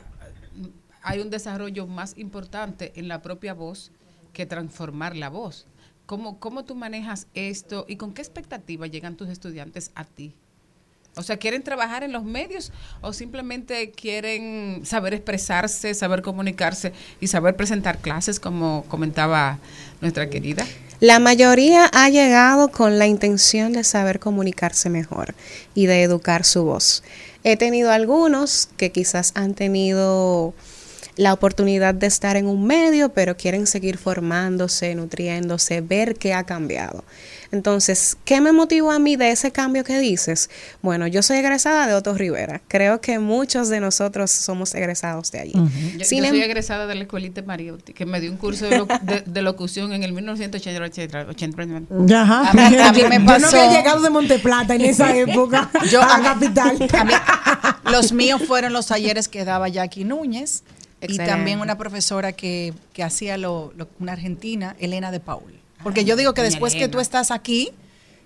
hay 1.04 1.20
un 1.20 1.30
desarrollo 1.30 1.86
más 1.88 2.18
importante 2.18 2.94
en 2.96 3.08
la 3.08 3.22
propia 3.22 3.54
voz 3.54 3.92
que 4.32 4.46
transformar 4.46 5.16
la 5.16 5.30
voz. 5.30 5.68
¿Cómo, 6.06 6.40
¿Cómo 6.40 6.66
tú 6.66 6.76
manejas 6.76 7.28
esto 7.34 7.86
y 7.88 7.96
con 7.96 8.14
qué 8.14 8.22
expectativa 8.22 8.88
llegan 8.88 9.16
tus 9.16 9.30
estudiantes 9.30 9.92
a 9.96 10.04
ti? 10.04 10.34
O 11.16 11.22
sea, 11.22 11.38
¿quieren 11.38 11.62
trabajar 11.62 12.04
en 12.04 12.12
los 12.12 12.24
medios 12.24 12.72
o 13.02 13.14
simplemente 13.14 13.92
quieren 13.92 14.82
saber 14.84 15.14
expresarse, 15.14 15.94
saber 15.94 16.24
comunicarse 16.24 16.92
y 17.22 17.28
saber 17.28 17.56
presentar 17.56 18.00
clases, 18.00 18.40
como 18.40 18.84
comentaba 18.88 19.60
nuestra 20.02 20.30
querida? 20.30 20.66
La 21.00 21.20
mayoría 21.20 21.86
ha 21.94 22.10
llegado 22.10 22.70
con 22.70 22.98
la 22.98 23.06
intención 23.06 23.74
de 23.74 23.84
saber 23.84 24.20
comunicarse 24.20 24.90
mejor 24.90 25.36
y 25.76 25.86
de 25.86 26.02
educar 26.02 26.46
su 26.46 26.64
voz. 26.64 27.04
He 27.44 27.58
tenido 27.58 27.92
algunos 27.92 28.70
que 28.78 28.92
quizás 28.92 29.34
han 29.36 29.54
tenido 29.54 30.56
la 31.16 31.32
oportunidad 31.34 31.94
de 31.94 32.08
estar 32.08 32.36
en 32.38 32.48
un 32.48 32.66
medio, 32.66 33.10
pero 33.10 33.38
quieren 33.38 33.68
seguir 33.68 33.98
formándose, 33.98 34.96
nutriéndose, 34.96 35.82
ver 35.82 36.16
qué 36.16 36.34
ha 36.34 36.44
cambiado. 36.44 37.04
Entonces, 37.52 38.18
¿qué 38.26 38.42
me 38.42 38.52
motivó 38.52 38.90
a 38.92 38.98
mí 38.98 39.16
de 39.16 39.30
ese 39.30 39.52
cambio 39.52 39.84
que 39.84 40.00
dices? 40.00 40.50
Bueno, 40.82 41.06
yo 41.06 41.22
soy 41.22 41.38
egresada 41.38 41.86
de 41.86 41.94
Otto 41.94 42.16
Rivera. 42.16 42.62
Creo 42.68 43.00
que 43.00 43.20
muchos 43.20 43.70
de 43.70 43.80
nosotros 43.80 44.32
somos 44.32 44.74
egresados 44.74 45.30
de 45.32 45.40
allí. 45.42 45.54
Yo, 45.54 46.04
Sin 46.04 46.24
yo 46.24 46.30
soy 46.30 46.38
em- 46.40 46.44
egresada 46.46 46.88
de 46.88 46.96
la 46.96 47.02
escuelita 47.04 47.44
Mariotti, 47.44 47.94
que 47.94 48.08
me 48.08 48.20
dio 48.20 48.32
un 48.32 48.38
curso 48.38 48.66
de, 48.66 48.80
lo- 48.80 48.88
de- 48.88 49.22
de 49.28 49.42
locución 49.44 49.94
en 49.94 50.02
el 50.02 50.14
1980. 50.14 51.28
Ajá. 52.16 52.50
A 52.50 52.54
mí- 52.54 52.76
a 52.76 52.92
mí 52.92 53.02
me 53.10 53.16
Yo 53.18 53.20
no 53.20 53.26
pasó- 53.26 53.48
había 53.62 53.78
llegado 53.78 54.02
de 54.02 54.10
Monteplata 54.10 54.74
en 54.74 54.82
esa 54.86 55.16
época. 55.16 55.70
Yo 55.92 56.02
a 56.02 56.16
a 56.16 56.18
mí- 56.18 56.24
capital. 56.24 56.90
a 56.92 57.04
mí- 57.04 57.14
los 57.92 58.14
míos 58.14 58.42
fueron 58.48 58.74
los 58.74 58.88
talleres 58.88 59.28
que 59.28 59.46
daba 59.46 59.68
Jackie 59.70 60.06
Núñez 60.06 60.64
y 61.10 61.18
también 61.28 61.60
una 61.60 61.78
profesora 61.78 62.32
que, 62.34 62.74
que 62.94 63.04
hacía 63.04 63.38
lo, 63.38 63.74
lo- 63.76 63.88
una 64.00 64.14
argentina, 64.14 64.76
Elena 64.80 65.12
de 65.12 65.20
Paul. 65.20 65.54
Porque 65.84 66.06
yo 66.06 66.16
digo 66.16 66.34
que 66.34 66.42
después 66.52 66.74
que 66.80 66.88
tú 66.92 67.00
estás 67.00 67.30
aquí 67.32 67.72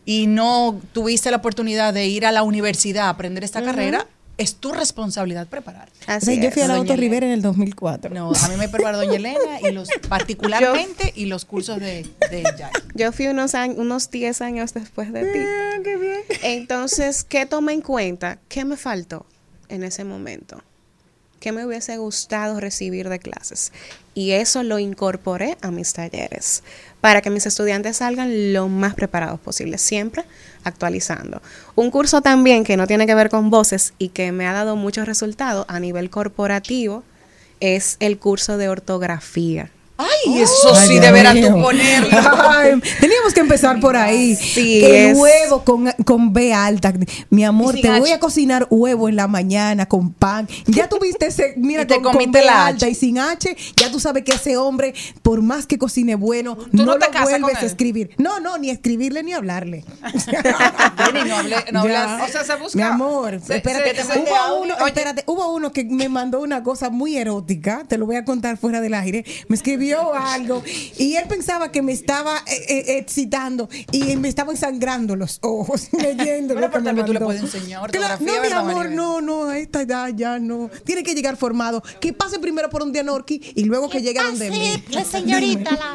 y 0.05 0.27
no 0.27 0.79
tuviste 0.93 1.31
la 1.31 1.37
oportunidad 1.37 1.93
de 1.93 2.05
ir 2.07 2.25
a 2.25 2.31
la 2.31 2.43
universidad 2.43 3.07
a 3.07 3.09
aprender 3.09 3.43
esta 3.43 3.59
carrera, 3.61 4.07
es 4.37 4.55
tu 4.57 4.71
responsabilidad 4.71 5.47
prepararte. 5.47 5.91
O 6.01 6.05
sea, 6.05 6.33
yo 6.35 6.51
fui 6.51 6.61
a 6.61 6.67
la 6.67 6.75
Doña 6.75 6.91
Auto 6.91 7.01
Rivera 7.01 7.25
en 7.25 7.31
el 7.31 7.41
2004. 7.41 8.13
No, 8.13 8.31
a 8.31 8.47
mí 8.49 8.55
me 8.57 8.69
preparó 8.69 8.97
doña 8.99 9.15
Elena 9.15 9.59
y 9.67 9.71
los 9.71 9.89
particularmente 10.09 11.11
y 11.15 11.25
los 11.25 11.43
cursos 11.45 11.79
de, 11.79 12.03
de. 12.29 12.43
Yo 12.93 13.11
fui 13.11 13.25
unos 13.27 13.55
años, 13.55 13.77
unos 13.79 14.11
10 14.11 14.41
años 14.41 14.75
después 14.75 15.11
de 15.11 15.23
ti. 15.23 15.39
Entonces, 16.43 17.23
¿qué 17.23 17.47
tomé 17.47 17.73
en 17.73 17.81
cuenta? 17.81 18.37
¿Qué 18.47 18.63
me 18.65 18.77
faltó 18.77 19.25
en 19.69 19.83
ese 19.83 20.03
momento? 20.03 20.61
¿Qué 21.39 21.51
me 21.51 21.65
hubiese 21.65 21.97
gustado 21.97 22.59
recibir 22.59 23.09
de 23.09 23.19
clases? 23.19 23.71
Y 24.15 24.31
eso 24.31 24.63
lo 24.63 24.79
incorporé 24.79 25.55
a 25.61 25.69
mis 25.69 25.93
talleres 25.93 26.63
para 26.99 27.21
que 27.21 27.29
mis 27.29 27.45
estudiantes 27.45 27.97
salgan 27.97 28.53
lo 28.53 28.67
más 28.67 28.95
preparados 28.95 29.39
posible, 29.39 29.77
siempre 29.77 30.23
actualizando. 30.63 31.41
Un 31.75 31.91
curso 31.91 32.21
también 32.21 32.63
que 32.63 32.75
no 32.75 32.87
tiene 32.87 33.05
que 33.05 33.13
ver 33.13 33.29
con 33.29 33.51
voces 33.51 33.93
y 33.99 34.09
que 34.09 34.31
me 34.31 34.47
ha 34.47 34.53
dado 34.53 34.75
muchos 34.75 35.05
resultados 35.05 35.65
a 35.69 35.79
nivel 35.79 36.09
corporativo 36.09 37.03
es 37.59 37.97
el 37.99 38.17
curso 38.17 38.57
de 38.57 38.69
ortografía. 38.69 39.69
Ay, 39.97 40.41
eso 40.41 40.75
sí 40.75 40.99
mío. 41.35 41.47
tú 41.55 41.61
ponerlo. 41.61 42.09
Ay, 42.49 42.79
teníamos 42.99 43.33
que 43.33 43.39
empezar 43.39 43.79
por 43.79 43.95
ahí. 43.97 44.35
Sí, 44.35 44.83
el 44.85 45.11
es- 45.11 45.17
huevo 45.17 45.63
con, 45.63 45.91
con 46.05 46.33
B 46.33 46.53
alta. 46.53 46.93
Mi 47.29 47.43
amor, 47.43 47.75
te 47.81 47.89
H. 47.89 47.99
voy 47.99 48.11
a 48.11 48.19
cocinar 48.19 48.67
huevo 48.69 49.09
en 49.09 49.15
la 49.15 49.27
mañana 49.27 49.87
con 49.87 50.11
pan. 50.13 50.47
Ya 50.67 50.87
tuviste 50.87 51.27
ese, 51.27 51.53
mira, 51.57 51.83
Y 51.83 51.85
te 51.87 51.95
con, 51.95 52.03
con 52.03 52.11
comiste 52.13 52.39
B 52.39 52.45
la 52.45 52.67
alta 52.67 52.85
H. 52.85 52.91
y 52.91 52.95
sin 52.95 53.17
H, 53.19 53.55
ya 53.75 53.91
tú 53.91 53.99
sabes 53.99 54.23
que 54.23 54.33
ese 54.33 54.55
hombre, 54.57 54.93
por 55.21 55.41
más 55.41 55.65
que 55.65 55.77
cocine 55.77 56.15
bueno, 56.15 56.57
no 56.71 56.85
no, 56.85 56.97
te 56.97 57.07
lo 57.07 57.11
con 57.13 57.23
vuelves 57.23 57.57
a 57.63 57.65
escribir. 57.65 58.11
No, 58.17 58.39
no, 58.39 58.57
ni 58.57 58.69
escribirle 58.69 59.23
ni 59.23 59.33
hablarle. 59.33 59.83
Jenny, 60.31 61.29
no 61.29 61.37
hablé- 61.37 61.71
no 61.71 61.87
Ya. 61.87 62.03
hablas- 62.03 62.29
O 62.29 62.31
sea, 62.31 62.43
se 62.43 62.55
busca. 62.55 62.77
Mi 62.77 62.83
amor, 62.83 63.39
se- 63.45 63.57
espérate, 63.57 63.95
se- 63.95 64.03
se- 64.13 64.19
hubo, 64.19 64.61
uno, 64.61 64.75
espérate, 64.85 65.23
hubo 65.27 65.51
uno 65.53 65.71
que 65.71 65.83
me 65.85 66.09
mandó 66.09 66.39
una 66.41 66.63
cosa 66.63 66.89
muy 66.89 67.17
erótica, 67.17 67.83
te 67.87 67.97
lo 67.97 68.05
voy 68.05 68.15
a 68.15 68.25
contar 68.25 68.57
fuera 68.57 68.81
del 68.81 68.93
aire, 68.93 69.25
me 69.47 69.55
escribió 69.89 70.13
algo 70.13 70.63
y 70.97 71.15
él 71.15 71.25
pensaba 71.27 71.71
que 71.71 71.81
me 71.81 71.91
estaba 71.91 72.37
eh, 72.47 72.63
eh, 72.67 72.97
excitando 72.97 73.69
y 73.91 74.15
me 74.17 74.27
estaba 74.29 74.51
ensangrando 74.51 75.15
los 75.15 75.39
ojos 75.41 75.89
leyendo 75.93 76.53
Bueno, 76.53 76.67
lo 76.67 76.73
que 76.73 76.79
me 76.81 76.93
vez 76.93 77.05
tú 77.05 77.13
le 77.13 77.19
mandó. 77.19 77.25
puedes 77.25 77.41
enseñar 77.41 77.91
Claro, 77.91 78.17
no, 78.19 78.33
mi 78.33 78.39
¿verdad, 78.39 78.59
amor, 78.59 78.91
no, 78.91 79.21
no, 79.21 79.45
a 79.49 79.57
esta 79.57 79.81
edad 79.81 80.09
ya 80.15 80.39
no. 80.39 80.69
Tiene 80.85 81.03
que 81.03 81.13
llegar 81.15 81.37
formado. 81.37 81.81
Que 81.99 82.13
pase 82.13 82.39
primero 82.39 82.69
por 82.69 82.83
un 82.83 82.91
Dianorqui 82.91 83.53
y 83.55 83.63
luego 83.65 83.89
que 83.89 84.01
llegue 84.01 84.19
a 84.19 84.23
donde 84.23 84.49
mí. 84.49 84.83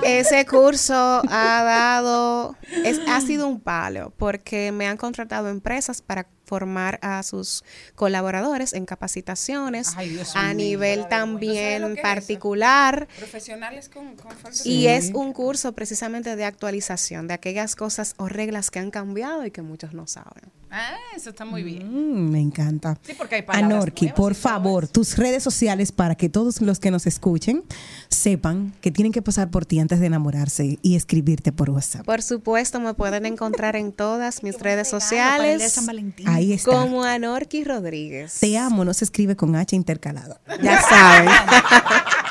Ese 0.02 0.47
curso 0.47 0.94
ha 1.28 1.62
dado, 1.62 2.56
es, 2.85 3.01
ha 3.09 3.20
sido 3.20 3.47
un 3.48 3.60
palo 3.60 4.12
porque 4.16 4.73
me 4.73 4.86
han 4.86 4.97
contratado 4.97 5.48
empresas 5.48 6.02
para 6.02 6.27
formar 6.52 6.98
a 7.00 7.22
sus 7.22 7.64
colaboradores 7.94 8.74
en 8.74 8.84
capacitaciones 8.84 9.94
Ay, 9.96 10.10
Dios 10.10 10.36
a 10.36 10.48
mío, 10.48 10.54
nivel 10.54 10.98
¿Tú 10.98 11.08
sabes 11.08 11.10
lo 11.10 11.16
también 11.16 11.84
es 11.84 12.02
particular. 12.02 13.08
Profesionales 13.16 13.88
con, 13.88 14.14
Y 14.62 14.88
es 14.88 15.12
un 15.14 15.32
curso 15.32 15.72
precisamente 15.72 16.36
de 16.36 16.44
actualización 16.44 17.26
de 17.26 17.32
aquellas 17.32 17.74
cosas 17.74 18.12
o 18.18 18.28
reglas 18.28 18.70
que 18.70 18.80
han 18.80 18.90
cambiado 18.90 19.46
y 19.46 19.50
que 19.50 19.62
muchos 19.62 19.94
no 19.94 20.06
saben. 20.06 20.52
Ah, 20.74 20.96
eso 21.14 21.28
está 21.28 21.44
muy 21.44 21.62
bien. 21.62 21.86
Mm, 21.86 22.30
me 22.30 22.40
encanta. 22.40 22.98
Sí, 23.02 23.12
porque 23.16 23.34
hay 23.34 23.42
palabras 23.42 23.70
Anorki, 23.70 24.06
nuevas 24.06 24.16
por 24.16 24.34
favor, 24.34 24.88
tus 24.88 25.18
redes 25.18 25.42
sociales 25.42 25.92
para 25.92 26.14
que 26.14 26.30
todos 26.30 26.62
los 26.62 26.80
que 26.80 26.90
nos 26.90 27.06
escuchen 27.06 27.62
sepan 28.08 28.72
que 28.80 28.90
tienen 28.90 29.12
que 29.12 29.20
pasar 29.20 29.50
por 29.50 29.66
ti 29.66 29.80
antes 29.80 30.00
de 30.00 30.06
enamorarse 30.06 30.78
y 30.80 30.96
escribirte 30.96 31.52
por 31.52 31.68
WhatsApp. 31.68 32.06
Por 32.06 32.22
supuesto, 32.22 32.80
me 32.80 32.94
pueden 32.94 33.26
encontrar 33.26 33.76
en 33.76 33.92
todas 33.92 34.42
mis 34.42 34.58
redes 34.58 34.88
Para 34.88 35.00
sociales 35.00 35.72
San 35.74 35.84
Valentín. 35.84 36.26
Ahí 36.26 36.54
está. 36.54 36.70
como 36.70 37.02
Anorki 37.04 37.64
Rodríguez. 37.64 38.40
Te 38.40 38.56
amo, 38.56 38.86
no 38.86 38.94
se 38.94 39.04
escribe 39.04 39.36
con 39.36 39.54
H 39.54 39.76
intercalado. 39.76 40.40
Ya 40.62 40.80
saben. 40.80 41.28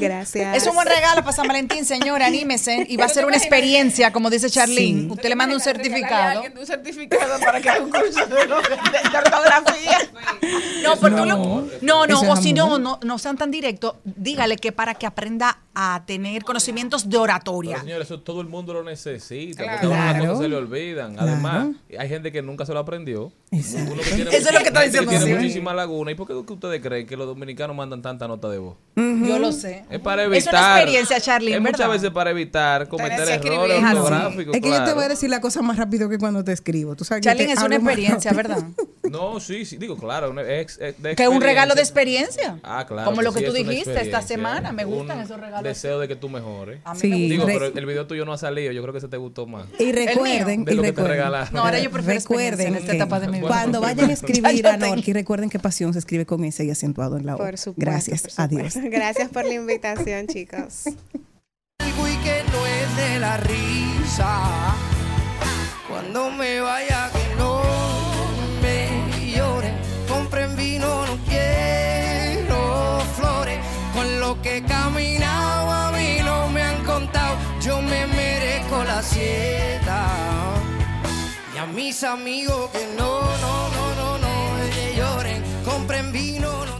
Gracias. 0.00 0.56
Es 0.56 0.66
un 0.66 0.74
buen 0.74 0.86
regalo 0.88 1.20
para 1.22 1.32
San 1.32 1.46
Valentín, 1.46 1.84
señora. 1.84 2.26
Anímese 2.26 2.86
y 2.88 2.96
va 2.96 3.04
a 3.06 3.08
ser 3.08 3.24
una 3.24 3.36
experiencia, 3.36 4.12
como 4.12 4.30
dice 4.30 4.50
Charlene. 4.50 5.02
Sí. 5.02 5.08
Usted 5.10 5.28
le 5.28 5.34
manda 5.36 5.54
un 5.54 5.60
certificado. 5.60 6.42
Un 6.58 6.66
certificado 6.66 7.38
para 7.40 7.60
que 7.60 7.68
haga 7.70 7.82
un 7.84 7.90
curso 7.90 8.26
de, 8.26 8.36
ortografía. 9.18 9.98
No, 10.82 10.96
pero 11.00 11.16
tú 11.16 11.24
lo- 11.26 11.66
no, 11.82 12.06
no, 12.06 12.20
o 12.32 12.36
si 12.36 12.52
no, 12.52 12.78
no, 12.78 12.98
no 13.02 13.18
sean 13.18 13.36
tan 13.36 13.50
directos, 13.50 13.94
dígale 14.04 14.56
que 14.56 14.72
para 14.72 14.94
que 14.94 15.06
aprenda 15.06 15.58
a 15.74 16.02
tener 16.06 16.42
conocimientos 16.44 17.08
de 17.08 17.16
oratoria. 17.16 17.72
Pero, 17.76 17.84
señores, 17.84 18.06
eso 18.06 18.20
todo 18.20 18.40
el 18.40 18.48
mundo 18.48 18.72
lo 18.74 18.82
necesita. 18.82 19.62
Claro. 19.62 19.78
Porque 19.82 19.94
Claro. 19.96 20.24
cosas 20.26 20.38
se 20.40 20.48
le 20.48 20.56
olvidan. 20.56 21.14
Claro. 21.14 21.28
Además, 21.30 21.68
hay 21.98 22.08
gente 22.08 22.32
que 22.32 22.42
nunca 22.42 22.66
se 22.66 22.72
lo 22.72 22.80
aprendió. 22.80 23.32
Exacto. 23.52 23.92
Uno 23.92 24.02
que 24.02 24.10
tiene 24.10 24.30
Eso 24.36 24.48
es 24.48 24.54
lo 24.54 24.60
que 24.60 24.68
está 24.68 24.82
diciendo, 24.82 25.10
Tiene 25.10 25.24
sí. 25.26 25.32
muchísima 25.34 25.74
laguna. 25.74 26.10
¿Y 26.10 26.14
por 26.14 26.26
qué 26.26 26.34
que 26.46 26.52
ustedes 26.52 26.80
creen 26.80 27.06
que 27.06 27.16
los 27.16 27.26
dominicanos 27.26 27.76
mandan 27.76 28.02
tanta 28.02 28.26
nota 28.28 28.48
de 28.48 28.58
voz? 28.58 28.76
Yo 28.96 29.38
lo 29.38 29.52
sé. 29.52 29.84
Es 29.90 30.00
para 30.00 30.22
Es 30.24 30.28
evitar. 30.28 30.54
una 30.54 30.76
experiencia, 30.76 31.20
Charlie, 31.20 31.52
Es 31.54 31.60
muchas 31.60 31.78
¿verdad? 31.78 31.92
veces 31.94 32.10
para 32.10 32.30
evitar 32.30 32.88
cometer 32.88 33.28
errores 33.28 33.78
Es 33.78 33.84
ortográficos. 33.96 34.54
Es 34.54 34.60
que 34.62 34.68
yo 34.70 34.84
te 34.84 34.92
voy 34.94 35.04
a 35.04 35.08
decir 35.08 35.30
la 35.30 35.40
cosa 35.40 35.62
más 35.62 35.76
rápido 35.76 36.08
que 36.08 36.18
cuando 36.18 36.44
te 36.44 36.52
escribo. 36.52 36.94
Tú 36.96 37.04
sabes 37.04 37.22
que 37.22 37.28
Charlene, 37.28 37.54
te 37.54 37.60
es 37.60 37.64
una 37.66 37.76
experiencia. 37.76 38.32
¿verdad? 38.32 38.62
No, 39.10 39.40
sí, 39.40 39.64
sí, 39.64 39.76
digo, 39.76 39.96
claro. 39.96 40.38
es- 40.40 40.78
es 40.78 41.02
de 41.02 41.16
Que 41.16 41.24
es 41.24 41.28
un 41.28 41.40
regalo 41.40 41.74
de 41.74 41.80
experiencia. 41.80 42.60
Ah, 42.62 42.84
claro. 42.86 43.10
Como 43.10 43.22
lo 43.22 43.32
sí, 43.32 43.40
que 43.40 43.44
tú 43.46 43.56
es 43.56 43.66
dijiste 43.66 44.00
esta 44.00 44.22
semana. 44.22 44.70
Me 44.70 44.84
gustan 44.84 45.18
Un 45.18 45.24
esos 45.24 45.40
regalos. 45.40 45.64
deseo 45.64 45.98
de 45.98 46.06
que 46.06 46.14
tú 46.14 46.28
mejores. 46.28 46.80
A 46.84 46.94
mí 46.94 47.00
Sí, 47.00 47.08
me 47.08 47.16
gusta. 47.16 47.28
Digo, 47.32 47.44
pero 47.46 47.66
el 47.80 47.86
video 47.86 48.06
tuyo 48.06 48.24
no 48.24 48.34
ha 48.34 48.38
salido. 48.38 48.70
Yo 48.70 48.82
creo 48.82 48.92
que 48.92 48.98
ese 48.98 49.08
te 49.08 49.16
gustó 49.16 49.48
más. 49.48 49.66
Y 49.80 49.90
recuerden, 49.90 50.64
De 50.64 50.74
y 50.74 50.76
lo 50.76 50.82
que 50.82 50.88
te 50.92 51.00
recuerden. 51.00 51.10
regalaron. 51.16 51.48
No, 51.52 51.62
ahora 51.64 51.80
yo 51.80 51.90
prefiero 51.90 52.20
recuerden 52.20 52.66
en 52.68 52.74
esta 52.76 52.92
etapa 52.94 53.18
de 53.18 53.26
mi 53.28 53.38
vida. 53.38 53.48
cuando 53.48 53.80
vayan 53.80 54.10
a 54.10 54.12
escribir 54.12 54.66
a. 54.68 54.76
Norki, 54.76 55.12
recuerden 55.12 55.50
que 55.50 55.58
pasión 55.58 55.92
se 55.92 55.98
escribe 55.98 56.24
con 56.24 56.44
S 56.44 56.64
y 56.64 56.70
acentuado 56.70 57.16
en 57.16 57.26
la 57.26 57.34
O. 57.34 57.38
Por 57.38 57.58
supuesto. 57.58 57.80
Gracias, 57.90 58.38
adiós. 58.38 58.74
Gracias 58.84 59.28
por 59.30 59.44
la 59.44 59.54
invitación, 59.54 59.79
chicos. 60.26 60.84
Algo 61.78 62.08
y 62.08 62.16
que 62.18 62.42
no 62.52 62.66
es 62.66 62.96
de 62.96 63.18
la 63.18 63.36
risa. 63.38 64.74
Cuando 65.88 66.30
me 66.30 66.60
vaya 66.60 67.10
que 67.12 67.34
no 67.36 67.62
me. 68.62 69.10
Compren 70.08 70.56
vino, 70.56 71.06
no 71.06 71.16
quiero 71.28 73.00
flores. 73.16 73.58
Con 73.94 74.20
lo 74.20 74.40
que 74.42 74.58
he 74.58 74.62
caminado 74.62 75.70
a 75.70 75.92
mí 75.92 76.18
no 76.24 76.48
me 76.48 76.62
han 76.62 76.84
contado. 76.84 77.36
Yo 77.60 77.80
me 77.80 78.06
merezco 78.06 78.84
la 78.84 79.02
sieta. 79.02 80.06
Y 81.54 81.58
a 81.58 81.66
mis 81.66 82.02
amigos 82.04 82.70
que 82.70 82.86
no, 82.98 83.20
no, 83.20 83.68
no, 83.70 83.94
no, 83.94 84.18
no 84.18 84.30
lloren. 84.96 85.42
Compren 85.64 86.12
vino, 86.12 86.66
no 86.66 86.79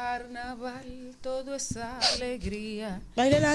Carnaval 0.00 1.14
todo 1.20 1.54
es 1.54 1.76
alegría. 1.76 3.02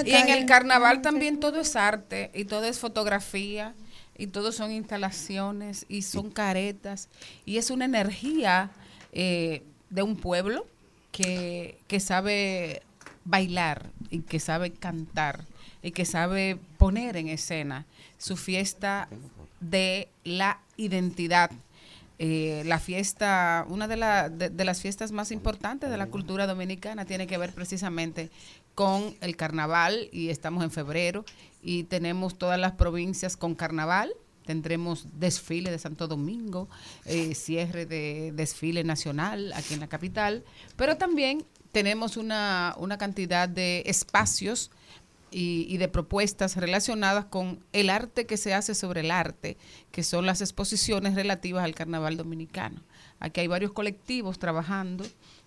Y 0.04 0.12
en 0.12 0.28
el 0.28 0.46
carnaval 0.46 1.02
también 1.02 1.40
todo 1.40 1.60
es 1.60 1.74
arte 1.74 2.30
y 2.34 2.44
todo 2.44 2.64
es 2.64 2.78
fotografía 2.78 3.74
y 4.16 4.28
todo 4.28 4.52
son 4.52 4.70
instalaciones 4.70 5.86
y 5.88 6.02
son 6.02 6.30
caretas 6.30 7.08
y 7.44 7.58
es 7.58 7.70
una 7.70 7.84
energía 7.84 8.70
eh, 9.12 9.64
de 9.90 10.02
un 10.02 10.16
pueblo 10.16 10.66
que, 11.10 11.78
que 11.88 11.98
sabe 11.98 12.82
bailar 13.24 13.90
y 14.10 14.20
que 14.20 14.38
sabe 14.38 14.72
cantar 14.72 15.44
y 15.82 15.90
que 15.90 16.04
sabe 16.04 16.58
poner 16.78 17.16
en 17.16 17.28
escena 17.28 17.86
su 18.18 18.36
fiesta 18.36 19.08
de 19.60 20.08
la 20.22 20.60
identidad 20.76 21.50
eh, 22.18 22.62
la 22.64 22.78
fiesta, 22.78 23.66
una 23.68 23.88
de, 23.88 23.96
la- 23.96 24.28
de- 24.28 24.64
las 24.64 24.80
fiestas 24.80 25.12
más 25.12 25.30
importantes 25.30 25.90
de 25.90 25.96
la 25.96 26.06
cultura 26.06 26.46
dominicana 26.46 27.04
tiene 27.04 27.26
que 27.26 27.36
ver 27.38 27.52
precisamente 27.52 28.30
con 28.74 29.14
el 29.20 29.36
carnaval 29.36 30.08
y 30.12 30.28
estamos 30.30 30.64
en 30.64 30.70
febrero 30.70 31.24
y 31.62 31.84
tenemos 31.84 32.36
todas 32.38 32.58
las 32.58 32.72
provincias 32.72 33.36
con 33.36 33.54
carnaval. 33.54 34.12
Tendremos 34.44 35.08
desfile 35.18 35.70
de 35.72 35.78
Santo 35.78 36.06
Domingo, 36.06 36.68
eh, 37.04 37.34
cierre 37.34 37.84
de 37.84 38.32
desfile 38.32 38.84
nacional 38.84 39.52
aquí 39.54 39.74
en 39.74 39.80
la 39.80 39.88
capital, 39.88 40.44
pero 40.76 40.96
también 40.96 41.44
tenemos 41.72 42.16
una, 42.16 42.74
una 42.78 42.96
cantidad 42.96 43.48
de 43.48 43.82
espacios 43.86 44.70
y, 45.30 45.66
y 45.68 45.76
de 45.78 45.88
propuestas 45.88 46.56
relacionadas 46.56 47.26
con 47.26 47.60
el 47.72 47.90
arte 47.90 48.26
que 48.26 48.36
se 48.36 48.54
hace 48.54 48.74
sobre 48.74 49.00
el 49.00 49.10
arte, 49.10 49.56
que 49.90 50.02
son 50.02 50.26
las 50.26 50.40
exposiciones 50.40 51.14
relativas 51.14 51.64
al 51.64 51.74
carnaval 51.74 52.16
dominicano. 52.16 52.82
Aquí 53.20 53.40
hay 53.40 53.46
varios 53.46 53.72
colectivos 53.72 54.38
trabajando 54.38 55.04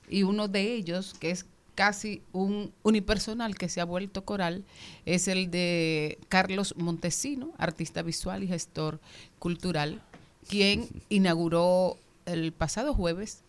y 0.09 0.23
uno 0.23 0.47
de 0.47 0.73
ellos, 0.73 1.13
que 1.19 1.31
es 1.31 1.45
casi 1.79 2.21
un 2.33 2.73
unipersonal 2.83 3.55
que 3.55 3.69
se 3.69 3.79
ha 3.79 3.85
vuelto 3.85 4.25
coral, 4.25 4.65
es 5.05 5.29
el 5.29 5.49
de 5.49 6.17
Carlos 6.27 6.73
Montesino, 6.75 7.53
artista 7.57 8.01
visual 8.01 8.43
y 8.43 8.47
gestor 8.47 8.99
cultural, 9.39 10.01
quien 10.49 10.89
inauguró 11.09 11.97
el 12.25 12.51
pasado 12.51 12.93
jueves 12.93 13.43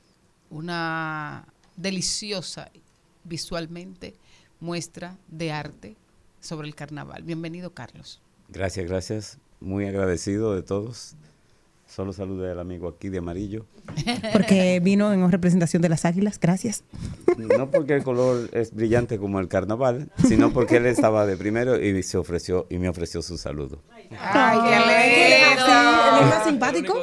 una 0.48 1.48
deliciosa 1.77 2.70
visualmente 3.24 4.15
muestra 4.61 5.19
de 5.27 5.51
arte 5.51 5.97
sobre 6.41 6.69
el 6.69 6.75
carnaval. 6.75 7.23
Bienvenido, 7.23 7.73
Carlos. 7.73 8.21
Gracias, 8.49 8.87
gracias. 8.87 9.39
Muy 9.61 9.87
agradecido 9.87 10.55
de 10.55 10.62
todos. 10.62 11.15
Solo 11.87 12.12
saludé 12.12 12.53
al 12.53 12.61
amigo 12.61 12.89
aquí 12.89 13.09
de 13.09 13.19
amarillo. 13.19 13.67
Porque 14.33 14.79
vino 14.81 15.12
en 15.12 15.29
representación 15.31 15.83
de 15.83 15.89
las 15.89 16.05
águilas. 16.05 16.39
Gracias. 16.39 16.85
No 17.37 17.71
porque 17.71 17.95
el 17.95 18.05
color 18.05 18.49
es 18.53 18.73
brillante 18.73 19.19
como 19.19 19.41
el 19.41 19.49
carnaval, 19.49 20.11
sino 20.29 20.53
porque 20.53 20.77
él 20.77 20.87
estaba 20.87 21.27
de 21.27 21.37
primero 21.37 21.81
y 21.81 22.03
se 22.03 22.19
ofreció 22.19 22.67
y 22.71 22.79
me 22.79 22.89
ofreció 22.89 23.23
su 23.23 23.39
saludo. 23.39 23.83
Ay, 24.19 24.59
qué 24.69 25.45
así, 25.45 25.71
él 26.11 26.23
es 26.23 26.29
más 26.29 26.45
simpático. 26.45 26.95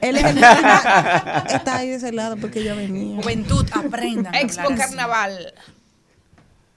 Él 0.00 0.16
es 0.16 0.24
el 0.24 0.36
está 1.56 1.76
ahí 1.78 1.88
de 1.88 1.94
ese 1.96 2.12
lado 2.12 2.36
porque 2.36 2.62
yo 2.62 2.76
venía. 2.76 3.20
Juventud, 3.22 3.66
aprendan. 3.72 4.34
a 4.34 4.40
Expo 4.40 4.68
hablar 4.68 4.80
así. 4.80 4.96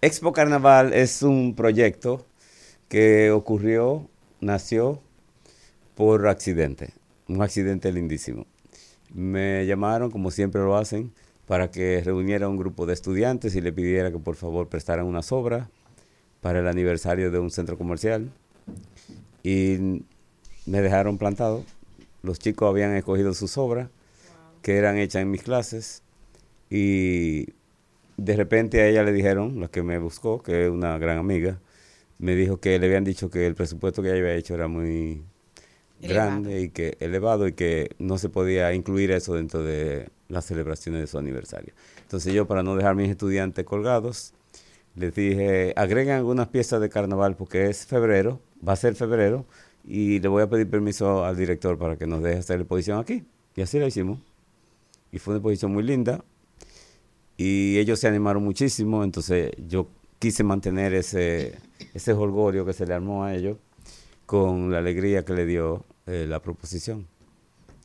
Expo 0.01 0.31
Carnaval 0.31 0.93
es 0.93 1.23
un 1.23 1.55
proyecto 1.55 2.26
que 2.88 3.31
ocurrió, 3.31 4.09
nació 4.39 5.01
por 5.93 6.26
accidente, 6.30 6.93
un 7.27 7.41
accidente 7.41 7.91
lindísimo. 7.91 8.45
Me 9.13 9.65
llamaron, 9.65 10.09
como 10.09 10.31
siempre 10.31 10.61
lo 10.61 10.77
hacen, 10.77 11.11
para 11.47 11.69
que 11.69 12.01
reuniera 12.01 12.47
un 12.47 12.55
grupo 12.55 12.85
de 12.85 12.93
estudiantes 12.93 13.55
y 13.55 13.61
le 13.61 13.73
pidiera 13.73 14.09
que 14.09 14.19
por 14.19 14.38
favor 14.38 14.69
prestaran 14.69 15.05
unas 15.05 15.34
obras 15.34 15.67
para 16.39 16.59
el 16.59 16.69
aniversario 16.69 17.30
de 17.30 17.39
un 17.39 17.51
centro 17.51 17.77
comercial. 17.77 18.31
Y 19.43 20.05
me 20.65 20.81
dejaron 20.81 21.17
plantado. 21.17 21.65
Los 22.23 22.39
chicos 22.39 22.69
habían 22.69 22.95
escogido 22.95 23.34
sus 23.34 23.57
obras, 23.57 23.89
que 24.61 24.77
eran 24.77 24.97
hechas 24.97 25.23
en 25.23 25.31
mis 25.31 25.43
clases, 25.43 26.03
y 26.69 27.47
de 28.21 28.35
repente 28.35 28.81
a 28.81 28.87
ella 28.87 29.03
le 29.03 29.11
dijeron, 29.11 29.59
la 29.59 29.67
que 29.69 29.83
me 29.83 29.97
buscó, 29.99 30.41
que 30.41 30.65
es 30.65 30.69
una 30.71 30.97
gran 30.97 31.17
amiga, 31.17 31.59
me 32.17 32.35
dijo 32.35 32.59
que 32.59 32.77
le 32.79 32.87
habían 32.87 33.03
dicho 33.03 33.29
que 33.29 33.47
el 33.47 33.55
presupuesto 33.55 34.01
que 34.01 34.09
ella 34.09 34.19
había 34.19 34.35
hecho 34.35 34.53
era 34.55 34.67
muy 34.67 35.23
grande 36.01 36.61
y 36.61 36.69
que 36.69 36.97
elevado 36.99 37.47
y 37.47 37.53
que 37.53 37.95
no 37.99 38.17
se 38.17 38.29
podía 38.29 38.73
incluir 38.73 39.11
eso 39.11 39.33
dentro 39.35 39.63
de 39.63 40.09
las 40.27 40.45
celebraciones 40.45 41.01
de 41.01 41.07
su 41.07 41.17
aniversario. 41.17 41.73
Entonces 42.01 42.33
yo 42.33 42.47
para 42.47 42.63
no 42.63 42.75
dejar 42.75 42.91
a 42.91 42.95
mis 42.95 43.09
estudiantes 43.09 43.65
colgados, 43.65 44.33
les 44.95 45.13
dije, 45.13 45.73
agreguen 45.75 46.15
algunas 46.15 46.47
piezas 46.47 46.81
de 46.81 46.89
carnaval 46.89 47.35
porque 47.35 47.67
es 47.67 47.85
febrero, 47.85 48.39
va 48.65 48.73
a 48.73 48.75
ser 48.75 48.95
febrero 48.95 49.45
y 49.85 50.19
le 50.19 50.27
voy 50.27 50.43
a 50.43 50.49
pedir 50.49 50.69
permiso 50.69 51.25
al 51.25 51.37
director 51.37 51.77
para 51.77 51.97
que 51.97 52.05
nos 52.05 52.21
deje 52.21 52.39
hacer 52.39 52.57
la 52.57 52.63
exposición 52.63 52.99
aquí. 52.99 53.23
Y 53.55 53.61
así 53.61 53.79
la 53.79 53.87
hicimos. 53.87 54.19
Y 55.11 55.19
fue 55.19 55.33
una 55.33 55.37
exposición 55.39 55.73
muy 55.73 55.83
linda, 55.83 56.23
y 57.39 57.79
ellos 57.79 57.99
se 58.01 58.07
animaron 58.09 58.43
muchísimo, 58.43 59.01
entonces 59.01 59.53
yo 59.65 59.87
quise 60.19 60.43
mantener 60.43 60.93
ese, 60.93 61.57
ese 61.93 62.11
holgorio 62.11 62.65
que 62.65 62.73
se 62.73 62.85
le 62.85 62.93
armó 62.93 63.23
a 63.23 63.33
ellos 63.33 63.55
con 64.25 64.69
la 64.71 64.79
alegría 64.79 65.23
que 65.23 65.31
le 65.33 65.45
dio 65.45 65.85
eh, 66.05 66.25
la 66.27 66.41
proposición 66.41 67.07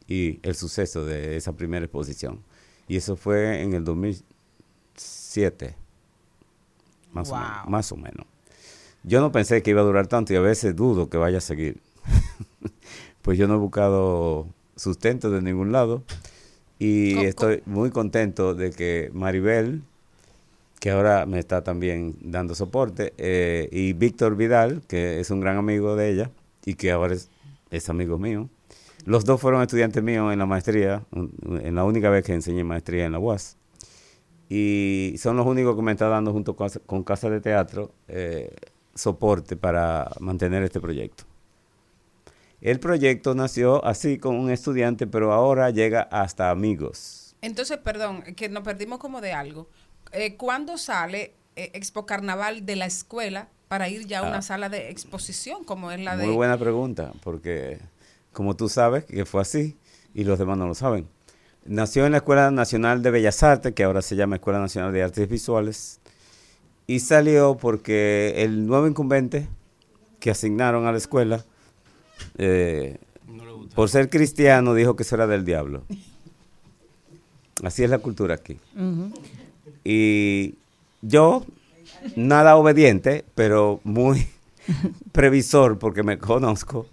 y 0.08 0.40
el 0.42 0.56
suceso 0.56 1.04
de 1.04 1.36
esa 1.36 1.52
primera 1.52 1.84
exposición. 1.84 2.42
Y 2.88 2.96
eso 2.96 3.14
fue 3.14 3.62
en 3.62 3.74
el 3.74 3.84
2007, 3.84 5.76
más, 7.12 7.30
o, 7.30 7.36
menos, 7.36 7.68
más 7.68 7.92
o 7.92 7.96
menos. 7.96 8.26
Yo 9.04 9.20
no 9.20 9.30
pensé 9.30 9.62
que 9.62 9.70
iba 9.70 9.82
a 9.82 9.84
durar 9.84 10.08
tanto 10.08 10.32
y 10.32 10.36
a 10.36 10.40
veces 10.40 10.74
dudo 10.74 11.08
que 11.08 11.16
vaya 11.16 11.38
a 11.38 11.40
seguir. 11.40 11.80
pues 13.22 13.38
yo 13.38 13.46
no 13.46 13.54
he 13.54 13.58
buscado 13.58 14.48
sustento 14.74 15.30
de 15.30 15.42
ningún 15.42 15.70
lado 15.70 16.02
y 16.78 17.18
estoy 17.24 17.62
muy 17.66 17.90
contento 17.90 18.54
de 18.54 18.70
que 18.70 19.10
Maribel, 19.12 19.82
que 20.80 20.90
ahora 20.90 21.24
me 21.26 21.38
está 21.38 21.62
también 21.62 22.16
dando 22.20 22.54
soporte, 22.54 23.14
eh, 23.16 23.68
y 23.72 23.92
Víctor 23.92 24.36
Vidal, 24.36 24.82
que 24.86 25.20
es 25.20 25.30
un 25.30 25.40
gran 25.40 25.56
amigo 25.56 25.96
de 25.96 26.10
ella 26.10 26.30
y 26.64 26.74
que 26.74 26.90
ahora 26.90 27.14
es, 27.14 27.30
es 27.70 27.88
amigo 27.88 28.18
mío. 28.18 28.48
Los 29.06 29.24
dos 29.24 29.40
fueron 29.40 29.62
estudiantes 29.62 30.02
míos 30.02 30.32
en 30.32 30.38
la 30.38 30.46
maestría, 30.46 31.04
en 31.12 31.74
la 31.74 31.84
única 31.84 32.08
vez 32.10 32.24
que 32.24 32.32
enseñé 32.32 32.64
maestría 32.64 33.04
en 33.04 33.12
la 33.12 33.18
UAS. 33.18 33.58
Y 34.48 35.14
son 35.18 35.36
los 35.36 35.46
únicos 35.46 35.76
que 35.76 35.82
me 35.82 35.92
están 35.92 36.10
dando 36.10 36.32
junto 36.32 36.56
con, 36.56 36.70
con 36.86 37.02
Casa 37.02 37.28
de 37.28 37.40
Teatro 37.40 37.92
eh, 38.08 38.54
soporte 38.94 39.56
para 39.56 40.10
mantener 40.20 40.62
este 40.62 40.80
proyecto. 40.80 41.24
El 42.64 42.80
proyecto 42.80 43.34
nació 43.34 43.84
así 43.84 44.16
con 44.18 44.36
un 44.36 44.50
estudiante, 44.50 45.06
pero 45.06 45.34
ahora 45.34 45.68
llega 45.68 46.00
hasta 46.00 46.50
amigos. 46.50 47.36
Entonces, 47.42 47.76
perdón, 47.76 48.22
que 48.22 48.48
nos 48.48 48.62
perdimos 48.62 48.98
como 49.00 49.20
de 49.20 49.34
algo. 49.34 49.68
Eh, 50.12 50.36
¿Cuándo 50.36 50.78
sale 50.78 51.34
eh, 51.56 51.70
Expo 51.74 52.06
Carnaval 52.06 52.64
de 52.64 52.76
la 52.76 52.86
escuela 52.86 53.48
para 53.68 53.90
ir 53.90 54.06
ya 54.06 54.20
a 54.20 54.22
una 54.22 54.38
Ah. 54.38 54.42
sala 54.42 54.70
de 54.70 54.88
exposición 54.90 55.62
como 55.64 55.90
es 55.90 56.00
la 56.00 56.16
de... 56.16 56.24
Muy 56.24 56.34
buena 56.36 56.56
pregunta, 56.56 57.12
porque 57.22 57.78
como 58.32 58.56
tú 58.56 58.70
sabes 58.70 59.04
que 59.04 59.26
fue 59.26 59.42
así 59.42 59.76
y 60.14 60.24
los 60.24 60.38
demás 60.38 60.56
no 60.56 60.66
lo 60.66 60.74
saben. 60.74 61.06
Nació 61.66 62.06
en 62.06 62.12
la 62.12 62.18
Escuela 62.18 62.50
Nacional 62.50 63.02
de 63.02 63.10
Bellas 63.10 63.42
Artes, 63.42 63.74
que 63.74 63.84
ahora 63.84 64.00
se 64.00 64.16
llama 64.16 64.36
Escuela 64.36 64.58
Nacional 64.58 64.90
de 64.90 65.02
Artes 65.02 65.28
Visuales, 65.28 66.00
y 66.86 67.00
salió 67.00 67.58
porque 67.58 68.34
el 68.38 68.66
nuevo 68.66 68.86
incumbente 68.86 69.48
que 70.18 70.30
asignaron 70.30 70.86
a 70.86 70.92
la 70.92 70.98
escuela, 70.98 71.44
eh, 72.38 72.98
por 73.74 73.88
ser 73.88 74.10
cristiano, 74.10 74.74
dijo 74.74 74.96
que 74.96 75.02
eso 75.02 75.14
era 75.16 75.26
del 75.26 75.44
diablo. 75.44 75.84
Así 77.62 77.82
es 77.84 77.90
la 77.90 77.98
cultura 77.98 78.34
aquí. 78.34 78.58
Y 79.84 80.54
yo, 81.02 81.44
nada 82.16 82.56
obediente, 82.56 83.24
pero 83.34 83.80
muy 83.84 84.26
previsor, 85.12 85.78
porque 85.78 86.02
me 86.02 86.18
conozco, 86.18 86.86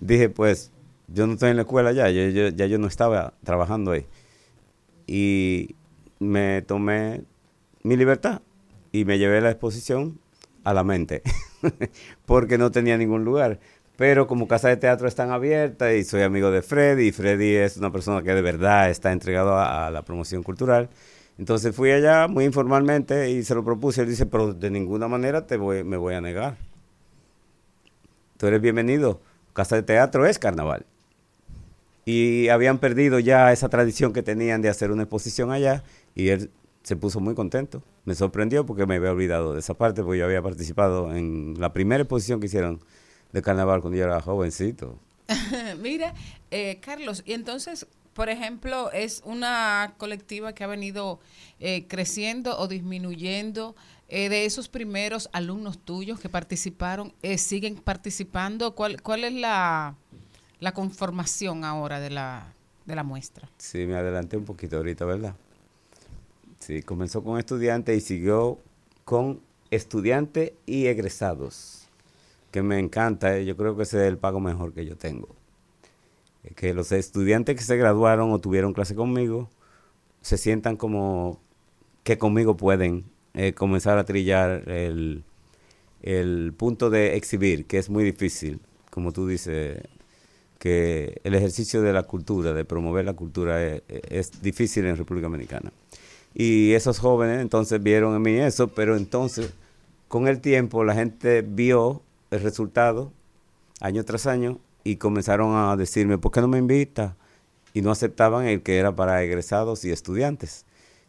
dije, 0.00 0.28
pues, 0.28 0.70
yo 1.08 1.26
no 1.26 1.34
estoy 1.34 1.50
en 1.50 1.56
la 1.56 1.62
escuela 1.62 1.92
ya, 1.92 2.10
yo- 2.10 2.28
yo- 2.28 2.48
ya 2.48 2.66
yo 2.66 2.78
no 2.78 2.86
estaba 2.86 3.34
trabajando 3.44 3.92
ahí. 3.92 4.06
y 5.06 5.74
me 6.20 6.60
tomé 6.62 7.22
mi 7.82 7.96
libertad 7.96 8.42
y 8.92 9.04
me 9.06 9.18
llevé 9.18 9.40
la 9.40 9.50
exposición 9.50 10.18
a 10.64 10.74
la 10.74 10.84
mente, 10.84 11.22
porque 12.26 12.58
no 12.58 12.70
tenía 12.70 12.98
ningún 12.98 13.24
lugar. 13.24 13.58
Pero 13.98 14.28
como 14.28 14.46
casa 14.46 14.68
de 14.68 14.76
teatro 14.76 15.08
están 15.08 15.32
abiertas 15.32 15.92
y 15.92 16.04
soy 16.04 16.22
amigo 16.22 16.52
de 16.52 16.62
Freddy, 16.62 17.08
y 17.08 17.12
Freddy 17.12 17.56
es 17.56 17.78
una 17.78 17.90
persona 17.90 18.22
que 18.22 18.32
de 18.32 18.42
verdad 18.42 18.90
está 18.90 19.10
entregado 19.10 19.58
a, 19.58 19.90
la 19.90 20.02
promoción 20.02 20.44
cultural, 20.44 20.88
entonces 21.36 21.74
fui 21.74 21.90
allá 21.90 22.28
muy 22.28 22.44
informalmente 22.44 23.28
y 23.32 23.42
se 23.42 23.56
lo 23.56 23.64
propuse. 23.64 24.02
Él 24.02 24.08
dice, 24.08 24.24
pero 24.24 24.54
de 24.54 24.70
ninguna 24.70 25.08
manera 25.08 25.48
te 25.48 25.56
voy, 25.56 25.82
me 25.82 25.96
voy 25.96 26.14
a 26.14 26.20
negar. 26.20 26.56
Tú 28.36 28.46
eres 28.46 28.60
bienvenido. 28.60 29.20
Casa 29.52 29.74
de 29.74 29.82
teatro 29.82 30.26
es 30.26 30.38
carnaval. 30.38 30.86
Y 32.04 32.50
habían 32.50 32.78
perdido 32.78 33.18
ya 33.18 33.52
esa 33.52 33.68
tradición 33.68 34.12
que 34.12 34.22
tenían 34.22 34.62
de 34.62 34.68
hacer 34.68 34.92
una 34.92 35.02
exposición 35.02 35.50
allá 35.50 35.82
y 36.14 36.28
él 36.28 36.52
se 36.84 36.94
puso 36.94 37.18
muy 37.18 37.34
contento. 37.34 37.82
Me 38.04 38.14
sorprendió 38.14 38.64
porque 38.64 38.86
me 38.86 38.94
había 38.94 39.10
olvidado 39.10 39.54
de 39.54 39.58
esa 39.58 39.74
parte 39.74 40.04
porque 40.04 40.20
yo 40.20 40.24
había 40.24 40.40
participado 40.40 41.12
en 41.16 41.56
la 41.58 41.72
primera 41.72 42.04
exposición 42.04 42.38
que 42.38 42.46
hicieron 42.46 42.78
de 43.32 43.42
carnaval 43.42 43.80
cuando 43.80 43.98
yo 43.98 44.04
era 44.04 44.20
jovencito. 44.20 44.98
Mira, 45.80 46.14
eh, 46.50 46.78
Carlos, 46.80 47.22
y 47.26 47.32
entonces, 47.34 47.86
por 48.14 48.28
ejemplo, 48.28 48.90
es 48.92 49.22
una 49.24 49.94
colectiva 49.98 50.52
que 50.54 50.64
ha 50.64 50.66
venido 50.66 51.20
eh, 51.60 51.86
creciendo 51.88 52.58
o 52.58 52.68
disminuyendo. 52.68 53.74
eh, 54.10 54.30
de 54.30 54.46
esos 54.46 54.68
primeros 54.70 55.28
alumnos 55.34 55.78
tuyos 55.78 56.18
que 56.18 56.30
participaron, 56.30 57.12
eh, 57.22 57.36
siguen 57.36 57.76
participando. 57.76 58.74
¿Cuál, 58.74 59.02
cuál 59.02 59.22
es 59.24 59.34
la, 59.34 59.96
la 60.60 60.72
conformación 60.72 61.62
ahora 61.62 62.00
de 62.00 62.08
la, 62.08 62.54
de 62.86 62.94
la 62.96 63.02
muestra? 63.04 63.50
Sí, 63.58 63.84
me 63.86 63.96
adelanté 63.96 64.38
un 64.38 64.46
poquito 64.46 64.78
ahorita, 64.78 65.04
¿verdad? 65.04 65.34
Sí, 66.58 66.82
comenzó 66.82 67.22
con 67.22 67.38
estudiantes 67.38 67.96
y 67.98 68.00
siguió 68.00 68.58
con 69.04 69.40
estudiantes 69.70 70.52
y 70.66 70.86
egresados, 70.86 71.77
que 72.50 72.62
me 72.62 72.78
encanta, 72.78 73.36
eh, 73.36 73.44
yo 73.44 73.56
creo 73.56 73.76
que 73.76 73.82
ese 73.84 74.02
es 74.02 74.08
el 74.08 74.18
pago 74.18 74.40
mejor 74.40 74.72
que 74.72 74.84
yo 74.86 74.96
tengo. 74.96 75.28
Eh, 76.44 76.52
Que 76.54 76.74
los 76.74 76.92
estudiantes 76.92 77.56
que 77.56 77.62
se 77.62 77.76
graduaron 77.76 78.32
o 78.32 78.38
tuvieron 78.38 78.72
clase 78.72 78.94
conmigo 78.94 79.50
se 80.22 80.38
sientan 80.38 80.76
como 80.76 81.40
que 82.04 82.18
conmigo 82.18 82.56
pueden 82.56 83.04
eh, 83.34 83.52
comenzar 83.52 83.98
a 83.98 84.04
trillar 84.04 84.68
el, 84.68 85.24
el 86.02 86.54
punto 86.56 86.90
de 86.90 87.16
exhibir, 87.16 87.66
que 87.66 87.78
es 87.78 87.90
muy 87.90 88.04
difícil, 88.04 88.60
como 88.90 89.12
tú 89.12 89.28
dices, 89.28 89.82
que 90.58 91.20
el 91.24 91.34
ejercicio 91.34 91.82
de 91.82 91.92
la 91.92 92.02
cultura, 92.02 92.52
de 92.52 92.64
promover 92.64 93.04
la 93.04 93.12
cultura, 93.14 93.64
es, 93.64 93.82
es 93.88 94.42
difícil 94.42 94.86
en 94.86 94.96
República 94.96 95.26
Dominicana. 95.26 95.70
Y 96.34 96.72
esos 96.72 96.98
jóvenes 96.98 97.40
entonces 97.40 97.82
vieron 97.82 98.14
en 98.14 98.22
mí 98.22 98.32
eso, 98.32 98.68
pero 98.68 98.96
entonces 98.96 99.52
con 100.08 100.28
el 100.28 100.40
tiempo 100.40 100.84
la 100.84 100.94
gente 100.94 101.42
vio 101.42 102.02
el 102.30 102.40
resultado 102.40 103.12
año 103.80 104.04
tras 104.04 104.26
año 104.26 104.58
y 104.84 104.96
comenzaron 104.96 105.56
a 105.56 105.76
decirme, 105.76 106.18
¿por 106.18 106.32
qué 106.32 106.40
no 106.40 106.48
me 106.48 106.58
invita? 106.58 107.16
Y 107.74 107.82
no 107.82 107.90
aceptaban 107.90 108.46
el 108.46 108.62
que 108.62 108.78
era 108.78 108.94
para 108.94 109.22
egresados 109.22 109.84
y 109.84 109.90
estudiantes. 109.90 110.64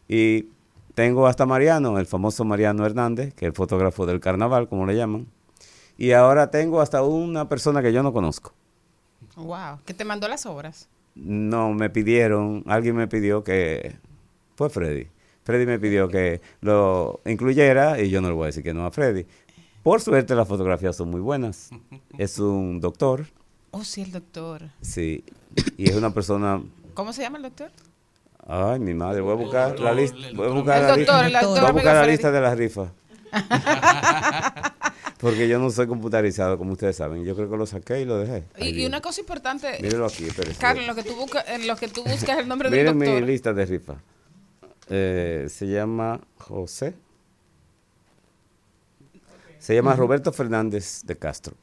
Y 0.08 0.48
tengo 0.94 1.26
hasta 1.26 1.46
Mariano, 1.46 1.98
el 1.98 2.06
famoso 2.06 2.44
Mariano 2.44 2.84
Hernández, 2.84 3.34
que 3.34 3.46
es 3.46 3.48
el 3.48 3.54
fotógrafo 3.54 4.06
del 4.06 4.20
carnaval, 4.20 4.68
como 4.68 4.86
le 4.86 4.96
llaman. 4.96 5.26
Y 5.96 6.12
ahora 6.12 6.50
tengo 6.50 6.80
hasta 6.80 7.02
una 7.02 7.48
persona 7.48 7.82
que 7.82 7.92
yo 7.92 8.02
no 8.02 8.12
conozco. 8.12 8.52
Wow, 9.36 9.80
que 9.84 9.94
te 9.94 10.04
mandó 10.04 10.28
las 10.28 10.46
obras. 10.46 10.88
No, 11.14 11.72
me 11.72 11.90
pidieron, 11.90 12.64
alguien 12.66 12.96
me 12.96 13.08
pidió 13.08 13.44
que, 13.44 13.96
fue 14.56 14.70
Freddy. 14.70 15.08
Freddy 15.44 15.66
me 15.66 15.78
pidió 15.78 16.08
que 16.08 16.40
lo 16.60 17.20
incluyera 17.24 18.00
y 18.00 18.10
yo 18.10 18.20
no 18.20 18.28
le 18.28 18.34
voy 18.34 18.44
a 18.44 18.46
decir 18.46 18.62
que 18.62 18.74
no 18.74 18.84
a 18.84 18.90
Freddy. 18.90 19.26
Por 19.82 20.00
suerte 20.00 20.34
las 20.34 20.46
fotografías 20.46 20.96
son 20.96 21.10
muy 21.10 21.20
buenas. 21.20 21.70
Es 22.18 22.38
un 22.38 22.80
doctor, 22.80 23.26
Oh, 23.72 23.84
sí, 23.84 24.02
el 24.02 24.10
doctor. 24.12 24.62
sí, 24.80 25.24
y 25.76 25.88
es 25.88 25.94
una 25.96 26.12
persona... 26.12 26.60
¿Cómo 26.94 27.12
se 27.12 27.22
llama 27.22 27.36
el 27.38 27.44
doctor? 27.44 27.70
Ay, 28.46 28.80
mi 28.80 28.94
madre, 28.94 29.20
voy 29.20 29.32
a 29.32 29.36
buscar 29.36 29.78
la 29.78 29.94
lista. 29.94 30.16
Voy 30.34 30.48
a 30.48 30.50
buscar 30.50 30.82
la 30.82 30.96
doctor, 30.96 31.24
lista. 31.24 31.40
doctor, 31.42 31.60
Voy 31.60 31.68
a 31.70 31.72
buscar 31.72 31.94
la 31.94 32.06
lista 32.06 32.32
de 32.32 32.40
las 32.40 32.58
rifas. 32.58 32.90
Porque 35.20 35.46
yo 35.48 35.58
no 35.58 35.70
soy 35.70 35.86
computarizado, 35.86 36.56
como 36.58 36.72
ustedes 36.72 36.96
saben. 36.96 37.24
Yo 37.24 37.36
creo 37.36 37.50
que 37.50 37.56
lo 37.56 37.66
saqué 37.66 38.00
y 38.00 38.04
lo 38.06 38.18
dejé. 38.18 38.44
Y, 38.58 38.86
una 38.86 39.00
cosa 39.00 39.20
importante, 39.20 39.78
Mírelo 39.82 40.06
aquí, 40.06 40.24
espérese. 40.24 40.58
Carlos, 40.58 40.82
en 40.82 40.88
lo 40.88 40.94
que 40.94 41.02
tú 41.04 41.14
buscas, 41.14 41.44
en 41.48 41.66
lo 41.66 41.76
que 41.76 41.88
tú 41.88 42.02
buscas 42.02 42.38
el 42.38 42.48
nombre 42.48 42.70
del 42.70 42.78
Miren 42.80 42.98
mi 42.98 43.06
doctor. 43.06 43.22
lista 43.22 43.52
de 43.52 43.66
rifas. 43.66 43.98
Eh, 44.88 45.46
se 45.48 45.66
llama 45.66 46.20
José. 46.38 46.94
Se 49.60 49.74
llama 49.74 49.94
Roberto 49.94 50.32
Fernández 50.32 51.02
de 51.04 51.16
Castro. 51.16 51.54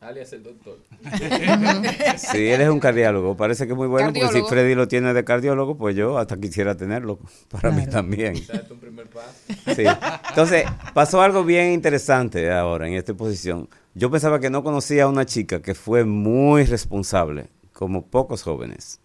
Alias 0.00 0.32
el 0.32 0.42
doctor. 0.42 0.78
Sí, 2.16 2.48
él 2.48 2.60
es 2.60 2.68
un 2.68 2.80
cardiólogo. 2.80 3.36
Parece 3.36 3.66
que 3.66 3.72
es 3.72 3.76
muy 3.76 3.86
bueno 3.86 4.08
porque 4.08 4.20
si 4.20 4.26
Cardiólogo. 4.26 4.48
Freddy 4.48 4.74
lo 4.74 4.88
tiene 4.88 5.14
de 5.14 5.24
cardiólogo, 5.24 5.76
pues 5.76 5.94
yo 5.94 6.18
hasta 6.18 6.38
quisiera 6.38 6.74
tenerlo 6.76 7.18
para 7.48 7.70
mí 7.70 7.86
también. 7.86 8.34
Date 8.46 8.72
un 8.72 8.80
primer 8.80 9.08
paso. 9.08 9.30
Sí. 9.76 9.84
Entonces, 10.28 10.64
pasó 10.92 11.22
algo 11.22 11.44
bien 11.44 11.72
interesante 11.72 12.50
ahora 12.50 12.88
en 12.88 12.94
esta 12.94 13.12
exposición. 13.12 13.68
Yo 13.94 14.10
pensaba 14.10 14.40
que 14.40 14.50
no 14.50 14.64
conocía 14.64 15.04
a 15.04 15.08
una 15.08 15.24
chica 15.24 15.62
que 15.62 15.74
fue 15.74 16.04
muy 16.04 16.64
responsable, 16.64 17.46
como 17.72 18.06
pocos 18.06 18.42
jóvenes. 18.42 19.00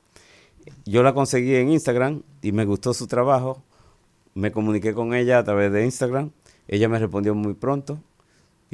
Yo 0.86 1.04
la 1.04 1.14
conseguí 1.14 1.56
en 1.56 1.70
Instagram 1.70 2.24
y 2.42 2.54
me 2.54 2.66
gustó 2.66 2.94
su 2.94 3.06
trabajo. 3.06 3.62
Me 4.34 4.52
comuniqué 4.52 4.94
con 4.94 5.14
ella 5.14 5.38
a 5.38 5.44
través 5.44 5.72
de 5.72 5.86
Instagram. 5.86 6.32
Ella 6.68 6.90
me 6.90 6.98
respondió 6.98 7.36
muy 7.36 7.54
pronto 7.54 8.00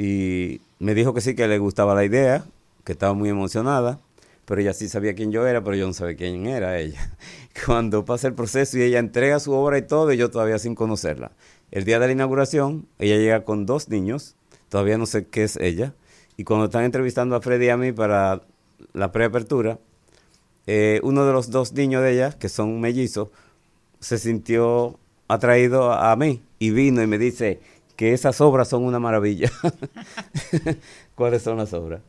y 0.01 0.61
me 0.79 0.95
dijo 0.95 1.13
que 1.13 1.21
sí, 1.21 1.35
que 1.35 1.47
le 1.47 1.59
gustaba 1.59 1.93
la 1.93 2.03
idea, 2.03 2.43
que 2.83 2.93
estaba 2.93 3.13
muy 3.13 3.29
emocionada, 3.29 3.99
pero 4.45 4.59
ella 4.59 4.73
sí 4.73 4.89
sabía 4.89 5.13
quién 5.13 5.31
yo 5.31 5.45
era, 5.45 5.63
pero 5.63 5.75
yo 5.75 5.85
no 5.85 5.93
sabía 5.93 6.15
quién 6.15 6.47
era 6.47 6.79
ella. 6.79 7.15
Cuando 7.67 8.03
pasa 8.03 8.27
el 8.27 8.33
proceso 8.33 8.79
y 8.79 8.81
ella 8.81 8.97
entrega 8.97 9.39
su 9.39 9.51
obra 9.51 9.77
y 9.77 9.83
todo, 9.83 10.11
y 10.11 10.17
yo 10.17 10.31
todavía 10.31 10.57
sin 10.57 10.73
conocerla. 10.73 11.33
El 11.69 11.85
día 11.85 11.99
de 11.99 12.07
la 12.07 12.13
inauguración, 12.13 12.87
ella 12.97 13.17
llega 13.17 13.45
con 13.45 13.67
dos 13.67 13.89
niños, 13.89 14.35
todavía 14.69 14.97
no 14.97 15.05
sé 15.05 15.27
qué 15.27 15.43
es 15.43 15.55
ella, 15.57 15.93
y 16.35 16.45
cuando 16.45 16.65
están 16.65 16.83
entrevistando 16.83 17.35
a 17.35 17.41
Freddy 17.41 17.67
y 17.67 17.69
a 17.69 17.77
mí 17.77 17.91
para 17.91 18.41
la 18.93 19.11
preapertura, 19.11 19.77
eh, 20.65 20.99
uno 21.03 21.27
de 21.27 21.31
los 21.33 21.51
dos 21.51 21.73
niños 21.73 22.01
de 22.01 22.13
ella, 22.13 22.31
que 22.31 22.49
son 22.49 22.81
mellizos, 22.81 23.29
se 23.99 24.17
sintió 24.17 24.97
atraído 25.27 25.93
a 25.93 26.15
mí 26.15 26.41
y 26.57 26.71
vino 26.71 27.03
y 27.03 27.07
me 27.07 27.19
dice 27.19 27.59
que 28.01 28.13
esas 28.13 28.41
obras 28.41 28.67
son 28.67 28.83
una 28.83 28.97
maravilla. 28.97 29.51
¿Cuáles 31.15 31.43
son 31.43 31.57
las 31.57 31.71
obras? 31.71 32.01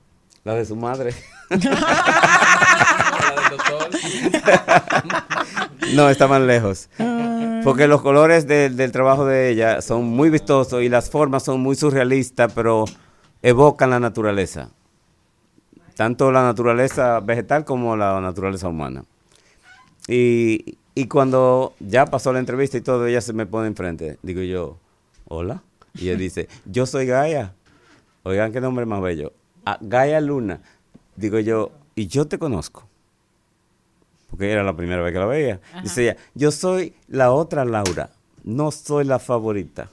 Las 0.43 0.57
de 0.57 0.65
su 0.65 0.75
madre. 0.75 1.13
no, 5.95 6.09
está 6.09 6.29
más 6.29 6.41
lejos. 6.41 6.89
Porque 7.63 7.87
los 7.89 8.01
colores 8.01 8.47
de- 8.47 8.71
del 8.71 8.91
trabajo 8.91 9.27
de 9.27 9.51
ella 9.51 9.83
son 9.83 10.05
muy 10.05 10.31
vistosos 10.31 10.83
y 10.83 10.89
las 10.89 11.11
formas 11.11 11.43
son 11.43 11.61
muy 11.61 11.77
surrealistas, 11.77 12.51
pero 12.55 12.87
evocan 13.43 13.91
la 13.91 14.01
naturaleza. 14.01 14.71
Tanto 15.95 16.33
la 16.33 16.43
naturaleza 16.43 17.21
vegetal 17.21 17.67
como 17.67 17.99
la 17.99 18.19
naturaleza 18.23 18.69
humana. 18.69 19.05
Y, 20.09 20.79
y 20.95 21.07
cuando 21.07 21.75
ya 21.81 22.07
pasó 22.07 22.33
la 22.33 22.39
entrevista 22.39 22.79
y 22.79 22.81
todo, 22.81 23.07
ella 23.07 23.21
se 23.21 23.35
me 23.35 23.45
pone 23.45 23.67
enfrente. 23.69 24.17
Digo 24.23 24.41
yo, 24.41 24.79
hola. 25.29 25.63
Y 25.95 26.09
ella 26.09 26.17
dice, 26.17 26.49
yo 26.65 26.87
soy 26.87 27.07
Gaia. 27.07 27.55
Oigan 28.23 28.53
qué 28.53 28.61
nombre 28.61 28.87
más 28.87 29.03
bello. 29.03 29.33
Ah, 29.65 29.79
Gaia 29.81 30.21
Luna. 30.21 30.61
Digo 31.17 31.39
yo, 31.39 31.73
y 31.95 32.07
yo 32.07 32.27
te 32.27 32.39
conozco. 32.39 32.89
Porque 34.31 34.51
era 34.51 34.63
la 34.63 34.75
primera 34.75 35.03
vez 35.03 35.13
que 35.13 35.19
la 35.19 35.27
veía. 35.27 35.61
Ajá. 35.73 35.83
Dice 35.83 36.03
ella, 36.03 36.17
yo 36.35 36.51
soy 36.51 36.95
la 37.09 37.33
otra 37.33 37.65
Laura. 37.65 38.11
No 38.45 38.71
soy 38.71 39.05
la 39.05 39.19
favorita. 39.19 39.89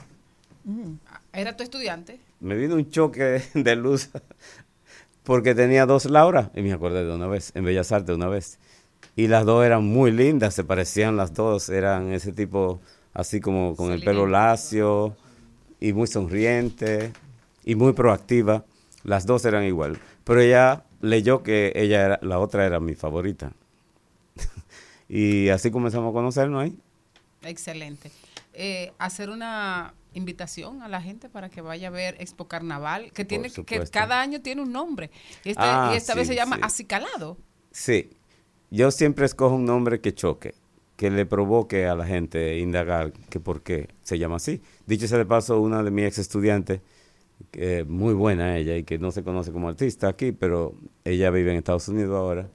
¿Era 1.34 1.57
tu 1.57 1.63
estudiante? 1.63 2.19
Me 2.39 2.55
vino 2.55 2.76
un 2.76 2.89
choque 2.89 3.43
de 3.53 3.76
luz 3.76 4.09
porque 5.23 5.53
tenía 5.53 5.85
dos 5.85 6.05
Laura 6.05 6.51
y 6.55 6.61
me 6.61 6.73
acordé 6.73 7.05
de 7.05 7.13
una 7.13 7.27
vez, 7.27 7.51
en 7.53 7.65
Bellas 7.65 7.91
Artes 7.91 8.15
una 8.15 8.27
vez. 8.27 8.57
Y 9.15 9.27
las 9.27 9.45
dos 9.45 9.65
eran 9.65 9.84
muy 9.84 10.11
lindas, 10.11 10.53
se 10.53 10.63
parecían 10.63 11.17
las 11.17 11.34
dos, 11.34 11.69
eran 11.69 12.13
ese 12.13 12.31
tipo 12.31 12.80
así 13.13 13.39
como 13.39 13.76
con 13.76 13.91
el 13.91 14.03
pelo 14.03 14.26
lacio 14.26 15.15
y 15.80 15.93
muy 15.93 16.07
sonriente 16.07 17.14
y 17.64 17.76
muy 17.76 17.93
proactiva. 17.93 18.65
Las 19.03 19.26
dos 19.26 19.45
eran 19.45 19.64
igual, 19.64 19.99
pero 20.23 20.41
ella 20.41 20.84
leyó 21.01 21.43
que 21.43 21.72
ella 21.76 22.06
era, 22.06 22.19
la 22.22 22.39
otra 22.39 22.65
era 22.65 22.80
mi 22.80 22.95
favorita. 22.95 23.53
y 25.10 25.49
así 25.49 25.72
comenzamos 25.72 26.11
a 26.11 26.14
conocernos 26.14 26.64
ahí. 26.64 26.77
Excelente. 27.43 28.11
Eh, 28.53 28.91
hacer 28.97 29.30
una 29.30 29.93
invitación 30.14 30.81
a 30.81 30.88
la 30.88 31.01
gente 31.01 31.30
para 31.30 31.49
que 31.49 31.61
vaya 31.61 31.88
a 31.88 31.91
ver 31.91 32.15
Expo 32.19 32.47
Carnaval, 32.47 33.11
que 33.11 33.23
tiene 33.23 33.49
que 33.49 33.88
cada 33.88 34.19
año 34.19 34.41
tiene 34.41 34.61
un 34.61 34.72
nombre. 34.72 35.11
Y, 35.45 35.51
este- 35.51 35.61
Ah, 35.64 35.91
y 35.93 35.97
esta 35.97 36.15
vez 36.15 36.27
se 36.27 36.35
llama 36.35 36.57
sí. 36.57 36.61
Acicalado. 36.65 37.38
Sí, 37.72 38.10
yo 38.72 38.91
siempre 38.91 39.26
escojo 39.26 39.56
un 39.56 39.65
nombre 39.65 40.01
que 40.01 40.14
choque. 40.14 40.56
Que 40.99 41.09
le 41.11 41.26
provoque 41.26 41.88
a 41.88 41.95
la 41.95 42.05
gente 42.05 42.59
indagar 42.59 43.13
que 43.31 43.39
por 43.41 43.63
qué 43.63 43.89
se 44.03 44.19
llama 44.19 44.38
así. 44.38 44.61
Dicho 44.88 45.07
sea 45.07 45.17
de 45.19 45.26
paso, 45.26 45.61
una 45.61 45.84
de 45.84 45.91
mis 45.91 46.05
ex 46.07 46.19
estudiantes, 46.19 46.81
que 47.51 47.85
muy 47.85 48.13
buena 48.15 48.57
ella 48.57 48.77
y 48.77 48.84
que 48.85 48.99
no 48.99 49.11
se 49.11 49.23
conoce 49.23 49.51
como 49.53 49.69
artista 49.69 50.09
aquí, 50.09 50.31
pero 50.34 50.76
ella 51.05 51.31
vive 51.31 51.51
en 51.51 51.57
Estados 51.59 51.88
Unidos 51.89 52.15
ahora, 52.17 52.49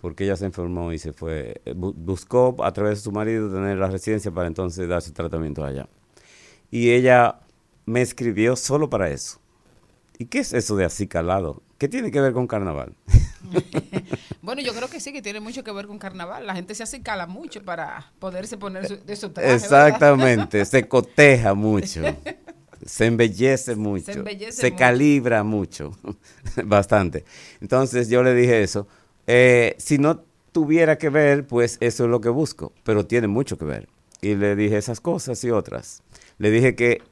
porque 0.00 0.24
ella 0.24 0.36
se 0.36 0.46
enfermó 0.46 0.92
y 0.92 0.98
se 0.98 1.12
fue, 1.12 1.60
eh, 1.64 1.74
bu- 1.74 1.94
buscó 1.96 2.56
a 2.64 2.72
través 2.72 2.98
de 2.98 3.04
su 3.04 3.12
marido 3.12 3.52
tener 3.52 3.78
la 3.78 3.88
residencia 3.90 4.30
para 4.32 4.48
entonces 4.48 4.88
darse 4.88 5.12
tratamiento 5.12 5.64
allá. 5.64 5.88
Y 6.70 6.90
ella 6.92 7.40
me 7.86 8.02
escribió 8.02 8.56
solo 8.56 8.90
para 8.90 9.10
eso. 9.10 9.40
¿Y 10.18 10.26
qué 10.26 10.40
es 10.40 10.52
eso 10.54 10.76
de 10.76 10.84
así 10.86 11.08
calado? 11.08 11.62
¿Qué 11.78 11.88
tiene 11.88 12.10
que 12.12 12.20
ver 12.20 12.32
con 12.34 12.46
carnaval? 12.46 12.94
Bueno, 14.42 14.62
yo 14.62 14.72
creo 14.74 14.88
que 14.88 15.00
sí, 15.00 15.12
que 15.12 15.22
tiene 15.22 15.40
mucho 15.40 15.64
que 15.64 15.72
ver 15.72 15.88
con 15.88 15.98
carnaval. 15.98 16.46
La 16.46 16.54
gente 16.54 16.72
se 16.76 16.84
acicala 16.84 17.26
mucho 17.26 17.64
para 17.64 18.12
poderse 18.20 18.56
poner 18.56 18.86
su, 18.86 18.96
de 19.04 19.16
su 19.16 19.30
traje. 19.30 19.50
¿verdad? 19.50 19.88
Exactamente, 19.88 20.64
se 20.64 20.86
coteja 20.88 21.52
mucho, 21.54 22.02
se 22.84 23.06
embellece 23.06 23.74
mucho, 23.74 24.04
se, 24.04 24.12
embellece 24.12 24.70
mucho. 24.70 24.76
calibra 24.76 25.42
mucho, 25.42 25.98
bastante. 26.64 27.24
Entonces 27.60 28.08
yo 28.08 28.22
le 28.22 28.34
dije 28.34 28.62
eso. 28.62 28.86
Eh, 29.26 29.74
si 29.78 29.98
no 29.98 30.22
tuviera 30.52 30.96
que 30.96 31.08
ver, 31.08 31.44
pues 31.44 31.76
eso 31.80 32.04
es 32.04 32.10
lo 32.10 32.20
que 32.20 32.28
busco, 32.28 32.72
pero 32.84 33.04
tiene 33.04 33.26
mucho 33.26 33.58
que 33.58 33.64
ver. 33.64 33.88
Y 34.20 34.36
le 34.36 34.54
dije 34.54 34.76
esas 34.76 35.00
cosas 35.00 35.42
y 35.42 35.50
otras. 35.50 36.04
Le 36.38 36.52
dije 36.52 36.76
que 36.76 37.02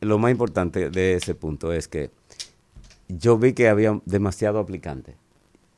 lo 0.00 0.18
más 0.18 0.30
importante 0.30 0.90
de 0.90 1.14
ese 1.14 1.34
punto 1.34 1.72
es 1.72 1.88
que 1.88 2.10
yo 3.08 3.38
vi 3.38 3.54
que 3.54 3.68
había 3.68 4.00
demasiado 4.04 4.58
aplicante 4.58 5.16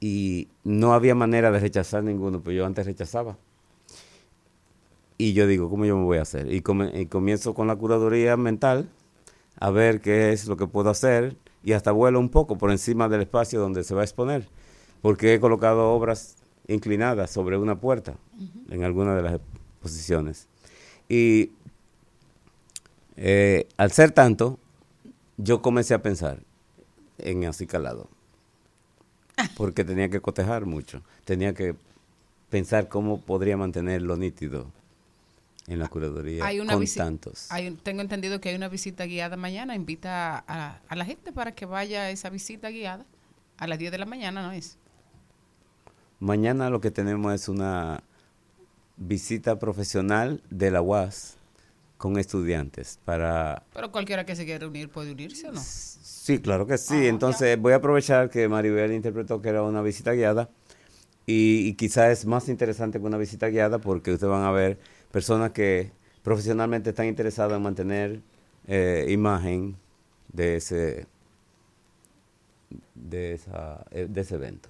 y 0.07 0.47
no 0.63 0.95
había 0.95 1.17
manera 1.17 1.51
de 1.51 1.59
rechazar 1.59 2.05
ninguno, 2.05 2.41
pues 2.41 2.57
yo 2.57 2.65
antes 2.65 2.87
rechazaba. 2.87 3.37
Y 5.19 5.33
yo 5.33 5.49
digo, 5.49 5.69
¿cómo 5.69 5.85
yo 5.85 5.97
me 5.97 6.05
voy 6.05 6.19
a 6.19 6.23
hacer? 6.23 6.53
Y 6.53 6.61
comienzo 6.61 7.55
con 7.55 7.67
la 7.67 7.75
curaduría 7.75 8.37
mental 8.37 8.89
a 9.59 9.71
ver 9.71 10.01
qué 10.01 10.33
es 10.33 10.47
lo 10.47 10.57
que 10.57 10.69
puedo 10.69 10.91
hacer 10.91 11.37
y 11.65 11.73
hasta 11.73 11.91
vuelo 11.91 12.21
un 12.21 12.29
poco 12.29 12.57
por 12.57 12.71
encima 12.71 13.09
del 13.09 13.23
espacio 13.23 13.59
donde 13.59 13.83
se 13.83 13.97
va 13.97 14.03
a 14.03 14.05
exponer, 14.05 14.47
porque 15.03 15.35
he 15.35 15.41
colocado 15.41 15.91
obras 15.93 16.37
inclinadas 16.69 17.33
sobre 17.33 17.59
una 17.59 17.81
puerta 17.81 18.15
en 18.71 18.85
alguna 18.85 19.17
de 19.17 19.23
las 19.23 19.41
exposiciones. 19.81 20.47
Y 21.09 21.51
eh, 23.17 23.67
al 23.77 23.91
ser 23.91 24.13
tanto, 24.13 24.61
yo 25.37 25.63
comencé 25.63 25.95
a 25.95 26.03
pensar 26.03 26.45
en 27.19 27.45
acicalado, 27.45 28.09
porque 29.57 29.85
tenía 29.85 30.09
que 30.09 30.21
cotejar 30.21 30.67
mucho, 30.67 31.03
tenía 31.25 31.55
que 31.55 31.77
pensar 32.49 32.89
cómo 32.89 33.21
podría 33.21 33.57
mantenerlo 33.57 34.17
nítido 34.17 34.71
en 35.67 35.81
la 35.81 35.89
curaduría 35.89 36.47
Hay 36.47 36.61
una 36.61 36.75
con 36.75 36.85
tantos. 36.87 37.51
hay 37.51 37.73
tengo 37.83 38.01
entendido 38.01 38.41
que 38.41 38.51
hay 38.51 38.55
una 38.55 38.69
visita 38.69 39.05
guiada 39.05 39.37
mañana. 39.37 39.75
Invita 39.75 40.45
a, 40.47 40.81
a 40.87 40.97
la 40.97 41.05
gente 41.05 41.33
para 41.33 41.53
que 41.53 41.67
vaya 41.67 42.03
a 42.03 42.11
esa 42.11 42.31
visita 42.31 42.71
guiada. 42.71 43.05
A 43.59 43.67
las 43.67 43.79
10 43.79 43.91
de 43.91 43.99
la 43.99 44.07
mañana, 44.07 44.43
¿no 44.43 44.53
es? 44.53 44.77
Mañana 46.21 46.71
lo 46.71 46.81
que 46.81 46.91
tenemos 46.91 47.33
es 47.35 47.49
una 47.49 48.03
visita 48.97 49.59
profesional 49.59 50.43
de 50.51 50.71
la 50.71 50.83
UAS 50.83 51.36
con 51.97 52.19
estudiantes 52.19 52.99
para... 53.05 53.63
Pero 53.73 53.91
cualquiera 53.91 54.25
que 54.27 54.37
se 54.37 54.45
quiera 54.45 54.67
unir 54.67 54.89
puede 54.89 55.13
unirse 55.13 55.49
o 55.49 55.53
no. 55.53 55.61
Sí, 55.63 56.41
claro 56.41 56.67
que 56.67 56.79
sí. 56.79 57.07
Entonces 57.07 57.59
voy 57.59 57.73
a 57.73 57.77
aprovechar 57.77 58.31
que 58.31 58.49
Maribel 58.49 58.93
interpretó 58.93 59.41
que 59.41 59.49
era 59.49 59.63
una 59.63 59.83
visita 59.83 60.13
guiada 60.13 60.51
y, 61.25 61.69
y 61.69 61.75
quizá 61.75 62.11
es 62.11 62.27
más 62.27 62.49
interesante 62.49 62.99
que 62.99 63.07
una 63.07 63.19
visita 63.19 63.49
guiada 63.49 63.79
porque 63.79 64.13
ustedes 64.13 64.31
van 64.31 64.45
a 64.45 64.51
ver 64.51 64.79
personas 65.11 65.53
que 65.53 65.93
profesionalmente 66.23 66.91
están 66.91 67.07
interesadas 67.07 67.57
en 67.57 67.63
mantener 67.63 68.21
eh, 68.67 69.07
imagen 69.09 69.77
de 70.33 70.57
ese 70.57 71.07
de, 72.95 73.35
esa, 73.35 73.85
eh, 73.91 74.07
de 74.09 74.21
ese 74.21 74.35
evento. 74.35 74.69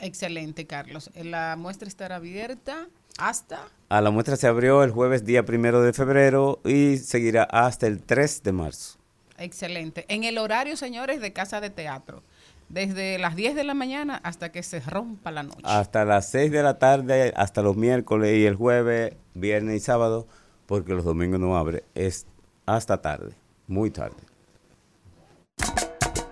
Excelente, 0.00 0.66
Carlos. 0.66 1.10
La 1.14 1.56
muestra 1.56 1.88
estará 1.88 2.16
abierta 2.16 2.88
hasta... 3.16 3.60
A 3.88 4.00
la 4.00 4.10
muestra 4.10 4.36
se 4.36 4.46
abrió 4.46 4.82
el 4.82 4.90
jueves 4.90 5.24
día 5.24 5.46
primero 5.46 5.80
de 5.80 5.92
febrero 5.92 6.60
y 6.64 6.98
seguirá 6.98 7.44
hasta 7.44 7.86
el 7.86 8.02
3 8.02 8.42
de 8.42 8.52
marzo. 8.52 8.98
Excelente. 9.38 10.04
En 10.08 10.24
el 10.24 10.36
horario, 10.36 10.76
señores, 10.76 11.20
de 11.20 11.32
Casa 11.32 11.60
de 11.60 11.70
Teatro. 11.70 12.22
Desde 12.68 13.18
las 13.18 13.34
10 13.34 13.54
de 13.54 13.64
la 13.64 13.72
mañana 13.72 14.20
hasta 14.22 14.52
que 14.52 14.62
se 14.62 14.80
rompa 14.80 15.30
la 15.30 15.42
noche. 15.42 15.62
Hasta 15.62 16.04
las 16.04 16.28
6 16.28 16.52
de 16.52 16.62
la 16.62 16.78
tarde, 16.78 17.32
hasta 17.34 17.62
los 17.62 17.76
miércoles 17.76 18.36
y 18.36 18.44
el 18.44 18.56
jueves, 18.56 19.14
viernes 19.32 19.76
y 19.76 19.80
sábado, 19.80 20.26
porque 20.66 20.92
los 20.92 21.04
domingos 21.04 21.40
no 21.40 21.56
abre, 21.56 21.84
es 21.94 22.26
hasta 22.66 23.00
tarde, 23.00 23.32
muy 23.66 23.90
tarde. 23.90 24.16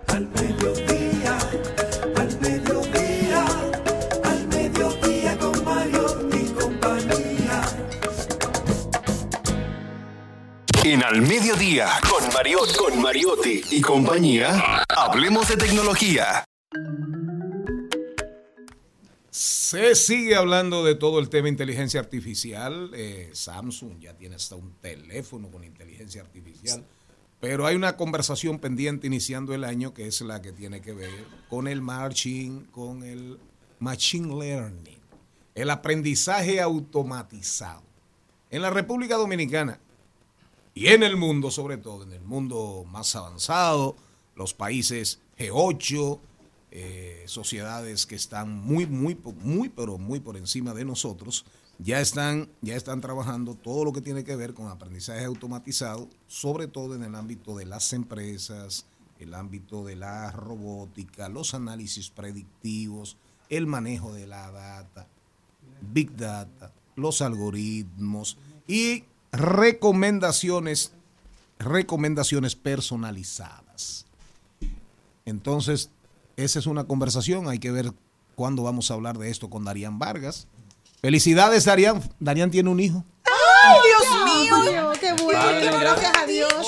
Al 0.07 0.27
En 10.89 11.03
Al 11.03 11.21
Mediodía, 11.21 11.89
con 12.09 12.33
Mariotti, 12.33 12.73
con 12.77 13.01
Mariotti 13.01 13.61
y 13.71 13.81
compañía, 13.81 14.85
hablemos 14.87 15.49
de 15.49 15.57
tecnología. 15.57 16.45
Se 19.29 19.95
sigue 19.95 20.33
hablando 20.33 20.85
de 20.85 20.95
todo 20.95 21.19
el 21.19 21.27
tema 21.27 21.49
inteligencia 21.49 21.99
artificial. 21.99 22.91
Eh, 22.93 23.29
Samsung 23.33 23.99
ya 23.99 24.13
tiene 24.13 24.35
hasta 24.37 24.55
un 24.55 24.75
teléfono 24.79 25.51
con 25.51 25.65
inteligencia 25.65 26.21
artificial. 26.21 26.85
Pero 27.41 27.65
hay 27.65 27.75
una 27.75 27.97
conversación 27.97 28.57
pendiente 28.57 29.07
iniciando 29.07 29.53
el 29.53 29.65
año 29.65 29.93
que 29.93 30.07
es 30.07 30.21
la 30.21 30.41
que 30.41 30.53
tiene 30.53 30.81
que 30.81 30.93
ver 30.93 31.11
con 31.49 31.67
el 31.67 31.81
marching, 31.81 32.63
con 32.71 33.03
el 33.03 33.37
machine 33.79 34.33
learning, 34.33 35.01
el 35.53 35.69
aprendizaje 35.69 36.61
automatizado. 36.61 37.83
En 38.49 38.61
la 38.61 38.69
República 38.69 39.17
Dominicana 39.17 39.81
y 40.77 40.89
en 40.89 41.01
el 41.01 41.17
mundo, 41.17 41.49
sobre 41.49 41.77
todo, 41.77 42.03
en 42.03 42.13
el 42.13 42.23
mundo 42.23 42.85
más 42.87 43.15
avanzado, 43.15 43.95
los 44.35 44.53
países 44.53 45.19
G8, 45.39 46.19
eh, 46.69 47.23
sociedades 47.25 48.05
que 48.05 48.13
están 48.13 48.51
muy, 48.51 48.85
muy, 48.85 49.17
muy, 49.41 49.69
pero 49.69 49.97
muy 49.97 50.19
por 50.19 50.37
encima 50.37 50.75
de 50.75 50.85
nosotros, 50.85 51.45
ya 51.79 51.99
están, 51.99 52.47
ya 52.61 52.75
están 52.75 53.01
trabajando 53.01 53.55
todo 53.55 53.85
lo 53.85 53.91
que 53.91 54.01
tiene 54.01 54.23
que 54.23 54.35
ver 54.35 54.53
con 54.53 54.67
aprendizaje 54.67 55.25
automatizado, 55.25 56.09
sobre 56.27 56.67
todo 56.67 56.93
en 56.93 57.01
el 57.01 57.15
ámbito 57.15 57.57
de 57.57 57.65
las 57.65 57.91
empresas, 57.93 58.85
el 59.17 59.33
ámbito 59.33 59.83
de 59.83 59.95
la 59.95 60.31
robótica, 60.31 61.27
los 61.27 61.55
análisis 61.55 62.11
predictivos, 62.11 63.17
el 63.49 63.65
manejo 63.65 64.13
de 64.13 64.27
la 64.27 64.51
data, 64.51 65.07
Big 65.91 66.15
Data, 66.15 66.71
los 66.95 67.23
algoritmos 67.23 68.37
y 68.67 69.05
recomendaciones, 69.31 70.93
recomendaciones 71.59 72.55
personalizadas. 72.55 74.05
Entonces, 75.25 75.89
esa 76.37 76.59
es 76.59 76.67
una 76.67 76.85
conversación, 76.85 77.49
hay 77.49 77.59
que 77.59 77.71
ver 77.71 77.91
cuándo 78.35 78.63
vamos 78.63 78.91
a 78.91 78.93
hablar 78.93 79.17
de 79.17 79.29
esto 79.29 79.49
con 79.49 79.65
Darían 79.65 79.99
Vargas. 79.99 80.47
Felicidades, 81.01 81.65
Darían. 81.65 82.01
Darían 82.19 82.51
tiene 82.51 82.69
un 82.69 82.79
hijo. 82.79 83.03
¡Ay, 83.25 83.77
Dios 83.83 84.73
mío! 84.73 84.91
¡Qué 84.99 85.23
bueno, 85.23 85.79
Gracias 85.79 86.11
a 86.15 86.25
Dios. 86.25 86.67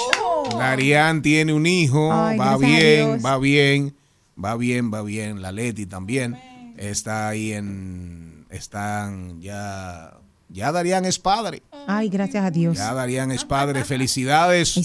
Darían 0.57 1.21
tiene 1.21 1.53
un 1.53 1.65
hijo, 1.65 2.11
Ay, 2.11 2.37
va 2.37 2.57
bien, 2.57 3.21
va 3.23 3.37
bien, 3.37 3.95
va 4.43 4.57
bien, 4.57 4.91
va 4.93 5.01
bien. 5.03 5.41
La 5.41 5.51
Leti 5.51 5.85
también 5.85 6.73
está 6.77 7.29
ahí 7.29 7.53
en, 7.53 8.45
están 8.49 9.39
ya, 9.41 10.17
ya 10.49 10.71
Darían 10.71 11.05
es 11.05 11.19
padre. 11.19 11.61
Ay, 11.87 12.09
gracias 12.09 12.43
a 12.43 12.51
Dios. 12.51 12.77
Ya 12.77 12.93
Darían 12.93 13.31
es 13.31 13.45
padre. 13.45 13.83
Felicidades 13.85 14.75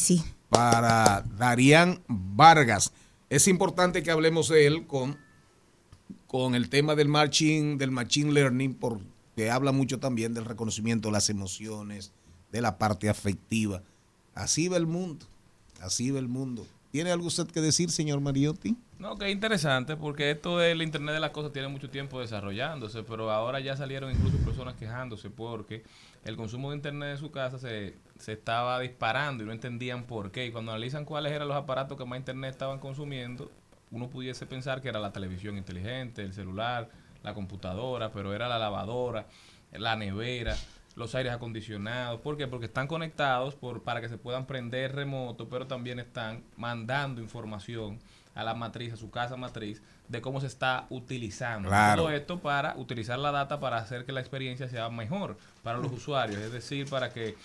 para 0.48 1.24
Darían 1.36 2.02
Vargas. 2.06 2.92
Es 3.30 3.48
importante 3.48 4.02
que 4.02 4.10
hablemos 4.10 4.48
de 4.48 4.66
él 4.66 4.86
con, 4.86 5.18
con 6.26 6.54
el 6.54 6.68
tema 6.68 6.94
del 6.94 7.08
del 7.78 7.90
machine 7.90 8.32
learning, 8.32 8.74
porque 8.74 9.50
habla 9.50 9.72
mucho 9.72 9.98
también 9.98 10.34
del 10.34 10.44
reconocimiento 10.44 11.08
de 11.08 11.12
las 11.12 11.30
emociones, 11.30 12.12
de 12.52 12.60
la 12.60 12.78
parte 12.78 13.08
afectiva. 13.08 13.82
Así 14.34 14.68
va 14.68 14.76
el 14.76 14.86
mundo. 14.86 15.26
Así 15.80 16.10
va 16.10 16.18
el 16.18 16.28
mundo. 16.28 16.66
¿Tiene 16.94 17.10
algo 17.10 17.26
usted 17.26 17.48
que 17.48 17.60
decir, 17.60 17.90
señor 17.90 18.20
Mariotti? 18.20 18.76
No, 19.00 19.18
que 19.18 19.28
interesante, 19.28 19.96
porque 19.96 20.30
esto 20.30 20.58
del 20.58 20.80
Internet 20.80 21.14
de 21.14 21.20
las 21.20 21.32
Cosas 21.32 21.50
tiene 21.50 21.66
mucho 21.66 21.90
tiempo 21.90 22.20
desarrollándose, 22.20 23.02
pero 23.02 23.32
ahora 23.32 23.58
ya 23.58 23.76
salieron 23.76 24.12
incluso 24.12 24.36
personas 24.44 24.76
quejándose 24.76 25.28
porque 25.28 25.82
el 26.24 26.36
consumo 26.36 26.70
de 26.70 26.76
Internet 26.76 27.16
en 27.16 27.18
su 27.18 27.32
casa 27.32 27.58
se, 27.58 27.96
se 28.20 28.34
estaba 28.34 28.78
disparando 28.78 29.42
y 29.42 29.46
no 29.46 29.50
entendían 29.50 30.04
por 30.04 30.30
qué. 30.30 30.46
Y 30.46 30.52
cuando 30.52 30.70
analizan 30.70 31.04
cuáles 31.04 31.32
eran 31.32 31.48
los 31.48 31.56
aparatos 31.56 31.98
que 31.98 32.04
más 32.04 32.16
Internet 32.16 32.52
estaban 32.52 32.78
consumiendo, 32.78 33.50
uno 33.90 34.08
pudiese 34.08 34.46
pensar 34.46 34.80
que 34.80 34.88
era 34.88 35.00
la 35.00 35.12
televisión 35.12 35.58
inteligente, 35.58 36.22
el 36.22 36.32
celular, 36.32 36.88
la 37.24 37.34
computadora, 37.34 38.12
pero 38.12 38.32
era 38.34 38.46
la 38.48 38.60
lavadora, 38.60 39.26
la 39.72 39.96
nevera. 39.96 40.56
Los 40.96 41.14
aires 41.14 41.32
acondicionados. 41.32 42.20
¿Por 42.20 42.36
qué? 42.36 42.46
Porque 42.46 42.66
están 42.66 42.86
conectados 42.86 43.54
por, 43.54 43.82
para 43.82 44.00
que 44.00 44.08
se 44.08 44.18
puedan 44.18 44.46
prender 44.46 44.94
remoto, 44.94 45.48
pero 45.48 45.66
también 45.66 45.98
están 45.98 46.44
mandando 46.56 47.20
información 47.20 47.98
a 48.34 48.42
la 48.42 48.54
matriz, 48.54 48.92
a 48.92 48.96
su 48.96 49.10
casa 49.10 49.36
matriz, 49.36 49.82
de 50.08 50.20
cómo 50.20 50.40
se 50.40 50.46
está 50.46 50.86
utilizando. 50.90 51.68
Claro. 51.68 52.02
Todo 52.02 52.12
esto 52.12 52.40
para 52.40 52.76
utilizar 52.76 53.18
la 53.18 53.30
data 53.30 53.60
para 53.60 53.78
hacer 53.78 54.04
que 54.04 54.12
la 54.12 54.20
experiencia 54.20 54.68
sea 54.68 54.88
mejor 54.90 55.36
para 55.62 55.78
los 55.78 55.92
usuarios, 55.92 56.40
es 56.40 56.52
decir, 56.52 56.88
para 56.88 57.10
que 57.10 57.36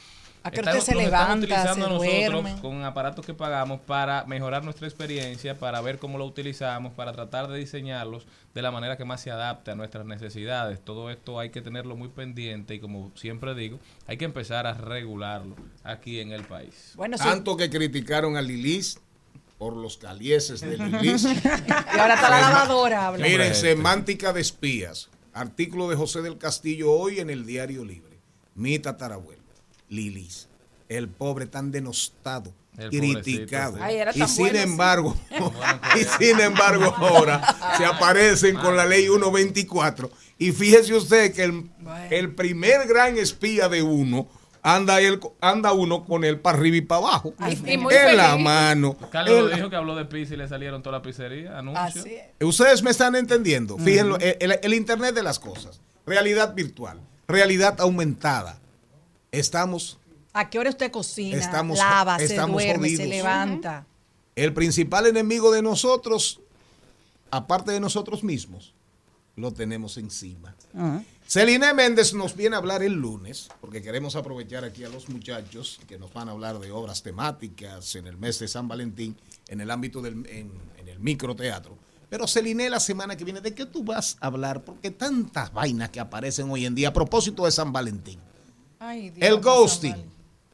¿A 0.41 0.51
qué 0.51 0.59
estamos- 0.61 0.79
usted 0.79 0.93
se 0.93 0.95
nos 0.95 1.03
están 1.05 1.19
levanta, 1.19 1.45
utilizando 1.45 1.85
se 1.85 1.91
nosotros 1.93 2.43
duerme? 2.43 2.61
con 2.61 2.83
aparatos 2.85 3.25
que 3.25 3.33
pagamos 3.33 3.81
para 3.81 4.23
mejorar 4.25 4.63
nuestra 4.63 4.87
experiencia, 4.87 5.57
para 5.59 5.81
ver 5.81 5.99
cómo 5.99 6.17
lo 6.17 6.25
utilizamos, 6.25 6.93
para 6.93 7.11
tratar 7.11 7.47
de 7.49 7.57
diseñarlos 7.59 8.25
de 8.53 8.61
la 8.61 8.71
manera 8.71 8.95
que 8.97 9.03
más 9.05 9.21
se 9.21 9.31
adapte 9.31 9.71
a 9.71 9.75
nuestras 9.75 10.05
necesidades. 10.05 10.79
Todo 10.83 11.09
esto 11.09 11.39
hay 11.39 11.49
que 11.49 11.61
tenerlo 11.61 11.95
muy 11.97 12.07
pendiente 12.07 12.75
y 12.75 12.79
como 12.79 13.11
siempre 13.15 13.53
digo, 13.53 13.79
hay 14.07 14.15
que 14.17 14.25
empezar 14.25 14.65
a 14.65 14.73
regularlo 14.73 15.55
aquí 15.83 16.19
en 16.21 16.31
el 16.31 16.43
país. 16.45 16.93
Bueno, 16.95 17.17
Tanto 17.17 17.57
que 17.57 17.69
criticaron 17.69 18.37
a 18.37 18.41
Lilis 18.41 18.99
por 19.57 19.75
los 19.75 19.97
calieses 19.97 20.61
de 20.61 20.77
Lilis. 20.77 21.23
Y 21.93 21.99
ahora 21.99 22.13
está 22.13 22.29
la 22.29 22.39
lavadora, 22.39 23.07
habla. 23.07 23.23
Miren, 23.25 23.41
Hombre, 23.47 23.55
semántica 23.55 24.31
de 24.31 24.39
espías. 24.39 25.09
Artículo 25.33 25.89
de 25.89 25.97
José 25.97 26.21
del 26.21 26.37
Castillo 26.37 26.91
hoy 26.93 27.19
en 27.19 27.29
el 27.29 27.45
Diario 27.45 27.83
Libre. 27.83 28.17
Mi 28.55 28.79
tatarabuelo, 28.79 29.38
Lilis. 29.89 30.47
El 30.87 31.07
pobre 31.07 31.45
tan 31.45 31.71
denostado, 31.71 32.51
El 32.77 32.89
criticado. 32.89 33.75
sí. 33.77 33.81
Ay, 33.83 33.97
y 34.15 34.21
sin 34.27 34.37
bueno, 34.45 34.57
sí. 34.57 34.63
embargo, 34.63 35.15
y 35.99 36.03
sin 36.23 36.39
embargo 36.39 36.93
ahora 36.97 37.55
se 37.77 37.85
aparecen 37.85 38.55
con 38.55 38.75
la 38.75 38.85
ley 38.85 39.03
124. 39.07 40.09
Y 40.39 40.51
fíjese 40.51 40.95
usted 40.95 41.33
que 41.33 41.43
el, 41.43 41.69
el 42.09 42.33
primer 42.33 42.87
gran 42.87 43.17
espía 43.17 43.69
de 43.69 43.83
uno 43.83 44.27
anda 44.61 44.99
él, 44.99 45.19
anda 45.41 45.73
uno 45.73 46.05
con 46.05 46.23
él 46.23 46.39
para 46.39 46.57
arriba 46.57 46.77
y 46.77 46.81
para 46.81 46.99
abajo. 46.99 47.33
En 47.39 47.83
la 47.83 48.31
feliz. 48.31 48.43
mano. 48.43 48.97
Carlos 49.11 49.53
dijo 49.55 49.69
que 49.69 49.75
habló 49.75 49.95
de 49.95 50.05
pizza 50.05 50.33
y 50.33 50.37
le 50.37 50.47
salieron 50.47 50.81
toda 50.81 50.97
la 50.97 51.01
pizzería, 51.03 51.57
anuncios. 51.59 52.05
Ustedes 52.41 52.81
me 52.83 52.89
están 52.91 53.15
entendiendo. 53.15 53.77
El, 53.85 54.15
el- 54.21 54.59
el 54.61 54.73
Internet 54.73 55.13
de 55.13 55.23
las 55.23 55.39
cosas. 55.39 55.81
Realidad 56.05 56.55
virtual, 56.55 56.99
realidad 57.27 57.79
aumentada. 57.79 58.58
Estamos, 59.31 59.97
¿A 60.33 60.49
qué 60.49 60.59
hora 60.59 60.69
usted 60.69 60.91
cocina? 60.91 61.37
Estamos- 61.37 61.77
lava, 61.77 62.17
estamos 62.17 62.61
se 62.61 62.67
duerme, 62.67 62.95
se 62.95 63.05
levanta. 63.07 63.85
el 64.35 64.53
principal 64.53 65.05
enemigo 65.07 65.51
de 65.51 65.61
nosotros, 65.61 66.39
aparte 67.31 67.71
de 67.71 67.79
nosotros 67.79 68.23
mismos, 68.23 68.73
lo 69.35 69.51
tenemos 69.51 69.97
encima. 69.97 70.55
Celine 71.27 71.73
Méndez 71.73 72.13
nos 72.13 72.35
viene 72.35 72.55
a 72.55 72.59
hablar 72.59 72.81
el 72.83 72.93
lunes, 72.93 73.49
porque 73.61 73.81
queremos 73.81 74.15
aprovechar 74.15 74.65
aquí 74.65 74.83
a 74.83 74.89
los 74.89 75.09
muchachos 75.09 75.79
que 75.87 75.97
nos 75.99 76.11
van 76.13 76.27
a 76.27 76.31
hablar 76.31 76.59
de 76.59 76.71
obras 76.71 77.03
temáticas 77.03 77.95
en 77.95 78.07
el 78.07 78.17
mes 78.17 78.39
de 78.39 78.47
San 78.47 78.67
Valentín, 78.67 79.15
en 79.47 79.61
el 79.61 79.69
ámbito 79.71 80.01
del 80.01 80.25
en, 80.27 80.51
en 80.77 80.87
el 80.87 80.99
microteatro. 80.99 81.77
Pero 82.09 82.27
Celine, 82.27 82.69
la 82.69 82.79
semana 82.79 83.15
que 83.15 83.23
viene, 83.23 83.39
¿de 83.41 83.53
qué 83.53 83.67
tú 83.67 83.83
vas 83.83 84.17
a 84.19 84.27
hablar? 84.27 84.63
Porque 84.63 84.89
tantas 84.89 85.53
vainas 85.53 85.89
que 85.91 85.99
aparecen 85.99 86.49
hoy 86.49 86.65
en 86.65 86.73
día 86.73 86.89
a 86.89 86.93
propósito 86.93 87.45
de 87.45 87.51
San 87.51 87.71
Valentín. 87.71 88.19
Ay, 88.79 89.09
Dios, 89.09 89.29
El 89.29 89.41
ghosting. 89.41 89.95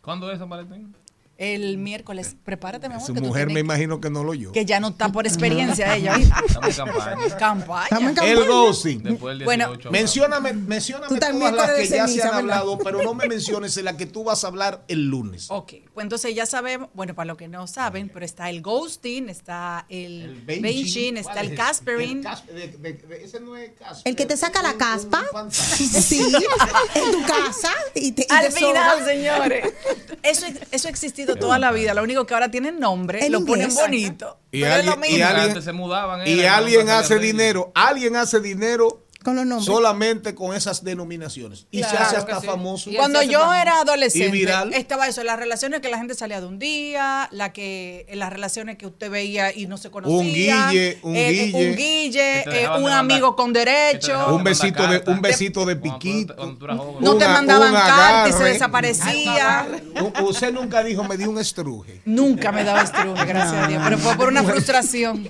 ¿Cuándo 0.02 0.32
es 0.32 0.40
San 0.40 0.50
Valentín? 0.50 0.96
El 1.38 1.78
miércoles. 1.78 2.36
Prepárate, 2.46 2.88
mi 2.88 2.96
amor. 2.96 3.06
Su 3.06 3.14
que 3.14 3.20
tú 3.20 3.28
mujer 3.28 3.50
me 3.50 3.60
imagino 3.60 4.00
que 4.00 4.10
no 4.10 4.24
lo 4.24 4.32
oyó. 4.32 4.54
Que 4.54 4.66
ya 4.66 4.80
no 4.80 4.90
está 4.90 5.12
por 5.12 5.28
experiencia 5.28 5.94
ella. 5.96 6.16
Estamos 6.16 7.06
en 7.08 7.32
campaña. 7.38 7.90
Campaña. 7.90 8.32
El 8.32 8.46
ghosting. 8.46 9.04
Después 9.04 9.38
del 9.38 9.46
Bueno, 9.46 9.68
18 9.68 9.92
Mencióname, 9.92 10.54
mencióname 10.54 11.10
Tú 11.10 11.18
también 11.20 11.52
todas 11.52 11.68
las 11.68 11.76
que 11.78 11.84
el 11.84 11.90
ya 11.90 12.08
se 12.08 12.22
han 12.22 12.28
¿verdad? 12.28 12.40
hablado, 12.40 12.78
pero 12.80 13.04
no 13.04 13.14
me 13.14 13.28
menciones 13.28 13.76
en 13.76 13.84
la 13.86 13.98
que 13.98 14.06
tú 14.06 14.24
vas 14.24 14.44
a 14.46 14.48
hablar 14.48 14.84
el 14.88 15.08
lunes. 15.10 15.48
Ok, 15.50 15.74
pues 15.94 16.06
entonces 16.06 16.34
ya 16.34 16.46
sabemos, 16.46 16.90
bueno, 16.94 17.14
para 17.16 17.26
los 17.28 17.38
que 17.38 17.48
no 17.50 17.68
saben, 17.68 18.10
pero 18.10 18.24
está 18.26 18.50
el 18.50 18.62
ghosting, 18.62 19.28
está 19.30 19.86
el, 19.90 20.42
Beijing, 20.46 20.62
Beijing, 20.64 21.18
está 21.18 21.34
¿cuál 21.34 21.46
el 21.48 21.52
es? 21.52 21.58
Casperin. 21.60 22.18
El 22.20 22.24
Cas- 22.24 22.46
de- 22.48 22.68
de- 22.78 22.94
de- 22.94 23.24
ese 23.26 23.40
no 23.42 23.58
es 23.58 23.72
Casper. 23.78 24.02
El 24.10 24.16
que 24.16 24.26
te 24.26 24.38
saca 24.38 24.62
la 24.64 24.76
caspa. 24.76 25.24
Sí, 25.52 26.22
en 26.96 27.12
tu 27.12 27.22
casa. 27.26 27.72
Y 27.94 28.14
te, 28.14 28.22
y 28.30 28.34
Al 28.34 28.46
te 28.46 28.52
final, 28.52 29.06
señores. 29.06 29.74
Eso, 30.24 30.48
eso 30.72 30.88
ha 30.88 30.90
existido 31.34 31.48
toda 31.48 31.60
la 31.60 31.72
vida. 31.72 31.94
Lo 31.94 32.04
único 32.04 32.26
que 32.26 32.34
ahora 32.34 32.50
tienen 32.52 32.80
nombre, 32.80 33.28
lo 33.30 33.46
ponen 33.46 33.74
bonito. 33.74 34.40
Y 34.52 34.62
Pero 34.62 34.76
es 34.76 34.86
lo 34.86 34.94
y 34.94 34.98
mismo. 34.98 35.26
alguien- 35.26 35.50
Antes 35.50 35.64
se 35.64 35.74
mudaban, 35.74 36.28
y 36.28 36.44
alguien 36.46 36.90
hace 36.90 37.20
dinero, 37.20 37.72
alguien 37.76 38.16
hace 38.16 38.40
dinero 38.40 39.05
con 39.26 39.36
los 39.36 39.46
nombres. 39.46 39.66
solamente 39.66 40.34
con 40.36 40.56
esas 40.56 40.84
denominaciones. 40.84 41.66
Y 41.72 41.84
se 41.84 41.90
Claro 41.90 42.06
hace 42.06 42.16
que 42.16 42.22
hasta 42.22 42.40
sí. 42.42 42.48
famoso. 42.48 42.90
Cuando 42.96 43.22
yo 43.24 43.54
era 43.54 43.74
Y 43.80 43.82
adolescente, 43.82 44.30
viral. 44.32 44.74
estaba 44.74 45.08
eso, 45.08 45.24
las 45.24 45.38
relaciones 45.38 45.82
que 45.82 45.90
la 45.90 45.98
gente 45.98 46.14
salía 46.14 46.40
de 46.40 46.48
un 46.48 46.60
día, 46.60 47.28
la 47.32 47.52
que, 47.52 48.06
las 48.14 48.32
relaciones 48.32 48.78
que 48.78 48.86
usted 48.86 49.10
veía 49.10 49.52
y 49.54 49.66
no 49.68 49.78
se 49.78 49.90
conocía. 49.92 50.16
Un 50.18 50.26
guille, 50.28 51.00
un 51.02 51.16
eh, 51.16 51.32
guille. 51.76 52.44
un 52.46 52.54
eh, 52.54 52.68
un 52.68 52.84
mandar- 52.84 53.00
amigo 53.00 53.36
con 53.36 53.52
derecho. 53.52 54.34
un 54.36 54.44
besito 54.44 54.88
de 54.88 55.04
un 55.08 55.22
besito 55.22 55.66
de 55.66 55.76
piquito. 55.76 56.36
No 57.02 57.16
te 57.18 57.28
mandaban 57.28 57.74
carta 57.74 58.30
y 58.30 58.32
se 58.34 58.44
desaparecía. 58.44 59.68
Usted 60.22 60.54
nunca 60.54 60.84
dijo 60.84 61.04
me 61.04 61.18
dio 61.18 61.30
un 61.32 61.40
estruje. 61.40 62.02
Nunca 62.06 62.52
me 62.52 62.64
daba 62.64 62.84
estruje, 62.84 63.26
gracias 63.26 63.64
a 63.64 63.68
Dios. 63.68 63.82
Pero 63.84 63.98
fue 63.98 64.16
por 64.16 64.28
una 64.28 64.44
frustración. 64.50 65.28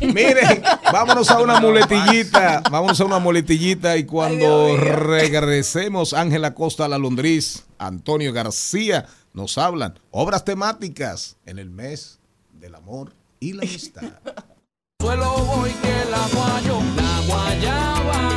Miren, 0.00 0.62
vámonos 0.90 1.30
a 1.30 1.38
una 1.40 1.60
muletillita, 1.60 2.62
vámonos 2.70 2.98
a 3.00 3.04
una 3.04 3.18
muletillita 3.18 3.33
y 3.36 4.04
cuando 4.04 4.76
regresemos, 4.76 6.12
Ángela 6.12 6.54
Costa 6.54 6.86
La 6.86 6.98
Londriz, 6.98 7.64
Antonio 7.78 8.32
García 8.32 9.06
nos 9.32 9.58
hablan. 9.58 9.98
Obras 10.12 10.44
temáticas 10.44 11.36
en 11.44 11.58
el 11.58 11.68
mes 11.68 12.20
del 12.52 12.76
amor 12.76 13.12
y 13.40 13.54
la 13.54 13.62
amistad. 13.62 14.02
Suelo 15.00 15.36
voy 15.38 15.70
que 15.70 16.10
la 16.10 16.28
guayo, 16.32 16.78
la 16.96 17.20
guayaba, 17.26 18.33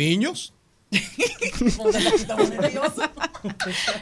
Niños, 0.00 0.54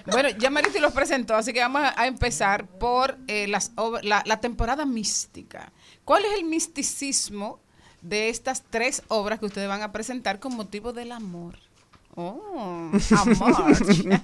Bueno, 0.07 0.29
ya 0.39 0.51
Mariti 0.51 0.79
los 0.79 0.93
presentó, 0.93 1.35
así 1.35 1.53
que 1.53 1.61
vamos 1.61 1.83
a, 1.85 2.07
empezar 2.07 2.67
por 2.67 3.19
eh, 3.27 3.49
las 3.49 3.73
la, 4.03 4.23
la 4.25 4.41
temporada 4.41 4.87
mística. 4.87 5.73
¿Cuál 6.05 6.25
es 6.25 6.39
el 6.39 6.45
misticismo 6.45 7.59
de 8.01 8.29
estas 8.29 8.63
tres 8.71 9.03
obras 9.09 9.41
que 9.41 9.47
ustedes 9.47 9.69
van 9.69 9.83
a 9.83 9.93
presentar 9.93 10.39
con 10.39 10.55
motivo 10.55 10.93
del 10.93 11.11
amor? 11.13 11.59
Oh, 12.15 12.91
amor. 13.17 13.55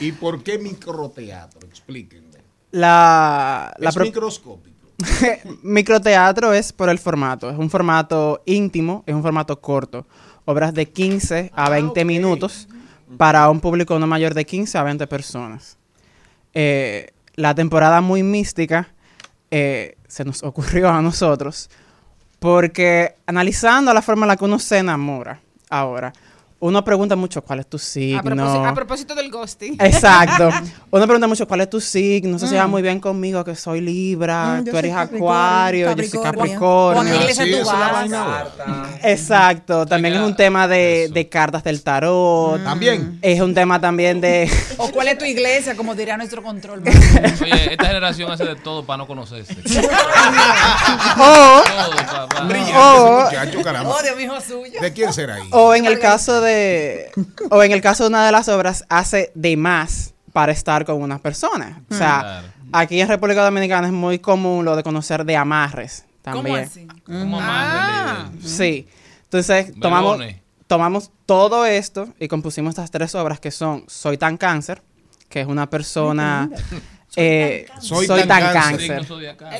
¿y 0.00 0.12
por 0.12 0.42
qué 0.42 0.58
microteatro? 0.58 1.68
Explíquenme. 1.68 2.38
La, 2.70 3.74
la 3.78 3.90
es 3.90 3.96
microscópico. 3.98 4.72
microteatro 5.62 6.52
es 6.52 6.72
por 6.72 6.88
el 6.88 6.98
formato, 6.98 7.50
es 7.50 7.58
un 7.58 7.70
formato 7.70 8.42
íntimo, 8.46 9.02
es 9.06 9.14
un 9.14 9.22
formato 9.22 9.60
corto, 9.60 10.06
obras 10.44 10.74
de 10.74 10.86
15 10.86 11.50
a 11.54 11.70
20 11.70 12.04
minutos 12.04 12.68
para 13.16 13.48
un 13.50 13.60
público 13.60 13.98
no 13.98 14.06
mayor 14.06 14.34
de 14.34 14.44
15 14.44 14.78
a 14.78 14.82
20 14.82 15.06
personas. 15.06 15.78
Eh, 16.54 17.10
la 17.34 17.54
temporada 17.54 18.00
muy 18.00 18.22
mística 18.22 18.88
eh, 19.50 19.96
se 20.08 20.24
nos 20.24 20.42
ocurrió 20.42 20.90
a 20.90 21.02
nosotros 21.02 21.70
porque 22.38 23.14
analizando 23.26 23.94
la 23.94 24.02
forma 24.02 24.24
en 24.24 24.28
la 24.28 24.36
que 24.36 24.44
uno 24.44 24.58
se 24.58 24.78
enamora 24.78 25.40
ahora, 25.70 26.12
uno 26.66 26.84
pregunta 26.84 27.16
mucho 27.16 27.42
cuál 27.42 27.58
es 27.60 27.66
tu 27.66 27.78
signo. 27.78 28.20
a, 28.20 28.22
propósito, 28.22 28.64
a 28.64 28.74
propósito 28.74 29.14
del 29.16 29.30
ghosting. 29.30 29.76
Exacto. 29.80 30.48
Uno 30.90 31.04
pregunta 31.06 31.26
mucho 31.26 31.46
cuál 31.48 31.62
es 31.62 31.70
tu 31.70 31.80
signo, 31.80 32.38
se 32.38 32.46
lleva 32.46 32.66
Mm. 32.66 32.70
muy 32.70 32.82
bien 32.82 33.00
conmigo, 33.00 33.44
que 33.44 33.56
soy 33.56 33.80
Libra, 33.80 34.60
Mm, 34.60 34.64
tú 34.70 34.76
eres 34.76 34.92
Capricornio, 34.94 35.26
Acuario, 35.32 35.86
yo 35.88 35.96
soy 35.96 35.96
Capricornio. 36.22 36.32
Capricornio. 36.60 37.02
¿Cuál 37.14 37.20
iglesia 37.22 37.44
tú 37.50 37.66
vas? 37.66 38.98
Exacto, 39.02 39.86
también 39.86 40.14
es 40.14 40.20
un 40.20 40.36
tema 40.36 40.68
de, 40.68 41.08
de 41.12 41.28
cartas 41.28 41.64
del 41.64 41.82
tarot. 41.82 42.62
También. 42.62 43.18
Es 43.22 43.40
un 43.40 43.54
tema 43.54 43.80
también 43.80 44.20
de... 44.20 44.48
¿O 44.78 44.88
cuál 44.92 45.08
es 45.08 45.18
tu 45.18 45.24
iglesia? 45.24 45.74
Como 45.76 45.94
diría 45.94 46.16
nuestro 46.16 46.42
control. 46.42 46.82
Oye, 47.42 47.72
esta 47.72 47.86
generación 47.86 48.30
hace 48.30 48.44
de 48.44 48.54
todo 48.56 48.84
para 48.84 48.98
no 48.98 49.06
conocerse. 49.08 49.56
o, 51.18 51.62
Todo, 51.64 51.96
papá. 51.96 52.40
Brillante 52.44 52.72
o- 52.78 53.26
ese 53.28 53.36
muchacho, 53.36 53.62
caramba. 53.62 53.90
Oh, 53.98 54.02
Dios 54.02 54.16
mío, 54.16 54.32
suyo. 54.46 54.80
¿De 54.80 54.92
quién 54.92 55.12
será 55.12 55.36
ahí? 55.36 55.48
o 55.50 55.74
en 55.74 55.86
el 55.86 55.98
caso 55.98 56.40
de 56.40 56.51
de, 56.52 57.10
o 57.50 57.62
en 57.62 57.72
el 57.72 57.80
caso 57.80 58.04
de 58.04 58.08
una 58.10 58.24
de 58.26 58.32
las 58.32 58.48
obras, 58.48 58.84
hace 58.88 59.32
de 59.34 59.56
más 59.56 60.14
para 60.32 60.52
estar 60.52 60.84
con 60.84 61.00
una 61.02 61.18
persona. 61.18 61.82
O 61.90 61.94
sea, 61.94 62.20
Claro. 62.20 62.48
aquí 62.72 63.00
en 63.00 63.08
República 63.08 63.44
Dominicana 63.44 63.86
es 63.86 63.92
muy 63.92 64.18
común 64.18 64.64
lo 64.64 64.76
de 64.76 64.82
conocer 64.82 65.24
de 65.24 65.36
amarres 65.36 66.04
también. 66.22 66.56
así? 66.60 66.86
¿Cómo 67.04 67.38
Ah. 67.42 68.30
Sí. 68.44 68.86
Entonces, 69.24 69.72
tomamos, 69.80 70.20
tomamos 70.66 71.10
todo 71.26 71.64
esto 71.66 72.08
y 72.18 72.28
compusimos 72.28 72.70
estas 72.70 72.90
tres 72.90 73.14
obras 73.14 73.40
que 73.40 73.50
son 73.50 73.84
Soy 73.88 74.18
tan 74.18 74.36
cáncer, 74.36 74.82
que 75.28 75.40
es 75.40 75.46
una 75.46 75.68
persona... 75.70 76.48
eh, 77.16 77.66
soy, 77.80 78.06
tan, 78.06 78.26
cáncer. 78.26 79.06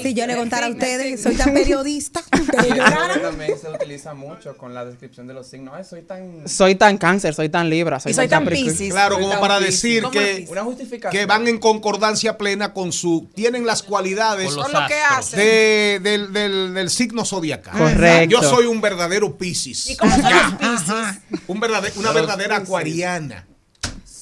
Si 0.03 0.15
yo 0.15 0.27
le 0.27 0.37
contara 0.37 0.67
a 0.67 0.71
ustedes, 0.71 1.23
soy 1.23 1.35
tan 1.37 1.53
periodista, 1.53 2.23
también 3.23 3.59
se 3.61 3.69
utiliza 3.69 4.15
mucho 4.15 4.57
con 4.57 4.73
la 4.75 4.85
descripción 4.85 5.27
de 5.27 5.35
los 5.35 5.47
signos. 5.49 5.75
Ay, 5.77 5.85
soy 5.85 6.03
tan... 6.03 6.49
Soy 6.49 6.75
tan 6.77 6.97
cáncer, 6.99 7.35
soy 7.35 7.49
tan 7.49 7.69
libra, 7.69 8.01
soy. 8.01 8.13
Claro, 8.15 9.15
Soy 9.17 9.23
como 9.23 9.33
tan 9.33 9.41
para 9.41 9.59
Piscis. 9.59 9.83
decir 9.83 10.03
¿Cómo 10.03 10.13
que, 10.13 10.43
es? 10.45 10.51
Una 10.51 10.63
justificación. 10.63 11.21
que 11.21 11.27
van 11.27 11.47
en 11.49 11.59
concordancia 11.59 12.39
plena 12.39 12.73
con 12.73 12.93
su. 12.93 13.29
Tienen 13.35 13.67
las 13.67 13.83
cualidades 13.83 14.55
Con 14.55 14.73
lo 14.73 14.87
que 14.87 14.95
hacen. 15.11 15.39
de- 15.39 16.01
del, 16.03 16.33
del- 16.33 16.75
del 16.75 16.91
signo 16.91 17.25
zodiacal. 17.25 17.77
Correcto. 17.77 18.31
Yo 18.31 18.43
soy 18.43 18.67
un 18.67 18.81
verdadero 18.81 19.37
Piscis. 19.37 19.91
¿Y 19.91 19.97
cómo 19.97 20.11
son 20.15 20.23
los 20.23 20.55
Piscis? 20.59 21.43
Un 21.49 21.61
verdade- 21.61 21.93
una 21.97 22.13
verdadera 22.13 22.57
Piscis. 22.57 22.69
acuariana. 22.69 23.47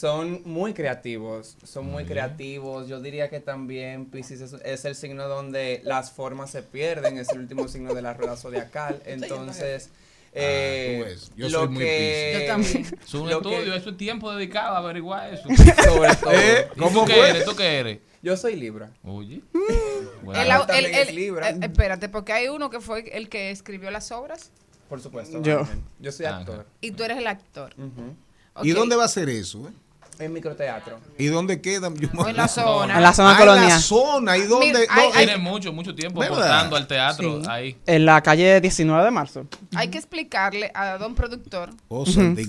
Son 0.01 0.41
muy 0.45 0.73
creativos, 0.73 1.57
son 1.63 1.87
muy 1.91 2.05
creativos. 2.07 2.89
Yo 2.89 3.01
diría 3.01 3.29
que 3.29 3.41
también 3.41 4.07
Pisces 4.07 4.41
es, 4.41 4.53
es 4.65 4.85
el 4.87 4.95
signo 4.95 5.29
donde 5.29 5.83
las 5.85 6.11
formas 6.11 6.51
se 6.51 6.63
pierden, 6.63 7.19
es 7.19 7.29
el 7.29 7.41
último 7.41 7.69
signo 7.69 7.93
de 7.93 8.01
la 8.01 8.15
rueda 8.15 8.37
zodiacal. 8.37 9.03
Entonces, 9.07 9.91
eh, 10.33 11.01
tú 11.03 11.05
ves, 11.05 11.33
yo 11.37 11.49
lo 11.51 11.59
soy 11.61 11.69
muy 11.69 11.85
que-. 11.85 12.39
Yo 12.41 12.47
también. 12.47 12.87
Es 13.05 13.15
un 13.15 13.29
estudio, 13.31 13.75
eso 13.75 13.91
es 13.91 13.97
tiempo 13.99 14.33
dedicado 14.33 14.75
a 14.77 14.79
averiguar 14.79 15.35
eso. 15.35 15.49
Sobre 15.85 16.15
todo. 16.17 16.33
¿Eh? 16.33 16.69
¿Y 16.75 16.79
¿Cómo 16.79 17.01
¿Tú 17.03 17.07
qué 17.09 17.15
fue? 17.17 17.31
eres? 17.31 17.45
¿Tú 17.45 17.57
qué 17.57 17.79
eres? 17.81 17.99
Yo 18.23 18.37
soy 18.39 18.57
Libra. 18.57 18.91
Oye. 19.05 19.43
El 20.35 20.51
au- 20.51 20.67
el- 20.71 20.85
el- 20.87 20.95
es 20.95 21.15
Libra. 21.15 21.51
eh, 21.51 21.59
espérate, 21.63 22.09
porque 22.09 22.33
hay 22.33 22.49
uno 22.49 22.71
que 22.71 22.81
fue 22.81 23.01
el 23.17 23.29
que 23.29 23.51
escribió 23.51 23.91
las 23.91 24.13
obras 24.13 24.51
Por 24.89 25.01
supuesto. 25.01 25.43
Yo. 25.43 25.67
Yo 25.99 26.13
soy 26.13 26.27
actor. 26.27 26.67
y 26.81 26.91
tú 26.93 27.03
eres 27.05 27.19
el 27.19 27.27
actor. 27.27 27.75
¿Y 28.63 28.71
dónde 28.73 28.97
va 28.97 29.05
a 29.05 29.09
ser 29.09 29.29
eso? 29.29 29.69
eh? 29.69 29.73
En 30.21 30.33
microteatro. 30.33 30.99
¿Y 31.19 31.27
dónde 31.27 31.61
quedan? 31.61 31.95
Yo 31.97 32.09
En 32.29 32.37
la 32.37 32.47
zona. 32.47 32.97
En 32.97 33.03
la 33.03 33.13
zona 33.15 33.31
Ah, 33.31 33.33
En 33.33 33.39
colonial. 33.39 33.69
la 33.69 33.79
zona. 33.81 34.37
¿Y 34.37 34.43
dónde? 34.43 34.67
Mira, 34.67 34.79
hay- 34.91 35.09
no, 35.09 35.15
hay- 35.15 35.27
Tiene 35.27 35.39
mucho, 35.43 35.73
mucho 35.73 35.95
tiempo 35.95 36.23
aportando 36.23 36.77
al 36.77 36.87
teatro 36.87 37.41
ahí. 37.49 37.77
En 37.87 38.05
la 38.05 38.21
calle 38.23 38.61
19 38.61 39.05
de 39.05 39.11
marzo. 39.11 39.47
Hay 39.75 39.89
que 39.89 39.99
explicarle 39.99 40.71
a 40.75 40.99
don 40.99 41.15
productor 41.15 41.71
Oh, 41.89 42.05
eh, 42.07 42.47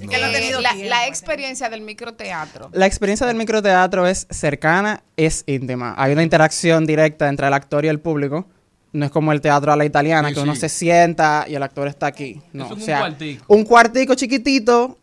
la, 0.61 0.73
la 0.75 1.07
experiencia 1.07 1.69
del 1.69 1.81
microteatro. 1.81 2.69
La 2.73 2.85
experiencia 2.85 3.25
del 3.25 3.35
microteatro 3.37 4.05
es 4.07 4.27
cercana, 4.29 5.03
es 5.17 5.43
íntima. 5.47 5.93
Hay 5.97 6.13
una 6.13 6.23
interacción 6.23 6.85
directa 6.85 7.29
entre 7.29 7.47
el 7.47 7.53
actor 7.53 7.85
y 7.85 7.87
el 7.87 7.99
público. 7.99 8.45
No 8.93 9.05
es 9.05 9.11
como 9.11 9.31
el 9.31 9.39
teatro 9.39 9.71
a 9.71 9.77
la 9.77 9.85
italiana, 9.85 10.27
Sí, 10.29 10.33
que 10.35 10.41
uno 10.41 10.53
sí. 10.53 10.61
se 10.61 10.69
sienta 10.69 11.45
y 11.47 11.55
el 11.55 11.63
actor 11.63 11.87
está 11.87 12.07
aquí. 12.07 12.41
No, 12.51 12.65
es 12.65 12.71
o 12.71 12.73
un 12.75 12.81
sea, 12.81 12.99
cuartico. 12.99 13.45
un 13.47 13.63
cuartico 13.63 14.15
chiquitito, 14.15 14.97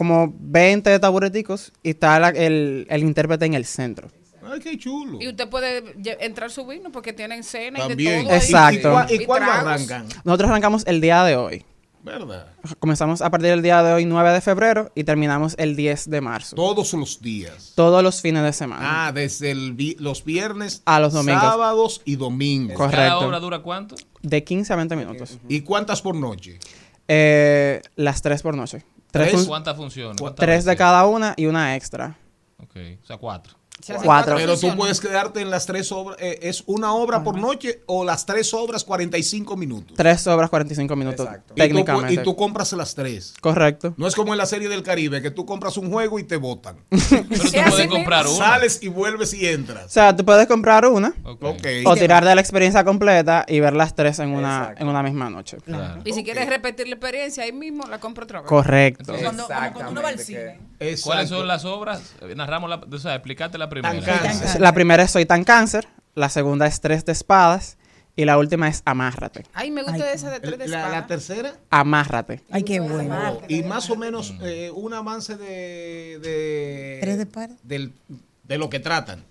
como 0.00 0.32
20 0.38 0.98
tabureticos, 0.98 1.72
y 1.82 1.90
está 1.90 2.18
la- 2.18 2.30
el, 2.30 2.86
el 2.88 3.02
intérprete 3.02 3.44
en 3.44 3.52
el 3.52 3.66
centro. 3.66 4.08
Ay, 4.50 4.58
qué 4.60 4.78
chulo. 4.78 5.18
Y 5.20 5.28
usted 5.28 5.46
puede 5.50 5.94
entrar 6.24 6.50
su 6.50 6.66
vino 6.66 6.90
porque 6.90 7.12
tienen 7.12 7.44
cena 7.44 7.80
y 7.84 7.94
de 7.94 8.22
todo. 8.22 8.34
Exacto. 8.34 8.96
¿Y, 9.10 9.12
y 9.12 9.22
Y 9.22 9.26
cuándo 9.26 9.52
arrancan? 9.52 10.06
Nosotros 10.24 10.48
arrancamos 10.48 10.86
el 10.86 11.02
día 11.02 11.22
de 11.24 11.36
hoy. 11.36 11.66
¿Verdad? 12.02 12.46
Comenzamos 12.78 13.20
a 13.20 13.28
partir 13.28 13.50
del 13.50 13.60
día 13.60 13.82
de 13.82 13.92
hoy, 13.92 14.06
9 14.06 14.32
de 14.32 14.40
febrero, 14.40 14.90
y 14.94 15.04
terminamos 15.04 15.54
el 15.58 15.76
10 15.76 16.08
de 16.08 16.22
marzo. 16.22 16.56
Todos 16.56 16.94
los 16.94 17.20
días. 17.20 17.74
Todos 17.74 18.02
los 18.02 18.22
fines 18.22 18.42
de 18.42 18.54
semana. 18.54 19.08
Ah, 19.08 19.12
desde 19.12 19.50
el 19.50 19.74
vi- 19.74 19.96
los 19.98 20.24
viernes 20.24 20.80
A 20.86 20.98
los 20.98 21.12
domingos. 21.12 21.42
sábados 21.42 22.00
y 22.06 22.16
domingos. 22.16 22.74
Correcto. 22.74 22.96
¿Cada 22.96 23.18
obra 23.18 23.38
dura 23.38 23.58
cuánto? 23.58 23.96
De 24.22 24.42
15 24.42 24.72
a 24.72 24.76
20 24.76 24.96
minutos. 24.96 25.38
¿Y 25.46 25.60
cuántas 25.60 26.00
por 26.00 26.14
noche? 26.14 26.58
Eh, 27.06 27.82
las 27.96 28.22
tres 28.22 28.40
por 28.40 28.56
noche. 28.56 28.82
Tres, 29.10 29.46
¿Cuántas 29.46 29.76
funciones? 29.76 30.20
¿Cuántas 30.20 30.44
tres 30.44 30.64
de 30.64 30.70
veces? 30.70 30.78
cada 30.78 31.06
una 31.06 31.34
y 31.36 31.46
una 31.46 31.76
extra. 31.76 32.16
Ok, 32.58 32.76
o 33.02 33.06
sea, 33.06 33.16
cuatro. 33.16 33.54
Cuatro. 34.02 34.36
Pero 34.36 34.58
tú 34.58 34.74
puedes 34.76 35.00
quedarte 35.00 35.40
en 35.40 35.50
las 35.50 35.66
tres 35.66 35.90
obras. 35.92 36.16
eh, 36.20 36.38
¿Es 36.42 36.62
una 36.66 36.92
obra 36.92 37.22
por 37.22 37.38
noche 37.38 37.82
o 37.86 38.04
las 38.04 38.26
tres 38.26 38.52
obras 38.54 38.84
45 38.84 39.56
minutos? 39.56 39.96
Tres 39.96 40.26
obras 40.26 40.50
45 40.50 40.96
minutos 40.96 41.28
Y 41.30 41.48
tú, 41.48 41.54
técnicamente. 41.54 42.14
y 42.14 42.18
tú 42.22 42.36
compras 42.36 42.72
las 42.72 42.94
tres. 42.94 43.34
Correcto. 43.40 43.94
No 43.96 44.06
es 44.06 44.14
como 44.14 44.32
en 44.32 44.38
la 44.38 44.46
serie 44.46 44.68
del 44.68 44.82
Caribe, 44.82 45.22
que 45.22 45.30
tú 45.30 45.44
compras 45.46 45.76
un 45.76 45.90
juego 45.90 46.18
y 46.18 46.24
te 46.24 46.36
botan. 46.36 46.76
Pero 46.90 47.24
tú 47.24 47.50
puedes 47.70 47.86
comprar 47.88 48.26
una. 48.26 48.36
Sales 48.36 48.78
y 48.82 48.88
vuelves 48.88 49.34
y 49.34 49.46
O 49.46 49.50
entras. 49.50 49.92
sea, 49.92 50.14
tú 50.14 50.24
puedes 50.24 50.46
comprar 50.46 50.86
una 50.86 51.12
Ok. 51.24 51.66
o 51.86 51.94
tirar 51.96 52.24
de 52.24 52.34
la 52.34 52.40
experiencia 52.40 52.84
completa 52.84 53.44
y 53.48 53.60
ver 53.60 53.74
las 53.74 53.94
tres 53.94 54.18
en 54.18 54.30
una, 54.30 54.74
en 54.76 54.88
una 54.88 55.02
misma 55.02 55.30
noche. 55.30 55.56
Y 56.04 56.12
si 56.12 56.22
quieres 56.24 56.48
repetir 56.48 56.86
la 56.88 56.94
experiencia 56.96 57.44
ahí 57.44 57.52
mismo, 57.52 57.84
la 57.88 57.98
compro 57.98 58.24
otra 58.24 58.40
vez. 58.40 58.48
Correcto. 58.48 59.00
Entonces, 59.14 59.24
cuando, 59.24 59.46
como 59.46 59.72
cuando 59.72 59.92
uno 59.92 60.02
va 60.02 60.08
al 60.10 60.18
cine. 60.18 60.58
¿Cuáles 61.02 61.28
son 61.28 61.46
las 61.46 61.64
obras? 61.64 62.14
Eh, 62.20 62.34
Narramos 62.34 62.68
la, 62.70 62.76
o 62.76 62.98
sea, 62.98 63.14
explícate 63.14 63.58
la 63.58 63.68
primera. 63.70 63.98
La 64.58 64.72
primera 64.74 65.02
es 65.04 65.10
Soy 65.10 65.24
tan 65.24 65.44
cáncer, 65.44 65.88
la 66.14 66.28
segunda 66.28 66.66
es 66.66 66.80
Tres 66.82 67.04
de 67.06 67.12
espadas 67.12 67.78
y 68.16 68.24
la 68.26 68.36
última 68.36 68.68
es 68.68 68.82
Amárrate. 68.84 69.44
Ay, 69.54 69.70
me 69.70 69.82
gusta 69.82 70.12
esa 70.12 70.28
de 70.30 70.40
tres 70.40 70.58
de 70.58 70.68
La, 70.68 70.78
espada. 70.80 71.00
la 71.00 71.06
tercera. 71.06 71.54
Amárrate. 71.70 72.42
Ay, 72.50 72.64
qué 72.64 72.80
bueno. 72.80 73.40
Y 73.48 73.62
más 73.62 73.88
o 73.88 73.96
menos 73.96 74.34
eh, 74.42 74.70
un 74.74 74.92
avance 74.92 75.36
de, 75.36 76.18
de, 76.20 76.98
Tres 77.00 77.16
de 77.16 77.22
espada. 77.22 77.54
del- 77.62 77.94
de 78.42 78.58
lo 78.58 78.68
que 78.68 78.80
tratan. 78.80 79.24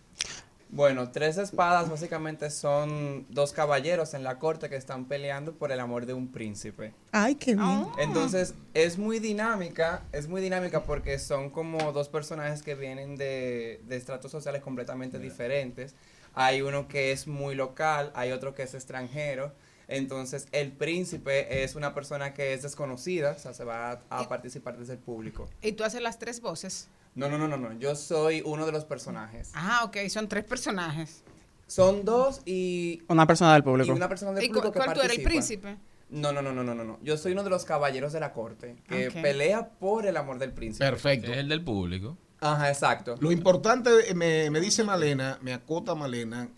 Bueno, 0.71 1.09
tres 1.09 1.37
espadas 1.37 1.89
básicamente 1.89 2.51
son 2.51 3.25
dos 3.29 3.53
caballeros 3.53 4.13
en 4.13 4.23
la 4.23 4.37
corte 4.37 4.69
que 4.69 4.75
están 4.75 5.05
peleando 5.05 5.53
por 5.53 5.71
el 5.71 5.79
amor 5.79 6.05
de 6.05 6.13
un 6.13 6.31
príncipe. 6.31 6.93
Ay, 7.11 7.35
qué 7.35 7.55
bien. 7.55 7.87
Entonces 7.97 8.53
es 8.75 8.99
muy 8.99 9.17
dinámica, 9.17 10.03
es 10.11 10.27
muy 10.27 10.41
dinámica 10.41 10.83
porque 10.83 11.17
son 11.17 11.49
como 11.49 11.91
dos 11.91 12.07
personajes 12.07 12.61
que 12.61 12.75
vienen 12.75 13.15
de, 13.15 13.81
de 13.87 13.95
estratos 13.95 14.31
sociales 14.31 14.61
completamente 14.61 15.17
diferentes. 15.17 15.95
Hay 16.35 16.61
uno 16.61 16.87
que 16.87 17.11
es 17.11 17.25
muy 17.25 17.55
local, 17.55 18.11
hay 18.13 18.31
otro 18.31 18.53
que 18.53 18.61
es 18.61 18.75
extranjero. 18.75 19.51
Entonces 19.87 20.47
el 20.51 20.71
príncipe 20.71 21.63
es 21.63 21.73
una 21.73 21.95
persona 21.95 22.35
que 22.35 22.53
es 22.53 22.61
desconocida, 22.61 23.31
o 23.31 23.39
sea, 23.39 23.55
se 23.55 23.63
va 23.63 23.91
a, 23.91 24.19
a 24.19 24.29
participar 24.29 24.77
desde 24.77 24.93
el 24.93 24.99
público. 24.99 25.49
Y 25.63 25.71
tú 25.71 25.83
haces 25.83 26.03
las 26.03 26.19
tres 26.19 26.41
voces. 26.41 26.89
No, 27.19 27.29
no, 27.29 27.37
no, 27.37 27.47
no, 27.49 27.57
no, 27.57 27.77
yo 27.79 27.95
soy 27.95 28.41
uno 28.45 28.65
de 28.65 28.71
los 28.71 28.85
personajes. 28.85 29.51
Ah, 29.53 29.81
ok, 29.83 29.97
son 30.09 30.27
tres 30.29 30.45
personajes. 30.45 31.23
Son 31.67 32.05
dos 32.05 32.41
y... 32.45 33.03
Una 33.09 33.27
persona 33.27 33.53
del 33.53 33.63
público. 33.63 33.89
Y 33.89 33.91
una 33.95 34.07
persona 34.07 34.31
del 34.31 34.43
¿Y 34.43 34.47
cu- 34.47 34.55
público 34.55 34.71
que 34.73 34.79
cuál 34.79 34.93
tú 34.93 35.01
eres, 35.01 35.17
el 35.17 35.23
príncipe? 35.23 35.77
No, 36.09 36.31
no, 36.31 36.41
no, 36.41 36.51
no, 36.51 36.63
no, 36.63 36.73
no. 36.73 36.97
Yo 37.03 37.17
soy 37.17 37.33
uno 37.33 37.43
de 37.43 37.49
los 37.51 37.65
caballeros 37.65 38.13
de 38.13 38.19
la 38.19 38.33
corte 38.33 38.77
que 38.87 39.11
pelea 39.11 39.69
por 39.69 40.05
el 40.07 40.17
amor 40.17 40.39
del 40.39 40.53
príncipe. 40.53 40.83
Perfecto. 40.85 41.31
Es 41.31 41.37
el 41.37 41.49
del 41.49 41.63
público. 41.63 42.17
Ajá, 42.39 42.69
exacto. 42.69 43.15
Lo 43.19 43.31
importante, 43.31 43.89
eh, 44.09 44.15
me, 44.15 44.49
me 44.49 44.61
dice 44.61 44.83
Malena, 44.85 45.37
me 45.41 45.53
acota 45.53 45.93
Malena, 45.93 46.49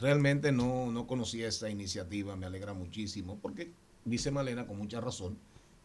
realmente 0.00 0.52
no, 0.52 0.90
no 0.92 1.06
conocía 1.06 1.48
esta 1.48 1.68
iniciativa, 1.68 2.36
me 2.36 2.46
alegra 2.46 2.72
muchísimo, 2.72 3.38
porque 3.42 3.72
dice 4.04 4.30
Malena 4.30 4.66
con 4.66 4.78
mucha 4.78 5.00
razón 5.00 5.36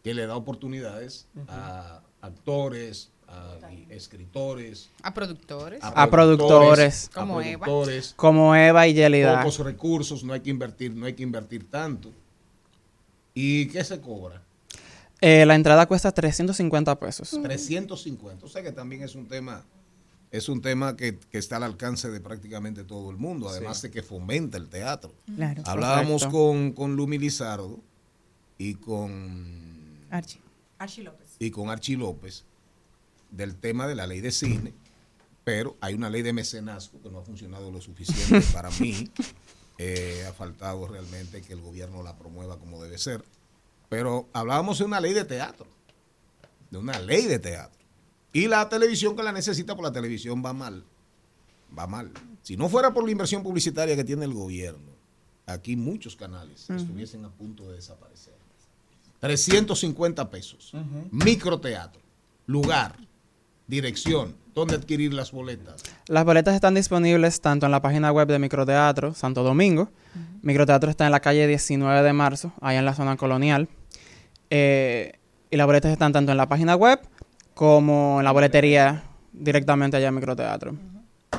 que 0.04 0.14
le 0.14 0.26
da 0.26 0.36
oportunidades 0.36 1.26
a 1.48 2.00
actores, 2.22 3.10
a 3.30 3.58
escritores, 3.90 4.90
A 5.02 5.12
productores. 5.14 5.80
A 5.82 6.10
productores. 6.10 7.10
Como 7.12 7.40
Eva. 7.40 7.64
productores, 7.64 8.12
Como 8.16 8.54
Eva 8.56 8.86
y 8.88 8.94
Yelida. 8.94 9.38
pocos 9.38 9.58
recursos, 9.60 10.24
no 10.24 10.32
hay 10.32 10.40
que 10.40 10.50
invertir, 10.50 10.92
no 10.94 11.06
hay 11.06 11.14
que 11.14 11.22
invertir 11.22 11.68
tanto. 11.70 12.10
¿Y 13.34 13.66
qué 13.68 13.84
se 13.84 14.00
cobra? 14.00 14.42
Eh, 15.20 15.44
la 15.46 15.54
entrada 15.54 15.86
cuesta 15.86 16.10
350 16.12 16.98
pesos. 16.98 17.38
350. 17.42 18.44
O 18.44 18.48
sea 18.48 18.62
que 18.62 18.72
también 18.72 19.02
es 19.02 19.14
un 19.14 19.26
tema, 19.28 19.64
es 20.30 20.48
un 20.48 20.60
tema 20.62 20.96
que, 20.96 21.18
que 21.18 21.38
está 21.38 21.56
al 21.56 21.64
alcance 21.64 22.10
de 22.10 22.20
prácticamente 22.20 22.84
todo 22.84 23.10
el 23.10 23.16
mundo, 23.16 23.48
además 23.48 23.82
de 23.82 23.90
que 23.90 24.02
fomenta 24.02 24.56
el 24.56 24.68
teatro. 24.68 25.12
Claro. 25.36 25.62
Hablábamos 25.66 26.22
Correcto. 26.24 26.38
con, 26.38 26.72
con 26.72 26.96
Lumi 26.96 27.18
Lizardo 27.18 27.78
y 28.58 28.74
con 28.74 30.06
Archie. 30.10 30.40
Archie 30.78 31.02
López. 31.04 31.28
y 31.38 31.50
con 31.50 31.68
Archie 31.68 31.96
López 31.96 32.44
del 33.30 33.56
tema 33.56 33.86
de 33.86 33.94
la 33.94 34.06
ley 34.06 34.20
de 34.20 34.32
cine, 34.32 34.74
pero 35.44 35.76
hay 35.80 35.94
una 35.94 36.10
ley 36.10 36.22
de 36.22 36.32
mecenazgo 36.32 37.00
que 37.02 37.10
no 37.10 37.18
ha 37.18 37.22
funcionado 37.22 37.70
lo 37.70 37.80
suficiente 37.80 38.40
para 38.52 38.70
mí. 38.72 39.10
Eh, 39.78 40.26
ha 40.28 40.32
faltado 40.32 40.86
realmente 40.86 41.40
que 41.40 41.54
el 41.54 41.60
gobierno 41.60 42.02
la 42.02 42.16
promueva 42.16 42.58
como 42.58 42.82
debe 42.82 42.98
ser. 42.98 43.24
Pero 43.88 44.28
hablábamos 44.32 44.78
de 44.78 44.84
una 44.84 45.00
ley 45.00 45.14
de 45.14 45.24
teatro, 45.24 45.66
de 46.70 46.78
una 46.78 46.98
ley 47.00 47.26
de 47.26 47.38
teatro. 47.38 47.80
Y 48.32 48.46
la 48.46 48.68
televisión 48.68 49.16
que 49.16 49.22
la 49.22 49.32
necesita, 49.32 49.74
por 49.74 49.84
la 49.84 49.92
televisión 49.92 50.42
va 50.44 50.52
mal. 50.52 50.84
Va 51.76 51.86
mal. 51.86 52.12
Si 52.42 52.56
no 52.56 52.68
fuera 52.68 52.92
por 52.92 53.04
la 53.04 53.10
inversión 53.10 53.42
publicitaria 53.42 53.96
que 53.96 54.04
tiene 54.04 54.24
el 54.24 54.32
gobierno, 54.34 54.90
aquí 55.46 55.76
muchos 55.76 56.14
canales 56.14 56.68
estuviesen 56.70 57.24
a 57.24 57.30
punto 57.30 57.68
de 57.68 57.76
desaparecer. 57.76 58.34
350 59.20 60.30
pesos. 60.30 60.72
Microteatro. 61.10 62.00
lugar, 62.46 62.96
dirección, 63.70 64.34
dónde 64.52 64.74
adquirir 64.74 65.14
las 65.14 65.30
boletas. 65.30 65.82
Las 66.08 66.24
boletas 66.24 66.54
están 66.54 66.74
disponibles 66.74 67.40
tanto 67.40 67.66
en 67.66 67.72
la 67.72 67.80
página 67.80 68.10
web 68.10 68.26
de 68.26 68.38
Microteatro 68.38 69.14
Santo 69.14 69.42
Domingo. 69.44 69.90
Microteatro 70.42 70.90
está 70.90 71.06
en 71.06 71.12
la 71.12 71.20
calle 71.20 71.46
19 71.46 72.02
de 72.02 72.12
marzo, 72.12 72.52
allá 72.60 72.80
en 72.80 72.84
la 72.84 72.94
zona 72.94 73.16
colonial. 73.16 73.68
Eh, 74.50 75.12
y 75.50 75.56
las 75.56 75.66
boletas 75.66 75.92
están 75.92 76.12
tanto 76.12 76.32
en 76.32 76.36
la 76.36 76.48
página 76.48 76.74
web 76.74 77.00
como 77.54 78.16
en 78.18 78.24
la 78.24 78.32
boletería 78.32 79.04
directamente 79.32 79.96
allá 79.96 80.08
en 80.08 80.14
Microteatro. 80.16 80.74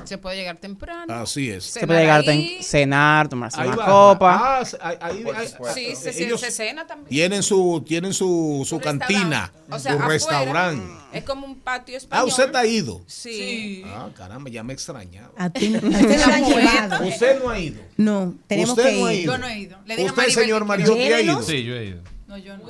Se 0.05 0.17
puede 0.17 0.35
llegar 0.37 0.57
temprano. 0.57 1.13
Así 1.13 1.49
es. 1.49 1.63
Se 1.65 1.85
puede 1.87 2.01
llegar 2.01 2.21
a 2.27 2.63
cenar, 2.63 3.27
tomarse 3.29 3.59
Ahí 3.61 3.67
una 3.69 3.77
va. 3.77 3.85
copa. 3.85 4.59
Ah, 4.61 4.63
ahí- 5.01 5.23
ahí- 5.35 5.47
Sí, 5.73 5.95
se, 5.95 6.13
se- 6.13 6.37
se 6.37 6.51
cena 6.51 6.85
también. 6.87 7.09
tienen 7.09 7.43
su, 7.43 7.83
tienen 7.87 8.13
su, 8.13 8.65
su 8.67 8.79
cantina, 8.79 9.51
O 9.69 9.79
sea, 9.79 9.93
su 9.93 9.99
restaurante. 9.99 10.85
Es 11.13 11.23
como 11.23 11.45
un 11.45 11.59
patio 11.59 11.95
Ah, 11.95 11.97
español. 11.97 12.27
usted 12.27 12.55
ha 12.55 12.65
ido. 12.65 13.01
Sí. 13.07 13.83
Ah, 13.87 14.09
caramba, 14.15 14.49
ya 14.49 14.63
me 14.63 14.73
extrañaba. 14.73 15.31
A 15.37 15.49
ti, 15.49 15.67
usted 15.75 15.81
no 15.81 16.27
la 16.27 16.35
han 16.35 16.45
llevado. 16.45 17.05
Usted 17.07 17.39
no 17.43 17.49
ha 17.49 17.59
ido. 17.59 17.81
No, 17.97 18.35
tenemos 18.47 18.69
Usted 18.71 18.83
que 18.89 18.99
no 18.99 19.05
ha 19.07 19.13
ir. 19.13 19.19
ido. 19.21 19.33
Yo 19.33 19.37
no 19.37 19.47
he 19.47 19.59
ido. 19.59 19.77
Le 19.85 19.93
Usted, 19.95 20.15
Maribel 20.15 20.31
señor 20.33 20.65
Mariotti, 20.65 21.01
ha 21.01 21.21
ido. 21.21 21.41
Sí, 21.43 21.63
yo 21.63 21.75
he 21.75 21.85
ido. 21.85 22.01
No, 22.31 22.37
yo 22.37 22.57
no. 22.57 22.65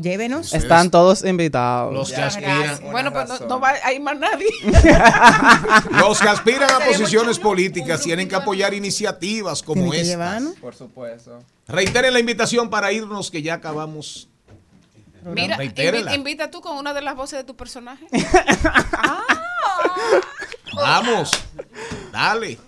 Llévenos. 0.00 0.54
Están 0.54 0.88
todos 0.88 1.24
invitados. 1.24 1.92
Los 1.92 2.12
que 2.12 2.20
aspiran, 2.22 2.80
Bueno, 2.92 3.12
pues 3.12 3.28
no, 3.28 3.38
no 3.48 3.58
va 3.60 3.70
a 3.82 3.92
ir 3.92 4.00
más 4.00 4.16
nadie. 4.16 4.46
los 5.98 6.20
que 6.20 6.28
aspiran 6.28 6.70
a 6.70 6.78
posiciones 6.86 7.40
políticas 7.40 8.00
tienen 8.02 8.28
que 8.28 8.36
apoyar 8.36 8.72
iniciativas 8.72 9.64
como 9.64 9.92
esta. 9.92 10.40
Por 10.60 10.76
supuesto. 10.76 11.40
Reiteren 11.66 12.12
la 12.12 12.20
invitación 12.20 12.70
para 12.70 12.92
irnos 12.92 13.32
que 13.32 13.42
ya 13.42 13.54
acabamos. 13.54 14.28
Mira, 15.24 15.56
invi- 15.56 16.14
invita 16.14 16.50
tú 16.52 16.60
con 16.60 16.76
una 16.76 16.94
de 16.94 17.02
las 17.02 17.16
voces 17.16 17.40
de 17.40 17.44
tu 17.44 17.56
personaje. 17.56 18.06
Vamos, 20.76 21.32
dale. 22.12 22.58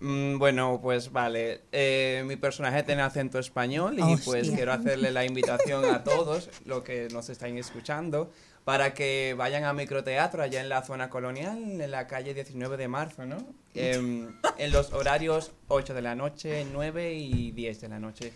Mm, 0.00 0.38
bueno, 0.38 0.78
pues 0.82 1.10
vale. 1.12 1.62
Eh, 1.72 2.22
mi 2.26 2.36
personaje 2.36 2.82
tiene 2.82 3.02
acento 3.02 3.38
español 3.38 3.98
y 3.98 4.02
Hostia. 4.02 4.24
pues 4.24 4.50
quiero 4.50 4.72
hacerle 4.72 5.10
la 5.10 5.24
invitación 5.24 5.84
a 5.84 6.04
todos 6.04 6.50
los 6.64 6.82
que 6.82 7.08
nos 7.12 7.28
están 7.28 7.56
escuchando 7.58 8.30
para 8.64 8.92
que 8.92 9.34
vayan 9.36 9.64
a 9.64 9.72
microteatro 9.72 10.42
allá 10.42 10.60
en 10.60 10.68
la 10.68 10.82
zona 10.82 11.08
colonial, 11.08 11.80
en 11.80 11.90
la 11.90 12.06
calle 12.06 12.34
19 12.34 12.76
de 12.76 12.86
marzo, 12.86 13.24
¿no? 13.24 13.38
Em, 13.74 14.28
en 14.58 14.72
los 14.72 14.92
horarios 14.92 15.52
8 15.68 15.94
de 15.94 16.02
la 16.02 16.14
noche, 16.14 16.66
9 16.70 17.14
y 17.14 17.52
10 17.52 17.80
de 17.80 17.88
la 17.88 17.98
noche. 17.98 18.32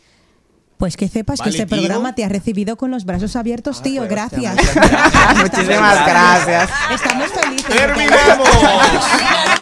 Pues 0.78 0.97
que 0.97 1.06
sepas 1.06 1.40
que 1.40 1.51
este 1.51 1.66
tío. 1.66 1.76
programa 1.76 2.14
te 2.14 2.24
ha 2.24 2.28
recibido 2.28 2.76
con 2.76 2.90
los 2.90 3.05
brazos 3.05 3.36
abiertos, 3.36 3.82
tío. 3.82 4.01
pues, 4.01 4.10
gracias. 4.10 4.56
muchas 4.56 4.74
gracias. 4.74 5.36
Muchísimas 5.36 6.06
gracias. 6.06 6.70
Estamos 6.90 7.30
felices. 7.30 7.76
¡Terminamos! 7.76 8.48